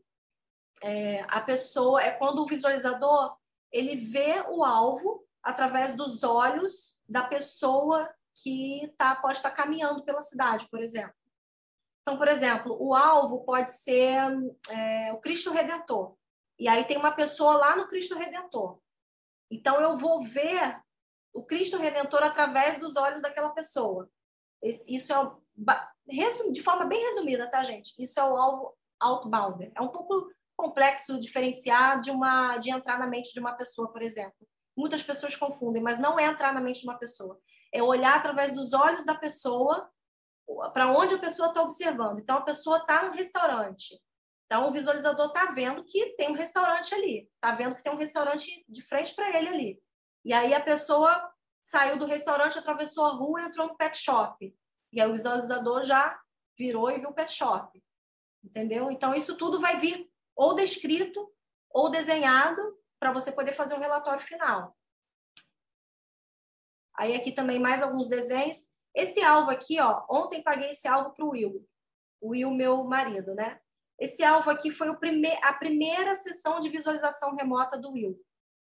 é, 0.82 1.22
a 1.28 1.42
pessoa, 1.42 2.02
é 2.02 2.12
quando 2.12 2.42
o 2.42 2.48
visualizador 2.48 3.36
ele 3.72 3.96
vê 3.96 4.44
o 4.50 4.64
alvo 4.64 5.26
através 5.44 5.96
dos 5.96 6.24
olhos 6.24 7.00
da 7.08 7.24
pessoa 7.24 8.10
que 8.36 8.94
tá, 8.98 9.16
pode 9.16 9.38
estar 9.38 9.50
tá 9.50 9.56
caminhando 9.56 10.04
pela 10.04 10.22
cidade, 10.22 10.68
por 10.70 10.80
exemplo. 10.80 11.16
Então, 12.02 12.18
por 12.18 12.28
exemplo, 12.28 12.78
o 12.80 12.94
alvo 12.94 13.44
pode 13.44 13.72
ser 13.72 14.22
é, 14.70 15.12
o 15.14 15.18
Cristo 15.18 15.52
Redentor. 15.52 16.16
E 16.60 16.68
aí 16.68 16.86
tem 16.86 16.98
uma 16.98 17.16
pessoa 17.16 17.58
lá 17.58 17.76
no 17.76 17.88
Cristo 17.88 18.16
Redentor. 18.16 18.80
Então, 19.50 19.82
eu 19.82 19.98
vou 19.98 20.24
ver 20.24 20.80
o 21.34 21.44
Cristo 21.44 21.78
Redentor 21.78 22.24
através 22.24 22.80
dos 22.80 22.96
olhos 22.96 23.22
daquela 23.22 23.50
pessoa. 23.50 24.10
Isso 24.62 25.12
é, 25.14 26.52
de 26.52 26.62
forma 26.62 26.86
bem 26.86 27.04
resumida, 27.08 27.50
tá, 27.50 27.64
gente? 27.64 27.94
Isso 28.00 28.20
é 28.20 28.24
o 28.24 28.38
alvo 28.38 28.78
outbounder. 29.00 29.72
É 29.76 29.82
um 29.82 29.90
pouco 29.90 30.32
complexo 30.56 31.20
diferenciar 31.20 32.00
de 32.00 32.12
uma 32.12 32.58
de 32.58 32.72
entrar 32.72 32.98
na 32.98 33.08
mente 33.08 33.34
de 33.34 33.40
uma 33.40 33.54
pessoa, 33.54 33.92
por 33.92 34.02
exemplo. 34.02 34.48
Muitas 34.76 35.04
pessoas 35.04 35.36
confundem, 35.36 35.82
mas 35.82 36.00
não 36.00 36.20
é 36.20 36.26
entrar 36.26 36.54
na 36.54 36.62
mente 36.62 36.82
de 36.82 36.88
uma 36.88 36.98
pessoa. 36.98 37.40
É 37.76 37.84
olhar 37.84 38.16
através 38.16 38.54
dos 38.54 38.74
olhos 38.74 39.06
da 39.06 39.16
pessoa 39.16 39.90
para 40.74 40.92
onde 40.92 41.16
a 41.16 41.20
pessoa 41.20 41.50
está 41.50 41.62
observando. 41.62 42.20
Então, 42.20 42.38
a 42.38 42.42
pessoa 42.42 42.78
está 42.78 43.08
no 43.08 43.14
restaurante. 43.14 44.00
Então, 44.46 44.70
o 44.70 44.72
visualizador 44.72 45.28
está 45.28 45.52
vendo 45.52 45.84
que 45.84 46.16
tem 46.16 46.30
um 46.30 46.36
restaurante 46.36 46.94
ali. 46.94 47.30
Está 47.36 47.56
vendo 47.56 47.76
que 47.76 47.82
tem 47.82 47.92
um 47.92 47.98
restaurante 47.98 48.64
de 48.70 48.82
frente 48.84 49.16
para 49.16 49.30
ele 49.38 49.48
ali. 49.50 49.84
E 50.24 50.34
aí, 50.34 50.54
a 50.54 50.62
pessoa 50.62 51.32
saiu 51.64 51.98
do 51.98 52.06
restaurante, 52.06 52.60
atravessou 52.60 53.06
a 53.06 53.10
rua 53.10 53.42
e 53.42 53.46
entrou 53.46 53.68
no 53.68 53.76
pet 53.76 53.98
shop. 53.98 54.56
E 54.94 55.02
aí, 55.02 55.10
o 55.10 55.14
visualizador 55.14 55.84
já 55.84 56.20
virou 56.58 56.92
e 56.92 57.00
viu 57.00 57.10
o 57.10 57.14
pet 57.14 57.34
shop 57.34 57.84
entendeu? 58.46 58.92
Então, 58.92 59.14
isso 59.16 59.36
tudo 59.36 59.60
vai 59.60 59.80
vir 59.80 60.08
ou 60.36 60.56
descrito 60.56 61.28
ou 61.70 61.90
desenhado 61.90 62.62
para 63.00 63.12
você 63.12 63.32
poder 63.32 63.54
fazer 63.54 63.74
um 63.76 63.80
relatório 63.80 64.24
final. 64.24 64.78
Aí 66.98 67.16
aqui 67.16 67.32
também 67.32 67.60
mais 67.60 67.82
alguns 67.82 68.08
desenhos. 68.10 68.66
Esse 68.94 69.22
alvo 69.22 69.52
aqui, 69.52 69.80
ó, 69.80 70.04
ontem 70.10 70.42
paguei 70.42 70.70
esse 70.70 70.88
alvo 70.88 71.14
para 71.14 71.26
o 71.26 71.32
Will, 71.32 71.68
o 72.22 72.30
Will, 72.30 72.50
meu 72.52 72.84
marido, 72.84 73.36
né? 73.36 73.60
Esse 74.00 74.24
alvo 74.24 74.50
aqui 74.50 74.72
foi 74.72 74.94
prime 74.98 75.38
a 75.42 75.54
primeira 75.54 76.16
sessão 76.16 76.60
de 76.60 76.70
visualização 76.70 77.36
remota 77.36 77.78
do 77.78 77.92
Will. 77.92 78.20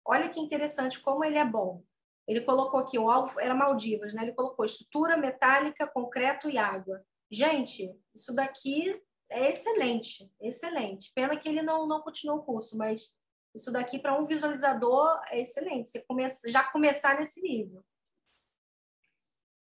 Olha 0.05 0.29
que 0.29 0.39
interessante 0.39 0.99
como 0.99 1.23
ele 1.23 1.37
é 1.37 1.45
bom. 1.45 1.83
Ele 2.27 2.41
colocou 2.41 2.79
aqui, 2.79 2.97
o 2.97 3.09
alvo 3.09 3.39
era 3.39 3.53
Maldivas, 3.53 4.13
né? 4.13 4.23
Ele 4.23 4.33
colocou 4.33 4.63
estrutura 4.63 5.17
metálica, 5.17 5.87
concreto 5.87 6.49
e 6.49 6.57
água. 6.57 7.03
Gente, 7.29 7.93
isso 8.13 8.33
daqui 8.35 9.01
é 9.29 9.49
excelente, 9.49 10.31
excelente. 10.39 11.11
Pena 11.13 11.37
que 11.37 11.49
ele 11.49 11.61
não, 11.61 11.87
não 11.87 12.01
continuou 12.01 12.39
o 12.39 12.43
curso, 12.43 12.77
mas 12.77 13.15
isso 13.55 13.71
daqui 13.71 13.99
para 13.99 14.19
um 14.19 14.25
visualizador 14.25 15.19
é 15.29 15.41
excelente. 15.41 15.89
Você 15.89 16.49
já 16.49 16.63
começar 16.63 17.17
nesse 17.17 17.41
nível. 17.41 17.83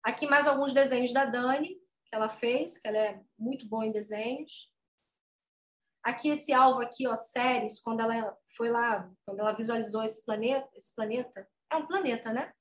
Aqui 0.07 0.25
mais 0.25 0.47
alguns 0.47 0.71
desenhos 0.73 1.11
da 1.11 1.25
Dani, 1.25 1.67
que 2.05 2.15
ela 2.15 2.29
fez, 2.29 2.77
que 2.77 2.87
ela 2.87 2.97
é 2.97 3.21
muito 3.37 3.67
boa 3.67 3.85
em 3.85 3.91
desenhos. 3.91 4.71
Aqui 6.01 6.29
esse 6.29 6.53
alvo 6.53 6.79
aqui, 6.79 7.05
ó, 7.05 7.13
Ceres, 7.13 7.81
quando 7.81 7.99
ela 7.99 8.33
foi 8.55 8.69
lá, 8.69 9.11
quando 9.25 9.41
ela 9.41 9.51
visualizou 9.51 10.01
esse 10.01 10.23
planeta, 10.23 10.69
esse 10.77 10.95
planeta, 10.95 11.45
é 11.69 11.75
um 11.75 11.85
planeta, 11.85 12.31
né? 12.31 12.53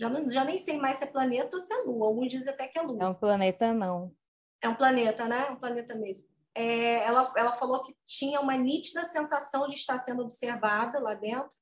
Já, 0.00 0.08
não, 0.08 0.30
já 0.30 0.44
nem 0.44 0.56
sei 0.56 0.78
mais 0.78 0.98
se 0.98 1.04
é 1.04 1.08
planeta 1.08 1.56
ou 1.56 1.60
se 1.60 1.74
é 1.74 1.78
lua. 1.78 2.06
Alguns 2.06 2.30
dizem 2.30 2.54
até 2.54 2.68
que 2.68 2.78
é 2.78 2.82
lua. 2.82 3.02
É 3.02 3.08
um 3.08 3.14
planeta, 3.14 3.74
não. 3.74 4.14
É 4.62 4.68
um 4.68 4.76
planeta, 4.76 5.26
né? 5.26 5.50
Um 5.50 5.56
planeta 5.56 5.96
mesmo. 5.96 6.32
É, 6.54 7.04
ela, 7.04 7.32
ela 7.36 7.52
falou 7.54 7.82
que 7.82 7.92
tinha 8.06 8.40
uma 8.40 8.56
nítida 8.56 9.04
sensação 9.04 9.66
de 9.66 9.74
estar 9.74 9.98
sendo 9.98 10.22
observada 10.22 11.00
lá 11.00 11.14
dentro 11.14 11.58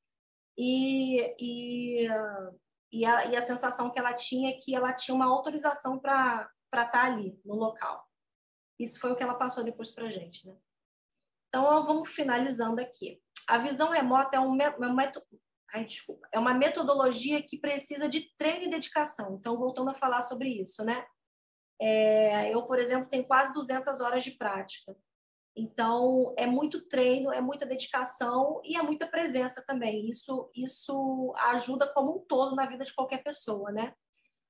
e, 0.58 1.34
e, 1.38 2.06
e, 2.92 3.04
a, 3.04 3.26
e 3.26 3.36
a 3.36 3.42
sensação 3.42 3.90
que 3.90 3.98
ela 3.98 4.12
tinha 4.14 4.50
é 4.50 4.58
que 4.60 4.74
ela 4.74 4.92
tinha 4.92 5.14
uma 5.14 5.26
autorização 5.26 5.98
para 5.98 6.50
estar 6.72 7.04
ali, 7.04 7.40
no 7.44 7.54
local. 7.54 8.06
Isso 8.78 8.98
foi 8.98 9.12
o 9.12 9.16
que 9.16 9.22
ela 9.22 9.34
passou 9.34 9.62
depois 9.62 9.90
para 9.90 10.06
a 10.06 10.10
gente, 10.10 10.46
né? 10.46 10.56
Então, 11.48 11.84
vamos 11.84 12.10
finalizando 12.10 12.80
aqui. 12.80 13.20
A 13.46 13.58
visão 13.58 13.90
remota 13.90 14.36
é, 14.36 14.40
um, 14.40 14.52
uma, 14.54 15.12
Ai, 15.72 15.84
desculpa, 15.84 16.28
é 16.32 16.38
uma 16.38 16.54
metodologia 16.54 17.42
que 17.42 17.58
precisa 17.58 18.08
de 18.08 18.32
treino 18.36 18.64
e 18.64 18.70
dedicação. 18.70 19.36
Então, 19.36 19.58
voltando 19.58 19.90
a 19.90 19.94
falar 19.94 20.20
sobre 20.22 20.48
isso, 20.48 20.84
né? 20.84 21.04
É, 21.80 22.52
eu, 22.54 22.66
por 22.66 22.78
exemplo, 22.78 23.08
tenho 23.08 23.26
quase 23.26 23.52
200 23.52 24.00
horas 24.00 24.22
de 24.22 24.32
prática. 24.32 24.96
Então, 25.60 26.32
é 26.38 26.46
muito 26.46 26.80
treino, 26.88 27.30
é 27.30 27.40
muita 27.42 27.66
dedicação 27.66 28.62
e 28.64 28.78
é 28.78 28.82
muita 28.82 29.06
presença 29.06 29.62
também. 29.66 30.08
Isso, 30.08 30.50
isso 30.56 31.34
ajuda 31.36 31.86
como 31.92 32.16
um 32.16 32.24
todo 32.26 32.56
na 32.56 32.64
vida 32.64 32.82
de 32.82 32.94
qualquer 32.94 33.22
pessoa, 33.22 33.70
né? 33.70 33.92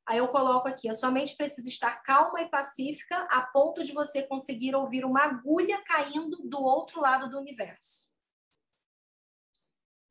Aí 0.07 0.19
eu 0.19 0.29
coloco 0.29 0.69
aqui, 0.69 0.89
a 0.89 0.95
sua 0.95 1.11
mente 1.11 1.37
precisa 1.37 1.69
estar 1.69 2.01
calma 2.05 2.41
e 2.41 2.49
pacífica 2.49 3.27
a 3.29 3.43
ponto 3.43 3.83
de 3.83 3.91
você 3.91 4.23
conseguir 4.23 4.73
ouvir 4.77 5.05
uma 5.05 5.25
agulha 5.25 5.83
caindo 5.85 6.37
do 6.45 6.63
outro 6.63 7.01
lado 7.01 7.29
do 7.29 7.39
universo. 7.39 8.09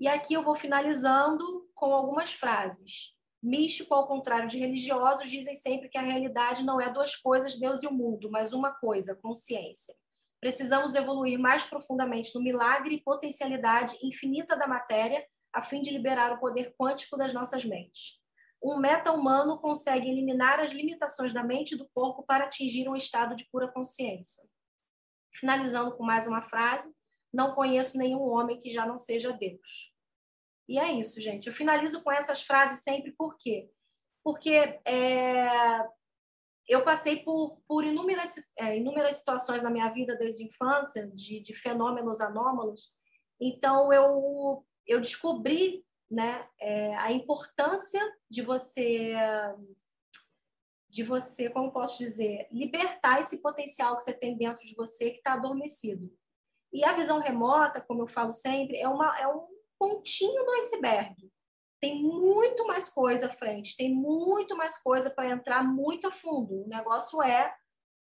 E 0.02 0.06
aqui 0.06 0.34
eu 0.34 0.44
vou 0.44 0.56
finalizando 0.56 1.66
com 1.74 1.94
algumas 1.94 2.34
frases. 2.34 3.16
Místico, 3.42 3.94
ao 3.94 4.06
contrário 4.06 4.50
de 4.50 4.58
religiosos, 4.58 5.30
dizem 5.30 5.56
sempre 5.56 5.88
que 5.88 5.98
a 5.98 6.02
realidade 6.02 6.62
não 6.62 6.80
é 6.82 6.92
duas 6.92 7.16
coisas, 7.16 7.58
Deus 7.58 7.84
e 7.84 7.88
o 7.88 7.94
mundo, 7.94 8.30
mas 8.30 8.52
uma 8.52 8.74
coisa, 8.74 9.16
consciência. 9.16 9.96
Precisamos 10.40 10.96
evoluir 10.96 11.38
mais 11.38 11.64
profundamente 11.64 12.34
no 12.34 12.42
milagre 12.42 12.96
e 12.96 13.04
potencialidade 13.04 13.98
infinita 14.02 14.56
da 14.56 14.68
matéria, 14.68 15.26
a 15.54 15.62
fim 15.62 15.82
de 15.82 15.92
liberar 15.92 16.34
o 16.34 16.40
poder 16.40 16.74
quântico 16.78 17.18
das 17.18 17.34
nossas 17.34 17.66
mentes. 17.66 18.20
Um 18.62 18.78
meta-humano 18.78 19.58
consegue 19.60 20.10
eliminar 20.10 20.60
as 20.60 20.72
limitações 20.72 21.34
da 21.34 21.44
mente 21.44 21.74
e 21.74 21.78
do 21.78 21.90
corpo 21.94 22.24
para 22.24 22.46
atingir 22.46 22.90
um 22.90 22.96
estado 22.96 23.36
de 23.36 23.46
pura 23.52 23.68
consciência. 23.72 24.44
Finalizando 25.34 25.96
com 25.96 26.04
mais 26.04 26.28
uma 26.28 26.42
frase: 26.42 26.94
Não 27.34 27.54
conheço 27.54 27.98
nenhum 27.98 28.22
homem 28.22 28.60
que 28.60 28.70
já 28.70 28.86
não 28.86 28.98
seja 28.98 29.32
Deus. 29.32 29.94
E 30.68 30.78
é 30.78 30.92
isso, 30.92 31.20
gente. 31.20 31.48
Eu 31.48 31.54
finalizo 31.54 32.04
com 32.04 32.12
essas 32.12 32.44
frases 32.44 32.84
sempre, 32.84 33.12
por 33.14 33.38
quê? 33.38 33.70
Porque 34.24 34.80
é, 34.86 35.84
eu 36.70 36.84
passei 36.84 37.24
por, 37.24 37.60
por 37.68 37.84
inúmeras, 37.84 38.36
é, 38.56 38.78
inúmeras 38.78 39.16
situações 39.16 39.64
na 39.64 39.72
minha 39.72 39.90
vida 39.90 40.16
desde 40.16 40.44
a 40.44 40.48
infância, 40.48 41.08
de, 41.08 41.40
de 41.40 41.54
fenômenos 41.54 42.22
anômalos. 42.22 42.96
Então, 43.42 43.92
eu, 43.92 44.64
eu 44.86 45.02
descobri 45.02 45.84
né, 46.10 46.48
é, 46.60 46.96
a 46.96 47.12
importância 47.12 48.02
de 48.30 48.44
você 48.44 49.16
de 50.90 51.04
você, 51.04 51.52
como 51.52 51.72
posso 51.72 52.00
dizer, 52.00 52.48
libertar 52.52 53.22
esse 53.22 53.44
potencial 53.44 53.96
que 53.96 54.04
você 54.04 54.12
tem 54.12 54.36
dentro 54.36 54.66
de 54.66 54.74
você 54.74 55.12
que 55.12 55.18
está 55.18 55.34
adormecido. 55.34 56.12
E 56.74 56.84
a 56.84 56.94
visão 56.94 57.20
remota, 57.20 57.80
como 57.80 58.02
eu 58.02 58.08
falo 58.08 58.34
sempre, 58.34 58.78
é, 58.78 58.88
uma, 58.88 59.16
é 59.20 59.28
um 59.28 59.46
pontinho 59.78 60.44
do 60.44 60.52
iceberg. 60.54 61.32
Tem 61.80 62.02
muito 62.02 62.68
mais 62.68 62.90
coisa 62.90 63.28
à 63.28 63.30
frente, 63.30 63.78
tem 63.78 63.94
muito 63.94 64.56
mais 64.56 64.82
coisa 64.82 65.10
para 65.10 65.30
entrar 65.30 65.64
muito 65.64 66.08
a 66.08 66.12
fundo. 66.12 66.66
O 66.66 66.68
negócio 66.68 67.22
é, 67.24 67.56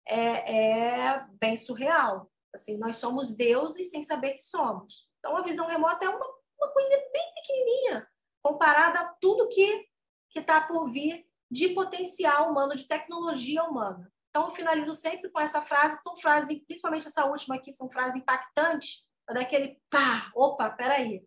é, 0.07 1.07
é 1.07 1.25
bem 1.39 1.55
surreal. 1.55 2.29
Assim, 2.53 2.77
nós 2.77 2.97
somos 2.97 3.35
deuses 3.35 3.89
sem 3.89 4.03
saber 4.03 4.33
que 4.33 4.43
somos. 4.43 5.07
Então, 5.19 5.37
a 5.37 5.41
visão 5.41 5.67
remota 5.67 6.03
é 6.03 6.09
uma, 6.09 6.25
uma 6.59 6.73
coisa 6.73 6.89
bem 7.13 7.33
pequenininha 7.35 8.07
comparada 8.43 8.99
a 8.99 9.13
tudo 9.21 9.47
que 9.47 9.87
está 10.35 10.61
por 10.61 10.91
vir 10.91 11.25
de 11.49 11.69
potencial 11.69 12.49
humano, 12.49 12.75
de 12.75 12.87
tecnologia 12.87 13.63
humana. 13.63 14.11
Então, 14.29 14.45
eu 14.45 14.51
finalizo 14.51 14.95
sempre 14.95 15.29
com 15.29 15.39
essa 15.39 15.61
frase, 15.61 15.97
que 15.97 16.03
são 16.03 16.17
frases, 16.17 16.63
principalmente 16.65 17.07
essa 17.07 17.25
última 17.25 17.55
aqui, 17.55 17.71
são 17.71 17.89
frases 17.89 18.15
impactantes, 18.15 19.05
daquele 19.27 19.79
pá, 19.89 20.31
opa, 20.35 20.69
peraí. 20.69 21.23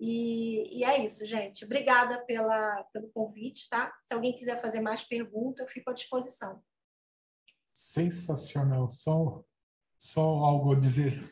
E, 0.00 0.78
e 0.78 0.84
é 0.84 1.04
isso, 1.04 1.24
gente. 1.26 1.64
Obrigada 1.64 2.24
pela, 2.24 2.82
pelo 2.92 3.08
convite, 3.10 3.68
tá? 3.68 3.92
Se 4.06 4.14
alguém 4.14 4.36
quiser 4.36 4.60
fazer 4.60 4.80
mais 4.80 5.04
perguntas, 5.04 5.66
eu 5.66 5.72
fico 5.72 5.90
à 5.90 5.94
disposição. 5.94 6.62
Sensacional. 7.72 8.90
Só, 8.90 9.42
só 9.96 10.20
algo 10.20 10.72
a 10.72 10.78
dizer. 10.78 11.22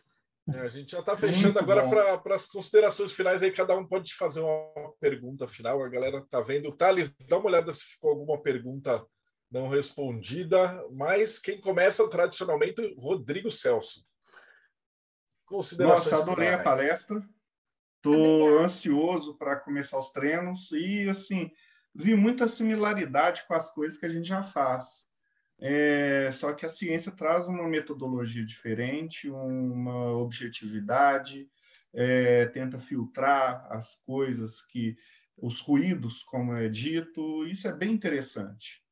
É, 0.52 0.60
a 0.60 0.68
gente 0.68 0.92
já 0.92 1.00
está 1.00 1.16
fechando 1.16 1.54
Muito 1.54 1.58
agora 1.58 2.18
para 2.18 2.34
as 2.34 2.46
considerações 2.46 3.12
finais. 3.12 3.42
Aí 3.42 3.52
cada 3.52 3.76
um 3.76 3.86
pode 3.86 4.14
fazer 4.14 4.40
uma 4.40 4.92
pergunta 5.00 5.46
final. 5.46 5.82
A 5.82 5.88
galera 5.88 6.18
está 6.18 6.40
vendo. 6.40 6.72
Thales, 6.72 7.14
dá 7.28 7.38
uma 7.38 7.46
olhada 7.46 7.72
se 7.72 7.84
ficou 7.84 8.10
alguma 8.10 8.40
pergunta 8.40 9.04
não 9.50 9.68
respondida. 9.68 10.84
Mas 10.90 11.38
quem 11.38 11.60
começa 11.60 12.08
tradicionalmente, 12.08 12.94
Rodrigo 12.98 13.50
Celso. 13.50 14.04
Considerações 15.44 16.10
Nossa, 16.10 16.22
adorei 16.22 16.46
finais. 16.46 16.60
a 16.60 16.64
palestra. 16.64 17.28
Estou 18.04 18.58
ansioso 18.58 19.38
para 19.38 19.54
começar 19.54 19.96
os 19.96 20.10
treinos 20.10 20.72
e 20.72 21.08
assim 21.08 21.52
vi 21.94 22.16
muita 22.16 22.48
similaridade 22.48 23.46
com 23.46 23.54
as 23.54 23.72
coisas 23.72 23.96
que 23.96 24.04
a 24.04 24.08
gente 24.08 24.26
já 24.26 24.42
faz. 24.42 25.08
É, 25.60 26.28
só 26.32 26.52
que 26.52 26.66
a 26.66 26.68
ciência 26.68 27.12
traz 27.12 27.46
uma 27.46 27.68
metodologia 27.68 28.44
diferente, 28.44 29.30
uma 29.30 30.16
objetividade, 30.16 31.48
é, 31.94 32.46
tenta 32.46 32.80
filtrar 32.80 33.68
as 33.70 33.94
coisas 34.04 34.60
que 34.60 34.96
os 35.36 35.60
ruídos, 35.60 36.24
como 36.24 36.56
é 36.56 36.68
dito, 36.68 37.46
isso 37.46 37.68
é 37.68 37.72
bem 37.72 37.92
interessante. 37.92 38.82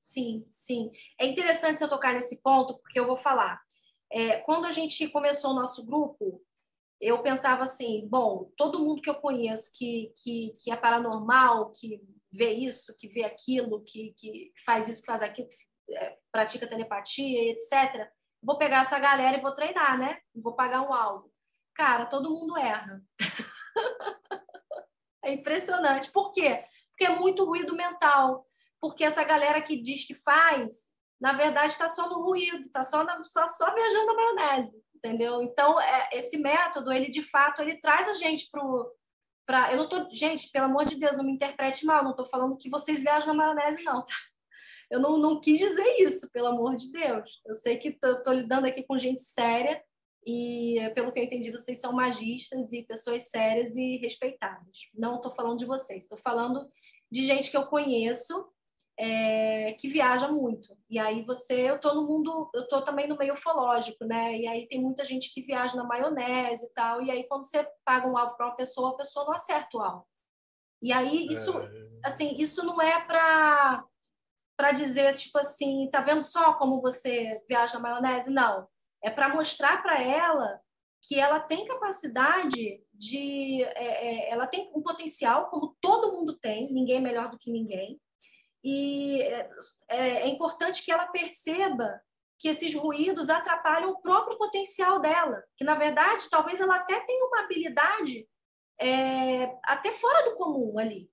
Sim, 0.00 0.46
sim. 0.54 0.90
É 1.20 1.26
interessante 1.26 1.76
você 1.76 1.86
tocar 1.86 2.14
nesse 2.14 2.40
ponto, 2.40 2.78
porque 2.78 2.98
eu 2.98 3.06
vou 3.06 3.18
falar. 3.18 3.60
É, 4.10 4.38
quando 4.38 4.64
a 4.64 4.70
gente 4.70 5.08
começou 5.08 5.50
o 5.50 5.54
nosso 5.54 5.84
grupo, 5.84 6.43
eu 7.04 7.22
pensava 7.22 7.64
assim, 7.64 8.08
bom, 8.08 8.50
todo 8.56 8.78
mundo 8.78 9.02
que 9.02 9.10
eu 9.10 9.14
conheço 9.14 9.70
que, 9.76 10.10
que, 10.16 10.56
que 10.58 10.70
é 10.70 10.76
paranormal, 10.76 11.70
que 11.70 12.00
vê 12.32 12.52
isso, 12.52 12.96
que 12.96 13.08
vê 13.08 13.24
aquilo, 13.24 13.84
que, 13.84 14.14
que 14.16 14.52
faz 14.64 14.88
isso, 14.88 15.02
que 15.02 15.06
faz 15.06 15.20
aquilo, 15.20 15.48
é, 15.90 16.16
pratica 16.32 16.66
telepatia, 16.66 17.50
etc. 17.50 18.10
Vou 18.42 18.56
pegar 18.56 18.82
essa 18.82 18.98
galera 18.98 19.36
e 19.36 19.42
vou 19.42 19.52
treinar, 19.52 19.98
né? 19.98 20.18
Vou 20.34 20.56
pagar 20.56 20.80
um 20.80 20.94
alvo. 20.94 21.30
Cara, 21.74 22.06
todo 22.06 22.30
mundo 22.30 22.56
erra. 22.56 23.02
é 25.22 25.32
impressionante. 25.32 26.10
Por 26.10 26.32
quê? 26.32 26.64
Porque 26.88 27.04
é 27.04 27.10
muito 27.10 27.44
ruído 27.44 27.76
mental. 27.76 28.46
Porque 28.80 29.04
essa 29.04 29.24
galera 29.24 29.60
que 29.60 29.76
diz 29.76 30.06
que 30.06 30.14
faz, 30.14 30.90
na 31.20 31.34
verdade, 31.34 31.72
está 31.72 31.88
só 31.88 32.08
no 32.08 32.22
ruído, 32.22 32.66
está 32.66 32.82
só, 32.82 33.04
só, 33.24 33.46
só 33.46 33.74
viajando 33.74 34.10
a 34.10 34.14
maionese, 34.14 34.83
entendeu? 35.04 35.42
Então, 35.42 35.80
é, 35.80 36.08
esse 36.12 36.38
método, 36.38 36.90
ele 36.90 37.10
de 37.10 37.22
fato, 37.22 37.62
ele 37.62 37.76
traz 37.76 38.08
a 38.08 38.14
gente 38.14 38.48
para 38.50 38.62
Pra, 39.46 39.70
eu 39.72 39.76
não 39.76 39.88
tô, 39.90 40.08
gente, 40.10 40.50
pelo 40.50 40.64
amor 40.64 40.86
de 40.86 40.96
Deus, 40.96 41.18
não 41.18 41.24
me 41.24 41.32
interprete 41.32 41.84
mal, 41.84 42.02
não 42.02 42.12
estou 42.12 42.24
falando 42.24 42.56
que 42.56 42.70
vocês 42.70 43.02
viajam 43.02 43.34
na 43.34 43.34
maionese, 43.34 43.84
não. 43.84 44.00
Tá? 44.02 44.14
Eu 44.90 45.00
não, 45.00 45.18
não 45.18 45.40
quis 45.40 45.58
dizer 45.58 45.96
isso, 45.98 46.30
pelo 46.30 46.46
amor 46.46 46.76
de 46.76 46.90
Deus. 46.90 47.42
Eu 47.44 47.54
sei 47.54 47.76
que 47.76 47.88
estou 47.88 48.32
lidando 48.32 48.66
aqui 48.66 48.82
com 48.82 48.98
gente 48.98 49.20
séria 49.20 49.82
e, 50.26 50.78
pelo 50.94 51.12
que 51.12 51.18
eu 51.18 51.24
entendi, 51.24 51.50
vocês 51.50 51.78
são 51.78 51.92
magistas 51.92 52.72
e 52.72 52.82
pessoas 52.82 53.28
sérias 53.28 53.76
e 53.76 53.98
respeitadas. 53.98 54.88
Não 54.94 55.16
estou 55.16 55.34
falando 55.34 55.58
de 55.58 55.66
vocês, 55.66 56.04
estou 56.04 56.18
falando 56.18 56.66
de 57.10 57.22
gente 57.24 57.50
que 57.50 57.56
eu 57.56 57.66
conheço 57.66 58.48
é, 58.98 59.72
que 59.78 59.88
viaja 59.88 60.28
muito. 60.28 60.76
E 60.88 60.98
aí 60.98 61.24
você, 61.24 61.68
eu 61.70 61.76
estou 61.76 61.94
no 61.94 62.06
mundo, 62.06 62.50
eu 62.54 62.62
estou 62.62 62.82
também 62.82 63.08
no 63.08 63.16
meio 63.16 63.34
ufológico, 63.34 64.04
né? 64.04 64.36
E 64.36 64.46
aí 64.46 64.68
tem 64.68 64.80
muita 64.80 65.04
gente 65.04 65.32
que 65.32 65.42
viaja 65.42 65.76
na 65.76 65.84
maionese 65.84 66.66
e 66.66 66.70
tal. 66.70 67.02
E 67.02 67.10
aí 67.10 67.24
quando 67.28 67.44
você 67.44 67.66
paga 67.84 68.06
um 68.06 68.16
alvo 68.16 68.36
para 68.36 68.46
uma 68.46 68.56
pessoa, 68.56 68.90
a 68.90 68.96
pessoa 68.96 69.26
não 69.26 69.34
acerta 69.34 69.76
o 69.76 69.80
alvo. 69.80 70.06
E 70.82 70.92
aí 70.92 71.26
isso, 71.28 71.58
é... 71.58 71.70
assim, 72.04 72.36
isso 72.38 72.64
não 72.64 72.80
é 72.80 73.00
para 73.04 73.84
para 74.56 74.70
dizer, 74.70 75.16
tipo 75.16 75.36
assim, 75.36 75.88
tá 75.90 76.00
vendo 76.00 76.22
só 76.22 76.54
como 76.54 76.80
você 76.80 77.42
viaja 77.48 77.74
na 77.74 77.80
maionese? 77.80 78.30
Não. 78.30 78.68
É 79.02 79.10
para 79.10 79.28
mostrar 79.28 79.82
para 79.82 80.00
ela 80.00 80.60
que 81.02 81.18
ela 81.18 81.40
tem 81.40 81.66
capacidade 81.66 82.80
de. 82.92 83.62
É, 83.62 84.28
é, 84.28 84.30
ela 84.30 84.46
tem 84.46 84.70
um 84.74 84.82
potencial, 84.82 85.50
como 85.50 85.76
todo 85.80 86.12
mundo 86.12 86.38
tem, 86.38 86.72
ninguém 86.72 86.96
é 86.96 87.00
melhor 87.00 87.30
do 87.30 87.38
que 87.38 87.50
ninguém. 87.50 88.00
E 88.64 89.20
é, 89.22 89.50
é, 89.88 90.08
é 90.22 90.28
importante 90.28 90.82
que 90.82 90.90
ela 90.90 91.06
perceba 91.06 92.00
que 92.38 92.48
esses 92.48 92.74
ruídos 92.74 93.30
atrapalham 93.30 93.90
o 93.90 94.00
próprio 94.00 94.36
potencial 94.36 94.98
dela, 94.98 95.44
que 95.56 95.64
na 95.64 95.76
verdade 95.76 96.28
talvez 96.28 96.60
ela 96.60 96.76
até 96.76 96.98
tenha 97.00 97.26
uma 97.26 97.40
habilidade 97.40 98.26
é, 98.80 99.56
até 99.62 99.92
fora 99.92 100.30
do 100.30 100.36
comum 100.36 100.78
ali, 100.78 101.10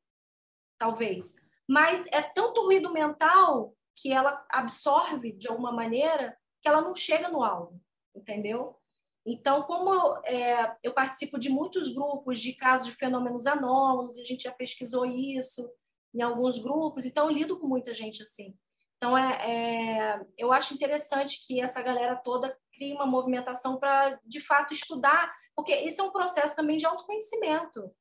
talvez 0.80 1.36
mas 1.72 2.06
é 2.12 2.22
tanto 2.22 2.64
ruído 2.64 2.92
mental 2.92 3.74
que 3.96 4.12
ela 4.12 4.46
absorve 4.50 5.32
de 5.32 5.48
alguma 5.48 5.72
maneira 5.72 6.38
que 6.62 6.68
ela 6.68 6.82
não 6.82 6.94
chega 6.94 7.30
no 7.30 7.42
alvo, 7.46 7.82
entendeu? 8.14 8.78
Então, 9.26 9.64
como 9.64 10.18
é, 10.26 10.76
eu 10.84 10.94
participo 10.94 11.40
de 11.40 11.48
muitos 11.48 11.94
grupos 11.94 12.40
de 12.42 12.52
casos 12.54 12.88
de 12.88 12.94
fenômenos 12.94 13.48
anômalos, 13.48 14.18
a 14.18 14.24
gente 14.26 14.44
já 14.44 14.52
pesquisou 14.52 15.06
isso 15.06 15.72
em 16.14 16.22
alguns 16.22 16.60
grupos, 16.60 17.06
então 17.06 17.30
eu 17.30 17.36
lido 17.36 17.60
com 17.60 17.68
muita 17.68 17.94
gente 17.94 18.22
assim. 18.22 18.56
Então, 18.98 19.18
é, 19.18 19.32
é 19.50 20.22
eu 20.38 20.52
acho 20.52 20.74
interessante 20.74 21.46
que 21.46 21.62
essa 21.62 21.82
galera 21.82 22.16
toda 22.16 22.58
crie 22.74 22.94
uma 22.94 23.06
movimentação 23.06 23.78
para, 23.78 24.20
de 24.26 24.40
fato, 24.40 24.74
estudar, 24.74 25.34
porque 25.56 25.76
isso 25.76 26.02
é 26.02 26.04
um 26.04 26.12
processo 26.12 26.56
também 26.56 26.78
de 26.78 26.86
autoconhecimento 26.86 27.92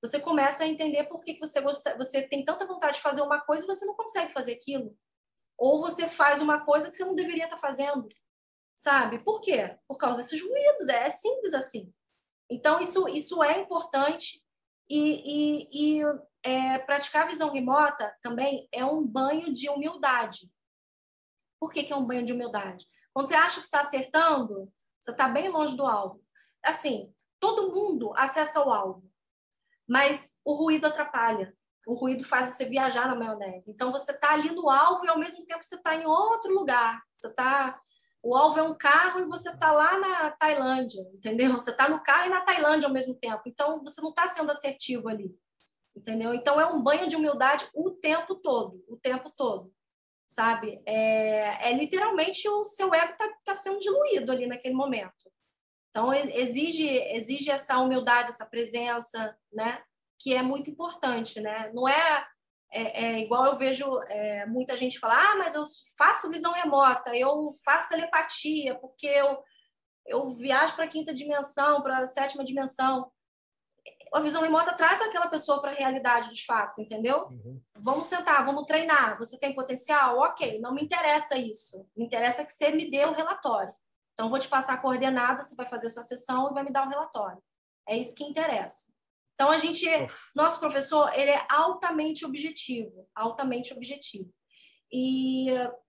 você 0.00 0.20
começa 0.20 0.62
a 0.62 0.66
entender 0.66 1.04
por 1.04 1.20
que 1.20 1.38
você, 1.38 1.60
gosta, 1.60 1.96
você 1.96 2.22
tem 2.22 2.44
tanta 2.44 2.66
vontade 2.66 2.96
de 2.96 3.02
fazer 3.02 3.22
uma 3.22 3.40
coisa 3.40 3.64
e 3.64 3.66
você 3.66 3.84
não 3.84 3.94
consegue 3.94 4.32
fazer 4.32 4.52
aquilo. 4.52 4.96
Ou 5.56 5.80
você 5.80 6.06
faz 6.06 6.40
uma 6.40 6.64
coisa 6.64 6.88
que 6.88 6.96
você 6.96 7.04
não 7.04 7.16
deveria 7.16 7.44
estar 7.44 7.58
fazendo. 7.58 8.08
Sabe? 8.76 9.18
Por 9.18 9.40
quê? 9.40 9.76
Por 9.88 9.96
causa 9.96 10.22
desses 10.22 10.40
ruídos. 10.40 10.88
É, 10.88 11.06
é 11.06 11.10
simples 11.10 11.52
assim. 11.52 11.92
Então, 12.48 12.80
isso, 12.80 13.08
isso 13.08 13.42
é 13.42 13.60
importante. 13.60 14.40
E, 14.88 15.66
e, 15.66 15.98
e 16.00 16.04
é, 16.42 16.78
praticar 16.78 17.28
visão 17.28 17.52
remota 17.52 18.14
também 18.22 18.68
é 18.72 18.84
um 18.84 19.06
banho 19.06 19.52
de 19.52 19.68
humildade. 19.68 20.50
Por 21.60 21.72
que, 21.72 21.84
que 21.84 21.92
é 21.92 21.96
um 21.96 22.06
banho 22.06 22.24
de 22.24 22.32
humildade? 22.32 22.86
Quando 23.12 23.26
você 23.26 23.34
acha 23.34 23.58
que 23.58 23.66
está 23.66 23.80
acertando, 23.80 24.72
você 25.00 25.10
está 25.10 25.28
bem 25.28 25.48
longe 25.48 25.76
do 25.76 25.86
alvo. 25.86 26.22
Assim, 26.64 27.12
todo 27.40 27.72
mundo 27.72 28.12
acessa 28.16 28.64
o 28.64 28.72
alvo 28.72 29.08
mas 29.88 30.34
o 30.44 30.52
ruído 30.52 30.86
atrapalha. 30.86 31.54
O 31.86 31.94
ruído 31.94 32.22
faz 32.22 32.52
você 32.52 32.66
viajar 32.66 33.08
na 33.08 33.14
maionese. 33.14 33.70
Então 33.70 33.90
você 33.90 34.12
está 34.12 34.34
ali 34.34 34.54
no 34.54 34.68
alvo 34.68 35.06
e 35.06 35.08
ao 35.08 35.18
mesmo 35.18 35.46
tempo 35.46 35.64
você 35.64 35.76
está 35.76 35.96
em 35.96 36.04
outro 36.04 36.52
lugar. 36.52 37.02
Você 37.16 37.32
tá 37.32 37.80
o 38.20 38.36
alvo 38.36 38.58
é 38.58 38.62
um 38.62 38.76
carro 38.76 39.20
e 39.20 39.24
você 39.24 39.48
está 39.48 39.70
lá 39.70 39.98
na 39.98 40.30
Tailândia, 40.32 41.00
entendeu? 41.14 41.52
Você 41.52 41.70
está 41.70 41.88
no 41.88 42.02
carro 42.02 42.26
e 42.26 42.30
na 42.30 42.40
Tailândia 42.42 42.86
ao 42.86 42.92
mesmo 42.92 43.14
tempo. 43.14 43.42
Então 43.46 43.82
você 43.82 44.00
não 44.02 44.10
está 44.10 44.28
sendo 44.28 44.50
assertivo 44.50 45.08
ali, 45.08 45.34
entendeu? 45.98 46.32
Então 46.32 46.60
é 46.60 46.66
um 46.66 46.80
banho 46.80 47.08
de 47.08 47.16
humildade 47.16 47.66
o 47.74 47.90
tempo 47.90 48.36
todo, 48.36 48.82
o 48.88 48.96
tempo 48.96 49.30
todo, 49.30 49.72
sabe? 50.26 50.80
É, 50.86 51.70
é 51.70 51.72
literalmente 51.72 52.48
o 52.48 52.64
seu 52.64 52.94
ego 52.94 53.12
está 53.12 53.28
tá 53.44 53.54
sendo 53.54 53.80
diluído 53.80 54.32
ali 54.32 54.46
naquele 54.46 54.74
momento. 54.74 55.30
Então, 55.90 56.14
exige, 56.14 56.86
exige 56.86 57.50
essa 57.50 57.78
humildade, 57.78 58.28
essa 58.28 58.46
presença, 58.46 59.36
né? 59.52 59.82
Que 60.18 60.34
é 60.34 60.42
muito 60.42 60.70
importante, 60.70 61.40
né? 61.40 61.72
Não 61.74 61.88
é, 61.88 62.26
é, 62.70 63.04
é 63.04 63.20
igual 63.20 63.46
eu 63.46 63.58
vejo 63.58 64.00
é, 64.04 64.46
muita 64.46 64.76
gente 64.76 64.98
falar, 64.98 65.32
ah, 65.32 65.36
mas 65.36 65.54
eu 65.54 65.64
faço 65.96 66.30
visão 66.30 66.52
remota, 66.52 67.16
eu 67.16 67.56
faço 67.64 67.88
telepatia, 67.88 68.76
porque 68.76 69.06
eu, 69.08 69.42
eu 70.06 70.36
viajo 70.36 70.76
para 70.76 70.84
a 70.84 70.88
quinta 70.88 71.12
dimensão, 71.12 71.82
para 71.82 71.98
a 71.98 72.06
sétima 72.06 72.44
dimensão. 72.44 73.10
A 74.12 74.20
visão 74.20 74.42
remota 74.42 74.72
traz 74.72 75.00
aquela 75.00 75.28
pessoa 75.28 75.60
para 75.60 75.70
a 75.70 75.74
realidade 75.74 76.30
dos 76.30 76.42
fatos, 76.44 76.78
entendeu? 76.78 77.26
Uhum. 77.26 77.60
Vamos 77.76 78.06
sentar, 78.06 78.44
vamos 78.44 78.66
treinar. 78.66 79.18
Você 79.18 79.38
tem 79.38 79.54
potencial? 79.54 80.18
Ok, 80.18 80.60
não 80.60 80.74
me 80.74 80.82
interessa 80.82 81.36
isso. 81.36 81.86
Me 81.96 82.04
interessa 82.04 82.44
que 82.44 82.52
você 82.52 82.70
me 82.70 82.90
dê 82.90 83.04
o 83.04 83.12
relatório. 83.12 83.72
Então, 84.14 84.30
vou 84.30 84.38
te 84.38 84.48
passar 84.48 84.74
a 84.74 84.78
coordenada, 84.78 85.42
você 85.42 85.54
vai 85.54 85.66
fazer 85.66 85.88
a 85.88 85.90
sua 85.90 86.02
sessão 86.02 86.50
e 86.50 86.54
vai 86.54 86.64
me 86.64 86.72
dar 86.72 86.86
o 86.86 86.90
relatório. 86.90 87.42
É 87.88 87.96
isso 87.96 88.14
que 88.14 88.24
interessa. 88.24 88.92
Então, 89.34 89.50
a 89.50 89.58
gente, 89.58 89.86
nosso 90.34 90.58
professor, 90.58 91.12
ele 91.14 91.30
é 91.30 91.46
altamente 91.48 92.26
objetivo, 92.26 93.08
altamente 93.14 93.72
objetivo. 93.72 94.30
e 94.92 95.48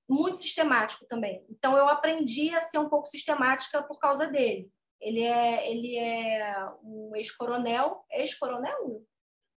muito 0.10 0.38
sistemático 0.38 1.06
também. 1.06 1.46
Então 1.50 1.78
eu 1.78 1.88
aprendi 1.88 2.54
a 2.56 2.62
ser 2.62 2.80
um 2.80 2.90
pouco 2.90 3.06
sistemática 3.06 3.84
por 3.84 4.00
causa 4.00 4.28
dele. 4.28 4.68
Ele 5.01 5.21
é 5.21 5.71
ele 5.71 5.97
é 5.97 6.69
um 6.84 7.15
ex-coronel, 7.15 8.03
ex-coronel, 8.11 9.05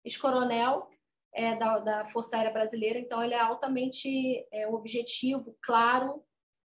ex-coronel 0.03 0.87
é, 1.33 1.55
da, 1.55 1.79
da 1.79 2.05
Força 2.05 2.37
Aérea 2.37 2.53
Brasileira. 2.53 2.99
Então 2.99 3.23
ele 3.23 3.33
é 3.33 3.39
altamente 3.39 4.07
é, 4.51 4.67
objetivo, 4.67 5.57
claro 5.61 6.23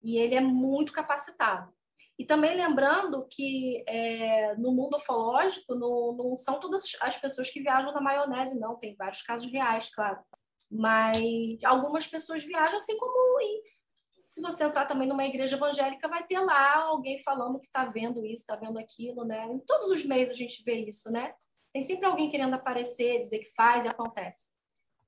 e 0.04 0.18
ele 0.18 0.36
é 0.36 0.42
muito 0.42 0.94
capacitado. 0.94 1.72
E 2.20 2.26
também 2.26 2.56
lembrando 2.56 3.28
que 3.30 3.84
é, 3.88 4.56
no 4.56 4.72
mundo 4.72 4.98
ufológico 4.98 5.76
não, 5.76 6.14
não 6.14 6.38
são 6.38 6.60
todas 6.60 6.84
as 7.02 7.18
pessoas 7.18 7.50
que 7.50 7.62
viajam 7.62 7.94
na 7.94 8.02
maionese, 8.02 8.60
não. 8.60 8.76
Tem 8.76 8.96
vários 8.96 9.22
casos 9.22 9.52
reais, 9.52 9.94
claro. 9.94 10.20
Mas 10.70 11.18
algumas 11.64 12.08
pessoas 12.08 12.44
viajam 12.44 12.78
assim 12.78 12.98
como 12.98 13.40
se 14.38 14.42
você 14.42 14.66
entrar 14.66 14.86
também 14.86 15.08
numa 15.08 15.26
igreja 15.26 15.56
evangélica, 15.56 16.08
vai 16.08 16.24
ter 16.24 16.40
lá 16.40 16.76
alguém 16.76 17.18
falando 17.24 17.60
que 17.60 17.66
está 17.66 17.86
vendo 17.86 18.24
isso, 18.24 18.44
está 18.44 18.56
vendo 18.56 18.78
aquilo, 18.78 19.26
né? 19.26 19.46
Em 19.48 19.58
todos 19.60 19.90
os 19.90 20.06
meses 20.06 20.36
a 20.36 20.38
gente 20.38 20.64
vê 20.64 20.76
isso, 20.88 21.12
né? 21.12 21.34
Tem 21.74 21.82
sempre 21.82 22.06
alguém 22.06 22.30
querendo 22.30 22.54
aparecer, 22.54 23.20
dizer 23.20 23.40
que 23.40 23.52
faz 23.56 23.84
e 23.84 23.88
acontece. 23.88 24.52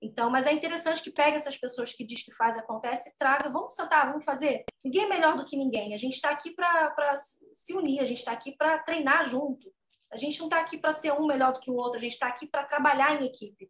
Então, 0.02 0.32
mas 0.32 0.48
é 0.48 0.52
interessante 0.52 1.04
que 1.04 1.12
pegue 1.12 1.38
essas 1.38 1.58
pessoas 1.58 1.94
que 1.94 2.04
diz 2.04 2.24
que 2.24 2.34
faz 2.34 2.58
e 2.58 2.60
acontece 2.60 3.10
e 3.10 3.18
traga, 3.20 3.52
vamos 3.52 3.76
sentar, 3.76 4.08
vamos 4.08 4.26
fazer. 4.26 4.64
Ninguém 4.84 5.04
é 5.04 5.08
melhor 5.08 5.38
do 5.38 5.46
que 5.46 5.56
ninguém. 5.56 5.94
A 5.94 5.98
gente 5.98 6.16
está 6.16 6.32
aqui 6.32 6.52
para 6.52 7.16
se 7.18 7.74
unir, 7.76 8.00
a 8.00 8.06
gente 8.06 8.20
está 8.20 8.32
aqui 8.32 8.54
para 8.58 8.80
treinar 8.80 9.26
junto. 9.26 9.72
A 10.12 10.18
gente 10.18 10.40
não 10.40 10.48
está 10.48 10.60
aqui 10.60 10.80
para 10.80 10.92
ser 10.92 11.14
um 11.14 11.28
melhor 11.28 11.54
do 11.54 11.60
que 11.60 11.70
o 11.70 11.76
outro, 11.76 12.00
a 12.00 12.02
gente 12.02 12.14
está 12.14 12.28
aqui 12.28 12.48
para 12.48 12.64
trabalhar 12.64 13.22
em 13.22 13.28
equipe. 13.28 13.70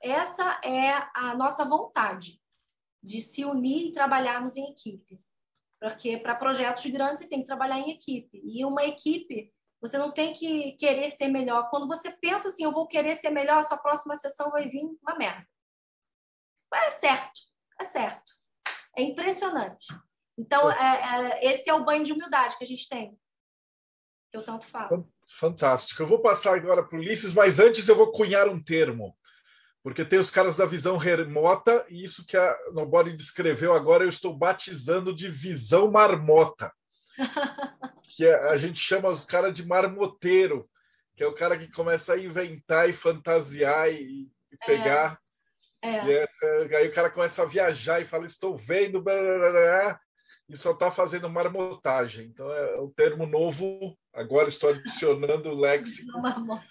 Essa 0.00 0.60
é 0.64 0.92
a 1.14 1.34
nossa 1.34 1.64
vontade 1.64 2.39
de 3.02 3.22
se 3.22 3.44
unir 3.44 3.88
e 3.88 3.92
trabalharmos 3.92 4.56
em 4.56 4.70
equipe. 4.70 5.20
Porque 5.80 6.18
para 6.18 6.34
projetos 6.34 6.84
grandes 6.86 7.20
você 7.20 7.28
tem 7.28 7.40
que 7.40 7.46
trabalhar 7.46 7.78
em 7.78 7.90
equipe. 7.90 8.40
E 8.44 8.64
uma 8.64 8.84
equipe, 8.84 9.52
você 9.80 9.96
não 9.96 10.12
tem 10.12 10.32
que 10.34 10.72
querer 10.72 11.10
ser 11.10 11.28
melhor. 11.28 11.70
Quando 11.70 11.88
você 11.88 12.10
pensa 12.10 12.48
assim, 12.48 12.64
eu 12.64 12.72
vou 12.72 12.86
querer 12.86 13.16
ser 13.16 13.30
melhor, 13.30 13.58
a 13.58 13.62
sua 13.62 13.78
próxima 13.78 14.16
sessão 14.16 14.50
vai 14.50 14.68
vir 14.68 14.84
uma 15.02 15.16
merda. 15.16 15.46
É 16.72 16.90
certo, 16.90 17.40
é 17.80 17.84
certo. 17.84 18.32
É 18.96 19.02
impressionante. 19.02 19.86
Então, 20.38 20.70
é, 20.70 21.40
é, 21.40 21.52
esse 21.52 21.68
é 21.68 21.74
o 21.74 21.84
banho 21.84 22.04
de 22.04 22.12
humildade 22.12 22.56
que 22.56 22.64
a 22.64 22.66
gente 22.66 22.88
tem, 22.88 23.18
que 24.30 24.36
eu 24.36 24.44
tanto 24.44 24.66
falo. 24.66 25.10
Fantástico. 25.38 26.02
Eu 26.02 26.06
vou 26.06 26.20
passar 26.20 26.54
agora 26.54 26.82
para 26.82 26.96
o 26.96 27.00
Ulisses, 27.00 27.34
mas 27.34 27.58
antes 27.58 27.88
eu 27.88 27.96
vou 27.96 28.12
cunhar 28.12 28.48
um 28.48 28.62
termo, 28.62 29.16
porque 29.82 30.04
tem 30.04 30.18
os 30.18 30.30
caras 30.30 30.56
da 30.56 30.66
visão 30.66 30.96
remota, 30.96 31.84
e 31.88 32.04
isso 32.04 32.26
que 32.26 32.36
a 32.36 32.56
Nobody 32.72 33.12
descreveu 33.14 33.72
agora 33.72 34.04
eu 34.04 34.08
estou 34.08 34.36
batizando 34.36 35.14
de 35.14 35.28
visão 35.28 35.90
marmota. 35.90 36.72
que 38.16 38.26
é, 38.26 38.50
a 38.50 38.56
gente 38.56 38.80
chama 38.80 39.08
os 39.08 39.24
caras 39.24 39.54
de 39.54 39.66
marmoteiro, 39.66 40.68
que 41.16 41.22
é 41.22 41.26
o 41.26 41.34
cara 41.34 41.58
que 41.58 41.70
começa 41.70 42.14
a 42.14 42.18
inventar 42.18 42.88
e 42.88 42.92
fantasiar 42.92 43.90
e, 43.90 43.96
e 43.96 44.30
é. 44.60 44.66
pegar. 44.66 45.14
É 45.14 45.30
é. 45.82 46.04
E 46.04 46.12
essa, 46.12 46.46
aí 46.76 46.88
o 46.88 46.92
cara 46.92 47.10
começa 47.10 47.42
a 47.42 47.46
viajar 47.46 48.00
e 48.00 48.04
fala: 48.04 48.26
Estou 48.26 48.56
vendo, 48.56 49.02
blá, 49.02 49.14
blá, 49.14 49.50
blá, 49.50 50.00
e 50.48 50.56
só 50.56 50.72
está 50.72 50.90
fazendo 50.90 51.30
marmotagem. 51.30 52.26
Então 52.26 52.52
é 52.52 52.80
um 52.80 52.90
termo 52.90 53.26
novo. 53.26 53.96
Agora 54.12 54.48
estou 54.48 54.70
adicionando 54.70 55.50
o 55.50 55.58
léxico. 55.58 56.10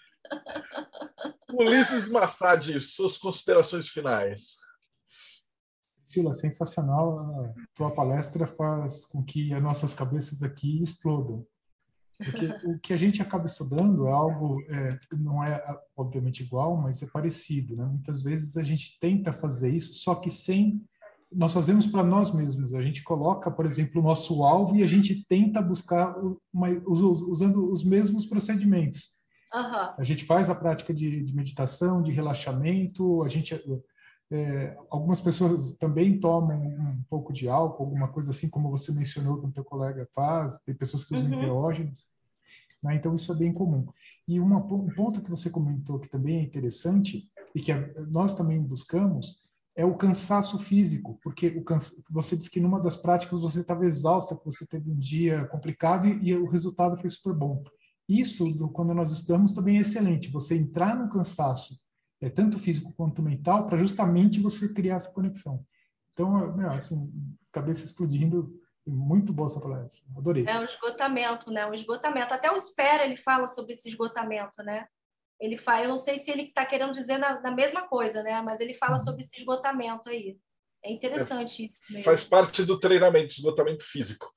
Ulisses 1.54 2.08
Massad, 2.08 2.80
suas 2.80 3.18
considerações 3.18 3.88
finais. 3.88 4.58
Sila, 6.08 6.34
sensacional. 6.34 7.46
A 7.46 7.54
tua 7.76 7.92
palestra 7.92 8.48
faz 8.48 9.06
com 9.06 9.24
que 9.24 9.54
as 9.54 9.62
nossas 9.62 9.94
cabeças 9.94 10.42
aqui 10.42 10.82
explodam. 10.82 11.46
Porque 12.18 12.48
o 12.66 12.80
que 12.80 12.92
a 12.92 12.98
gente 12.98 13.22
acaba 13.22 13.46
estudando 13.46 14.08
é 14.08 14.12
algo, 14.12 14.62
é, 14.68 15.00
não 15.18 15.42
é 15.42 15.64
obviamente 15.96 16.44
igual, 16.44 16.76
mas 16.76 17.02
é 17.02 17.06
parecido. 17.06 17.78
Né? 17.78 17.86
Muitas 17.86 18.22
vezes 18.22 18.58
a 18.58 18.64
gente 18.64 19.00
tenta 19.00 19.32
fazer 19.32 19.70
isso, 19.70 19.94
só 19.94 20.16
que 20.16 20.30
sem. 20.30 20.84
Nós 21.32 21.54
fazemos 21.54 21.88
para 21.88 22.04
nós 22.04 22.34
mesmos. 22.34 22.74
A 22.74 22.82
gente 22.82 23.04
coloca, 23.04 23.50
por 23.50 23.66
exemplo, 23.66 24.02
o 24.02 24.04
nosso 24.04 24.44
alvo 24.44 24.76
e 24.76 24.84
a 24.84 24.88
gente 24.88 25.26
tenta 25.28 25.62
buscar 25.62 26.14
uma, 26.52 26.70
usando 26.88 27.72
os 27.72 27.84
mesmos 27.84 28.26
procedimentos. 28.26 29.19
Uhum. 29.54 29.94
A 29.98 30.04
gente 30.04 30.26
faz 30.26 30.50
a 30.50 30.56
prática 30.56 30.94
de, 30.94 31.24
de 31.24 31.36
meditação, 31.36 32.02
de 32.02 32.12
relaxamento, 32.12 33.24
a 33.24 33.30
gente. 33.30 33.60
É, 34.32 34.78
algumas 34.92 35.20
pessoas 35.20 35.76
também 35.78 36.20
tomam 36.20 36.62
um 36.62 37.04
pouco 37.10 37.34
de 37.34 37.50
álcool, 37.50 37.86
alguma 37.86 38.08
coisa 38.10 38.30
assim, 38.30 38.48
como 38.48 38.70
você 38.70 38.92
mencionou 38.92 39.40
que 39.40 39.48
o 39.48 39.52
teu 39.52 39.64
colega 39.64 40.08
faz, 40.14 40.60
tem 40.60 40.76
pessoas 40.76 41.04
que 41.04 41.16
usam 41.16 41.32
uhum. 41.32 41.40
enteógenos, 41.40 42.06
né? 42.84 42.94
então 42.96 43.16
isso 43.16 43.32
é 43.32 43.36
bem 43.36 43.52
comum. 43.52 43.88
E 44.28 44.40
uma, 44.40 44.58
um 44.58 44.90
ponto 44.90 45.22
que 45.24 45.32
você 45.32 45.50
comentou 45.50 46.00
que 46.00 46.08
também 46.08 46.38
é 46.38 46.44
interessante, 46.44 47.28
e 47.54 47.62
que 47.62 47.74
nós 48.10 48.36
também 48.36 48.62
buscamos, 48.62 49.42
é 49.76 49.86
o 49.86 49.96
cansaço 49.96 50.60
físico, 50.60 51.18
porque 51.24 51.62
cansa, 51.62 51.96
você 52.10 52.36
disse 52.36 52.50
que 52.50 52.60
numa 52.60 52.80
das 52.80 52.98
práticas 52.98 53.40
você 53.40 53.62
estava 53.62 53.86
exausta, 53.86 54.36
que 54.36 54.46
você 54.46 54.66
teve 54.66 54.92
um 54.92 54.98
dia 54.98 55.46
complicado 55.46 56.08
e, 56.08 56.30
e 56.30 56.36
o 56.36 56.50
resultado 56.50 56.98
foi 56.98 57.10
super 57.10 57.34
bom. 57.34 57.62
Isso, 58.10 58.52
do, 58.58 58.68
quando 58.70 58.94
nós 58.94 59.12
estudamos, 59.12 59.54
também 59.54 59.78
é 59.78 59.82
excelente. 59.82 60.32
Você 60.32 60.56
entrar 60.56 60.98
no 60.98 61.10
cansaço 61.10 61.80
é, 62.22 62.30
tanto 62.30 62.60
físico 62.60 62.94
quanto 62.94 63.22
mental, 63.22 63.68
para 63.68 63.78
justamente 63.78 64.40
você 64.40 64.74
criar 64.74 64.96
essa 64.96 65.14
conexão. 65.14 65.64
Então, 66.12 66.54
meu, 66.56 66.70
assim, 66.72 67.14
cabeça 67.52 67.86
explodindo, 67.86 68.60
muito 68.86 69.32
boa 69.32 69.48
essa 69.48 69.62
palestra, 69.62 70.12
adorei. 70.18 70.46
É 70.48 70.60
um 70.60 70.66
esgotamento, 70.66 71.52
né? 71.52 71.66
Um 71.66 71.74
esgotamento. 71.74 72.34
Até 72.34 72.52
o 72.52 72.56
Espera 72.56 73.06
ele 73.06 73.18
fala 73.18 73.48
sobre 73.48 73.74
esse 73.74 73.88
esgotamento, 73.88 74.64
né? 74.64 74.88
Ele 75.40 75.56
fala, 75.56 75.84
eu 75.84 75.90
não 75.90 75.98
sei 75.98 76.18
se 76.18 76.32
ele 76.32 76.44
está 76.44 76.66
querendo 76.66 76.92
dizer 76.92 77.18
na, 77.18 77.40
na, 77.40 77.52
mesma 77.52 77.88
coisa, 77.88 78.24
né? 78.24 78.42
Mas 78.42 78.60
ele 78.60 78.74
fala 78.74 78.94
uhum. 78.94 79.00
sobre 79.00 79.22
esse 79.22 79.38
esgotamento 79.38 80.10
aí. 80.10 80.38
É 80.84 80.92
interessante. 80.92 81.72
É, 81.96 82.02
faz 82.02 82.24
parte 82.24 82.64
do 82.66 82.80
treinamento, 82.80 83.34
esgotamento 83.34 83.84
físico. 83.84 84.30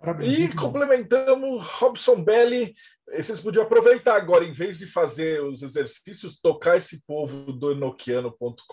Parabéns, 0.00 0.38
e 0.38 0.56
complementamos 0.56 1.66
Robson 1.66 2.22
Belli. 2.22 2.74
Vocês 3.10 3.40
podiam 3.40 3.64
aproveitar 3.64 4.16
agora, 4.16 4.44
em 4.44 4.52
vez 4.52 4.78
de 4.78 4.86
fazer 4.86 5.42
os 5.42 5.62
exercícios, 5.62 6.38
tocar 6.38 6.76
esse 6.76 7.02
povo 7.04 7.52
do 7.52 7.72
enoquiano.com.br 7.72 8.64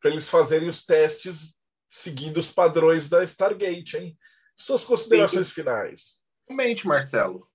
para 0.00 0.10
eles 0.10 0.28
fazerem 0.28 0.68
os 0.68 0.84
testes 0.84 1.58
seguindo 1.88 2.38
os 2.38 2.52
padrões 2.52 3.08
da 3.08 3.24
Stargate, 3.24 3.96
hein? 3.96 4.18
Suas 4.56 4.84
considerações 4.84 5.48
Sim. 5.48 5.54
finais. 5.54 6.20
Realmente, 6.46 6.86
Marcelo. 6.86 7.48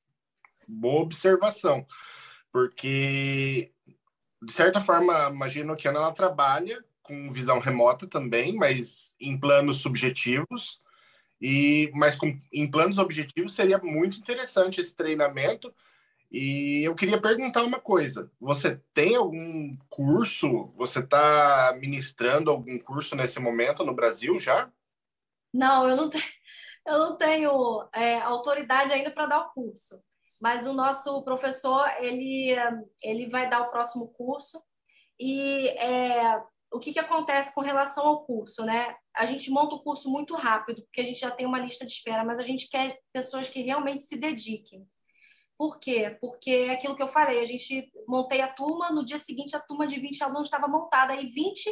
Boa 0.67 1.03
observação. 1.03 1.85
Porque, 2.51 3.71
de 4.41 4.53
certa 4.53 4.81
forma, 4.81 5.25
a 5.25 5.29
magia 5.29 5.61
enoquiana 5.61 5.99
ela 5.99 6.11
trabalha 6.11 6.83
com 7.01 7.31
visão 7.31 7.59
remota 7.59 8.07
também, 8.07 8.55
mas 8.55 9.15
em 9.19 9.39
planos 9.39 9.77
subjetivos 9.77 10.81
e, 11.41 11.91
mas 11.93 12.15
com, 12.15 12.39
em 12.51 12.69
planos 12.69 12.97
objetivos 12.97 13.53
seria 13.53 13.77
muito 13.77 14.17
interessante 14.17 14.79
esse 14.81 14.95
treinamento. 14.95 15.73
E 16.31 16.83
eu 16.83 16.95
queria 16.95 17.19
perguntar 17.21 17.63
uma 17.63 17.79
coisa: 17.79 18.31
você 18.39 18.81
tem 18.93 19.15
algum 19.15 19.77
curso? 19.89 20.73
Você 20.75 20.99
está 20.99 21.77
ministrando 21.79 22.49
algum 22.49 22.77
curso 22.79 23.15
nesse 23.15 23.39
momento 23.39 23.85
no 23.85 23.93
Brasil 23.93 24.39
já? 24.39 24.71
Não, 25.53 25.87
eu 25.87 25.95
não 25.95 26.09
tenho, 26.09 26.23
eu 26.85 26.99
não 26.99 27.17
tenho 27.17 27.87
é, 27.93 28.19
autoridade 28.19 28.91
ainda 28.91 29.11
para 29.11 29.27
dar 29.27 29.39
o 29.41 29.49
curso. 29.51 30.01
Mas 30.39 30.67
o 30.67 30.73
nosso 30.73 31.23
professor 31.23 31.87
ele, 31.99 32.55
ele 33.01 33.29
vai 33.29 33.49
dar 33.49 33.61
o 33.61 33.71
próximo 33.71 34.09
curso 34.09 34.61
e 35.19 35.69
é, 35.69 36.43
o 36.71 36.79
que, 36.79 36.91
que 36.93 36.99
acontece 36.99 37.53
com 37.53 37.61
relação 37.61 38.05
ao 38.05 38.25
curso, 38.25 38.63
né? 38.65 38.95
A 39.15 39.25
gente 39.25 39.49
monta 39.49 39.75
o 39.75 39.83
curso 39.83 40.09
muito 40.09 40.35
rápido, 40.35 40.81
porque 40.83 41.01
a 41.01 41.03
gente 41.03 41.19
já 41.19 41.31
tem 41.31 41.45
uma 41.45 41.59
lista 41.59 41.85
de 41.85 41.91
espera, 41.91 42.23
mas 42.23 42.39
a 42.39 42.43
gente 42.43 42.67
quer 42.69 42.99
pessoas 43.13 43.47
que 43.49 43.61
realmente 43.61 44.03
se 44.03 44.17
dediquem. 44.17 44.87
Por 45.57 45.79
quê? 45.79 46.17
Porque 46.19 46.51
é 46.51 46.71
aquilo 46.71 46.95
que 46.95 47.03
eu 47.03 47.07
falei, 47.07 47.39
a 47.39 47.45
gente 47.45 47.89
montei 48.07 48.41
a 48.41 48.51
turma, 48.51 48.91
no 48.91 49.05
dia 49.05 49.17
seguinte 49.17 49.55
a 49.55 49.61
turma 49.61 49.87
de 49.87 49.99
20 49.99 50.21
alunos 50.23 50.47
estava 50.47 50.67
montada, 50.67 51.15
e 51.15 51.27
20 51.27 51.69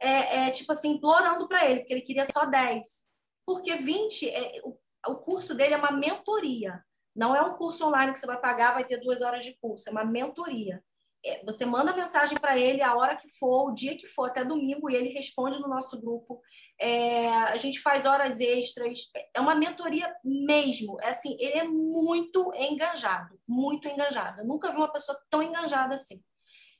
é, 0.00 0.48
é 0.48 0.50
tipo 0.50 0.72
assim, 0.72 0.92
implorando 0.92 1.48
para 1.48 1.68
ele, 1.68 1.80
porque 1.80 1.94
ele 1.94 2.02
queria 2.02 2.26
só 2.30 2.44
10. 2.44 3.06
Porque 3.46 3.74
20, 3.76 4.28
é, 4.28 4.60
o, 4.64 4.76
o 5.08 5.16
curso 5.16 5.54
dele 5.54 5.74
é 5.74 5.78
uma 5.78 5.92
mentoria. 5.92 6.84
Não 7.14 7.34
é 7.34 7.40
um 7.40 7.54
curso 7.54 7.86
online 7.86 8.12
que 8.12 8.20
você 8.20 8.26
vai 8.26 8.38
pagar, 8.38 8.74
vai 8.74 8.84
ter 8.84 9.00
duas 9.00 9.22
horas 9.22 9.42
de 9.42 9.56
curso, 9.58 9.88
é 9.88 9.92
uma 9.92 10.04
mentoria. 10.04 10.84
É, 11.26 11.44
você 11.44 11.66
manda 11.66 11.96
mensagem 11.96 12.38
para 12.38 12.56
ele 12.56 12.82
a 12.82 12.94
hora 12.94 13.16
que 13.16 13.28
for, 13.38 13.70
o 13.70 13.74
dia 13.74 13.96
que 13.96 14.06
for, 14.06 14.26
até 14.26 14.44
domingo, 14.44 14.88
e 14.88 14.94
ele 14.94 15.08
responde 15.08 15.60
no 15.60 15.68
nosso 15.68 16.00
grupo. 16.00 16.40
É, 16.80 17.28
a 17.28 17.56
gente 17.56 17.80
faz 17.80 18.06
horas 18.06 18.38
extras. 18.38 19.10
É 19.34 19.40
uma 19.40 19.54
mentoria 19.54 20.14
mesmo. 20.24 21.00
É 21.00 21.08
assim, 21.08 21.36
ele 21.40 21.58
é 21.58 21.64
muito 21.64 22.52
engajado, 22.54 23.38
muito 23.46 23.88
engajado. 23.88 24.40
Eu 24.40 24.46
nunca 24.46 24.70
vi 24.70 24.76
uma 24.76 24.92
pessoa 24.92 25.18
tão 25.28 25.42
engajada 25.42 25.94
assim. 25.94 26.22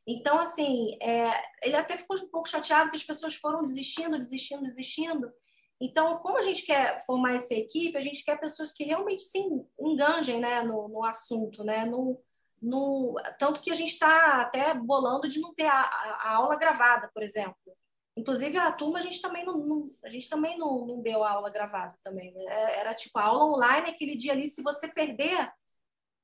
Então, 0.07 0.39
assim, 0.39 0.97
é, 1.03 1.33
ele 1.63 1.75
até 1.75 1.97
ficou 1.97 2.17
um 2.17 2.29
pouco 2.29 2.49
chateado 2.49 2.91
que 2.91 2.97
as 2.97 3.03
pessoas 3.03 3.35
foram 3.35 3.63
desistindo, 3.63 4.17
desistindo, 4.17 4.63
desistindo. 4.63 5.33
Então, 5.81 6.19
como 6.19 6.39
a 6.39 6.43
gente 6.43 6.65
quer 6.65 7.05
formar 7.05 7.35
essa 7.35 7.55
equipe, 7.55 7.97
a 7.99 8.01
gente 8.01 8.25
quer 8.25 8.39
pessoas 8.39 8.73
que 8.73 8.85
realmente 8.85 9.23
se 9.23 9.39
enganjem 9.79 10.41
né, 10.41 10.63
no, 10.63 10.89
no 10.89 11.05
assunto, 11.05 11.65
né? 11.65 11.85
No, 12.67 13.15
tanto 13.39 13.63
que 13.63 13.71
a 13.71 13.75
gente 13.75 13.93
está 13.93 14.41
até 14.41 14.75
bolando 14.75 15.29
de 15.29 15.39
não 15.39 15.55
ter 15.55 15.67
a, 15.67 15.81
a, 15.81 16.35
aula 16.35 16.57
gravada, 16.57 17.09
por 17.15 17.23
exemplo. 17.23 17.57
Inclusive, 18.17 18.59
a 18.59 18.73
turma, 18.73 18.99
a 18.99 19.03
gente 19.03 19.23
também 19.23 19.45
não, 19.45 19.57
não 19.59 19.91
a 20.03 20.09
gente 20.09 20.29
também 20.29 20.59
não, 20.59 20.85
não 20.85 21.01
deu 21.01 21.23
a 21.23 21.31
aula 21.31 21.49
gravada 21.49 21.97
também. 22.03 22.35
É, 22.49 22.81
era 22.81 22.93
tipo 22.93 23.17
aula 23.21 23.45
online, 23.45 23.91
aquele 23.91 24.17
dia 24.17 24.33
ali, 24.33 24.49
se 24.49 24.63
você 24.65 24.89
perder, 24.89 25.49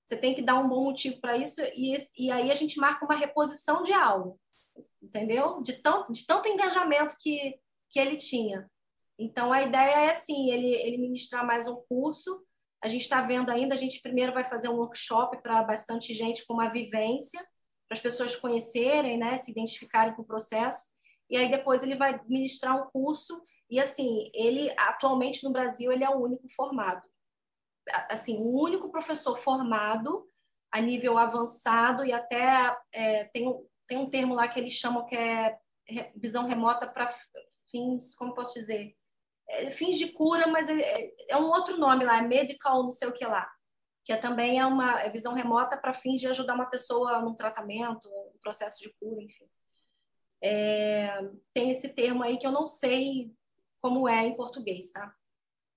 você 0.05 0.17
tem 0.17 0.35
que 0.35 0.43
dar 0.43 0.59
um 0.59 0.69
bom 0.69 0.83
motivo 0.83 1.21
para 1.21 1.37
isso, 1.37 1.61
e, 1.77 1.95
e 2.19 2.31
aí 2.33 2.51
a 2.51 2.57
gente 2.57 2.81
marca 2.81 3.05
uma 3.05 3.15
reposição 3.15 3.85
de 3.85 3.93
aula, 3.93 4.35
entendeu? 5.01 5.63
De, 5.63 5.75
tão, 5.75 6.11
de 6.11 6.27
tanto 6.27 6.49
engajamento 6.49 7.17
que, 7.21 7.57
que 7.89 8.01
ele 8.01 8.17
tinha. 8.17 8.69
Então, 9.17 9.53
a 9.53 9.63
ideia 9.63 10.07
é 10.07 10.11
assim, 10.11 10.51
ele, 10.51 10.75
ele 10.75 10.99
ministrar 10.99 11.47
mais 11.47 11.69
um 11.69 11.77
curso, 11.89 12.45
a 12.83 12.89
gente 12.89 13.03
está 13.03 13.23
vendo 13.23 13.51
ainda, 13.51 13.75
a 13.75 13.79
gente 13.79 14.03
primeiro 14.03 14.33
vai 14.33 14.45
fazer 14.45 14.69
um 14.69 14.77
workshop 14.77 15.41
para 15.41 15.63
bastante 15.63 16.13
gente 16.13 16.45
com 16.45 16.55
uma 16.55 16.69
vivência, 16.69 17.41
para 17.89 17.97
as 17.97 18.01
pessoas 18.01 18.35
conhecerem, 18.35 19.19
né, 19.19 19.39
se 19.39 19.51
identificarem 19.51 20.15
com 20.15 20.23
o 20.23 20.27
processo, 20.27 20.91
e 21.31 21.37
aí 21.37 21.51
depois 21.51 21.83
ele 21.83 21.95
vai 21.95 22.21
ministrar 22.27 22.77
um 22.77 22.91
curso, 22.91 23.41
e 23.71 23.81
assim, 23.81 24.31
ele 24.35 24.71
atualmente 24.77 25.45
no 25.45 25.53
Brasil 25.53 25.93
ele 25.93 26.05
é 26.05 26.11
o 26.11 26.21
único 26.21 26.49
formado. 26.49 27.09
Assim, 28.11 28.37
o 28.39 28.61
único 28.61 28.91
professor 28.91 29.39
formado 29.39 30.27
a 30.71 30.81
nível 30.81 31.19
avançado 31.19 32.05
e 32.05 32.13
até 32.13 32.77
é, 32.93 33.25
tem, 33.25 33.47
tem 33.87 33.99
um 33.99 34.11
termo 34.11 34.35
lá 34.35 34.49
que 34.49 34.59
eles 34.59 34.75
chamam 34.75 35.07
que 35.07 35.17
é 35.17 35.59
visão 36.17 36.47
remota 36.47 36.87
para 36.87 37.15
fins, 37.71 38.15
como 38.15 38.35
posso 38.35 38.55
dizer, 38.55 38.97
é, 39.49 39.71
fins 39.71 39.99
de 39.99 40.13
cura, 40.13 40.47
mas 40.47 40.69
é, 40.69 41.13
é, 41.29 41.37
um 41.37 41.51
outro 41.51 41.77
nome 41.77 42.05
lá, 42.05 42.19
é 42.19 42.23
medical 42.23 42.83
não 42.83 42.93
sei 42.93 43.09
o 43.09 43.13
que 43.13 43.25
lá, 43.25 43.51
que 44.05 44.13
é, 44.13 44.17
também 44.17 44.59
é 44.59 44.67
uma 44.67 45.01
é 45.01 45.11
visão 45.11 45.35
remota 45.35 45.77
para 45.77 45.95
fins 45.95 46.21
de 46.21 46.29
ajudar 46.29 46.55
uma 46.55 46.71
pessoa 46.71 47.21
no 47.21 47.35
tratamento, 47.35 48.09
no 48.09 48.39
processo 48.41 48.81
de 48.81 48.93
cura, 48.95 49.23
enfim. 49.23 49.47
É, 50.45 51.21
tem 51.55 51.71
esse 51.71 51.95
termo 51.95 52.23
aí 52.23 52.37
que 52.37 52.47
eu 52.47 52.53
não 52.53 52.67
sei 52.67 53.33
como 53.81 54.09
é 54.09 54.27
em 54.27 54.37
português, 54.37 54.91
tá? 54.91 55.15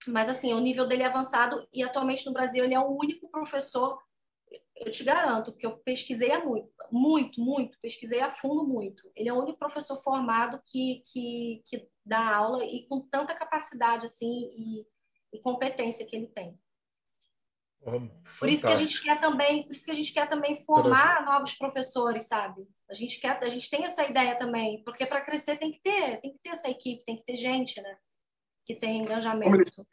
Mas 0.07 0.29
assim, 0.29 0.53
o 0.53 0.59
nível 0.59 0.87
dele 0.87 1.03
é 1.03 1.07
avançado 1.07 1.67
e 1.71 1.83
atualmente 1.83 2.25
no 2.25 2.33
Brasil 2.33 2.63
ele 2.63 2.73
é 2.73 2.79
o 2.79 2.97
único 2.97 3.29
professor 3.29 3.99
eu 4.75 4.91
te 4.91 5.03
garanto 5.03 5.53
que 5.53 5.65
eu 5.65 5.77
pesquisei 5.77 6.31
há 6.31 6.43
muito, 6.43 6.69
muito, 6.91 7.41
muito, 7.41 7.77
pesquisei 7.81 8.21
a 8.21 8.31
fundo 8.31 8.65
muito. 8.65 9.09
Ele 9.15 9.29
é 9.29 9.33
o 9.33 9.41
único 9.41 9.59
professor 9.59 10.01
formado 10.01 10.61
que, 10.65 11.03
que, 11.11 11.63
que 11.65 11.87
dá 12.05 12.35
aula 12.35 12.63
e 12.63 12.85
com 12.87 13.01
tanta 13.01 13.35
capacidade 13.35 14.05
assim 14.05 14.49
e, 14.55 14.85
e 15.33 15.41
competência 15.41 16.05
que 16.05 16.15
ele 16.15 16.27
tem. 16.27 16.57
por 18.39 18.49
isso 18.49 18.65
que 18.65 18.73
a 18.73 18.75
gente 18.75 19.01
quer 19.01 19.19
também, 19.19 19.63
por 19.63 19.73
isso 19.73 19.85
que 19.85 19.91
a 19.91 19.95
gente 19.95 20.13
quer 20.13 20.29
também 20.29 20.63
formar 20.63 21.25
novos 21.25 21.53
professores, 21.53 22.25
sabe? 22.27 22.67
A 22.89 22.93
gente 22.93 23.19
quer, 23.19 23.43
a 23.43 23.49
gente 23.49 23.69
tem 23.69 23.83
essa 23.83 24.03
ideia 24.03 24.37
também, 24.37 24.83
porque 24.83 25.05
para 25.05 25.21
crescer 25.21 25.57
tem 25.57 25.71
que 25.71 25.81
ter, 25.81 26.21
tem 26.21 26.33
que 26.33 26.39
ter 26.39 26.49
essa 26.49 26.69
equipe, 26.69 27.05
tem 27.05 27.17
que 27.17 27.25
ter 27.25 27.35
gente, 27.35 27.81
né? 27.81 27.97
Que 28.65 28.75
tem 28.75 29.01
engajamento. 29.01 29.85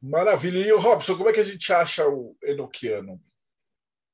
Maravilha. 0.00 0.58
E 0.58 0.72
o 0.72 0.78
Robson, 0.78 1.16
como 1.16 1.28
é 1.28 1.32
que 1.32 1.40
a 1.40 1.44
gente 1.44 1.72
acha 1.72 2.08
o 2.08 2.36
Enoquiano? 2.42 3.20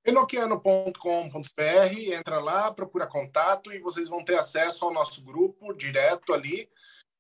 Enoquiano.com.br, 0.04 2.12
entra 2.12 2.38
lá, 2.38 2.70
procura 2.70 3.06
contato 3.06 3.72
e 3.72 3.78
vocês 3.78 4.08
vão 4.08 4.22
ter 4.22 4.38
acesso 4.38 4.84
ao 4.84 4.92
nosso 4.92 5.24
grupo 5.24 5.72
direto 5.72 6.34
ali, 6.34 6.68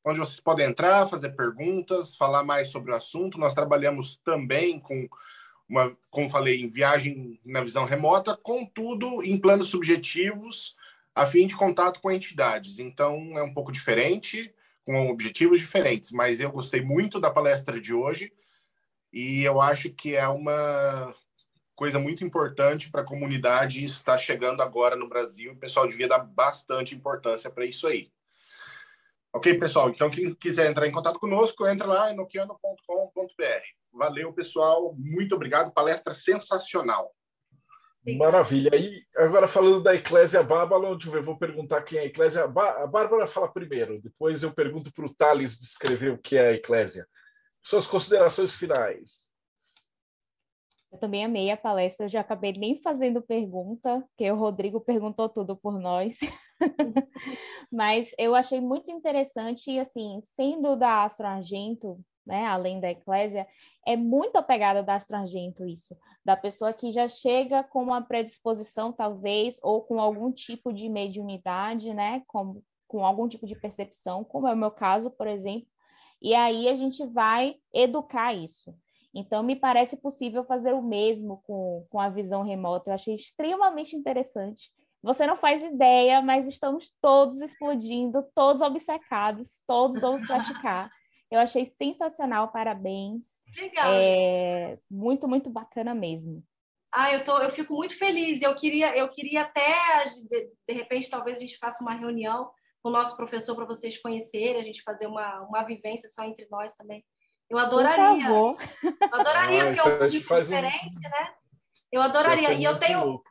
onde 0.04 0.18
vocês 0.18 0.38
podem 0.38 0.66
entrar, 0.66 1.06
fazer 1.06 1.30
perguntas, 1.30 2.14
falar 2.14 2.44
mais 2.44 2.68
sobre 2.68 2.92
o 2.92 2.94
assunto. 2.94 3.38
Nós 3.38 3.54
trabalhamos 3.54 4.18
também 4.18 4.78
com 4.78 5.08
uma, 5.66 5.96
como 6.10 6.28
falei, 6.28 6.60
em 6.60 6.68
viagem 6.68 7.40
na 7.42 7.64
visão 7.64 7.86
remota, 7.86 8.36
contudo 8.36 9.22
em 9.22 9.40
planos 9.40 9.68
subjetivos, 9.68 10.76
a 11.14 11.24
fim 11.24 11.46
de 11.46 11.56
contato 11.56 12.02
com 12.02 12.10
entidades. 12.10 12.78
Então 12.78 13.38
é 13.38 13.42
um 13.42 13.54
pouco 13.54 13.72
diferente, 13.72 14.54
com 14.84 15.08
objetivos 15.08 15.58
diferentes, 15.58 16.10
mas 16.10 16.38
eu 16.38 16.52
gostei 16.52 16.82
muito 16.82 17.18
da 17.18 17.30
palestra 17.30 17.80
de 17.80 17.94
hoje 17.94 18.30
e 19.10 19.42
eu 19.42 19.58
acho 19.58 19.88
que 19.88 20.14
é 20.14 20.28
uma 20.28 21.14
coisa 21.74 21.98
muito 21.98 22.24
importante 22.24 22.90
para 22.90 23.02
a 23.02 23.06
comunidade 23.06 23.80
e 23.80 23.84
está 23.84 24.16
chegando 24.16 24.62
agora 24.62 24.96
no 24.96 25.08
Brasil. 25.08 25.52
O 25.52 25.58
pessoal 25.58 25.88
devia 25.88 26.08
dar 26.08 26.18
bastante 26.18 26.94
importância 26.94 27.50
para 27.50 27.64
isso 27.64 27.86
aí. 27.86 28.10
Ok, 29.32 29.58
pessoal? 29.58 29.90
Então, 29.90 30.08
quem 30.08 30.32
quiser 30.34 30.70
entrar 30.70 30.86
em 30.86 30.92
contato 30.92 31.18
conosco, 31.18 31.66
entra 31.66 31.86
lá 31.86 32.12
em 32.12 32.16
nokiano.com.br. 32.16 33.64
Valeu, 33.92 34.32
pessoal. 34.32 34.94
Muito 34.96 35.34
obrigado. 35.34 35.72
Palestra 35.72 36.14
sensacional. 36.14 37.12
Maravilha. 38.16 38.76
E 38.76 39.02
agora 39.16 39.48
falando 39.48 39.82
da 39.82 39.94
Eclésia 39.94 40.42
Babylon, 40.42 40.98
eu 41.12 41.22
vou 41.22 41.38
perguntar 41.38 41.82
quem 41.82 41.98
é 41.98 42.02
a 42.02 42.06
Eclésia. 42.06 42.44
A 42.44 42.86
Bárbara 42.86 43.26
fala 43.26 43.50
primeiro, 43.50 44.00
depois 44.00 44.42
eu 44.42 44.52
pergunto 44.52 44.92
para 44.92 45.06
o 45.06 45.14
Thales 45.14 45.58
descrever 45.58 46.12
o 46.12 46.18
que 46.18 46.36
é 46.36 46.48
a 46.48 46.52
Eclésia. 46.52 47.08
Suas 47.62 47.86
considerações 47.86 48.54
finais. 48.54 49.30
Eu 50.94 51.00
também 51.00 51.24
amei 51.24 51.50
a 51.50 51.56
palestra, 51.56 52.06
eu 52.06 52.08
já 52.08 52.20
acabei 52.20 52.52
nem 52.52 52.80
fazendo 52.80 53.20
pergunta, 53.20 54.00
porque 54.10 54.30
o 54.30 54.36
Rodrigo 54.36 54.80
perguntou 54.80 55.28
tudo 55.28 55.56
por 55.56 55.80
nós. 55.80 56.20
Mas 57.70 58.14
eu 58.16 58.32
achei 58.32 58.60
muito 58.60 58.92
interessante, 58.92 59.72
e 59.72 59.80
assim, 59.80 60.20
sendo 60.22 60.76
da 60.76 61.02
Astro 61.02 61.26
Argento, 61.26 61.98
né, 62.24 62.46
além 62.46 62.78
da 62.78 62.92
Eclésia, 62.92 63.44
é 63.84 63.96
muito 63.96 64.36
apegada 64.36 64.84
da 64.84 64.94
Astro 64.94 65.16
Argento 65.16 65.66
isso, 65.66 65.96
da 66.24 66.36
pessoa 66.36 66.72
que 66.72 66.92
já 66.92 67.08
chega 67.08 67.64
com 67.64 67.82
uma 67.82 68.00
predisposição, 68.00 68.92
talvez, 68.92 69.58
ou 69.64 69.82
com 69.82 70.00
algum 70.00 70.30
tipo 70.30 70.72
de 70.72 70.88
mediunidade, 70.88 71.92
né, 71.92 72.22
com, 72.28 72.62
com 72.86 73.04
algum 73.04 73.26
tipo 73.26 73.48
de 73.48 73.56
percepção, 73.56 74.22
como 74.22 74.46
é 74.46 74.52
o 74.52 74.56
meu 74.56 74.70
caso, 74.70 75.10
por 75.10 75.26
exemplo, 75.26 75.66
e 76.22 76.34
aí 76.36 76.68
a 76.68 76.76
gente 76.76 77.04
vai 77.04 77.56
educar 77.72 78.32
isso. 78.32 78.72
Então, 79.14 79.42
me 79.42 79.54
parece 79.54 79.96
possível 79.96 80.44
fazer 80.44 80.72
o 80.74 80.82
mesmo 80.82 81.40
com, 81.46 81.86
com 81.88 82.00
a 82.00 82.08
visão 82.08 82.42
remota. 82.42 82.90
Eu 82.90 82.94
achei 82.94 83.14
extremamente 83.14 83.94
interessante. 83.94 84.72
Você 85.02 85.26
não 85.26 85.36
faz 85.36 85.62
ideia, 85.62 86.20
mas 86.20 86.46
estamos 86.46 86.92
todos 87.00 87.40
explodindo, 87.40 88.26
todos 88.34 88.60
obcecados, 88.60 89.62
todos 89.66 90.00
vamos 90.00 90.22
praticar. 90.26 90.90
Eu 91.30 91.38
achei 91.38 91.66
sensacional, 91.66 92.48
parabéns. 92.48 93.40
Legal. 93.56 93.92
É, 93.92 94.78
muito, 94.90 95.28
muito 95.28 95.50
bacana 95.50 95.94
mesmo. 95.94 96.42
Ah, 96.92 97.12
eu, 97.12 97.24
tô, 97.24 97.38
eu 97.38 97.50
fico 97.50 97.74
muito 97.74 97.96
feliz. 97.98 98.40
Eu 98.40 98.54
queria, 98.54 98.96
eu 98.96 99.08
queria 99.08 99.42
até, 99.42 100.04
de, 100.30 100.50
de 100.68 100.74
repente, 100.74 101.10
talvez 101.10 101.38
a 101.38 101.40
gente 101.40 101.58
faça 101.58 101.82
uma 101.82 101.94
reunião 101.94 102.50
com 102.82 102.88
o 102.88 102.92
nosso 102.92 103.16
professor 103.16 103.54
para 103.56 103.64
vocês 103.64 104.00
conhecerem, 104.00 104.60
a 104.60 104.64
gente 104.64 104.82
fazer 104.82 105.06
uma, 105.06 105.40
uma 105.42 105.62
vivência 105.64 106.08
só 106.08 106.22
entre 106.22 106.46
nós 106.50 106.76
também. 106.76 107.04
Eu 107.50 107.58
adoraria. 107.58 108.28
Eu 108.28 108.56
adoraria, 109.12 109.62
ah, 109.62 109.66
porque 109.66 109.80
é 109.80 109.82
um 109.82 109.98
público 109.98 110.08
diferente, 110.08 110.96
um... 110.96 111.10
né? 111.10 111.34
Eu 111.92 112.02
adoraria. 112.02 112.52
E 112.52 112.64
eu 112.64 112.78
tenho, 112.78 113.22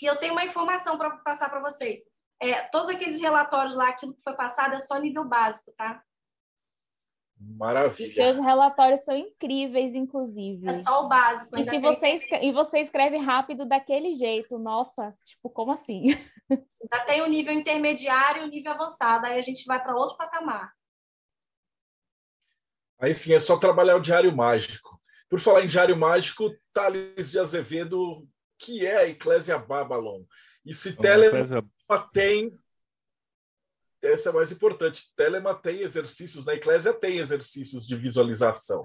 e 0.00 0.06
eu 0.06 0.16
tenho 0.16 0.32
uma 0.32 0.44
informação 0.44 0.98
para 0.98 1.10
passar 1.18 1.48
para 1.48 1.60
vocês. 1.60 2.00
É, 2.42 2.62
todos 2.68 2.88
aqueles 2.88 3.20
relatórios 3.20 3.76
lá, 3.76 3.88
aquilo 3.88 4.14
que 4.14 4.22
foi 4.22 4.34
passado 4.34 4.74
é 4.74 4.80
só 4.80 4.98
nível 4.98 5.24
básico, 5.24 5.72
tá? 5.76 6.02
Maravilha. 7.38 8.08
E 8.08 8.12
seus 8.12 8.36
relatórios 8.36 9.02
são 9.02 9.16
incríveis, 9.16 9.94
inclusive. 9.94 10.68
É 10.68 10.74
só 10.74 11.04
o 11.04 11.08
básico. 11.08 11.58
E, 11.58 11.64
se 11.64 11.78
você, 11.78 12.08
escreve, 12.08 12.46
e 12.46 12.52
você 12.52 12.80
escreve 12.80 13.16
rápido 13.16 13.64
daquele 13.64 14.14
jeito, 14.14 14.58
nossa, 14.58 15.16
tipo, 15.24 15.48
como 15.48 15.72
assim? 15.72 16.08
Já 16.50 17.04
tem 17.06 17.22
o 17.22 17.26
nível 17.26 17.54
intermediário 17.54 18.42
e 18.42 18.46
o 18.46 18.50
nível 18.50 18.72
avançado, 18.72 19.26
aí 19.26 19.38
a 19.38 19.42
gente 19.42 19.64
vai 19.64 19.82
para 19.82 19.96
outro 19.96 20.18
patamar. 20.18 20.70
Aí 23.00 23.14
sim, 23.14 23.32
é 23.32 23.40
só 23.40 23.56
trabalhar 23.56 23.96
o 23.96 24.00
diário 24.00 24.34
mágico. 24.34 25.00
Por 25.28 25.40
falar 25.40 25.64
em 25.64 25.68
diário 25.68 25.96
mágico, 25.96 26.54
Thales 26.72 27.30
de 27.30 27.38
Azevedo, 27.38 28.26
que 28.58 28.84
é 28.84 28.96
a 28.96 29.08
Eclésia 29.08 29.58
Babylon. 29.58 30.22
E 30.64 30.74
se 30.74 30.92
Telema 30.92 31.64
tem 32.12 32.52
essa 34.02 34.30
é 34.30 34.32
mais 34.32 34.50
importante. 34.50 35.12
Telema 35.14 35.54
tem 35.54 35.80
exercícios, 35.80 36.46
na 36.46 36.54
Eclésia 36.54 36.92
tem 36.92 37.18
exercícios 37.18 37.86
de 37.86 37.96
visualização. 37.96 38.84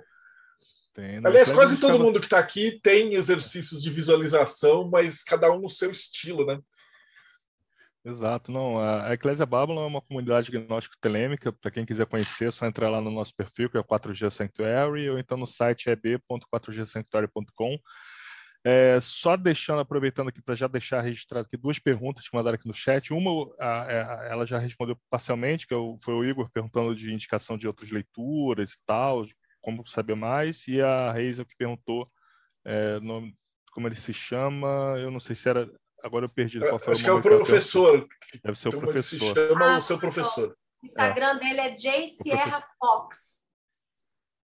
Tem, 0.93 1.17
Aliás, 1.25 1.51
quase 1.51 1.79
todo 1.79 1.99
mundo 1.99 2.19
que 2.19 2.25
está 2.25 2.39
aqui 2.39 2.79
tem 2.81 3.15
exercícios 3.15 3.81
de 3.81 3.89
visualização, 3.89 4.89
mas 4.89 5.23
cada 5.23 5.51
um 5.51 5.59
no 5.59 5.69
seu 5.69 5.91
estilo, 5.91 6.45
né? 6.45 6.59
Exato, 8.05 8.51
não. 8.51 8.77
A 8.79 9.13
Eclésia 9.13 9.47
Babylon 9.47 9.83
é 9.83 9.87
uma 9.87 10.01
comunidade 10.01 10.51
gnóstica 10.51 10.95
telêmica. 11.01 11.51
Para 11.51 11.71
quem 11.71 11.83
quiser 11.83 12.05
conhecer, 12.05 12.49
é 12.49 12.51
só 12.51 12.67
entrar 12.67 12.87
lá 12.87 13.01
no 13.01 13.09
nosso 13.09 13.35
perfil, 13.35 13.67
que 13.67 13.77
é 13.79 13.83
4G 13.83 14.29
Sanctuary, 14.29 15.09
ou 15.09 15.17
então 15.17 15.35
no 15.35 15.47
site 15.47 15.89
eb.4gsanctuary.com. 15.89 17.79
É, 18.63 18.99
só 19.01 19.35
deixando, 19.35 19.79
aproveitando 19.79 20.29
aqui 20.29 20.41
para 20.41 20.55
já 20.55 20.67
deixar 20.67 21.01
registrado 21.01 21.47
aqui 21.47 21.57
duas 21.57 21.79
perguntas 21.79 22.27
que 22.27 22.35
mandaram 22.35 22.55
aqui 22.55 22.67
no 22.67 22.73
chat. 22.75 23.11
Uma, 23.11 23.51
a, 23.59 23.83
a, 23.83 23.91
é, 23.91 24.31
ela 24.31 24.45
já 24.45 24.59
respondeu 24.59 24.97
parcialmente, 25.09 25.65
que 25.65 25.73
é 25.73 25.77
foi 26.01 26.13
o 26.13 26.23
Igor 26.23 26.49
perguntando 26.51 26.95
de 26.95 27.11
indicação 27.11 27.57
de 27.57 27.67
outras 27.67 27.89
leituras 27.89 28.73
e 28.73 28.77
tal, 28.85 29.25
como 29.61 29.85
saber 29.87 30.15
mais, 30.15 30.67
e 30.67 30.79
a 30.79 31.11
Reisa 31.11 31.43
que 31.43 31.55
perguntou 31.57 32.07
é, 32.65 32.99
no, 32.99 33.31
como 33.71 33.87
ele 33.87 33.95
se 33.95 34.13
chama, 34.13 34.95
eu 34.99 35.11
não 35.11 35.19
sei 35.19 35.35
se 35.35 35.49
era. 35.49 35.69
Agora 36.05 36.25
eu 36.25 36.29
perdi 36.29 36.59
qual 36.59 36.77
foi 36.77 36.93
Acho 36.93 37.03
que 37.03 37.09
é 37.09 37.13
o 37.13 37.19
professor. 37.19 38.07
Deve 38.43 38.59
ser 38.59 38.69
o 38.69 38.79
professor. 38.79 39.19
Se 39.19 39.33
chama 39.33 39.73
ah, 39.73 39.77
o 39.79 39.81
seu 39.81 39.97
professor. 39.97 40.55
O 40.83 40.85
Instagram 40.85 41.31
é. 41.31 41.39
dele 41.39 41.59
é 41.61 41.75
J. 41.75 42.07
Sierra 42.09 42.63
Fox. 42.77 43.43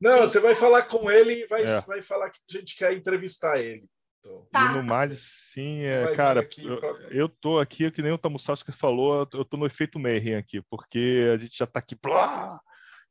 Não, 0.01 0.11
J. 0.11 0.27
você 0.27 0.39
vai 0.39 0.55
falar 0.55 0.81
com 0.83 1.11
ele 1.11 1.43
e 1.43 1.45
vai, 1.45 1.63
é. 1.63 1.81
vai 1.81 2.01
falar 2.01 2.31
que 2.31 2.39
a 2.49 2.57
gente 2.57 2.75
quer 2.75 2.93
entrevistar 2.93 3.59
ele. 3.59 3.85
Então, 4.19 4.47
tá. 4.51 4.71
E 4.71 4.73
no 4.73 4.83
mais, 4.83 5.19
sim, 5.53 5.83
é, 5.83 6.15
cara, 6.15 6.49
eu, 6.57 6.79
pra... 6.79 6.89
eu 7.11 7.29
tô 7.29 7.59
aqui, 7.59 7.91
que 7.91 8.01
nem 8.01 8.11
o 8.11 8.17
Tamusowski 8.17 8.71
falou, 8.71 9.29
eu 9.31 9.45
tô 9.45 9.55
no 9.55 9.67
efeito 9.67 9.99
Mayhem 9.99 10.37
aqui, 10.37 10.63
porque 10.67 11.29
a 11.31 11.37
gente 11.37 11.55
já 11.55 11.67
tá 11.67 11.77
aqui, 11.77 11.95
blá, 11.95 12.59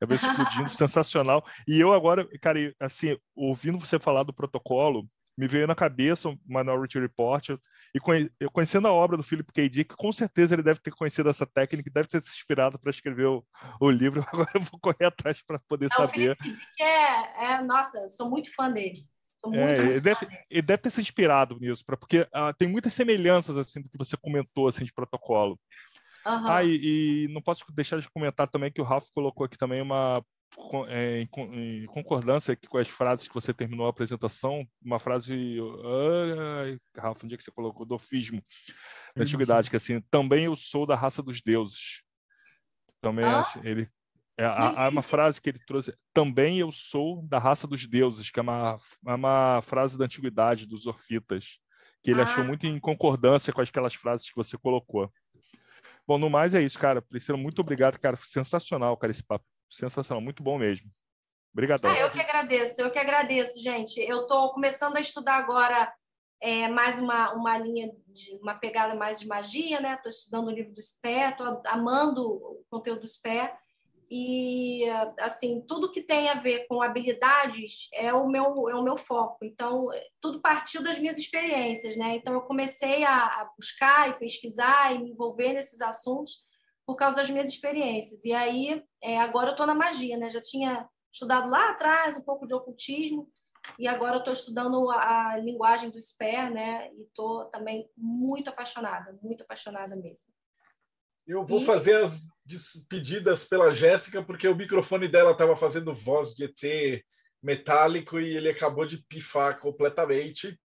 cabeça 0.00 0.26
explodindo, 0.26 0.70
sensacional. 0.70 1.46
E 1.68 1.78
eu 1.78 1.92
agora, 1.92 2.28
cara, 2.40 2.74
assim, 2.80 3.16
ouvindo 3.32 3.78
você 3.78 4.00
falar 4.00 4.24
do 4.24 4.34
protocolo, 4.34 5.08
me 5.40 5.48
veio 5.48 5.66
na 5.66 5.74
cabeça 5.74 6.28
o 6.28 6.38
Minority 6.46 6.98
Report, 6.98 7.48
e 7.48 8.30
eu 8.38 8.50
conhecendo 8.50 8.86
a 8.86 8.92
obra 8.92 9.16
do 9.16 9.22
Philip 9.22 9.50
K. 9.50 9.68
Dick, 9.70 9.96
com 9.96 10.12
certeza 10.12 10.54
ele 10.54 10.62
deve 10.62 10.80
ter 10.80 10.90
conhecido 10.90 11.30
essa 11.30 11.46
técnica, 11.46 11.90
deve 11.90 12.08
ter 12.08 12.22
se 12.22 12.28
inspirado 12.28 12.78
para 12.78 12.90
escrever 12.90 13.24
o, 13.24 13.42
o, 13.80 13.90
livro, 13.90 14.22
agora 14.30 14.50
eu 14.54 14.60
vou 14.60 14.78
correr 14.78 15.06
atrás 15.06 15.42
para 15.42 15.58
poder 15.60 15.88
Não, 15.90 15.96
saber. 15.96 16.32
O 16.32 16.36
Philip 16.36 16.42
K. 16.42 16.50
Dick 16.50 16.82
é, 16.82 17.44
é, 17.44 17.62
nossa, 17.62 18.06
sou 18.10 18.28
muito 18.28 18.54
fã 18.54 18.70
dele. 18.70 19.06
É, 19.54 19.76
ele, 19.78 20.00
deve, 20.02 20.28
ele, 20.50 20.62
deve, 20.62 20.82
ter 20.82 20.90
se 20.90 21.00
inspirado 21.00 21.58
nisso, 21.58 21.82
pra, 21.86 21.96
porque 21.96 22.20
uh, 22.20 22.52
tem 22.58 22.68
muitas 22.68 22.92
semelhanças 22.92 23.56
assim 23.56 23.80
do 23.80 23.88
que 23.88 23.96
você 23.96 24.14
comentou 24.18 24.68
assim 24.68 24.84
de 24.84 24.92
protocolo. 24.92 25.58
Uhum. 26.26 26.50
Ah, 26.50 26.62
e, 26.62 27.24
e, 27.24 27.28
não 27.32 27.40
posso 27.40 27.64
deixar 27.72 27.98
de 27.98 28.10
comentar 28.10 28.46
também 28.46 28.70
que 28.70 28.82
o 28.82 28.84
Ralph 28.84 29.08
colocou 29.14 29.46
aqui 29.46 29.56
também 29.56 29.80
uma 29.80 30.22
é, 30.88 31.20
em, 31.20 31.86
concordância 31.86 32.56
com 32.68 32.78
as 32.78 32.88
frases 32.88 33.28
que 33.28 33.34
você 33.34 33.52
terminou 33.54 33.86
a 33.86 33.90
apresentação, 33.90 34.66
uma 34.82 34.98
frase, 34.98 35.58
ai, 36.60 36.78
Rafa, 36.96 37.24
onde 37.24 37.34
é 37.34 37.36
que 37.36 37.44
você 37.44 37.50
colocou? 37.50 37.86
Dofismo 37.86 38.42
da 39.14 39.22
antiguidade, 39.22 39.70
que 39.70 39.76
assim, 39.76 40.00
também 40.10 40.44
eu 40.44 40.56
sou 40.56 40.86
da 40.86 40.94
raça 40.94 41.22
dos 41.22 41.40
deuses. 41.40 42.02
Também 43.00 43.24
ah? 43.24 43.44
ele 43.62 43.88
é, 44.40 44.44
há, 44.44 44.88
uma 44.88 45.02
frase 45.02 45.40
que 45.40 45.50
ele 45.50 45.60
trouxe, 45.66 45.94
também 46.14 46.58
eu 46.58 46.72
sou 46.72 47.22
da 47.26 47.38
raça 47.38 47.66
dos 47.66 47.86
deuses, 47.86 48.30
que 48.30 48.40
é 48.40 48.42
uma, 48.42 48.78
é 49.06 49.14
uma 49.14 49.60
frase 49.60 49.98
da 49.98 50.06
antiguidade, 50.06 50.66
dos 50.66 50.86
orfitas, 50.86 51.58
que 52.02 52.10
ele 52.10 52.22
ah. 52.22 52.24
achou 52.24 52.44
muito 52.44 52.66
em 52.66 52.80
concordância 52.80 53.52
com 53.52 53.60
aquelas 53.60 53.94
frases 53.94 54.30
que 54.30 54.36
você 54.36 54.56
colocou. 54.56 55.12
Bom, 56.06 56.18
no 56.18 56.30
mais 56.30 56.54
é 56.54 56.62
isso, 56.62 56.78
cara. 56.78 57.02
Priscila, 57.02 57.36
muito 57.36 57.60
obrigado, 57.60 57.98
cara. 57.98 58.16
Sensacional, 58.16 58.96
cara, 58.96 59.10
esse 59.10 59.22
papo. 59.22 59.44
Sensacional, 59.70 60.20
muito 60.20 60.42
bom 60.42 60.58
mesmo. 60.58 60.90
Obrigadão. 61.52 61.90
Ah, 61.90 61.98
eu 61.98 62.10
que 62.10 62.20
agradeço, 62.20 62.80
eu 62.80 62.90
que 62.90 62.98
agradeço, 62.98 63.60
gente. 63.60 64.00
Eu 64.00 64.22
estou 64.22 64.52
começando 64.52 64.96
a 64.96 65.00
estudar 65.00 65.36
agora 65.36 65.92
é, 66.40 66.68
mais 66.68 66.98
uma, 66.98 67.32
uma 67.34 67.58
linha, 67.58 67.90
de 68.08 68.36
uma 68.36 68.54
pegada 68.54 68.94
mais 68.94 69.20
de 69.20 69.26
magia, 69.26 69.80
né? 69.80 69.94
Estou 69.94 70.10
estudando 70.10 70.48
o 70.48 70.52
livro 70.52 70.72
do 70.72 70.82
Spé, 70.82 71.30
estou 71.30 71.62
amando 71.66 72.26
o 72.26 72.64
conteúdo 72.70 73.02
do 73.02 73.08
Spé. 73.08 73.56
E, 74.12 74.84
assim, 75.20 75.60
tudo 75.68 75.90
que 75.90 76.02
tem 76.02 76.28
a 76.28 76.34
ver 76.34 76.66
com 76.66 76.82
habilidades 76.82 77.88
é 77.92 78.12
o 78.12 78.26
meu, 78.26 78.68
é 78.68 78.74
o 78.74 78.82
meu 78.82 78.96
foco. 78.96 79.44
Então, 79.44 79.88
tudo 80.20 80.40
partiu 80.40 80.82
das 80.82 80.98
minhas 80.98 81.16
experiências, 81.16 81.96
né? 81.96 82.16
Então, 82.16 82.34
eu 82.34 82.40
comecei 82.40 83.04
a, 83.04 83.26
a 83.26 83.50
buscar 83.56 84.10
e 84.10 84.18
pesquisar 84.18 84.94
e 84.94 84.98
me 84.98 85.10
envolver 85.10 85.52
nesses 85.52 85.80
assuntos 85.80 86.38
por 86.90 86.96
causa 86.96 87.14
das 87.14 87.30
minhas 87.30 87.48
experiências. 87.48 88.24
E 88.24 88.32
aí, 88.32 88.82
é, 89.00 89.16
agora 89.20 89.50
eu 89.50 89.52
estou 89.52 89.64
na 89.64 89.76
magia, 89.76 90.16
né? 90.18 90.28
Já 90.28 90.42
tinha 90.42 90.88
estudado 91.12 91.48
lá 91.48 91.70
atrás 91.70 92.16
um 92.16 92.20
pouco 92.20 92.48
de 92.48 92.52
ocultismo, 92.52 93.30
e 93.78 93.86
agora 93.86 94.14
eu 94.14 94.18
estou 94.18 94.34
estudando 94.34 94.90
a, 94.90 95.28
a, 95.28 95.38
linguagem 95.38 95.88
do 95.88 96.02
SPER, 96.02 96.52
né? 96.52 96.90
E 96.92 97.02
estou 97.02 97.44
também 97.44 97.88
muito 97.96 98.50
apaixonada, 98.50 99.16
muito 99.22 99.44
apaixonada 99.44 99.94
mesmo. 99.94 100.26
Eu 101.24 101.46
vou 101.46 101.60
e... 101.60 101.64
fazer 101.64 101.94
as 101.94 102.26
despedidas 102.44 103.44
pela 103.44 103.72
Jéssica, 103.72 104.20
porque 104.20 104.48
o 104.48 104.56
microfone 104.56 105.06
dela 105.06 105.30
estava 105.30 105.56
fazendo 105.56 105.94
voz 105.94 106.34
de 106.34 106.46
ET 106.46 107.04
metálico 107.40 108.18
e 108.18 108.36
ele 108.36 108.48
acabou 108.48 108.84
de 108.84 108.98
pifar 109.08 109.60
completamente. 109.60 110.60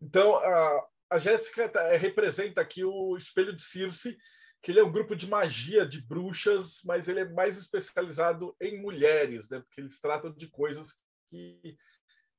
Então, 0.00 0.36
a, 0.36 0.86
a 1.10 1.18
Jéssica 1.18 1.68
tá, 1.68 1.96
representa 1.96 2.60
aqui 2.60 2.84
o 2.84 3.16
Espelho 3.16 3.52
de 3.52 3.62
Circe, 3.62 4.16
que 4.62 4.72
ele 4.72 4.80
é 4.80 4.84
um 4.84 4.92
grupo 4.92 5.14
de 5.14 5.28
magia 5.28 5.86
de 5.86 6.00
bruxas, 6.00 6.80
mas 6.84 7.08
ele 7.08 7.20
é 7.20 7.28
mais 7.28 7.56
especializado 7.56 8.56
em 8.60 8.80
mulheres, 8.80 9.48
né? 9.48 9.60
Porque 9.60 9.80
eles 9.80 10.00
tratam 10.00 10.32
de 10.32 10.48
coisas 10.48 10.94
que 11.30 11.76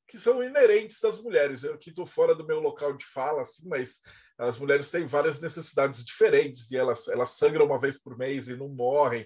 que 0.10 0.18
são 0.18 0.44
inerentes 0.44 1.04
às 1.04 1.22
mulheres. 1.22 1.64
Eu 1.64 1.76
aqui 1.76 1.92
estou 1.92 2.06
fora 2.06 2.34
do 2.34 2.46
meu 2.46 2.60
local 2.60 2.94
de 2.94 3.06
fala, 3.06 3.44
assim, 3.44 3.68
mas 3.70 4.02
as 4.40 4.58
mulheres 4.58 4.90
têm 4.90 5.06
várias 5.06 5.40
necessidades 5.40 6.04
diferentes 6.04 6.72
e 6.72 6.78
elas, 6.78 7.08
elas 7.08 7.32
sangram 7.38 7.68
uma 7.68 7.80
vez 7.80 8.02
por 8.02 8.18
mês 8.18 8.48
e 8.48 8.56
não 8.56 8.68
morrem. 8.68 9.26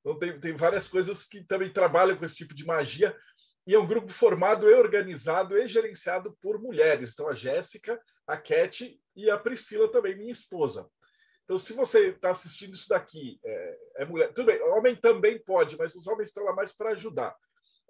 Então, 0.00 0.18
tem, 0.18 0.38
tem 0.40 0.56
várias 0.56 0.88
coisas 0.88 1.24
que 1.24 1.44
também 1.44 1.72
trabalham 1.72 2.16
com 2.16 2.24
esse 2.24 2.36
tipo 2.36 2.52
de 2.52 2.66
magia. 2.66 3.16
E 3.66 3.74
é 3.74 3.78
um 3.78 3.86
grupo 3.86 4.12
formado 4.12 4.68
e 4.68 4.74
organizado 4.74 5.56
e 5.56 5.68
gerenciado 5.68 6.36
por 6.42 6.60
mulheres. 6.60 7.12
Então, 7.12 7.28
a 7.28 7.34
Jéssica, 7.34 7.98
a 8.26 8.36
Cat 8.36 9.00
e 9.16 9.30
a 9.30 9.38
Priscila 9.38 9.90
também, 9.90 10.16
minha 10.16 10.32
esposa. 10.32 10.86
Então, 11.44 11.58
se 11.58 11.72
você 11.74 12.08
está 12.08 12.30
assistindo 12.30 12.74
isso 12.74 12.88
daqui, 12.88 13.38
é, 13.44 13.78
é, 13.98 14.04
mulher. 14.04 14.32
Tudo 14.32 14.46
bem, 14.46 14.60
homem 14.62 14.96
também 14.96 15.38
pode, 15.38 15.76
mas 15.76 15.94
os 15.94 16.06
homens 16.06 16.30
estão 16.30 16.44
lá 16.44 16.54
mais 16.54 16.72
para 16.72 16.90
ajudar. 16.90 17.36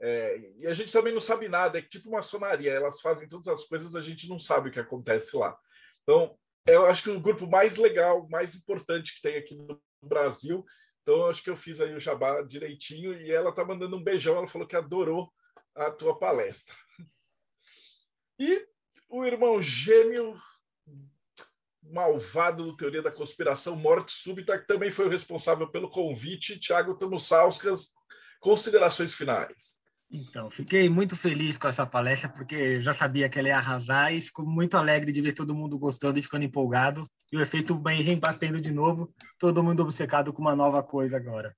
É, 0.01 0.40
e 0.59 0.66
a 0.66 0.72
gente 0.72 0.93
também 0.93 1.14
não 1.14 1.20
sabe 1.20 1.48
nada, 1.48 1.78
é 1.78 1.82
tipo 1.82 2.10
maçonaria, 2.10 2.72
elas 2.72 3.01
fazem 3.01 3.28
todas 3.28 3.47
as 3.47 3.64
coisas, 3.64 3.94
a 3.94 4.01
gente 4.01 4.28
não 4.28 4.39
sabe 4.39 4.68
o 4.68 4.72
que 4.72 4.81
acontece 4.81 5.36
lá. 5.36 5.56
Então, 6.02 6.36
eu 6.66 6.86
acho 6.86 7.05
que 7.05 7.10
o 7.10 7.20
grupo 7.20 7.47
mais 7.47 7.76
legal, 7.76 8.28
mais 8.28 8.55
importante 8.55 9.14
que 9.14 9.22
tem 9.22 9.36
aqui 9.36 9.55
no 9.55 9.81
Brasil. 10.02 10.64
Então, 11.02 11.26
acho 11.26 11.43
que 11.43 11.51
eu 11.51 11.56
fiz 11.56 11.81
aí 11.81 11.94
o 11.94 12.01
jabá 12.01 12.43
direitinho 12.43 13.14
e 13.20 13.31
ela 13.31 13.51
está 13.51 13.64
mandando 13.64 13.97
um 13.97 14.02
beijão, 14.02 14.36
ela 14.36 14.48
falou 14.48 14.66
que 14.66 14.74
adorou 14.74 15.32
a 15.74 15.90
tua 15.90 16.18
palestra. 16.18 16.74
E 18.39 18.66
o 19.09 19.24
irmão 19.24 19.60
gêmeo 19.60 20.36
malvado 21.93 22.65
do 22.65 22.77
Teoria 22.77 23.02
da 23.02 23.11
Conspiração, 23.11 23.77
Morte 23.77 24.12
Súbita, 24.12 24.59
que 24.59 24.66
também 24.66 24.90
foi 24.90 25.06
o 25.06 25.11
responsável 25.11 25.69
pelo 25.69 25.90
convite, 25.90 26.59
Tiago 26.59 26.94
Tamussauskas, 26.94 27.89
considerações 28.40 29.12
finais. 29.12 29.82
Então, 30.11 30.48
fiquei 30.48 30.89
muito 30.89 31.16
feliz 31.16 31.59
com 31.59 31.66
essa 31.66 31.85
palestra, 31.85 32.28
porque 32.28 32.81
já 32.81 32.93
sabia 32.93 33.28
que 33.28 33.39
ela 33.39 33.48
ia 33.48 33.56
arrasar 33.56 34.12
e 34.12 34.20
fico 34.20 34.43
muito 34.43 34.77
alegre 34.77 35.11
de 35.11 35.20
ver 35.20 35.32
todo 35.32 35.55
mundo 35.55 35.78
gostando 35.78 36.19
e 36.19 36.23
ficando 36.23 36.44
empolgado. 36.44 37.05
E 37.32 37.36
o 37.36 37.40
efeito 37.40 37.74
bem 37.74 38.16
batendo 38.19 38.61
de 38.61 38.70
novo, 38.70 39.12
todo 39.39 39.62
mundo 39.62 39.82
obcecado 39.82 40.32
com 40.32 40.40
uma 40.40 40.55
nova 40.55 40.82
coisa 40.82 41.16
agora. 41.16 41.55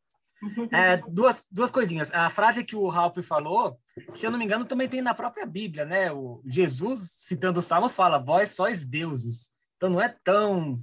É, 0.72 0.98
duas, 1.08 1.44
duas 1.50 1.70
coisinhas. 1.70 2.12
A 2.14 2.30
frase 2.30 2.64
que 2.64 2.76
o 2.76 2.88
Ralph 2.88 3.18
falou, 3.18 3.78
se 4.14 4.24
eu 4.24 4.30
não 4.30 4.38
me 4.38 4.44
engano, 4.44 4.64
também 4.64 4.88
tem 4.88 5.02
na 5.02 5.14
própria 5.14 5.46
Bíblia, 5.46 5.84
né? 5.84 6.12
O 6.12 6.42
Jesus, 6.46 7.10
citando 7.16 7.60
os 7.60 7.66
Salmos, 7.66 7.94
fala: 7.94 8.18
Vós 8.18 8.50
sois 8.50 8.84
deuses. 8.84 9.55
Então 9.76 9.90
não 9.90 10.00
é 10.00 10.08
tão 10.24 10.82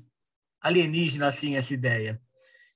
alienígena 0.61 1.28
assim 1.28 1.56
essa 1.56 1.74
ideia. 1.74 2.22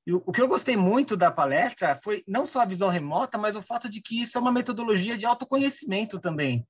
E 0.06 0.14
o, 0.14 0.32
que 0.32 0.42
eu 0.42 0.48
gostei 0.48 0.78
muito 0.78 1.18
da 1.18 1.30
palestra 1.30 2.00
foi 2.02 2.24
não 2.26 2.46
só 2.46 2.62
a 2.62 2.66
visão 2.66 2.88
remota, 2.88 3.38
mas 3.38 3.56
o 3.58 3.62
fato 3.62 3.90
de 3.90 4.02
que 4.02 4.22
isso 4.22 4.38
é 4.38 4.42
uma 4.42 4.52
metodologia 4.52 5.18
de 5.18 5.26
autoconhecimento 5.26 6.18
também. 6.18 6.66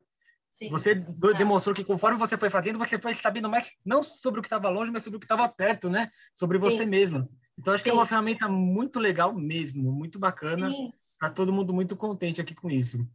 Sim. 0.49 0.69
Você 0.69 0.91
é. 0.91 1.34
demonstrou 1.38 1.76
que 1.76 1.84
conforme 1.84 2.18
você 2.18 2.36
foi 2.36 2.49
fazendo, 2.49 2.80
você 2.80 2.98
foi 2.98 3.14
sabendo 3.14 3.48
mais 3.48 3.76
não 3.86 4.02
sobre 4.02 4.40
o 4.40 4.41
que 4.41 4.48
estava 4.48 4.69
longe, 4.69 4.91
mas 4.91 5.03
sobre 5.03 5.18
o 5.18 5.19
que 5.19 5.26
estava 5.26 5.48
perto, 5.48 5.88
né? 5.88 6.10
Sobre 6.34 6.57
você 6.57 6.80
Sim. 6.80 6.88
mesmo. 6.88 7.30
Então 7.57 7.74
acho 7.76 7.84
Sim. 7.84 7.91
que 7.91 7.95
é 7.95 7.99
uma 7.99 8.07
ferramenta 8.07 8.48
muito 8.48 8.99
legal 8.99 9.32
mesmo, 9.34 9.91
muito 9.91 10.18
bacana. 10.18 10.72
Tá 11.19 11.30
todo 11.30 11.53
mundo 11.53 11.74
muito 11.74 11.95
contente 11.95 12.41
aqui 12.41 12.56
com 12.56 12.72
isso. 12.72 13.07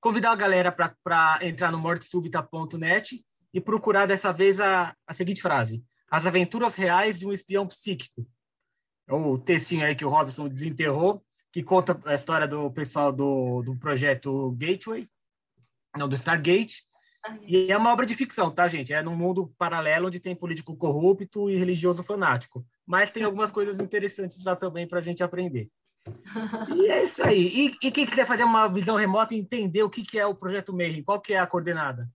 Convidar 0.00 0.30
a 0.30 0.36
galera 0.36 0.70
para 0.70 1.38
entrar 1.42 1.72
no 1.72 1.78
mortesubita.net 1.78 3.24
e 3.58 3.60
procurar 3.60 4.06
dessa 4.06 4.32
vez 4.32 4.60
a, 4.60 4.94
a 5.06 5.12
seguinte 5.12 5.42
frase: 5.42 5.84
As 6.10 6.26
aventuras 6.26 6.74
reais 6.74 7.18
de 7.18 7.26
um 7.26 7.32
espião 7.32 7.66
psíquico. 7.66 8.26
É 9.06 9.12
o 9.12 9.38
textinho 9.38 9.84
aí 9.84 9.94
que 9.94 10.04
o 10.04 10.08
Robson 10.08 10.48
desenterrou, 10.48 11.22
que 11.52 11.62
conta 11.62 12.00
a 12.04 12.14
história 12.14 12.46
do 12.46 12.70
pessoal 12.70 13.12
do, 13.12 13.62
do 13.62 13.76
projeto 13.76 14.52
Gateway, 14.52 15.08
não, 15.96 16.08
do 16.08 16.14
Stargate. 16.14 16.86
E 17.42 17.70
é 17.70 17.76
uma 17.76 17.92
obra 17.92 18.06
de 18.06 18.14
ficção, 18.14 18.50
tá, 18.50 18.68
gente? 18.68 18.92
É 18.92 19.02
num 19.02 19.16
mundo 19.16 19.52
paralelo 19.58 20.06
onde 20.06 20.20
tem 20.20 20.36
político 20.36 20.76
corrupto 20.76 21.50
e 21.50 21.56
religioso 21.56 22.02
fanático. 22.02 22.64
Mas 22.86 23.10
tem 23.10 23.24
algumas 23.24 23.50
coisas 23.50 23.80
interessantes 23.80 24.44
lá 24.44 24.54
também 24.54 24.86
para 24.86 25.00
a 25.00 25.02
gente 25.02 25.22
aprender. 25.22 25.68
E 26.74 26.90
é 26.90 27.04
isso 27.04 27.22
aí. 27.22 27.48
E, 27.48 27.86
e, 27.86 27.90
quem 27.90 28.06
quiser 28.06 28.26
fazer 28.26 28.44
uma 28.44 28.68
visão 28.68 28.96
remota 28.96 29.34
e 29.34 29.38
entender 29.38 29.82
o 29.82 29.90
que, 29.90 30.02
que 30.02 30.18
é 30.18 30.26
o 30.26 30.34
projeto 30.34 30.72
Mayhem, 30.72 31.02
qual 31.02 31.20
que 31.20 31.34
é 31.34 31.38
a 31.38 31.46
coordenada? 31.46 32.08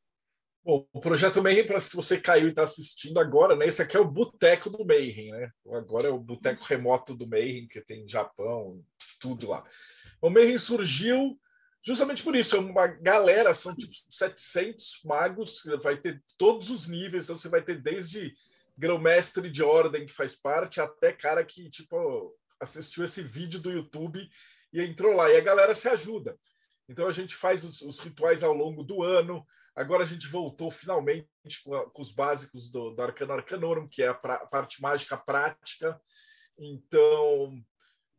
Bom, 0.66 0.88
o 0.94 1.02
Projeto 1.02 1.44
Mayhem, 1.44 1.66
para 1.66 1.82
se 1.82 1.94
você 1.94 2.18
caiu 2.18 2.48
e 2.48 2.50
está 2.52 2.64
assistindo 2.64 3.20
agora, 3.20 3.54
né? 3.54 3.68
Esse 3.68 3.82
aqui 3.82 3.98
é 3.98 4.00
o 4.00 4.10
Boteco 4.10 4.70
do 4.70 4.86
Mayhem, 4.86 5.30
né? 5.32 5.52
Agora 5.74 6.08
é 6.08 6.12
o 6.12 6.18
Boteco 6.18 6.64
Remoto 6.64 7.14
do 7.14 7.28
Mayhem, 7.28 7.68
que 7.68 7.82
tem 7.82 8.08
Japão, 8.08 8.82
tudo 9.20 9.50
lá. 9.50 9.66
O 10.22 10.30
Mayhem 10.30 10.58
surgiu 10.58 11.38
justamente 11.86 12.24
por 12.24 12.34
isso, 12.34 12.56
é 12.56 12.60
uma 12.60 12.88
galera, 12.88 13.54
são 13.54 13.76
tipo 13.76 13.94
700 14.10 15.02
magos, 15.04 15.64
vai 15.82 15.98
ter 15.98 16.24
todos 16.38 16.70
os 16.70 16.88
níveis, 16.88 17.26
então 17.26 17.36
você 17.36 17.50
vai 17.50 17.62
ter 17.62 17.82
desde 17.82 18.34
grão-mestre 18.78 19.52
de 19.52 19.62
ordem 19.62 20.06
que 20.06 20.14
faz 20.14 20.34
parte, 20.34 20.80
até 20.80 21.12
cara 21.12 21.44
que, 21.44 21.70
tipo, 21.70 22.34
assistiu 22.58 23.04
esse 23.04 23.22
vídeo 23.22 23.60
do 23.60 23.70
YouTube 23.70 24.26
e 24.72 24.82
entrou 24.82 25.14
lá. 25.14 25.30
E 25.30 25.36
a 25.36 25.42
galera 25.42 25.76
se 25.76 25.90
ajuda. 25.90 26.38
Então 26.88 27.06
a 27.06 27.12
gente 27.12 27.36
faz 27.36 27.66
os, 27.66 27.82
os 27.82 28.00
rituais 28.00 28.44
ao 28.44 28.54
longo 28.54 28.82
do 28.82 29.04
ano, 29.04 29.46
Agora 29.76 30.04
a 30.04 30.08
gente 30.08 30.28
voltou 30.28 30.70
finalmente 30.70 31.28
com, 31.64 31.74
a, 31.74 31.90
com 31.90 32.02
os 32.02 32.12
básicos 32.12 32.70
do, 32.72 32.92
do 32.92 33.02
Arcano 33.02 33.34
Arcanorum, 33.34 33.88
que 33.88 34.04
é 34.04 34.08
a, 34.08 34.14
pra, 34.14 34.46
parte 34.46 34.82
mágica 34.82 35.18
prática. 35.18 36.00
Então, 36.58 37.56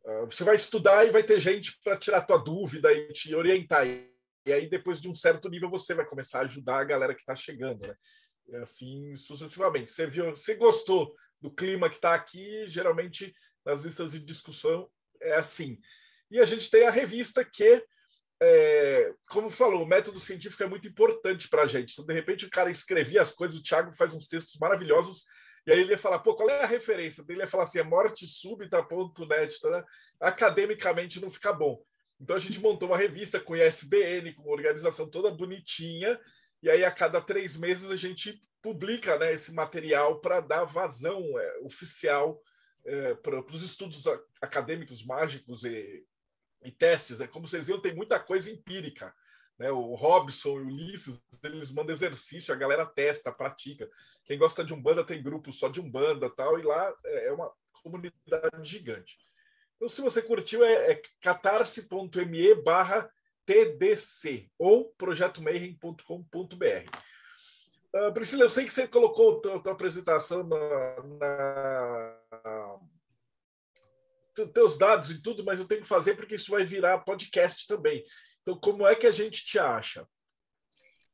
uh, 0.05 0.25
você 0.25 0.43
vai 0.43 0.55
estudar 0.55 1.05
e 1.05 1.11
vai 1.11 1.23
ter 1.23 1.39
gente 1.39 1.79
para 1.83 1.97
tirar 1.97 2.21
tua 2.23 2.37
dúvida 2.37 2.91
e 2.91 3.07
te 3.13 3.33
orientar. 3.33 3.87
E 3.87 4.53
aí, 4.53 4.69
depois 4.69 5.01
de 5.01 5.09
um 5.09 5.15
certo 5.15 5.49
nível, 5.49 5.69
você 5.69 5.93
vai 5.93 6.05
começar 6.05 6.39
a 6.39 6.43
ajudar 6.43 6.79
a 6.79 6.83
galera 6.83 7.15
que 7.15 7.21
está 7.21 7.35
chegando. 7.35 7.87
Né? 7.87 7.95
E 8.47 8.55
assim 8.57 9.15
sucessivamente. 9.15 9.91
Você 9.91 10.05
viu, 10.07 10.31
você 10.31 10.55
gostou 10.55 11.15
do 11.41 11.49
clima 11.49 11.89
que 11.89 11.95
está 11.95 12.13
aqui, 12.13 12.67
geralmente 12.67 13.33
nas 13.65 13.83
listas 13.83 14.11
de 14.11 14.19
discussão 14.19 14.89
é 15.21 15.35
assim. 15.35 15.79
E 16.29 16.39
a 16.39 16.45
gente 16.45 16.69
tem 16.69 16.85
a 16.85 16.91
revista 16.91 17.43
que 17.43 17.83
é, 18.41 19.13
como 19.27 19.49
falou, 19.49 19.83
o 19.83 19.87
método 19.87 20.19
científico 20.19 20.63
é 20.63 20.67
muito 20.67 20.87
importante 20.87 21.47
para 21.47 21.63
a 21.63 21.67
gente. 21.67 21.93
Então, 21.93 22.05
de 22.05 22.13
repente, 22.13 22.45
o 22.45 22.49
cara 22.49 22.69
escrevia 22.69 23.21
as 23.21 23.31
coisas, 23.31 23.59
o 23.59 23.63
Thiago 23.63 23.93
faz 23.93 24.13
uns 24.13 24.27
textos 24.27 24.59
maravilhosos, 24.59 25.25
e 25.65 25.71
aí 25.71 25.79
ele 25.79 25.91
ia 25.91 25.97
falar, 25.97 26.19
pô, 26.19 26.35
qual 26.35 26.49
é 26.49 26.63
a 26.63 26.67
referência? 26.67 27.23
Ele 27.27 27.39
ia 27.39 27.47
falar 27.47 27.63
assim, 27.63 27.79
é 27.79 27.83
mortesúbita.net, 27.83 29.59
tá, 29.59 29.69
né? 29.69 29.83
academicamente 30.19 31.19
não 31.19 31.31
fica 31.31 31.51
bom. 31.51 31.81
Então 32.19 32.35
a 32.35 32.39
gente 32.39 32.59
montou 32.59 32.89
uma 32.89 32.97
revista 32.97 33.39
com 33.39 33.55
ISBN, 33.55 34.33
com 34.33 34.49
organização 34.49 35.09
toda 35.09 35.31
bonitinha, 35.31 36.19
e 36.61 36.69
aí 36.69 36.85
a 36.85 36.91
cada 36.91 37.19
três 37.19 37.57
meses 37.57 37.89
a 37.91 37.95
gente 37.95 38.39
publica 38.61 39.17
né, 39.17 39.33
esse 39.33 39.53
material 39.53 40.19
para 40.21 40.39
dar 40.39 40.65
vazão 40.65 41.21
é, 41.39 41.59
oficial 41.61 42.41
é, 42.85 43.15
para 43.15 43.39
os 43.51 43.63
estudos 43.63 44.05
acadêmicos 44.41 45.05
mágicos 45.05 45.63
e 45.63 46.03
e 46.65 46.71
testes. 46.71 47.21
É 47.21 47.27
como 47.27 47.47
vocês 47.47 47.67
viram, 47.67 47.81
tem 47.81 47.95
muita 47.95 48.19
coisa 48.19 48.51
empírica. 48.51 49.13
Né? 49.57 49.71
O 49.71 49.95
Robson 49.95 50.57
e 50.57 50.61
o 50.61 50.67
Ulisses, 50.67 51.23
eles 51.43 51.71
mandam 51.71 51.93
exercício, 51.93 52.53
a 52.53 52.57
galera 52.57 52.85
testa, 52.85 53.31
pratica. 53.31 53.89
Quem 54.25 54.37
gosta 54.37 54.63
de 54.63 54.73
Umbanda 54.73 55.03
tem 55.03 55.23
grupo 55.23 55.53
só 55.53 55.69
de 55.69 55.79
Umbanda 55.79 56.29
tal, 56.29 56.59
e 56.59 56.63
lá 56.63 56.93
é, 57.05 57.27
é 57.27 57.31
uma 57.31 57.51
comunidade 57.83 58.63
gigante. 58.63 59.17
Então, 59.75 59.89
se 59.89 60.01
você 60.01 60.21
curtiu, 60.21 60.63
é, 60.63 60.91
é 60.91 61.01
catarse.me 61.21 62.55
barra 62.55 63.09
TDC 63.45 64.49
ou 64.57 64.93
projetomayhem.com.br. 64.97 66.05
Uh, 67.93 68.13
Priscila, 68.13 68.43
eu 68.43 68.49
sei 68.49 68.65
que 68.65 68.73
você 68.73 68.87
colocou 68.87 69.37
a 69.37 69.59
tua, 69.59 69.71
apresentação 69.71 70.43
na, 70.43 71.03
na 71.17 72.79
teus 74.53 74.77
dados 74.77 75.09
e 75.09 75.21
tudo, 75.21 75.43
mas 75.43 75.59
eu 75.59 75.67
tenho 75.67 75.81
que 75.81 75.87
fazer 75.87 76.15
porque 76.15 76.35
isso 76.35 76.51
vai 76.51 76.63
virar 76.63 76.99
podcast 76.99 77.65
também. 77.67 78.03
Então, 78.41 78.59
como 78.59 78.85
é 78.85 78.95
que 78.95 79.07
a 79.07 79.11
gente 79.11 79.43
te 79.43 79.57
acha? 79.57 80.07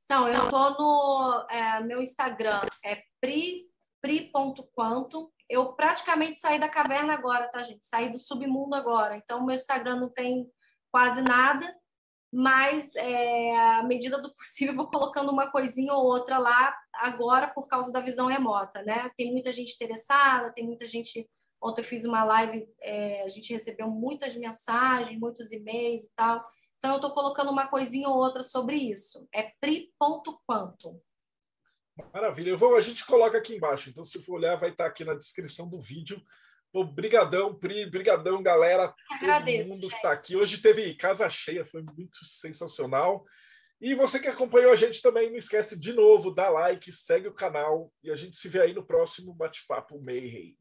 Então, 0.06 0.28
eu 0.28 0.44
estou 0.44 0.72
no 0.72 1.48
é, 1.50 1.80
meu 1.82 2.02
Instagram, 2.02 2.62
é 2.84 3.02
pri, 3.22 3.70
pri.quanto. 4.02 5.32
Eu 5.48 5.74
praticamente 5.74 6.40
saí 6.40 6.60
da 6.60 6.68
caverna 6.68 7.14
agora, 7.14 7.48
tá, 7.48 7.64
gente? 7.64 7.86
Saí 7.86 8.12
do 8.12 8.20
submundo 8.20 8.76
agora. 8.76 9.16
Então, 9.16 9.46
meu 9.46 9.56
Instagram 9.56 9.98
não 9.98 10.10
tem 10.10 10.52
quase 10.92 11.22
nada, 11.22 11.74
mas 12.30 12.94
é, 12.96 13.56
à 13.56 13.84
medida 13.84 14.22
do 14.22 14.34
possível, 14.36 14.76
vou 14.76 14.90
colocando 14.90 15.32
uma 15.32 15.50
coisinha 15.50 15.94
ou 15.94 16.06
outra 16.06 16.38
lá 16.38 16.76
agora 16.94 17.48
por 17.48 17.68
causa 17.68 17.92
da 17.92 18.02
visão 18.02 18.28
remota, 18.28 18.82
né? 18.84 19.10
Tem 19.16 19.32
muita 19.32 19.54
gente 19.54 19.74
interessada, 19.74 20.52
tem 20.52 20.66
muita 20.66 20.88
gente 20.88 21.30
Ontem 21.62 21.82
eu 21.82 21.86
fiz 21.86 22.06
uma 22.06 22.24
live, 22.24 22.68
é, 22.82 23.24
a 23.24 23.30
gente 23.30 23.54
recebeu 23.54 23.88
muitas 23.88 24.36
mensagens, 24.36 25.20
muitos 25.20 25.52
e-mails 25.52 26.04
e 26.04 26.16
tal. 26.16 26.44
Então, 26.78 26.92
eu 26.92 26.96
estou 26.96 27.14
colocando 27.14 27.52
uma 27.52 27.68
coisinha 27.68 28.10
ou 28.10 28.16
outra 28.16 28.42
sobre 28.42 28.76
isso. 28.76 29.28
É 29.32 29.52
pri.quanto. 29.62 31.00
Maravilha. 32.12 32.50
Eu 32.50 32.58
vou, 32.58 32.76
a 32.76 32.82
gente 32.82 33.06
coloca 33.06 33.38
aqui 33.38 33.56
embaixo. 33.56 33.90
Então, 33.90 34.04
se 34.04 34.20
for 34.24 34.34
olhar, 34.34 34.56
vai 34.56 34.72
estar 34.72 34.88
aqui 34.88 35.06
na 35.06 35.14
descrição 35.14 35.70
do 35.70 35.80
vídeo. 35.80 36.20
Obrigadão, 36.74 37.54
Pri. 37.54 37.88
Brigadão, 37.88 38.42
galera. 38.42 38.96
Agradeço, 39.12 39.70
todo 39.70 39.76
mundo 39.76 39.90
que 39.90 39.96
está 39.96 40.12
aqui. 40.12 40.36
Hoje 40.36 40.58
teve 40.60 40.96
casa 40.96 41.30
cheia, 41.30 41.64
foi 41.64 41.84
muito 41.84 42.26
sensacional. 42.26 43.24
E 43.80 43.94
você 43.94 44.20
que 44.20 44.28
acompanhou 44.28 44.72
a 44.72 44.76
gente 44.76 45.02
também, 45.02 45.30
não 45.30 45.38
esquece 45.38 45.78
de 45.78 45.94
novo, 45.94 46.34
dá 46.34 46.50
like, 46.50 46.92
segue 46.94 47.28
o 47.28 47.34
canal 47.34 47.92
e 48.04 48.12
a 48.12 48.16
gente 48.16 48.38
se 48.38 48.48
vê 48.48 48.62
aí 48.62 48.74
no 48.74 48.86
próximo 48.86 49.34
Bate-Papo 49.34 50.00
Mayhem. 50.00 50.56